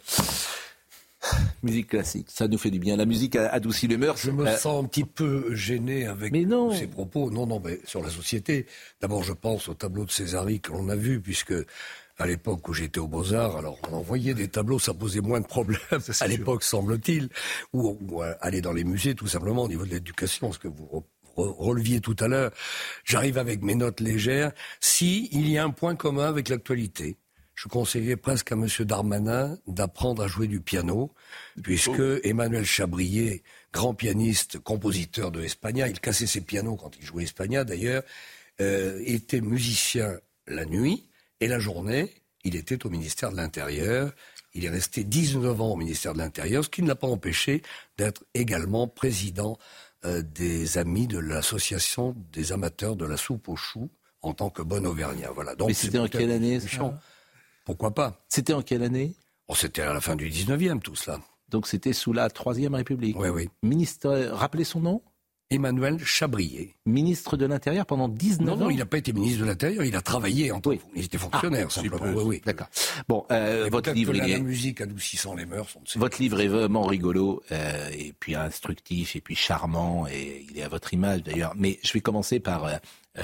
Musique 1.64 1.88
classique, 1.88 2.28
ça 2.30 2.48
nous 2.48 2.57
fait 2.57 2.70
du 2.70 2.80
bien. 2.80 2.98
La 2.98 3.06
musique 3.06 3.38
adoucit 3.38 3.88
les 3.88 3.95
mœurs. 3.95 4.20
Je 4.20 4.32
me 4.32 4.45
euh, 4.45 4.57
sens 4.57 4.84
un 4.84 4.88
petit 4.88 5.06
peu 5.06 5.56
gêné 5.56 6.06
avec 6.06 6.34
ces 6.74 6.88
propos. 6.88 7.32
Non, 7.32 7.48
non, 7.48 7.61
mais 7.64 7.80
sur 7.86 8.03
la 8.03 8.10
société. 8.10 8.65
D'abord, 8.99 9.24
je 9.24 9.32
pense 9.32 9.70
au 9.70 9.74
tableau 9.74 10.03
de 10.03 10.11
Césari 10.11 10.60
que 10.60 10.74
l'on 10.74 10.90
a 10.90 10.98
vu, 10.98 11.22
puisque 11.22 11.53
à 12.18 12.27
l'époque 12.27 12.68
où 12.68 12.73
j'étais 12.73 12.99
aux 12.99 13.07
Beaux-Arts, 13.07 13.57
alors 13.57 13.77
on 13.90 13.95
envoyait 13.95 14.34
des 14.34 14.48
tableaux, 14.48 14.80
ça 14.80 14.94
posait 14.94 15.22
moins 15.22 15.41
de 15.41 15.48
problèmes 15.48 15.80
à 16.19 16.27
l'époque, 16.27 16.64
semble-t-il, 16.64 17.30
ou, 17.73 18.22
aller 18.41 18.61
dans 18.61 18.73
les 18.73 18.84
musées 18.84 19.15
tout 19.15 19.27
simplement 19.27 19.64
au 19.64 19.68
niveau 19.68 19.85
de 19.85 19.91
l'éducation, 19.91 20.52
ce 20.52 20.60
que 20.60 20.68
vous 20.68 21.06
releviez 21.35 21.99
tout 21.99 22.15
à 22.19 22.27
l'heure. 22.27 22.52
J'arrive 23.03 23.38
avec 23.38 23.64
mes 23.64 23.76
notes 23.76 23.99
légères. 23.99 24.52
Si 24.80 25.30
il 25.31 25.49
y 25.49 25.57
a 25.57 25.64
un 25.64 25.72
point 25.72 25.95
commun 25.95 26.27
avec 26.27 26.49
l'actualité, 26.49 27.18
je 27.56 27.68
conseillerais 27.68 28.15
presque 28.15 28.52
à 28.52 28.56
M. 28.56 28.68
Darmanin 28.80 29.57
d'apprendre 29.68 30.23
à 30.23 30.27
jouer 30.27 30.48
du 30.48 30.60
piano, 30.60 31.14
puisque 31.61 32.02
Emmanuel 32.23 32.65
Chabrier, 32.65 33.44
grand 33.72 33.94
pianiste, 33.94 34.60
compositeur 34.60 35.31
de 35.31 35.44
Espagna, 35.44 35.88
il 35.88 35.99
cassait 35.99 36.27
ses 36.27 36.41
pianos 36.41 36.76
quand 36.76 36.91
il 36.98 37.06
jouait 37.06 37.23
Espagna 37.23 37.64
d'ailleurs, 37.64 38.03
euh, 38.61 38.99
était 39.06 39.41
musicien 39.41 40.19
la 40.48 40.65
nuit, 40.65 41.10
et 41.44 41.48
la 41.48 41.60
journée, 41.60 42.10
il 42.45 42.56
était 42.56 42.86
au 42.86 42.90
ministère 42.90 43.30
de 43.30 43.36
l'Intérieur. 43.36 44.14
Il 44.53 44.64
est 44.64 44.70
resté 44.70 45.03
19 45.03 45.60
ans 45.60 45.72
au 45.74 45.76
ministère 45.76 46.14
de 46.14 46.20
l'Intérieur, 46.20 46.64
ce 46.64 46.70
qui 46.70 46.82
ne 46.82 46.88
l'a 46.88 46.95
pas 46.95 47.07
empêché 47.07 47.64
d'être 47.98 48.24
également 48.34 48.88
président 48.88 49.57
euh, 50.06 50.22
des 50.22 50.78
amis 50.78 51.06
de 51.06 51.20
l'association 51.20 52.15
des 52.32 52.53
amateurs 52.53 52.95
de 52.95 53.06
la 53.06 53.18
soupe 53.18 53.49
aux 53.49 53.57
choux 53.57 53.90
en 54.22 54.34
tant 54.34 54.49
que 54.49 54.61
bon 54.61 54.86
auvergnat. 54.86 55.32
Voilà. 55.32 55.53
Donc, 55.56 55.68
Mais 55.68 55.74
c'était 55.74 55.99
en 55.99 56.07
quelle 56.07 56.32
année 56.32 56.61
ça 56.61 56.98
Pourquoi 57.65 57.94
pas? 57.94 58.24
C'était 58.30 58.53
en 58.53 58.61
quelle 58.61 58.84
année? 58.84 59.14
Oh, 59.49 59.56
C'était 59.56 59.82
à 59.82 59.94
la 59.94 59.99
fin 59.99 60.15
du 60.15 60.30
19e 60.30 60.80
tout 60.80 60.95
cela. 60.95 61.20
Donc 61.49 61.68
c'était 61.68 61.91
sous 61.91 62.14
la 62.14 62.30
Troisième 62.30 62.74
République. 62.74 63.20
Oui, 63.20 63.28
oui. 63.28 63.49
Ministre, 63.64 64.30
rappelez 64.32 64.64
son 64.64 64.80
nom 64.80 65.02
Emmanuel 65.54 66.00
Chabrier. 66.04 66.74
Ministre 66.86 67.38
de 67.38 67.46
l'Intérieur 67.46 67.86
pendant 67.86 68.08
19 68.08 68.54
ans 68.54 68.58
Non, 68.58 68.70
il 68.70 68.78
n'a 68.78 68.86
pas 68.86 68.98
été 68.98 69.14
ministre 69.14 69.42
de 69.42 69.46
l'Intérieur, 69.46 69.84
il 69.84 69.96
a 69.96 70.02
travaillé 70.02 70.52
en 70.52 70.60
tant 70.60 70.72
que... 70.72 70.82
Il 70.96 71.06
était 71.06 71.18
fonctionnaire, 71.18 71.68
ah, 71.70 71.74
simplement. 71.74 72.12
Oui, 72.16 72.24
oui. 72.26 72.42
D'accord. 72.46 72.68
Bon, 73.08 73.26
euh, 73.32 73.70
votre 73.72 73.92
livre... 73.92 74.14
la, 74.14 74.28
est... 74.28 74.40
musique 74.40 74.82
adoucissant 74.82 75.36
les 75.36 75.46
mœurs. 75.46 75.78
Votre 75.96 76.22
livre 76.22 76.42
est 76.42 76.48
vraiment 76.48 76.84
rigolo, 76.84 77.44
euh, 77.52 77.90
et 77.92 78.14
puis 78.20 78.36
instructif, 78.36 79.16
et 79.16 79.22
puis 79.22 79.36
charmant, 79.36 80.08
et 80.08 80.46
il 80.50 80.58
est 80.58 80.64
à 80.64 80.70
votre 80.70 80.94
image 80.94 81.24
d'ailleurs. 81.24 81.54
Mais 81.56 81.80
je 81.84 81.94
vais 81.94 82.02
commencer 82.02 82.40
par... 82.40 82.66
Euh, 82.66 82.78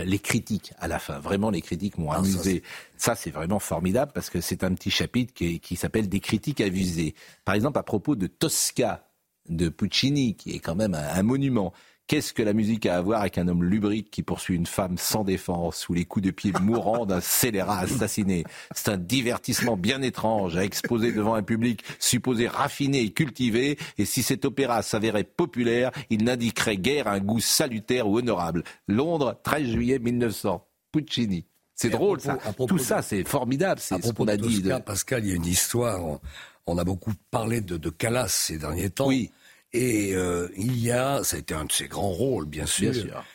les 0.04 0.20
critiques 0.20 0.72
à 0.78 0.88
la 0.88 1.00
fin. 1.00 1.18
Vraiment, 1.18 1.50
les 1.50 1.64
critiques 1.64 1.98
m'ont 1.98 2.12
ah, 2.12 2.18
amusé. 2.18 2.62
Ça, 2.96 3.16
c'est 3.16 3.32
vraiment 3.32 3.58
formidable 3.58 4.12
parce 4.14 4.30
que 4.30 4.40
c'est 4.40 4.64
un 4.64 4.76
petit 4.76 4.92
chapitre 4.92 5.34
qui, 5.34 5.60
qui 5.60 5.76
s'appelle 5.76 6.08
Des 6.08 6.20
critiques 6.20 6.62
avisées. 6.62 7.16
Par 7.44 7.56
exemple, 7.56 7.80
à 7.80 7.82
propos 7.82 8.16
de 8.16 8.28
Tosca 8.28 9.10
de 9.50 9.70
Puccini, 9.70 10.36
qui 10.36 10.52
est 10.52 10.60
quand 10.60 10.76
même 10.76 10.94
un 10.94 11.24
monument. 11.24 11.74
Qu'est-ce 12.10 12.34
que 12.34 12.42
la 12.42 12.54
musique 12.54 12.88
a 12.88 12.98
à 12.98 13.02
voir 13.02 13.22
avec 13.22 13.38
un 13.38 13.48
homme 13.48 13.64
lubrique 13.64 14.10
qui 14.10 14.24
poursuit 14.24 14.56
une 14.56 14.66
femme 14.66 14.98
sans 14.98 15.24
défense 15.24 15.78
sous 15.78 15.94
les 15.94 16.06
coups 16.06 16.26
de 16.26 16.32
pied 16.32 16.52
mourants 16.60 17.06
d'un 17.06 17.22
scélérat 17.22 17.82
assassiné? 17.82 18.46
C'est 18.74 18.90
un 18.90 18.98
divertissement 18.98 19.78
bien 19.78 20.02
étrange 20.02 20.58
à 20.58 20.64
exposer 20.64 21.12
devant 21.12 21.36
un 21.36 21.44
public 21.44 21.84
supposé 22.00 22.48
raffiné 22.48 23.02
et 23.02 23.12
cultivé. 23.12 23.78
Et 24.00 24.06
si 24.06 24.24
cet 24.24 24.44
opéra 24.44 24.82
s'avérait 24.82 25.24
populaire, 25.24 25.92
il 26.10 26.24
n'indiquerait 26.24 26.78
guère 26.78 27.08
un 27.08 27.20
goût 27.20 27.40
salutaire 27.40 28.08
ou 28.08 28.18
honorable. 28.18 28.64
Londres, 28.88 29.40
13 29.44 29.68
juillet 29.68 30.00
1900. 30.00 30.66
Puccini. 30.92 31.46
C'est 31.76 31.92
drôle, 31.92 32.20
ça. 32.22 32.40
Tout 32.68 32.80
ça, 32.80 33.04
c'est 33.04 33.24
formidable. 33.24 33.80
C'est 33.80 34.04
ce 34.04 34.12
qu'on 34.14 34.28
a 34.28 34.36
dit. 34.36 34.64
Pascal, 34.84 35.26
il 35.26 35.30
y 35.30 35.34
a 35.34 35.36
une 35.36 35.46
histoire. 35.46 36.20
On, 36.66 36.78
a 36.80 36.84
beaucoup 36.84 37.14
parlé 37.30 37.62
de, 37.62 37.78
de 37.78 37.90
Calas 37.92 38.30
ces 38.30 38.58
derniers 38.58 38.90
temps. 38.90 39.06
Oui. 39.06 39.30
Et 39.72 40.16
euh, 40.16 40.50
il 40.58 40.80
y 40.80 40.92
a, 40.92 41.24
ça 41.24 41.36
a 41.36 41.40
été 41.40 41.54
un 41.54 41.66
de 41.66 41.72
ses 41.72 41.88
grands 41.88 42.12
rôles, 42.12 42.48
bien 42.48 42.66
sûr, 42.66 42.92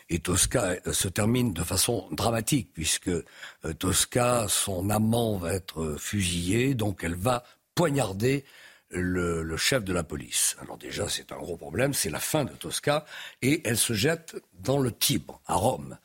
et 0.08 0.18
Tosca 0.18 0.74
euh, 0.86 0.92
se 0.92 1.06
termine 1.06 1.52
de 1.52 1.62
façon 1.62 2.08
dramatique, 2.10 2.70
puisque 2.72 3.08
euh, 3.08 3.22
Tosca, 3.78 4.46
son 4.48 4.90
amant 4.90 5.36
va 5.36 5.54
être 5.54 5.94
fusillé, 5.96 6.74
donc 6.74 7.04
elle 7.04 7.14
va 7.14 7.44
poignarder 7.76 8.44
le, 8.90 9.44
le, 9.44 9.56
chef 9.56 9.84
de 9.84 9.92
la 9.92 10.02
police. 10.02 10.56
Alors 10.60 10.76
déjà, 10.76 11.08
c'est 11.08 11.30
un 11.30 11.36
gros 11.36 11.56
problème, 11.56 11.94
c'est 11.94 12.10
la 12.10 12.20
fin 12.20 12.44
de 12.44 12.52
Tosca, 12.52 13.04
et 13.40 13.62
elle 13.64 13.78
se 13.78 13.92
jette 13.92 14.36
dans 14.54 14.78
le 14.78 14.90
Tibre, 14.90 15.40
à 15.46 15.54
Rome. 15.54 15.98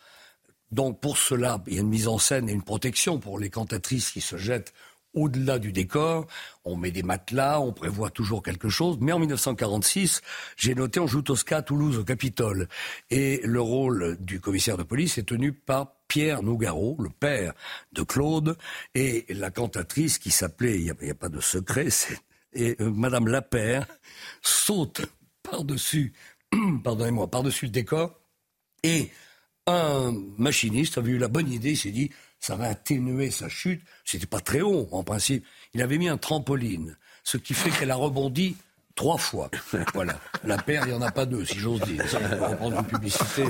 Donc 0.71 0.99
pour 0.99 1.17
cela, 1.17 1.61
il 1.65 1.73
y 1.73 1.77
a 1.77 1.81
une 1.81 1.89
mise 1.89 2.07
en 2.07 2.19
scène 2.19 2.47
et 2.49 2.51
une 2.51 2.63
protection 2.63 3.19
pour 3.19 3.39
les 3.39 3.49
cantatrices 3.49 4.11
qui 4.11 4.21
se 4.21 4.37
jettent 4.37 4.73
au-delà 5.13 5.59
du 5.59 5.71
décor. 5.71 6.27
On 6.65 6.75
met 6.75 6.91
des 6.91 7.03
matelas, 7.03 7.59
on 7.59 7.73
prévoit 7.73 8.09
toujours 8.09 8.43
quelque 8.43 8.69
chose. 8.69 8.97
Mais 9.01 9.11
en 9.11 9.19
1946, 9.19 10.21
j'ai 10.55 10.75
noté, 10.75 10.99
on 10.99 11.07
joue 11.07 11.21
Tosca 11.21 11.57
à 11.57 11.61
Toulouse, 11.61 11.97
au 11.97 12.03
Capitole. 12.03 12.67
Et 13.09 13.41
le 13.43 13.61
rôle 13.61 14.17
du 14.19 14.39
commissaire 14.39 14.77
de 14.77 14.83
police 14.83 15.17
est 15.17 15.23
tenu 15.23 15.53
par 15.53 15.93
Pierre 16.07 16.43
Nougaro, 16.43 16.97
le 16.99 17.09
père 17.09 17.53
de 17.93 18.01
Claude, 18.03 18.57
et 18.95 19.25
la 19.29 19.51
cantatrice 19.51 20.17
qui 20.17 20.31
s'appelait, 20.31 20.79
il 20.79 20.93
n'y 21.01 21.11
a, 21.11 21.15
pas 21.15 21.29
de 21.29 21.39
secret, 21.39 21.89
c'est 21.91 22.17
euh, 22.57 22.91
Madame 22.91 23.27
Lapère 23.27 23.85
saute 24.41 25.05
par-dessus, 25.43 26.13
pardonnez-moi, 26.83 27.29
par-dessus 27.29 27.65
le 27.65 27.71
décor, 27.71 28.19
et 28.81 29.11
un 29.67 30.13
machiniste 30.39 30.97
avait 30.97 31.11
eu 31.11 31.17
la 31.19 31.27
bonne 31.27 31.51
idée, 31.51 31.71
il 31.71 31.77
s'est 31.77 31.91
dit, 31.91 32.09
ça 32.39 32.55
va 32.55 32.67
atténuer 32.67 33.31
sa 33.31 33.49
chute. 33.49 33.81
C'était 34.05 34.25
pas 34.25 34.39
très 34.39 34.61
haut, 34.61 34.87
en 34.91 35.03
principe. 35.03 35.45
Il 35.73 35.81
avait 35.81 35.97
mis 35.97 36.07
un 36.07 36.17
trampoline, 36.17 36.97
ce 37.23 37.37
qui 37.37 37.53
fait 37.53 37.69
qu'elle 37.69 37.91
a 37.91 37.95
rebondi 37.95 38.55
trois 38.99 39.17
fois. 39.17 39.49
Voilà. 39.93 40.19
La 40.43 40.57
paire, 40.57 40.83
il 40.85 40.89
n'y 40.89 40.97
en 40.97 41.01
a 41.01 41.09
pas 41.09 41.25
deux, 41.25 41.45
si 41.45 41.57
j'ose 41.57 41.79
dire. 41.81 42.05
Ça, 42.05 42.19
on 42.59 42.69
une 42.71 42.83
publicité. 42.83 43.45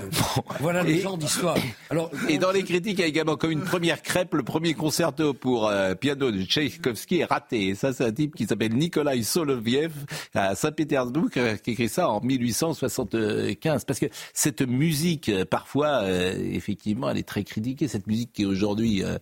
Voilà 0.59 0.83
le 0.83 0.93
genre 0.93 1.17
d'histoire. 1.17 1.57
Alors, 1.89 2.11
et 2.27 2.37
dans 2.37 2.51
les 2.51 2.63
critiques, 2.63 2.99
il 2.99 3.01
y 3.01 3.03
a 3.03 3.07
également 3.07 3.35
comme 3.35 3.49
une 3.49 3.63
première 3.63 4.03
crêpe, 4.03 4.35
le 4.35 4.43
premier 4.43 4.75
concerto 4.75 5.33
pour 5.33 5.67
euh, 5.67 5.95
piano 5.95 6.31
de 6.31 6.43
Tchaïkovski 6.43 7.21
est 7.21 7.25
raté. 7.25 7.69
Et 7.69 7.75
ça, 7.75 7.93
c'est 7.93 8.05
un 8.05 8.11
type 8.11 8.35
qui 8.35 8.45
s'appelle 8.45 8.75
Nikolai 8.75 9.23
Soloviev 9.23 9.91
à 10.35 10.53
Saint-Pétersbourg, 10.53 11.29
euh, 11.37 11.55
qui 11.57 11.71
écrit 11.71 11.89
ça 11.89 12.09
en 12.09 12.21
1875. 12.21 13.85
Parce 13.85 13.99
que 13.99 14.05
cette 14.33 14.61
musique, 14.61 15.29
euh, 15.29 15.45
parfois, 15.45 16.03
effectivement, 16.09 17.09
elle 17.09 17.17
est 17.17 17.27
très 17.27 17.43
critiquée. 17.43 17.87
Cette 17.87 18.05
musique 18.05 18.33
qui 18.33 18.43
est 18.43 18.45
aujourd'hui 18.45 19.03
euh, 19.03 19.17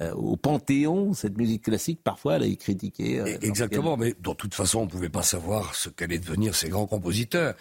au 0.00 0.36
Panthéon, 0.36 1.12
cette 1.12 1.36
musique 1.36 1.62
classique, 1.62 2.00
parfois, 2.02 2.36
elle 2.36 2.44
est 2.44 2.56
critiquée. 2.56 3.20
Euh, 3.20 3.38
exactement, 3.42 3.96
mais 3.96 4.14
de 4.18 4.32
toute 4.34 4.54
façon, 4.54 4.80
on 4.80 4.84
ne 4.86 4.90
pouvait 4.90 5.08
pas 5.08 5.22
savoir 5.22 5.74
ce 5.74 5.88
qu'allaient 5.88 6.18
devenir 6.18 6.54
ces 6.54 6.68
grands 6.68 6.86
compositeurs. 6.86 7.54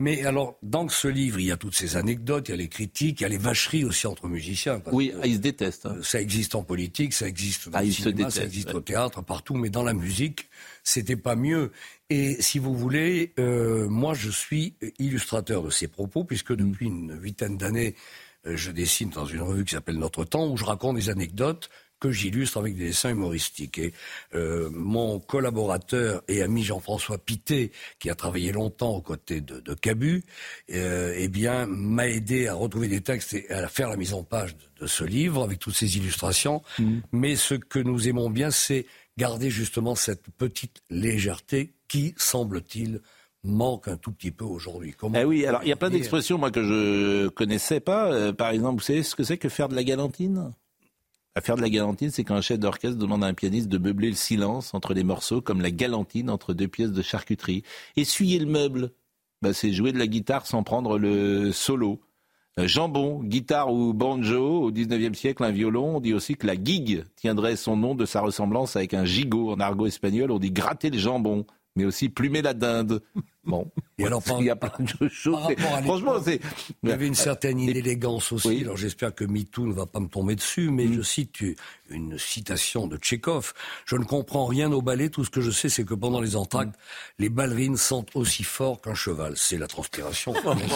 Mais 0.00 0.24
alors, 0.24 0.58
dans 0.62 0.88
ce 0.88 1.06
livre, 1.06 1.38
il 1.38 1.46
y 1.46 1.52
a 1.52 1.56
toutes 1.56 1.76
ces 1.76 1.96
anecdotes, 1.96 2.48
il 2.48 2.52
y 2.52 2.54
a 2.54 2.56
les 2.56 2.68
critiques, 2.68 3.20
il 3.20 3.22
y 3.22 3.26
a 3.26 3.28
les 3.28 3.38
vacheries 3.38 3.84
aussi 3.84 4.06
entre 4.06 4.26
musiciens. 4.26 4.82
oui, 4.90 5.12
ils 5.24 5.34
se 5.34 5.38
détestent. 5.38 5.86
Hein. 5.86 5.98
Ça 6.02 6.20
existe 6.20 6.54
en 6.54 6.64
politique, 6.64 7.12
ça 7.12 7.28
existe 7.28 7.68
dans 7.68 7.78
ah, 7.78 7.84
le 7.84 7.90
cinéma, 7.90 8.30
ça 8.30 8.42
existe 8.42 8.74
au 8.74 8.80
théâtre, 8.80 9.22
partout, 9.22 9.54
mais 9.54 9.70
dans 9.70 9.84
la 9.84 9.94
musique, 9.94 10.48
c'était 10.82 11.16
pas 11.16 11.36
mieux. 11.36 11.70
Et 12.10 12.40
si 12.40 12.58
vous 12.58 12.74
voulez, 12.74 13.32
euh, 13.38 13.88
moi, 13.88 14.14
je 14.14 14.30
suis 14.30 14.74
illustrateur 14.98 15.62
de 15.62 15.70
ces 15.70 15.88
propos, 15.88 16.24
puisque 16.24 16.54
depuis 16.54 16.86
une 16.86 17.16
huitaine 17.20 17.56
d'années, 17.56 17.94
euh, 17.94 18.31
je 18.44 18.70
dessine 18.70 19.10
dans 19.10 19.26
une 19.26 19.42
revue 19.42 19.64
qui 19.64 19.74
s'appelle 19.74 19.98
Notre 19.98 20.24
Temps, 20.24 20.48
où 20.48 20.56
je 20.56 20.64
raconte 20.64 20.96
des 20.96 21.10
anecdotes 21.10 21.70
que 22.02 22.10
j'illustre 22.10 22.58
avec 22.58 22.76
des 22.76 22.86
dessins 22.86 23.10
humoristiques. 23.10 23.78
Et 23.78 23.94
euh, 24.34 24.68
mon 24.72 25.20
collaborateur 25.20 26.22
et 26.26 26.42
ami 26.42 26.64
Jean-François 26.64 27.16
Pité, 27.16 27.70
qui 28.00 28.10
a 28.10 28.16
travaillé 28.16 28.50
longtemps 28.50 28.90
aux 28.90 29.00
côtés 29.00 29.40
de, 29.40 29.60
de 29.60 29.74
Cabu, 29.74 30.24
euh, 30.72 31.14
eh 31.16 31.28
bien, 31.28 31.66
m'a 31.66 32.08
aidé 32.08 32.48
à 32.48 32.54
retrouver 32.54 32.88
des 32.88 33.02
textes 33.02 33.34
et 33.34 33.48
à 33.50 33.68
faire 33.68 33.88
la 33.88 33.96
mise 33.96 34.14
en 34.14 34.24
page 34.24 34.56
de, 34.80 34.88
ce 34.88 35.04
livre 35.04 35.44
avec 35.44 35.60
toutes 35.60 35.76
ces 35.76 35.96
illustrations. 35.96 36.60
Mmh. 36.80 36.98
Mais 37.12 37.36
ce 37.36 37.54
que 37.54 37.78
nous 37.78 38.08
aimons 38.08 38.30
bien, 38.30 38.50
c'est 38.50 38.84
garder 39.16 39.48
justement 39.48 39.94
cette 39.94 40.28
petite 40.36 40.82
légèreté 40.90 41.74
qui, 41.86 42.14
semble-t-il, 42.16 43.00
manque 43.44 43.88
un 43.88 43.96
tout 43.96 44.12
petit 44.12 44.30
peu 44.30 44.44
aujourd'hui. 44.44 44.94
Eh 45.14 45.24
oui, 45.24 45.46
alors 45.46 45.62
il 45.64 45.68
y 45.68 45.72
a 45.72 45.76
plein 45.76 45.90
d'expressions 45.90 46.38
moi 46.38 46.50
que 46.50 46.62
je 46.62 47.28
connaissais 47.28 47.80
pas. 47.80 48.12
Euh, 48.12 48.32
par 48.32 48.50
exemple, 48.50 48.80
vous 48.80 48.86
savez 48.86 49.02
ce 49.02 49.14
que 49.14 49.24
c'est 49.24 49.38
que 49.38 49.48
faire 49.48 49.68
de 49.68 49.74
la 49.74 49.84
galantine? 49.84 50.52
Faire 51.40 51.56
de 51.56 51.62
la 51.62 51.70
galantine, 51.70 52.10
c'est 52.10 52.24
quand 52.24 52.34
un 52.34 52.42
chef 52.42 52.58
d'orchestre 52.58 52.98
demande 52.98 53.24
à 53.24 53.26
un 53.26 53.34
pianiste 53.34 53.68
de 53.68 53.78
meubler 53.78 54.10
le 54.10 54.16
silence 54.16 54.74
entre 54.74 54.92
les 54.92 55.02
morceaux, 55.02 55.40
comme 55.40 55.62
la 55.62 55.70
galantine 55.70 56.28
entre 56.28 56.52
deux 56.52 56.68
pièces 56.68 56.92
de 56.92 57.00
charcuterie. 57.00 57.62
Essuyer 57.96 58.38
le 58.38 58.46
meuble, 58.46 58.92
bah, 59.40 59.54
c'est 59.54 59.72
jouer 59.72 59.92
de 59.92 59.98
la 59.98 60.06
guitare 60.06 60.46
sans 60.46 60.62
prendre 60.62 60.98
le 60.98 61.50
solo. 61.52 62.00
Euh, 62.58 62.68
jambon, 62.68 63.22
guitare 63.22 63.72
ou 63.72 63.94
banjo, 63.94 64.64
au 64.64 64.70
19e 64.70 65.14
siècle, 65.14 65.42
un 65.42 65.50
violon. 65.50 65.96
On 65.96 66.00
dit 66.00 66.12
aussi 66.12 66.36
que 66.36 66.46
la 66.46 66.54
gigue 66.54 67.06
tiendrait 67.16 67.56
son 67.56 67.78
nom 67.78 67.94
de 67.94 68.04
sa 68.04 68.20
ressemblance 68.20 68.76
avec 68.76 68.92
un 68.92 69.06
gigot 69.06 69.52
en 69.52 69.58
argot 69.58 69.86
espagnol. 69.86 70.30
On 70.30 70.38
dit 70.38 70.52
gratter 70.52 70.90
le 70.90 70.98
jambon 70.98 71.46
mais 71.76 71.84
aussi 71.84 72.08
plumer 72.08 72.42
la 72.42 72.54
dinde. 72.54 73.02
Bon, 73.44 73.70
et 73.98 74.06
alors, 74.06 74.22
il 74.38 74.46
y 74.46 74.50
a 74.50 74.56
plein 74.56 74.84
de 74.84 75.08
choses. 75.08 75.48
Franchement, 75.84 76.14
c'est. 76.22 76.40
Il 76.82 76.88
y 76.88 76.92
avait 76.92 77.06
une 77.06 77.14
certaine 77.14 77.58
inélégance 77.58 78.32
aussi. 78.32 78.62
Alors 78.62 78.76
j'espère 78.76 79.14
que 79.14 79.24
MeToo 79.24 79.66
ne 79.66 79.72
va 79.72 79.86
pas 79.86 80.00
me 80.00 80.08
tomber 80.08 80.36
dessus, 80.36 80.70
mais 80.70 80.86
mm. 80.86 80.94
je 80.94 81.02
cite 81.02 81.44
une 81.90 82.18
citation 82.18 82.86
de 82.86 82.96
Tchekhov. 82.96 83.52
Je 83.84 83.96
ne 83.96 84.04
comprends 84.04 84.46
rien 84.46 84.72
au 84.72 84.80
ballet. 84.80 85.08
Tout 85.08 85.24
ce 85.24 85.30
que 85.30 85.40
je 85.40 85.50
sais, 85.50 85.68
c'est 85.68 85.84
que 85.84 85.94
pendant 85.94 86.20
les 86.20 86.36
entractes, 86.36 86.74
les 87.18 87.28
ballerines 87.28 87.76
sentent 87.76 88.14
aussi 88.14 88.44
fort 88.44 88.80
qu'un 88.80 88.94
cheval. 88.94 89.34
C'est 89.36 89.58
la 89.58 89.66
transpiration. 89.66 90.34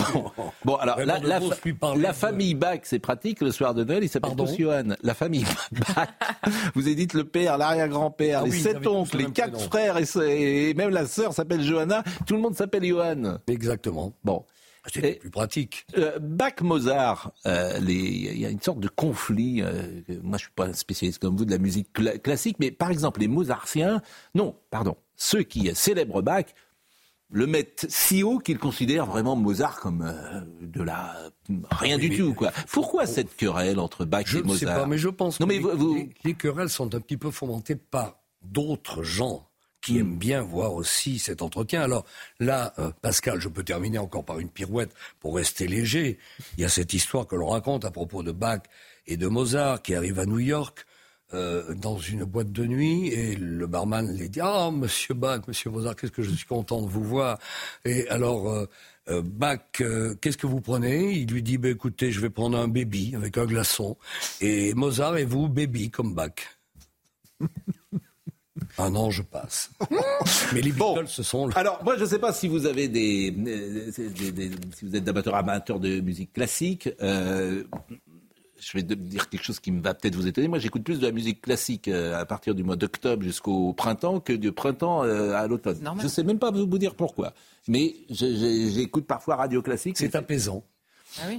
bon, 0.65 0.75
alors 0.77 0.99
la, 0.99 1.21
la, 1.21 2.13
famille 2.13 2.55
Bach, 2.55 2.81
c'est 2.83 2.99
pratique. 2.99 3.41
Le 3.41 3.51
soir 3.53 3.75
de 3.75 3.85
Noël, 3.85 4.05
il 4.05 4.09
s'appelle 4.09 4.37
tous 4.37 4.57
Johan. 4.59 4.97
La 5.03 5.15
famille 5.15 5.45
Bach. 5.73 6.09
Vous 6.75 6.83
dites 6.83 7.15
le 7.15 7.25
père, 7.25 7.59
l'arrière-grand-père, 7.59 8.41
ah 8.43 8.47
les 8.47 8.59
sept 8.59 8.87
oncles, 8.87 9.19
les 9.19 9.31
quatre 9.31 9.61
frères 9.61 9.97
et, 9.97 10.71
et, 10.71 10.75
même 10.75 10.91
la 10.91 11.07
sœur 11.07 11.33
s'appelle 11.33 11.63
Johanna. 11.63 12.03
Tout 12.27 12.35
le 12.35 12.41
monde 12.41 12.56
s'appelle 12.57 12.85
Johan. 12.85 13.39
Exactement. 13.47 14.13
Bon. 14.25 14.45
C'était 14.93 15.15
plus 15.15 15.31
pratique. 15.31 15.87
Euh, 15.99 16.19
Bach, 16.21 16.61
Mozart, 16.61 17.33
euh, 17.47 17.79
il 17.81 18.39
y 18.39 18.47
a 18.47 18.51
une 18.51 18.61
sorte 18.61 18.81
de 18.81 18.89
conflit. 18.89 19.63
Euh, 19.63 20.03
moi, 20.23 20.39
je 20.39 20.45
suis 20.45 20.53
pas 20.55 20.67
un 20.67 20.73
spécialiste 20.73 21.19
comme 21.21 21.37
vous 21.37 21.45
de 21.45 21.51
la 21.51 21.59
musique 21.59 21.93
classique, 22.23 22.57
mais 22.61 22.71
par 22.71 22.91
exemple, 22.91 23.21
les 23.21 23.29
Mozartiens, 23.29 24.01
non, 24.35 24.57
pardon, 24.71 24.97
ceux 25.17 25.43
qui 25.43 25.75
célèbrent 25.75 26.23
Bach 26.23 26.45
le 27.31 27.49
mettent 27.49 27.87
si 27.89 28.23
haut 28.23 28.39
qu'ils 28.39 28.59
considèrent 28.59 29.07
vraiment 29.07 29.35
Mozart 29.35 29.81
comme 29.81 30.09
de 30.61 30.83
la 30.83 31.17
rien 31.73 31.99
du 31.99 32.17
tout, 32.17 32.35
quoi. 32.35 32.53
Pourquoi 32.71 33.07
cette 33.07 33.35
querelle 33.35 33.81
entre 33.81 34.05
Bach 34.05 34.33
et 34.33 34.43
Mozart 34.43 34.45
Je 34.45 34.53
ne 34.53 34.57
sais 34.59 34.67
pas, 34.67 34.87
mais 34.87 34.99
je 34.99 35.09
pense 35.09 35.39
que 35.39 35.45
mais 35.45 35.61
les 36.23 36.35
querelles 36.35 36.71
sont 36.71 36.95
un 36.95 37.01
petit 37.01 37.17
peu 37.17 37.33
fomentées 37.33 37.75
par 37.75 38.21
d'autres 38.43 39.03
gens 39.03 39.46
qui 39.87 39.99
aime 40.01 40.17
bien 40.17 40.43
voir 40.43 40.75
aussi 40.75 41.21
cet 41.21 41.43
entretien. 41.43 41.81
Alors 41.81 42.05
là, 42.41 42.75
euh, 42.81 42.91
Pascal, 43.03 43.41
je 43.41 43.49
peux 43.49 43.63
terminer 43.63 43.99
encore 43.99 44.25
par 44.25 44.41
une 44.41 44.49
pirouette 44.49 44.93
pour 45.21 45.37
rester 45.37 45.69
léger. 45.69 46.19
Il 46.59 46.63
y 46.63 46.65
a 46.65 46.69
cette 46.69 46.93
histoire 46.93 47.29
que 47.29 47.37
l'on 47.37 47.47
raconte 47.47 47.85
à 47.85 47.93
propos 47.93 48.25
de 48.25 48.33
Bach 48.33 48.63
et 49.07 49.17
de 49.17 49.29
Mozart 49.29 49.83
qui 49.83 49.95
arrivent 49.95 50.19
à 50.19 50.27
New 50.27 50.41
York. 50.41 50.85
Euh, 51.35 51.75
dans 51.75 51.99
une 51.99 52.23
boîte 52.23 52.53
de 52.53 52.65
nuit 52.65 53.09
et 53.09 53.35
le 53.35 53.67
barman 53.67 54.09
les 54.13 54.29
dit 54.29 54.39
ah 54.41 54.71
monsieur 54.71 55.13
Bach 55.13 55.41
monsieur 55.49 55.71
Mozart 55.71 55.97
qu'est-ce 55.97 56.13
que 56.13 56.23
je 56.23 56.31
suis 56.31 56.47
content 56.47 56.81
de 56.83 56.89
vous 56.89 57.03
voir 57.03 57.41
et 57.85 58.07
alors 58.11 58.49
euh, 58.49 59.23
Bach 59.23 59.59
qu'est-ce 59.73 60.37
que 60.37 60.47
vous 60.47 60.61
prenez? 60.61 61.15
Il 61.15 61.29
lui 61.29 61.43
dit 61.43 61.59
bah, 61.59 61.71
écoutez 61.71 62.13
je 62.13 62.21
vais 62.21 62.31
prendre 62.31 62.57
un 62.57 62.69
baby 62.69 63.13
avec 63.17 63.39
un 63.39 63.45
glaçon 63.45 63.97
et 64.41 64.73
Mozart 64.75 65.17
et 65.17 65.25
vous 65.25 65.49
baby 65.49 65.91
comme 65.91 66.15
Bach 66.15 66.31
ah 68.79 68.91
non, 68.91 69.11
je 69.11 69.23
passe. 69.23 69.71
Mais 70.53 70.61
les 70.61 70.73
Beatles, 70.73 71.09
ce 71.09 71.23
sont. 71.23 71.49
Alors, 71.57 71.83
moi, 71.83 71.97
je 71.97 72.03
ne 72.03 72.07
sais 72.07 72.19
pas 72.19 72.33
si 72.33 72.49
vous 72.49 72.67
avez 72.67 72.89
des, 72.89 73.35
si 73.93 74.85
vous 74.85 74.97
êtes 74.97 75.05
d'amateurs 75.05 75.35
amateurs 75.35 75.81
de 75.81 76.01
musique 76.01 76.33
classique. 76.33 76.89
Euh, 77.03 77.65
je 78.59 78.73
vais 78.77 78.83
dire 78.83 79.29
quelque 79.29 79.45
chose 79.45 79.61
qui 79.61 79.71
va 79.71 79.95
peut-être 79.95 80.17
vous 80.17 80.27
étonner. 80.27 80.49
Moi, 80.49 80.59
j'écoute 80.59 80.83
plus 80.83 80.99
de 80.99 81.07
la 81.07 81.13
musique 81.13 81.43
classique 81.43 81.89
euh, 81.89 82.19
à 82.19 82.25
partir 82.25 82.55
du 82.55 82.65
mois 82.65 82.77
d'octobre 82.77 83.23
jusqu'au 83.23 83.73
printemps 83.73 84.21
que 84.21 84.33
du 84.33 84.53
printemps 84.53 85.05
euh, 85.05 85.35
à 85.35 85.47
l'automne. 85.47 85.79
Je 85.99 86.05
ne 86.05 86.09
sais 86.09 86.25
même 86.25 86.39
pas 86.39 86.51
vous 86.51 86.67
dire 86.79 86.95
pourquoi. 86.95 87.33
Mais 87.69 87.95
j'écoute 88.11 89.07
parfois 89.07 89.37
radio 89.37 89.63
classique. 89.63 89.97
C'est 89.99 90.15
apaisant. 90.15 90.65
Ah 91.23 91.33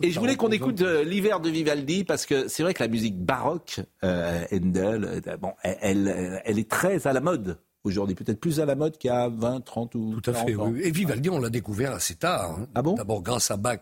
et 0.00 0.10
je 0.10 0.18
voulais 0.18 0.36
qu'on 0.36 0.50
écoute 0.50 0.80
euh, 0.80 1.04
l'hiver 1.04 1.40
de 1.40 1.50
Vivaldi 1.50 2.04
parce 2.04 2.26
que 2.26 2.48
c'est 2.48 2.62
vrai 2.62 2.74
que 2.74 2.82
la 2.82 2.88
musique 2.88 3.18
baroque, 3.18 3.80
euh, 4.04 4.44
Handel, 4.52 5.22
euh, 5.26 5.36
bon, 5.36 5.52
elle, 5.62 6.42
elle 6.44 6.58
est 6.58 6.68
très 6.70 7.06
à 7.06 7.12
la 7.12 7.20
mode 7.20 7.58
aujourd'hui, 7.84 8.14
peut-être 8.14 8.40
plus 8.40 8.60
à 8.60 8.66
la 8.66 8.74
mode 8.74 8.96
qu'il 8.98 9.08
y 9.08 9.12
a 9.12 9.28
20, 9.28 9.60
30 9.60 9.94
ou 9.94 10.20
Tout 10.20 10.30
à 10.30 10.34
fait, 10.34 10.54
Oui. 10.54 10.80
Et 10.82 10.90
Vivaldi, 10.90 11.30
on 11.30 11.38
l'a 11.40 11.50
découvert 11.50 11.92
assez 11.92 12.14
tard. 12.14 12.58
Hein. 12.60 12.66
Ah 12.74 12.82
bon? 12.82 12.94
D'abord 12.94 13.22
grâce 13.22 13.50
à 13.50 13.56
Bach, 13.56 13.80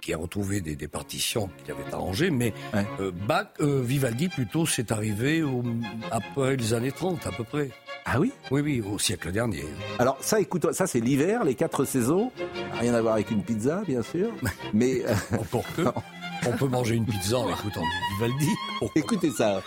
qui 0.00 0.12
a 0.14 0.16
retrouvé 0.16 0.60
des, 0.60 0.76
des 0.76 0.88
partitions 0.88 1.50
qu'il 1.58 1.72
avait 1.74 1.92
arrangées, 1.92 2.30
mais 2.30 2.54
euh, 3.00 3.10
Bach, 3.26 3.48
euh, 3.60 3.82
Vivaldi 3.82 4.28
plutôt, 4.28 4.66
c'est 4.66 4.90
arrivé 4.92 5.42
au, 5.42 5.62
après 6.10 6.56
les 6.56 6.74
années 6.74 6.92
30 6.92 7.26
à 7.26 7.32
peu 7.32 7.44
près. 7.44 7.70
Ah 8.04 8.18
oui? 8.18 8.32
Oui, 8.50 8.62
oui, 8.62 8.80
au 8.80 8.98
siècle 8.98 9.30
dernier. 9.30 9.64
Alors 9.98 10.16
ça, 10.20 10.40
écoute, 10.40 10.72
ça 10.72 10.86
c'est 10.86 11.00
l'hiver, 11.00 11.44
les 11.44 11.54
quatre 11.54 11.84
saisons. 11.84 12.32
Rien 12.80 12.94
à 12.94 13.00
voir 13.00 13.14
avec 13.14 13.30
une 13.30 13.42
pizza, 13.42 13.82
bien 13.86 14.02
sûr. 14.02 14.30
mais 14.74 15.04
euh, 15.06 15.14
pour 15.50 15.64
que 15.74 15.82
on 16.46 16.52
peut 16.56 16.66
manger 16.68 16.96
une 16.96 17.06
pizza 17.06 17.38
en 17.38 17.48
écoutant 17.48 17.82
Vivaldi. 18.16 18.48
Écoutez 18.96 19.30
ça. 19.30 19.62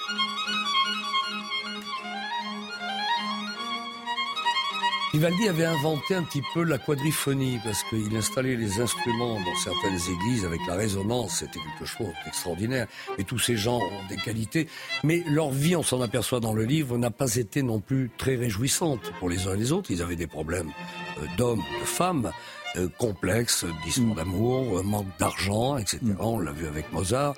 Vivaldi 5.16 5.48
avait 5.48 5.64
inventé 5.64 6.14
un 6.14 6.24
petit 6.24 6.42
peu 6.54 6.62
la 6.62 6.78
quadriphonie 6.78 7.58
parce 7.64 7.84
qu'il 7.84 8.14
installait 8.18 8.58
les 8.58 8.82
instruments 8.82 9.36
dans 9.36 9.56
certaines 9.64 10.14
églises 10.14 10.44
avec 10.44 10.60
la 10.68 10.76
résonance, 10.76 11.38
c'était 11.40 11.58
quelque 11.62 11.86
chose 11.86 12.12
d'extraordinaire. 12.26 12.88
Et 13.18 13.24
tous 13.24 13.40
ces 13.40 13.56
gens 13.56 13.78
ont 13.78 14.08
des 14.10 14.18
qualités, 14.18 14.68
mais 15.06 15.24
leur 15.26 15.52
vie, 15.52 15.78
on 15.78 15.84
s'en 15.84 16.02
aperçoit 16.02 16.42
dans 16.42 16.52
le 16.52 16.66
livre, 16.66 16.98
n'a 16.98 17.12
pas 17.12 17.36
été 17.36 17.64
non 17.64 17.80
plus 17.80 18.12
très 18.18 18.36
réjouissante 18.36 19.14
pour 19.18 19.30
les 19.30 19.48
uns 19.48 19.54
et 19.54 19.58
les 19.58 19.72
autres. 19.72 19.90
Ils 19.90 20.02
avaient 20.02 20.18
des 20.18 20.28
problèmes 20.28 20.72
euh, 21.18 21.26
d'hommes, 21.38 21.64
de 21.80 21.86
femmes. 21.86 22.34
Euh, 22.76 22.90
complexes, 22.98 23.64
d'histoire 23.86 24.16
d'amour, 24.16 24.80
euh, 24.80 24.84
manque 24.84 25.08
d'argent, 25.18 25.78
etc. 25.78 26.00
Mm. 26.02 26.16
On 26.20 26.40
l'a 26.40 26.52
vu 26.52 26.68
avec 26.68 26.92
Mozart. 26.92 27.36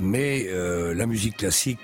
Mais 0.00 0.48
la 0.50 1.06
musique 1.06 1.36
classique 1.36 1.78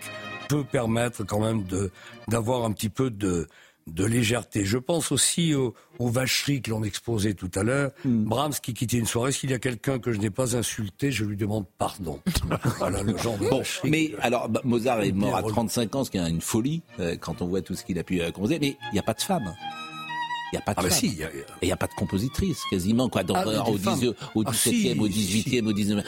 peut 0.48 0.64
permettre 0.64 1.22
quand 1.24 1.38
même 1.38 1.62
de 1.62 1.92
d'avoir 2.26 2.64
un 2.64 2.72
petit 2.72 2.88
peu 2.88 3.10
de 3.10 3.46
de 3.86 4.04
légèreté. 4.04 4.64
Je 4.64 4.78
pense 4.78 5.12
aussi 5.12 5.54
aux, 5.54 5.74
vacheries 5.98 6.60
que 6.60 6.70
l'on 6.70 6.82
exposait 6.82 7.34
tout 7.34 7.50
à 7.54 7.62
l'heure. 7.62 7.92
Hmm. 8.04 8.24
Brahms 8.24 8.54
qui 8.62 8.74
quittait 8.74 8.98
une 8.98 9.06
soirée, 9.06 9.32
s'il 9.32 9.50
y 9.50 9.54
a 9.54 9.58
quelqu'un 9.58 9.98
que 9.98 10.12
je 10.12 10.18
n'ai 10.18 10.30
pas 10.30 10.56
insulté, 10.56 11.12
je 11.12 11.24
lui 11.24 11.36
demande 11.36 11.66
pardon. 11.78 12.20
voilà 12.78 13.02
le 13.02 13.16
genre 13.16 13.38
de 13.38 13.48
bon, 13.48 13.62
Mais 13.84 14.12
alors, 14.20 14.48
bah, 14.48 14.60
Mozart 14.64 15.02
est 15.02 15.12
mort 15.12 15.36
à 15.36 15.42
35 15.42 15.94
ans, 15.94 16.04
ce 16.04 16.10
qui 16.10 16.18
est 16.18 16.28
une 16.28 16.40
folie 16.40 16.82
euh, 17.00 17.16
quand 17.16 17.42
on 17.42 17.46
voit 17.46 17.62
tout 17.62 17.74
ce 17.74 17.84
qu'il 17.84 17.98
a 17.98 18.04
pu 18.04 18.20
euh, 18.20 18.30
composer, 18.30 18.58
mais 18.60 18.76
il 18.90 18.94
n'y 18.94 18.98
a 18.98 19.02
pas 19.02 19.14
de 19.14 19.22
femme. 19.22 19.54
Il 20.56 20.60
n'y 20.60 20.62
a 20.62 20.74
pas 20.74 20.82
de 20.82 20.86
ah 20.86 20.90
si, 20.90 21.18
il 21.62 21.66
n'y 21.66 21.72
a... 21.72 21.76
pas 21.76 21.86
de 21.86 21.92
compositrice 21.92 22.62
quasiment 22.70 23.10
quoi. 23.10 23.22
Dans, 23.22 23.34
ah, 23.34 23.44
au, 23.46 23.72
au, 23.72 23.76
17e, 23.76 24.14
au 24.34 24.42
18e, 24.42 25.66
au 25.66 25.72
19e. 25.72 26.02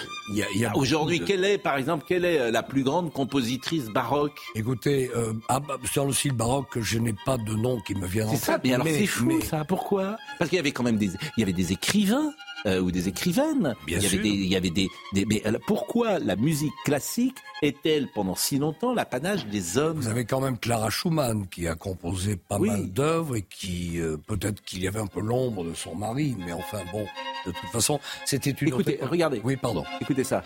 Aujourd'hui, 0.74 1.20
quelle 1.20 1.44
est, 1.44 1.58
par 1.58 1.76
exemple, 1.76 2.04
quelle 2.08 2.24
est 2.24 2.38
euh, 2.38 2.50
la 2.50 2.62
plus 2.62 2.82
grande 2.82 3.12
compositrice 3.12 3.86
baroque? 3.86 4.40
Écoutez, 4.54 5.10
euh, 5.14 5.34
ah, 5.48 5.60
bah, 5.60 5.78
sur 5.84 6.06
le 6.06 6.12
style 6.12 6.32
baroque, 6.32 6.78
je 6.80 6.98
n'ai 6.98 7.14
pas 7.26 7.36
de 7.36 7.52
nom 7.52 7.80
qui 7.80 7.94
me 7.94 8.06
vient 8.06 8.26
en 8.26 8.30
tête. 8.30 8.38
C'est 8.38 8.46
ça, 8.46 8.60
mais 8.64 8.72
alors 8.72 8.86
c'est 8.86 9.06
fou 9.06 9.40
ça. 9.42 9.64
Pourquoi? 9.66 10.16
Parce 10.38 10.48
qu'il 10.48 10.56
y 10.56 10.60
avait 10.60 10.72
quand 10.72 10.82
même 10.82 10.96
des, 10.96 11.10
il 11.36 11.40
y 11.40 11.42
avait 11.42 11.52
des 11.52 11.72
écrivains 11.72 12.32
euh, 12.66 12.80
ou 12.80 12.90
des 12.90 13.08
écrivaines. 13.08 13.74
Bien 13.86 13.98
il 13.98 14.04
y 14.04 14.08
sûr. 14.08 14.18
Avait 14.18 14.28
des, 14.28 14.34
il 14.34 14.48
y 14.48 14.56
avait 14.56 14.70
des, 14.70 14.88
mais 15.12 15.42
pourquoi 15.66 16.18
la 16.18 16.36
musique 16.36 16.72
classique 16.84 17.36
est-elle 17.62 18.08
pendant 18.14 18.34
si 18.34 18.58
longtemps 18.58 18.94
l'apanage 18.94 19.46
des 19.46 19.78
hommes? 19.78 19.98
Vous 19.98 20.08
avez 20.08 20.24
quand 20.24 20.40
même 20.40 20.58
Clara 20.58 20.90
Schumann 20.90 21.46
qui 21.48 21.66
a 21.66 21.74
composé 21.74 22.36
pas 22.36 22.58
mal 22.58 22.90
d'œuvres 22.90 23.36
et 23.36 23.42
qui 23.42 24.00
euh, 24.00 24.16
peut-être 24.16 24.62
qu'il 24.62 24.82
y 24.82 24.88
avait 24.88 25.00
un 25.00 25.06
peu 25.06 25.20
l'ombre 25.20 25.64
de 25.64 25.74
son 25.74 25.94
mari, 25.94 26.36
mais 26.38 26.52
enfin 26.52 26.80
bon, 26.92 27.06
de 27.46 27.52
toute 27.52 27.70
façon, 27.70 28.00
c'était 28.24 28.50
une. 28.50 28.68
Écoutez, 28.68 28.98
regardez. 29.02 29.40
Oui, 29.44 29.56
pardon. 29.56 29.84
Écoutez 30.00 30.24
ça. 30.24 30.42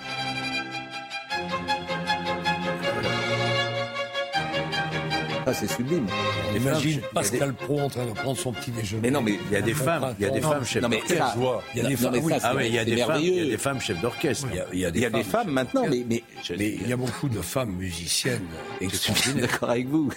Ah, 5.46 5.52
c'est 5.54 5.70
sublime. 5.70 6.06
Imagine 6.54 7.00
Pascal 7.12 7.54
Pro 7.54 7.80
en 7.80 7.88
train 7.88 8.06
de 8.06 8.12
prendre 8.12 8.38
son 8.38 8.52
petit 8.52 8.70
déjeuner. 8.70 9.02
Mais 9.02 9.10
non, 9.10 9.22
mais 9.22 9.38
il 9.46 9.52
y 9.52 9.56
a 9.56 9.62
des 9.62 9.74
femmes, 9.74 10.14
il 10.18 10.26
y 10.26 10.28
a 10.28 10.30
des 10.30 10.40
femmes 10.40 10.64
chefs 10.64 10.82
d'orchestre. 10.82 11.62
Il 11.74 11.82
y 11.82 11.86
a 11.86 11.88
des 11.88 11.96
femmes, 11.96 12.14
ah 12.42 12.64
il 12.64 12.74
y 12.74 12.78
a 12.78 12.84
des 12.84 12.96
femmes, 12.96 13.20
il 13.20 13.34
y 13.34 13.40
a 13.40 13.44
des 13.44 13.58
femmes 13.58 13.80
chefs 13.80 14.00
d'orchestre. 14.00 14.48
Il 14.72 14.78
y 14.78 14.84
a 14.84 15.10
des 15.10 15.22
femmes 15.24 15.50
maintenant, 15.50 15.84
mais 15.88 16.22
il 16.50 16.88
y 16.88 16.92
a 16.92 16.96
beaucoup 16.96 17.28
de 17.28 17.40
femmes 17.40 17.72
musiciennes 17.72 18.46
extraordinaires. 18.80 19.48
D'accord 19.48 19.70
avec 19.70 19.88
vous. 19.88 20.10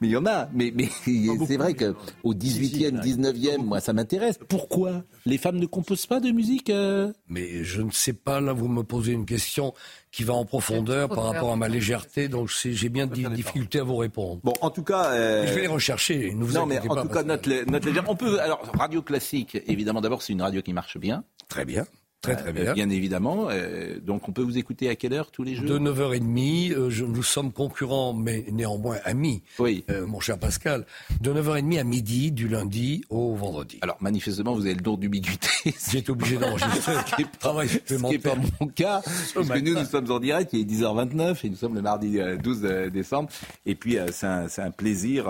Mais 0.00 0.08
il 0.08 0.10
y 0.10 0.16
en 0.16 0.26
a. 0.26 0.48
Mais, 0.52 0.72
mais 0.74 0.88
c'est 1.46 1.56
vrai 1.56 1.74
qu'au 1.74 2.34
18e, 2.34 3.02
19e, 3.02 3.58
moi, 3.58 3.80
ça 3.80 3.92
m'intéresse. 3.92 4.38
Pourquoi 4.48 5.04
les 5.26 5.38
femmes 5.38 5.58
ne 5.58 5.66
composent 5.66 6.06
pas 6.06 6.20
de 6.20 6.30
musique 6.30 6.70
euh 6.70 7.12
Mais 7.28 7.64
je 7.64 7.82
ne 7.82 7.90
sais 7.90 8.12
pas. 8.12 8.40
Là, 8.40 8.52
vous 8.52 8.68
me 8.68 8.82
posez 8.82 9.12
une 9.12 9.26
question 9.26 9.74
qui 10.10 10.24
va 10.24 10.34
en 10.34 10.44
profondeur 10.44 11.08
par 11.08 11.24
rapport 11.24 11.52
à 11.52 11.56
ma 11.56 11.68
légèreté. 11.68 12.28
Donc, 12.28 12.50
j'ai 12.50 12.88
bien 12.88 13.06
des 13.06 13.24
difficultés 13.28 13.80
à 13.80 13.84
vous 13.84 13.96
répondre. 13.96 14.40
Bon, 14.42 14.54
en 14.60 14.70
tout 14.70 14.84
cas. 14.84 15.12
Euh... 15.12 15.46
Je 15.46 15.54
vais 15.54 15.62
les 15.62 15.66
rechercher. 15.66 16.34
Ne 16.34 16.44
vous 16.44 16.54
non, 16.54 16.66
mais 16.66 16.78
en 16.80 17.02
tout 17.02 17.08
cas, 17.08 17.22
notre, 17.22 17.48
notre 17.70 17.86
légère. 17.86 18.04
On 18.08 18.16
peut. 18.16 18.40
Alors, 18.40 18.60
radio 18.78 19.02
classique, 19.02 19.58
évidemment, 19.66 20.00
d'abord, 20.00 20.22
c'est 20.22 20.32
une 20.32 20.42
radio 20.42 20.62
qui 20.62 20.72
marche 20.72 20.98
bien. 20.98 21.24
Très 21.48 21.64
bien. 21.64 21.84
Très 22.22 22.36
très 22.36 22.52
bien. 22.52 22.74
bien 22.74 22.90
évidemment. 22.90 23.46
Euh, 23.48 23.98
donc 23.98 24.28
on 24.28 24.32
peut 24.32 24.42
vous 24.42 24.58
écouter 24.58 24.90
à 24.90 24.96
quelle 24.96 25.14
heure 25.14 25.30
tous 25.30 25.42
les 25.42 25.54
jours 25.54 25.66
De 25.66 25.78
9h30. 25.78 26.72
Euh, 26.72 26.90
je, 26.90 27.06
nous 27.06 27.22
sommes 27.22 27.50
concurrents, 27.50 28.12
mais 28.12 28.44
néanmoins 28.52 28.98
amis. 29.04 29.42
Oui. 29.58 29.84
Euh, 29.88 30.06
mon 30.06 30.20
cher 30.20 30.38
Pascal. 30.38 30.84
De 31.22 31.32
9h30 31.32 31.80
à 31.80 31.84
midi, 31.84 32.30
du 32.30 32.46
lundi 32.46 33.02
au 33.08 33.34
vendredi. 33.34 33.78
Alors 33.80 33.96
manifestement, 34.00 34.52
vous 34.52 34.66
avez 34.66 34.74
le 34.74 34.82
don 34.82 34.98
d'ubiquité. 34.98 35.48
J'ai 35.90 36.04
obligé 36.10 36.36
d'enregistrer. 36.36 36.92
ce 37.06 37.16
qui 37.16 37.22
n'est 37.22 38.18
pas, 38.18 38.34
mon 38.60 38.66
cas. 38.66 39.00
Parce 39.34 39.48
que 39.48 39.58
nous, 39.58 39.78
nous 39.78 39.86
sommes 39.86 40.10
en 40.10 40.20
direct. 40.20 40.52
Il 40.52 40.60
est 40.60 40.70
10h29 40.70 41.46
et 41.46 41.48
nous 41.48 41.56
sommes 41.56 41.74
le 41.74 41.82
mardi 41.82 42.18
12 42.42 42.60
décembre. 42.92 43.30
Et 43.64 43.74
puis 43.74 43.96
c'est 44.12 44.26
un, 44.26 44.46
un, 44.58 44.70
plaisir 44.70 45.24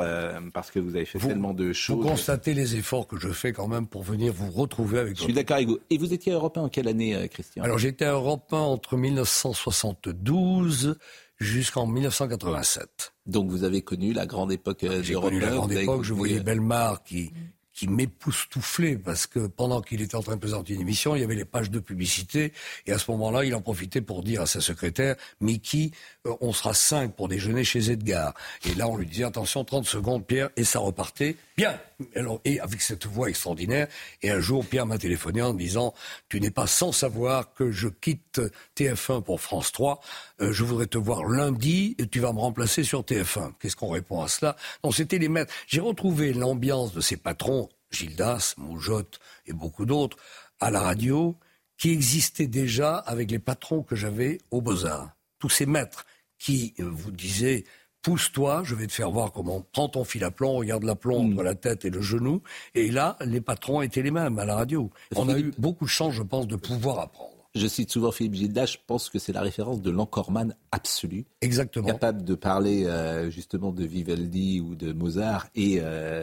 parce 0.53 0.73
que 0.73 0.81
vous 0.81 0.97
avez 0.97 1.05
fait 1.05 1.19
tellement 1.21 1.55
de 1.55 1.73
choses. 1.73 1.99
Vous 1.99 2.03
constatez 2.03 2.53
les 2.53 2.75
efforts 2.75 3.07
que 3.07 3.17
je 3.17 3.29
fais 3.29 3.53
quand 3.53 3.69
même 3.69 3.87
pour 3.87 4.03
venir 4.03 4.33
vous 4.33 4.51
retrouver 4.51 4.99
avec. 4.99 5.17
Je 5.17 5.23
suis 5.23 5.33
d'accord 5.33 5.57
avec 5.57 5.69
vous. 5.69 5.79
Et 5.91 5.99
vous 5.99 6.13
étiez 6.13 6.33
européen 6.33 6.65
en 6.65 6.69
quelle 6.81 6.89
année, 6.89 7.15
euh, 7.15 7.27
Christian? 7.27 7.63
Alors 7.63 7.79
j'étais 7.79 8.07
européen 8.07 8.61
entre 8.61 8.97
1972 8.97 10.97
jusqu'en 11.39 11.87
1987. 11.87 13.13
Donc 13.27 13.51
vous 13.51 13.65
avez 13.65 13.83
connu 13.83 14.15
la 14.15 14.27
grande 14.27 14.51
époque 14.51 14.85
euh, 14.85 15.03
J'ai 15.03 15.15
connu 15.15 15.41
la 15.41 15.51
grande 15.51 15.73
époque, 15.73 16.05
je 16.05 16.15
voyais 16.15 16.41
Belmar 16.41 17.03
qui 17.03 17.33
qui 17.73 17.89
m'époustouflait 17.89 18.99
parce 18.99 19.27
que 19.27 19.47
pendant 19.47 19.81
qu'il 19.81 20.03
était 20.03 20.15
en 20.15 20.21
train 20.21 20.35
de 20.35 20.41
présenter 20.41 20.75
une 20.75 20.83
émission, 20.83 21.17
il 21.17 21.21
y 21.21 21.25
avait 21.25 21.35
les 21.35 21.47
pages 21.47 21.71
de 21.71 21.79
publicité 21.79 22.53
et 22.85 22.93
à 22.93 22.99
ce 22.99 23.11
moment-là, 23.11 23.47
il 23.47 23.55
en 23.55 23.63
profitait 23.63 24.03
pour 24.03 24.23
dire 24.23 24.43
à 24.43 24.47
sa 24.47 24.61
secrétaire, 24.61 25.17
Mickey, 25.41 25.91
euh, 26.20 26.20
on 26.41 26.53
sera 26.53 26.75
cinq 26.75 27.15
pour 27.15 27.29
déjeuner 27.29 27.65
chez 27.65 27.91
Edgar. 27.91 28.35
Et 28.65 28.75
là, 28.75 28.89
on 28.89 28.97
lui 28.97 29.07
disait, 29.07 29.25
attention, 29.25 29.65
30 29.65 29.87
secondes, 29.87 30.27
Pierre, 30.27 30.51
et 30.57 30.65
ça 30.65 30.79
repartait. 30.79 31.37
Bien. 31.57 31.79
Et 32.45 32.61
avec 32.61 32.83
cette 32.83 33.07
voix 33.07 33.29
extraordinaire. 33.29 33.89
Et 34.23 34.31
un 34.31 34.41
jour, 34.41 34.65
Pierre 34.67 34.87
m'a 34.87 34.99
téléphoné 34.99 35.43
en 35.43 35.53
me 35.53 35.59
disant, 35.59 35.95
tu 36.29 36.41
n'es 36.41 36.51
pas 36.51 36.67
sans 36.67 36.93
savoir 36.93 37.53
que 37.55 37.71
je 37.71 37.89
quitte 37.89 38.41
TF1 38.77 39.23
pour 39.23 39.41
France 39.41 39.73
3. 39.73 40.01
Euh, 40.41 40.53
je 40.53 40.65
voudrais 40.65 40.87
te 40.87 40.99
voir 40.99 41.25
lundi 41.25 41.97
et 41.99 42.07
tu 42.07 42.21
vas 42.21 42.33
me 42.33 42.41
remplacer 42.41 42.85
sur 42.85 43.03
TF1. 43.03 43.53
Qu'est-ce 43.59 43.77
qu'on 43.77 43.91
répond 43.91 44.23
à 44.23 44.29
cela? 44.29 44.57
Non, 44.85 44.91
c'était 44.91 45.19
les 45.19 45.29
maîtres. 45.29 45.53
J'ai 45.67 45.81
retrouvé 45.81 46.33
l'ambiance 46.33 46.93
de 46.93 47.01
ces 47.01 47.17
patrons, 47.17 47.69
Gildas, 47.91 48.55
Moujotte 48.59 49.21
et 49.47 49.53
beaucoup 49.53 49.87
d'autres, 49.87 50.17
à 50.61 50.71
la 50.71 50.81
radio, 50.81 51.39
qui 51.79 51.91
existait 51.91 52.47
déjà 52.47 52.97
avec 52.97 53.31
les 53.31 53.39
patrons 53.39 53.83
que 53.83 53.97
j'avais 53.97 54.39
au 54.51 54.61
Beaux-Arts. 54.61 55.11
Tous 55.39 55.49
ces 55.49 55.65
maîtres 55.65 56.05
qui 56.41 56.75
euh, 56.81 56.91
vous 56.91 57.13
disaient 57.13 57.63
pousse-toi, 58.03 58.63
je 58.65 58.75
vais 58.75 58.87
te 58.87 58.93
faire 58.93 59.11
voir 59.11 59.31
comment 59.31 59.65
prends 59.73 59.89
ton 59.89 60.05
fil 60.05 60.25
à 60.25 60.31
plomb, 60.31 60.55
regarde 60.55 60.85
la 60.85 60.97
plomb 60.97 61.31
entre 61.31 61.43
la 61.43 61.55
tête 61.55 61.85
et 61.85 61.91
le 61.91 62.01
genou. 62.01 62.43
Et 62.75 62.91
là, 62.91 63.17
les 63.25 63.41
patrons 63.41 63.83
étaient 63.83 64.03
les 64.03 64.11
mêmes 64.11 64.39
à 64.39 64.45
la 64.45 64.57
radio. 64.57 64.91
On 65.17 65.29
a 65.29 65.39
eu 65.39 65.53
beaucoup 65.59 65.85
de 65.85 65.91
chance, 65.91 66.15
je 66.15 66.23
pense, 66.23 66.49
de 66.49 66.57
pouvoir 66.57 66.99
apprendre. 66.99 67.41
Je 67.55 67.67
cite 67.67 67.91
souvent 67.91 68.13
Philippe 68.13 68.35
Gilda, 68.35 68.65
je 68.65 68.77
pense 68.87 69.11
que 69.11 69.19
c'est 69.19 69.33
la 69.33 69.41
référence 69.41 69.83
de 69.83 69.91
l'encorman 69.91 70.55
absolu. 70.71 71.27
Exactement. 71.41 71.89
Capable 71.89 72.25
de 72.25 72.37
parler 72.37 72.85
euh, 72.85 73.29
justement 73.29 73.73
de 73.73 73.85
Vivaldi 73.85 74.61
ou 74.61 74.77
de 74.77 74.93
Mozart 74.93 75.49
et 75.57 75.79
euh, 75.81 76.23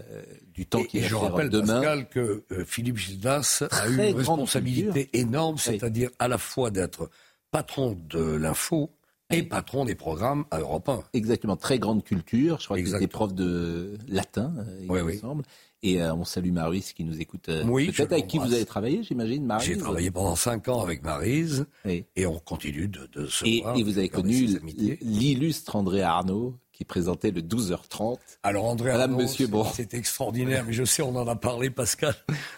du 0.53 0.65
temps 0.65 0.83
qui 0.83 0.99
est 0.99 1.01
Je 1.01 1.15
rappelle, 1.15 1.49
demain. 1.49 1.81
Pascal, 1.81 2.07
que 2.07 2.43
euh, 2.53 2.63
Philippe 2.65 2.97
Gildas 2.97 3.63
a 3.71 3.89
eu 3.89 4.07
une 4.07 4.15
responsabilité 4.15 5.09
énorme, 5.11 5.57
c'est-à-dire 5.57 6.11
à 6.17 6.29
la 6.29 6.37
fois 6.37 6.71
d'être 6.71 7.09
patron 7.51 7.97
de 8.07 8.21
l'info, 8.21 8.91
et 9.29 9.43
patron 9.43 9.85
des 9.85 9.95
programmes 9.95 10.45
à 10.51 10.59
Europe 10.59 10.89
1. 10.89 11.03
Exactement, 11.13 11.57
très 11.57 11.79
grande 11.79 12.03
culture. 12.03 12.59
Je 12.59 12.65
crois 12.65 12.77
qu'il 12.77 12.95
était 12.95 13.07
prof 13.07 13.33
de 13.33 13.97
latin, 14.07 14.53
euh, 14.57 14.79
il 14.81 14.91
me 14.91 15.17
semble. 15.17 15.43
Et 15.83 16.01
euh, 16.01 16.13
on 16.15 16.25
salue 16.25 16.51
Marise 16.51 16.93
qui 16.93 17.03
nous 17.03 17.19
écoute. 17.21 17.49
Euh, 17.49 17.63
oui, 17.65 17.91
Peut-être 17.91 18.13
avec 18.13 18.27
qui 18.27 18.39
vous 18.39 18.53
avez 18.53 18.65
travaillé, 18.65 19.03
j'imagine, 19.03 19.45
Marise 19.45 19.67
J'ai 19.67 19.77
travaillé 19.77 20.09
pendant 20.09 20.35
cinq 20.35 20.69
ans 20.69 20.81
avec 20.81 21.03
Marise. 21.03 21.65
Et 21.85 22.25
on 22.25 22.39
continue 22.39 22.87
de, 22.87 23.07
de 23.11 23.27
se 23.27 23.45
et, 23.45 23.61
voir. 23.61 23.77
Et 23.77 23.83
vous 23.83 23.97
avez 23.97 24.09
connu 24.09 24.59
l'illustre 25.01 25.75
André 25.75 26.01
Arnaud 26.01 26.55
qui 26.71 26.85
présentait 26.85 27.31
le 27.31 27.41
12h30. 27.41 28.17
Alors 28.43 28.65
André 28.65 28.91
Arnaud, 28.91 29.25
c'est 29.27 29.93
extraordinaire, 29.95 30.63
mais 30.65 30.73
je 30.73 30.83
sais, 30.83 31.01
on 31.01 31.15
en 31.15 31.27
a 31.27 31.35
parlé, 31.35 31.71
Pascal. 31.71 32.13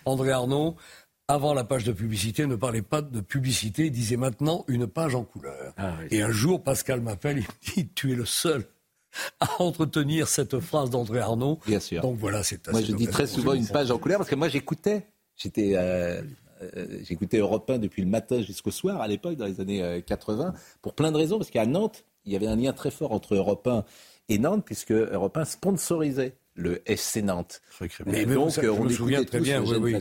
André 0.05 0.31
Arnaud, 0.31 0.75
avant 1.29 1.53
la 1.53 1.63
page 1.63 1.83
de 1.83 1.91
publicité, 1.91 2.47
ne 2.47 2.55
parlait 2.55 2.81
pas 2.81 3.03
de 3.03 3.21
publicité, 3.21 3.85
il 3.85 3.91
disait 3.91 4.17
maintenant 4.17 4.65
une 4.67 4.87
page 4.87 5.13
en 5.13 5.23
couleur. 5.23 5.73
Ah 5.77 5.93
et 6.09 6.23
un 6.23 6.31
jour, 6.31 6.63
Pascal 6.63 7.01
m'appelle, 7.01 7.37
il 7.37 7.43
me 7.43 7.75
dit 7.75 7.87
Tu 7.93 8.11
es 8.11 8.15
le 8.15 8.25
seul 8.25 8.65
à 9.39 9.61
entretenir 9.61 10.27
cette 10.27 10.59
phrase 10.59 10.89
d'André 10.89 11.19
Arnaud. 11.19 11.59
Bien 11.67 11.79
sûr. 11.79 12.01
Donc 12.01 12.17
voilà, 12.17 12.41
c'est 12.41 12.67
Moi, 12.69 12.81
je 12.81 12.93
dis 12.93 13.07
très 13.07 13.27
souvent 13.27 13.53
une 13.53 13.67
page 13.67 13.91
en 13.91 13.99
couleur 13.99 14.17
parce 14.17 14.29
que 14.29 14.35
moi, 14.35 14.49
j'écoutais. 14.49 15.07
J'étais. 15.37 15.73
Euh, 15.75 16.21
euh, 16.61 16.99
j'écoutais 17.03 17.37
Europe 17.37 17.69
1 17.69 17.77
depuis 17.77 18.01
le 18.01 18.09
matin 18.09 18.41
jusqu'au 18.41 18.71
soir 18.71 18.99
à 18.99 19.07
l'époque, 19.07 19.37
dans 19.37 19.45
les 19.45 19.61
années 19.61 20.03
80, 20.05 20.47
euh, 20.47 20.51
pour 20.81 20.93
plein 20.93 21.11
de 21.11 21.17
raisons, 21.17 21.37
parce 21.37 21.51
qu'à 21.51 21.65
Nantes, 21.65 22.03
il 22.25 22.33
y 22.33 22.35
avait 22.35 22.47
un 22.47 22.55
lien 22.55 22.73
très 22.73 22.91
fort 22.91 23.13
entre 23.13 23.35
Europe 23.35 23.65
1 23.65 23.85
et 24.29 24.39
Nantes, 24.39 24.63
puisque 24.65 24.91
Europe 24.91 25.37
1 25.37 25.45
sponsorisait 25.45 26.35
le 26.59 26.81
FC 26.85 27.21
Nantes. 27.21 27.61
Mais, 28.05 28.25
donc, 28.25 28.51
ça, 28.51 28.61
on 28.71 28.83
me 28.83 28.89
souviens 28.89 29.23
très 29.23 29.39
bien, 29.39 29.63
oui, 29.63 29.77
oui. 29.79 29.95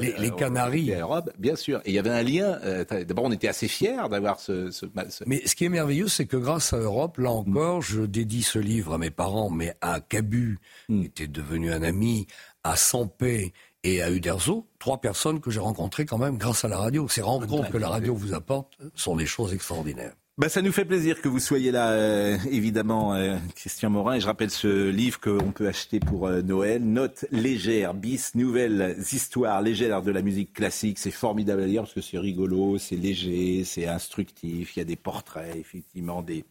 les, 0.00 0.14
les, 0.18 0.30
Canaries. 0.30 0.92
bien 1.38 1.56
sûr. 1.56 1.80
Et 1.84 1.90
il 1.90 1.94
y 1.94 1.98
avait 1.98 2.10
un 2.10 2.22
lien. 2.22 2.58
Euh, 2.64 2.84
D'abord, 3.04 3.24
on 3.24 3.32
était 3.32 3.48
assez 3.48 3.68
fiers 3.68 4.08
d'avoir 4.10 4.40
ce, 4.40 4.70
ce, 4.70 4.86
Mais 5.26 5.46
ce 5.46 5.54
qui 5.54 5.64
est 5.64 5.68
merveilleux, 5.68 6.08
c'est 6.08 6.26
que 6.26 6.36
grâce 6.36 6.72
à 6.72 6.78
Europe, 6.78 7.18
là 7.18 7.30
encore, 7.30 7.82
je 7.82 8.02
dédie 8.02 8.42
ce 8.42 8.58
livre 8.58 8.94
à 8.94 8.98
mes 8.98 9.10
parents, 9.10 9.50
mais 9.50 9.74
à 9.80 10.00
Cabu, 10.00 10.58
mm. 10.88 11.00
qui 11.00 11.06
était 11.06 11.26
devenu 11.26 11.72
un 11.72 11.82
ami, 11.82 12.26
à 12.62 12.76
Sampé 12.76 13.52
et 13.82 14.02
à 14.02 14.10
Uderzo, 14.10 14.68
trois 14.78 15.00
personnes 15.00 15.40
que 15.40 15.50
j'ai 15.50 15.60
rencontrées 15.60 16.04
quand 16.04 16.18
même 16.18 16.36
grâce 16.36 16.64
à 16.64 16.68
la 16.68 16.78
radio. 16.78 17.08
C'est 17.08 17.22
rendre 17.22 17.46
compte 17.46 17.70
que 17.70 17.78
la 17.78 17.88
radio 17.88 18.14
vous 18.14 18.34
apporte 18.34 18.76
sont 18.94 19.16
des 19.16 19.26
choses 19.26 19.54
extraordinaires. 19.54 20.14
Bah, 20.40 20.48
ça 20.48 20.62
nous 20.62 20.72
fait 20.72 20.86
plaisir 20.86 21.20
que 21.20 21.28
vous 21.28 21.38
soyez 21.38 21.70
là, 21.70 21.90
euh, 21.90 22.38
évidemment, 22.50 23.12
euh, 23.12 23.36
Christian 23.54 23.90
Morin. 23.90 24.14
Et 24.14 24.20
je 24.20 24.26
rappelle 24.26 24.48
ce 24.48 24.88
livre 24.88 25.20
qu'on 25.20 25.52
peut 25.52 25.68
acheter 25.68 26.00
pour 26.00 26.28
euh, 26.28 26.40
Noël. 26.40 26.82
Notes 26.82 27.26
légères, 27.30 27.92
bis, 27.92 28.34
nouvelles 28.34 28.96
histoires 29.12 29.60
légères 29.60 30.00
de 30.00 30.10
la 30.10 30.22
musique 30.22 30.54
classique. 30.54 30.98
C'est 30.98 31.10
formidable 31.10 31.60
à 31.60 31.66
lire 31.66 31.82
parce 31.82 31.92
que 31.92 32.00
c'est 32.00 32.16
rigolo, 32.16 32.78
c'est 32.78 32.96
léger, 32.96 33.64
c'est 33.64 33.86
instructif. 33.86 34.74
Il 34.74 34.78
y 34.78 34.82
a 34.82 34.86
des 34.86 34.96
portraits, 34.96 35.54
effectivement, 35.56 36.22
des, 36.22 36.46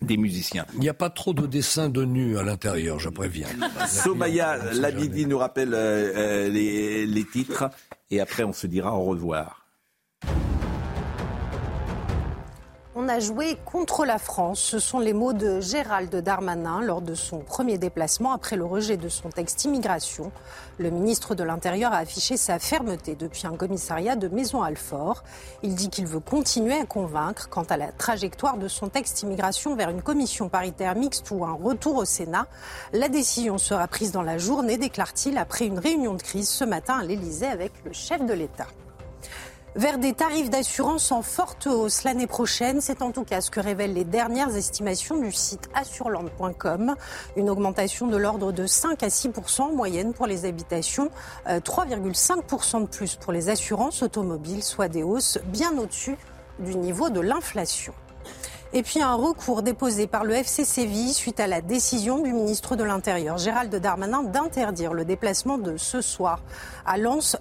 des 0.00 0.16
musiciens. 0.16 0.64
Il 0.74 0.78
n'y 0.78 0.88
a 0.88 0.94
pas 0.94 1.10
trop 1.10 1.34
de 1.34 1.48
dessins 1.48 1.88
de 1.88 2.04
nus 2.04 2.38
à 2.38 2.44
l'intérieur, 2.44 3.00
je 3.00 3.08
préviens. 3.08 3.48
Somaya 3.88 4.58
Labidi 4.74 5.26
nous 5.26 5.38
rappelle 5.38 5.70
les, 5.70 7.04
les 7.04 7.24
titres. 7.24 7.68
Et 8.12 8.20
après, 8.20 8.44
on 8.44 8.52
se 8.52 8.68
dira 8.68 8.94
au 8.94 9.02
revoir. 9.02 9.66
On 13.00 13.08
a 13.08 13.20
joué 13.20 13.56
contre 13.64 14.04
la 14.04 14.18
France. 14.18 14.58
Ce 14.58 14.80
sont 14.80 14.98
les 14.98 15.12
mots 15.12 15.32
de 15.32 15.60
Gérald 15.60 16.12
Darmanin 16.16 16.80
lors 16.82 17.00
de 17.00 17.14
son 17.14 17.38
premier 17.38 17.78
déplacement 17.78 18.32
après 18.32 18.56
le 18.56 18.64
rejet 18.64 18.96
de 18.96 19.08
son 19.08 19.28
texte 19.28 19.64
immigration. 19.64 20.32
Le 20.78 20.90
ministre 20.90 21.36
de 21.36 21.44
l'Intérieur 21.44 21.92
a 21.92 21.98
affiché 21.98 22.36
sa 22.36 22.58
fermeté 22.58 23.14
depuis 23.14 23.46
un 23.46 23.54
commissariat 23.54 24.16
de 24.16 24.26
Maison-Alfort. 24.26 25.22
Il 25.62 25.76
dit 25.76 25.90
qu'il 25.90 26.08
veut 26.08 26.18
continuer 26.18 26.76
à 26.76 26.86
convaincre 26.86 27.48
quant 27.48 27.62
à 27.62 27.76
la 27.76 27.92
trajectoire 27.92 28.56
de 28.56 28.66
son 28.66 28.88
texte 28.88 29.22
immigration 29.22 29.76
vers 29.76 29.90
une 29.90 30.02
commission 30.02 30.48
paritaire 30.48 30.96
mixte 30.96 31.30
ou 31.30 31.44
un 31.44 31.52
retour 31.52 31.98
au 31.98 32.04
Sénat. 32.04 32.48
La 32.92 33.08
décision 33.08 33.58
sera 33.58 33.86
prise 33.86 34.10
dans 34.10 34.22
la 34.22 34.38
journée, 34.38 34.76
déclare-t-il, 34.76 35.38
après 35.38 35.66
une 35.66 35.78
réunion 35.78 36.14
de 36.14 36.22
crise 36.22 36.48
ce 36.48 36.64
matin 36.64 36.98
à 36.98 37.04
l'Élysée 37.04 37.46
avec 37.46 37.70
le 37.84 37.92
chef 37.92 38.26
de 38.26 38.34
l'État 38.34 38.66
vers 39.76 39.98
des 39.98 40.12
tarifs 40.12 40.50
d'assurance 40.50 41.12
en 41.12 41.22
forte 41.22 41.66
hausse 41.66 42.04
l'année 42.04 42.26
prochaine. 42.26 42.80
C'est 42.80 43.02
en 43.02 43.12
tout 43.12 43.24
cas 43.24 43.40
ce 43.40 43.50
que 43.50 43.60
révèlent 43.60 43.94
les 43.94 44.04
dernières 44.04 44.54
estimations 44.56 45.16
du 45.16 45.32
site 45.32 45.68
assureland.com. 45.74 46.94
Une 47.36 47.50
augmentation 47.50 48.06
de 48.06 48.16
l'ordre 48.16 48.52
de 48.52 48.66
5 48.66 49.02
à 49.02 49.08
6% 49.08 49.62
en 49.62 49.72
moyenne 49.72 50.12
pour 50.12 50.26
les 50.26 50.44
habitations, 50.44 51.10
3,5% 51.46 52.76
euh, 52.76 52.80
de 52.80 52.86
plus 52.86 53.16
pour 53.16 53.32
les 53.32 53.48
assurances 53.48 54.02
automobiles, 54.02 54.62
soit 54.62 54.88
des 54.88 55.02
hausses 55.02 55.38
bien 55.46 55.76
au-dessus 55.78 56.16
du 56.58 56.76
niveau 56.76 57.10
de 57.10 57.20
l'inflation. 57.20 57.94
Et 58.74 58.82
puis 58.82 59.00
un 59.00 59.14
recours 59.14 59.62
déposé 59.62 60.06
par 60.06 60.24
le 60.24 60.34
FC 60.34 60.64
suite 61.14 61.40
à 61.40 61.46
la 61.46 61.62
décision 61.62 62.18
du 62.18 62.32
ministre 62.32 62.76
de 62.76 62.84
l'Intérieur, 62.84 63.38
Gérald 63.38 63.74
Darmanin, 63.74 64.24
d'interdire 64.24 64.92
le 64.92 65.06
déplacement 65.06 65.56
de 65.56 65.78
ce 65.78 66.02
soir 66.02 66.42
à 66.84 66.98
Lens. 66.98 67.36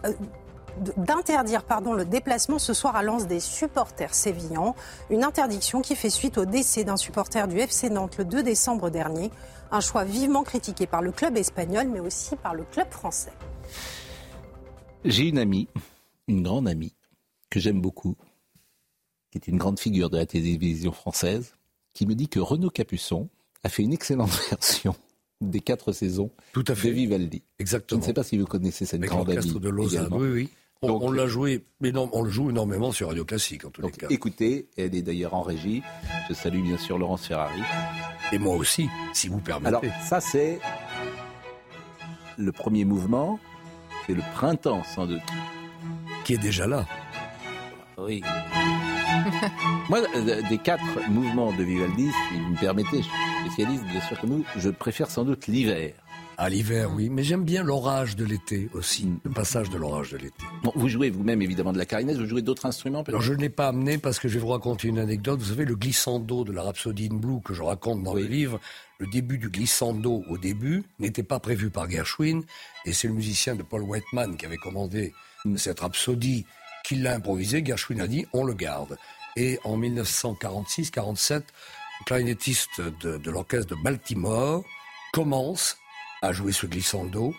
D'interdire 0.97 1.63
pardon, 1.63 1.93
le 1.93 2.05
déplacement 2.05 2.59
ce 2.59 2.73
soir 2.73 2.95
à 2.95 3.03
Lens 3.03 3.27
des 3.27 3.39
supporters 3.39 4.13
sévillans. 4.13 4.75
Une 5.09 5.23
interdiction 5.23 5.81
qui 5.81 5.95
fait 5.95 6.09
suite 6.09 6.37
au 6.37 6.45
décès 6.45 6.83
d'un 6.83 6.97
supporter 6.97 7.47
du 7.47 7.57
FC 7.57 7.89
Nantes 7.89 8.17
le 8.17 8.25
2 8.25 8.43
décembre 8.43 8.89
dernier. 8.89 9.31
Un 9.71 9.79
choix 9.81 10.03
vivement 10.03 10.43
critiqué 10.43 10.85
par 10.87 11.01
le 11.01 11.11
club 11.11 11.35
espagnol, 11.37 11.87
mais 11.87 11.99
aussi 11.99 12.35
par 12.35 12.53
le 12.53 12.63
club 12.63 12.89
français. 12.91 13.33
J'ai 15.03 15.27
une 15.27 15.37
amie, 15.37 15.67
une 16.27 16.43
grande 16.43 16.67
amie, 16.67 16.93
que 17.49 17.59
j'aime 17.59 17.81
beaucoup, 17.81 18.15
qui 19.31 19.37
est 19.37 19.47
une 19.47 19.57
grande 19.57 19.79
figure 19.79 20.09
de 20.09 20.17
la 20.17 20.25
télévision 20.25 20.91
française, 20.91 21.53
qui 21.93 22.05
me 22.05 22.15
dit 22.15 22.27
que 22.29 22.39
Renaud 22.39 22.69
Capuçon 22.69 23.29
a 23.63 23.69
fait 23.69 23.83
une 23.83 23.93
excellente 23.93 24.31
version 24.49 24.95
des 25.41 25.59
quatre 25.59 25.91
saisons 25.91 26.31
Tout 26.53 26.63
à 26.67 26.75
fait. 26.75 26.87
de 26.89 26.93
Vivaldi. 26.93 27.43
Exactement. 27.59 27.99
Je 28.01 28.03
ne 28.03 28.07
sais 28.07 28.13
pas 28.13 28.23
si 28.23 28.37
vous 28.37 28.45
connaissez 28.45 28.85
cette 28.85 28.99
Avec 28.99 29.09
grande 29.09 29.29
amie. 29.29 29.53
de 29.59 29.69
Lausanne. 29.69 30.07
Oui, 30.11 30.29
oui. 30.29 30.49
On, 30.81 30.87
Donc, 30.87 31.03
on 31.03 31.11
l'a 31.11 31.25
joué, 31.27 31.63
mais 31.81 31.91
non, 31.91 32.09
on 32.13 32.21
le 32.21 32.29
joue 32.29 32.51
énormément 32.51 32.91
sur 32.91 33.07
Radio 33.07 33.25
Classique 33.25 33.65
en 33.65 33.71
tous 33.71 33.81
les 33.81 33.91
cas. 33.91 34.07
écoutez, 34.09 34.69
elle 34.77 34.95
est 34.95 35.01
d'ailleurs 35.01 35.33
en 35.33 35.41
régie. 35.41 35.81
Je 36.29 36.33
salue 36.35 36.61
bien 36.61 36.77
sûr 36.77 36.99
Laurence 36.99 37.25
Ferrari. 37.25 37.61
Et 38.31 38.37
moi 38.37 38.55
aussi, 38.55 38.87
si 39.13 39.27
vous 39.27 39.39
permettez. 39.39 39.67
Alors, 39.67 39.83
ça, 40.03 40.21
c'est 40.21 40.59
le 42.37 42.51
premier 42.51 42.85
mouvement. 42.85 43.39
C'est 44.05 44.13
le 44.13 44.23
printemps, 44.35 44.83
sans 44.83 45.07
doute. 45.07 45.21
Qui 46.23 46.33
est 46.33 46.37
déjà 46.37 46.67
là. 46.67 46.85
Oui. 47.97 48.21
Moi, 49.89 50.01
euh, 50.15 50.41
des 50.49 50.57
quatre 50.57 51.09
mouvements 51.09 51.51
de 51.51 51.63
Vivaldi, 51.63 52.11
si 52.29 52.39
vous 52.39 52.49
me 52.49 52.57
permettez, 52.57 52.97
je 52.97 53.03
suis 53.03 53.45
spécialiste, 53.45 53.83
bien 53.85 54.01
sûr 54.01 54.19
que 54.19 54.27
nous, 54.27 54.45
je 54.55 54.69
préfère 54.69 55.09
sans 55.09 55.23
doute 55.23 55.47
l'hiver. 55.47 55.93
À 56.39 56.49
l'hiver, 56.49 56.91
oui. 56.93 57.09
Mais 57.09 57.23
j'aime 57.23 57.43
bien 57.43 57.63
l'orage 57.63 58.15
de 58.15 58.23
l'été 58.23 58.69
aussi. 58.73 59.09
Le 59.23 59.31
passage 59.31 59.71
de 59.71 59.77
l'orage 59.77 60.11
de 60.11 60.17
l'été. 60.17 60.45
Bon, 60.61 60.71
vous 60.75 60.87
jouez 60.87 61.09
vous-même 61.09 61.41
évidemment 61.41 61.73
de 61.73 61.79
la 61.79 61.87
clarinette, 61.87 62.17
vous 62.17 62.27
jouez 62.27 62.43
d'autres 62.43 62.67
instruments 62.67 63.01
Alors 63.07 63.21
je 63.21 63.33
ne 63.33 63.39
l'ai 63.39 63.49
pas 63.49 63.69
amené 63.69 63.97
parce 63.97 64.19
que 64.19 64.27
je 64.27 64.35
vais 64.35 64.41
vous 64.41 64.49
raconter 64.49 64.87
une 64.87 64.99
anecdote. 64.99 65.39
Vous 65.39 65.49
savez, 65.49 65.65
le 65.65 65.75
glissando 65.75 66.43
de 66.43 66.51
la 66.51 66.61
Rhapsody 66.61 67.09
in 67.11 67.15
Blue 67.15 67.41
que 67.43 67.55
je 67.55 67.63
raconte 67.63 68.03
dans 68.03 68.13
le 68.13 68.21
livre, 68.21 68.59
le 68.99 69.07
début 69.07 69.39
du 69.39 69.49
glissando 69.49 70.23
au 70.29 70.37
début 70.37 70.83
n'était 70.99 71.23
pas 71.23 71.39
prévu 71.39 71.71
par 71.71 71.89
Gershwin 71.89 72.43
et 72.85 72.93
c'est 72.93 73.07
le 73.07 73.15
musicien 73.15 73.55
de 73.55 73.63
Paul 73.63 73.81
Whiteman 73.81 74.37
qui 74.37 74.45
avait 74.45 74.57
commandé 74.57 75.13
cette 75.55 75.79
Rhapsody 75.79 76.45
qui 76.83 76.97
l'a 76.97 77.15
improvisé. 77.15 77.65
Gershwin 77.65 77.99
a 77.99 78.07
dit 78.07 78.27
on 78.33 78.43
le 78.43 78.53
garde. 78.53 78.95
Et 79.37 79.57
en 79.63 79.75
1946-47, 79.79 81.33
le 81.33 82.05
clarinettiste 82.05 82.79
de, 83.01 83.17
de 83.17 83.31
l'orchestre 83.31 83.75
de 83.75 83.81
Baltimore 83.81 84.63
commence 85.13 85.77
à 86.21 86.31
jouer 86.31 86.51
ce 86.51 86.65
glissando. 86.65 87.33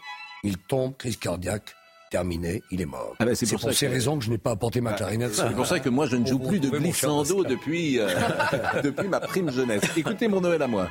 Il 0.45 0.57
tombe, 0.59 0.97
crise 0.97 1.17
cardiaque, 1.17 1.75
terminé, 2.11 2.63
il 2.71 2.81
est 2.81 2.87
mort. 2.87 3.15
Ah 3.19 3.25
ben, 3.25 3.35
c'est 3.35 3.47
pour, 3.51 3.73
ces 3.73 3.87
que- 3.87 3.91
raisons 3.93 4.19
que 4.19 4.25
je 4.25 4.31
n'ai 4.31 4.39
pas 4.39 4.53
apporté 4.53 4.81
ma 4.81 4.93
clarinette. 4.93 5.35
C'est 5.35 5.55
pour 5.55 5.67
ça 5.67 5.81
que 5.81 5.89
moi 5.89 6.07
je 6.07 6.17
ne 6.17 6.27
joue 6.27 6.39
plus 6.39 6.61
de 6.61 6.71
glissando 6.71 7.45
depuis, 7.45 7.99
euh, 7.99 8.09
depuis 8.83 9.09
ma 9.09 9.21
prime 9.21 9.51
jeunesse. 9.51 9.83
Écoutez 9.97 10.29
mon 10.29 10.41
Noël 10.41 10.63
à 10.63 10.67
moi. 10.69 10.89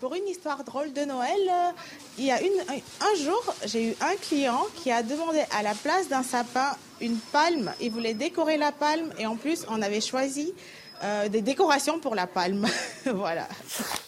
Pour 0.00 0.14
une 0.16 0.26
histoire 0.26 0.64
drôle 0.64 0.92
de 0.92 1.02
Noël, 1.04 1.30
euh, 1.48 1.70
il 2.18 2.24
y 2.24 2.32
a 2.32 2.40
une, 2.42 2.48
un, 2.68 3.06
un 3.06 3.24
jour, 3.24 3.54
j'ai 3.66 3.90
eu 3.90 3.94
un 4.00 4.16
client 4.16 4.60
qui 4.82 4.90
a 4.90 5.04
demandé 5.04 5.44
à 5.52 5.62
la 5.62 5.74
place 5.74 6.08
d'un 6.08 6.24
sapin 6.24 6.74
une 7.00 7.18
palme. 7.18 7.72
Il 7.80 7.92
voulait 7.92 8.14
décorer 8.14 8.56
la 8.56 8.72
palme 8.72 9.12
et 9.18 9.26
en 9.26 9.36
plus, 9.36 9.64
on 9.70 9.80
avait 9.80 10.00
choisi 10.00 10.52
euh, 11.02 11.28
des 11.28 11.42
décorations 11.42 11.98
pour 11.98 12.14
la 12.14 12.26
palme. 12.26 12.66
voilà. 13.14 13.48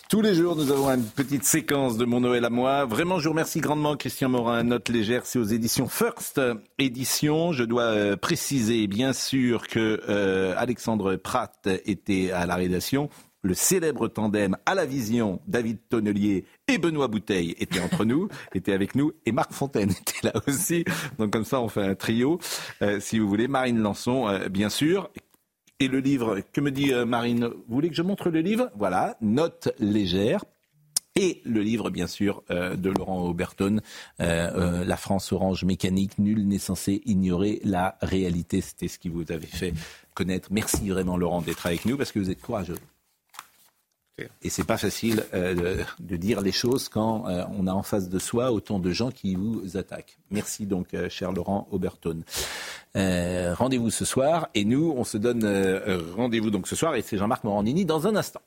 Tous 0.09 0.21
les 0.21 0.35
jours, 0.35 0.55
nous 0.55 0.71
avons 0.71 0.89
une 0.91 1.05
petite 1.05 1.45
séquence 1.45 1.97
de 1.97 2.05
mon 2.05 2.21
Noël 2.21 2.45
à 2.45 2.51
moi. 2.51 2.85
Vraiment, 2.85 3.19
je 3.19 3.25
vous 3.25 3.31
remercie 3.31 3.61
grandement, 3.61 3.97
Christian 3.97 4.29
Morin. 4.29 4.63
Note 4.63 4.89
légère, 4.89 5.27
c'est 5.27 5.41
aux 5.41 5.45
éditions 5.45 5.89
First 5.89 6.41
Édition. 6.79 7.53
Je 7.53 7.65
dois 7.65 7.83
euh, 7.83 8.17
préciser, 8.17 8.87
bien 8.87 9.13
sûr, 9.13 9.67
que 9.67 10.03
euh, 10.09 10.55
Alexandre 10.57 11.17
Pratt 11.17 11.69
était 11.85 12.31
à 12.31 12.47
la 12.47 12.55
rédaction. 12.55 13.09
Le 13.43 13.55
célèbre 13.55 14.07
tandem 14.07 14.57
à 14.65 14.77
la 14.77 14.87
vision, 14.87 15.41
David 15.49 15.79
Tonnelier 15.89 16.45
et 16.69 16.79
Benoît 16.79 17.09
Bouteille 17.09 17.57
étaient 17.59 17.81
entre 17.81 18.05
nous, 18.05 18.29
étaient 18.55 18.73
avec 18.73 18.95
nous, 18.95 19.13
et 19.27 19.33
Marc 19.33 19.53
Fontaine 19.53 19.91
était 20.01 20.29
là 20.29 20.33
aussi. 20.47 20.85
Donc 21.19 21.33
comme 21.33 21.45
ça, 21.45 21.61
on 21.61 21.69
fait 21.69 21.83
un 21.83 21.97
trio, 21.97 22.39
si 23.01 23.19
vous 23.19 23.29
voulez. 23.29 23.49
Marine 23.49 23.81
Lançon, 23.81 24.29
bien 24.49 24.69
sûr. 24.69 25.11
Et 25.81 25.89
le 25.89 25.99
livre, 25.99 26.41
que 26.53 26.61
me 26.61 26.71
dit 26.71 26.93
euh, 26.93 27.05
Marine 27.05 27.47
Vous 27.47 27.75
voulez 27.75 27.89
que 27.89 27.97
je 27.97 28.03
montre 28.03 28.31
le 28.31 28.41
livre? 28.41 28.71
Voilà, 28.77 29.17
note 29.21 29.71
légère. 29.79 30.45
Et 31.17 31.41
le 31.45 31.63
livre, 31.63 31.91
bien 31.91 32.09
sûr, 32.09 32.43
euh, 32.51 32.75
de 32.75 32.91
Laurent 32.91 33.25
Oberton, 33.29 33.81
euh, 34.21 34.51
euh, 34.81 34.85
La 34.85 34.97
France 34.97 35.33
orange 35.33 35.65
mécanique, 35.65 36.19
nul 36.19 36.47
n'est 36.49 36.59
censé 36.59 37.03
ignorer 37.05 37.61
la 37.63 37.97
réalité. 38.03 38.61
C'était 38.61 38.89
ce 38.89 38.99
qui 38.99 39.09
vous 39.09 39.31
avait 39.31 39.47
fait 39.47 39.75
connaître. 40.15 40.49
Merci 40.51 40.89
vraiment, 40.89 41.17
Laurent, 41.17 41.41
d'être 41.41 41.67
avec 41.67 41.85
nous 41.85 41.97
parce 41.97 42.11
que 42.11 42.19
vous 42.19 42.31
êtes 42.31 42.41
courageux. 42.41 42.79
Et 44.43 44.49
c'est 44.49 44.65
pas 44.65 44.77
facile 44.77 45.25
euh, 45.35 45.83
de, 45.99 46.17
dire 46.17 46.41
les 46.41 46.53
choses 46.53 46.89
quand 46.89 47.29
euh, 47.29 47.45
on 47.59 47.67
a 47.67 47.73
en 47.73 47.83
face 47.83 48.09
de 48.09 48.19
soi 48.21 48.53
autant 48.53 48.79
de 48.79 48.91
gens 48.93 49.11
qui 49.11 49.35
vous 49.35 49.77
attaquent. 49.77 50.19
Merci 50.31 50.67
donc, 50.67 50.95
euh, 50.95 51.09
cher 51.09 51.33
Laurent 51.33 51.67
Oberton. 51.73 52.23
Euh, 52.97 53.55
rendez-vous 53.55 53.91
ce 53.91 54.05
soir 54.05 54.49
et 54.55 54.65
nous, 54.65 54.95
on 54.97 55.03
se 55.03 55.19
donne 55.19 55.45
rendez-vous 56.17 56.51
donc 56.51 56.69
ce 56.69 56.77
soir 56.77 56.95
et 56.95 57.03
c'est 57.03 57.19
Jean-Marc 57.19 57.43
Morandini 57.43 57.85
dans 57.85 58.07
un 58.07 58.15
instant. 58.15 58.43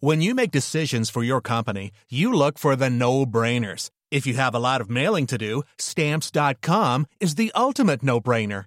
When 0.00 0.20
you 0.22 0.34
make 0.34 0.50
decisions 0.50 1.08
for 1.10 1.22
your 1.22 1.40
company, 1.40 1.90
you 2.10 2.32
look 2.32 2.58
for 2.58 2.76
the 2.76 2.90
no-brainers. 2.90 3.90
If 4.10 4.26
you 4.26 4.34
have 4.34 4.54
a 4.54 4.58
lot 4.58 4.80
of 4.80 4.90
mailing 4.90 5.26
to 5.28 5.38
do, 5.38 5.62
stamps.com 5.78 7.06
is 7.20 7.36
the 7.36 7.50
ultimate 7.54 8.02
no-brainer. 8.02 8.66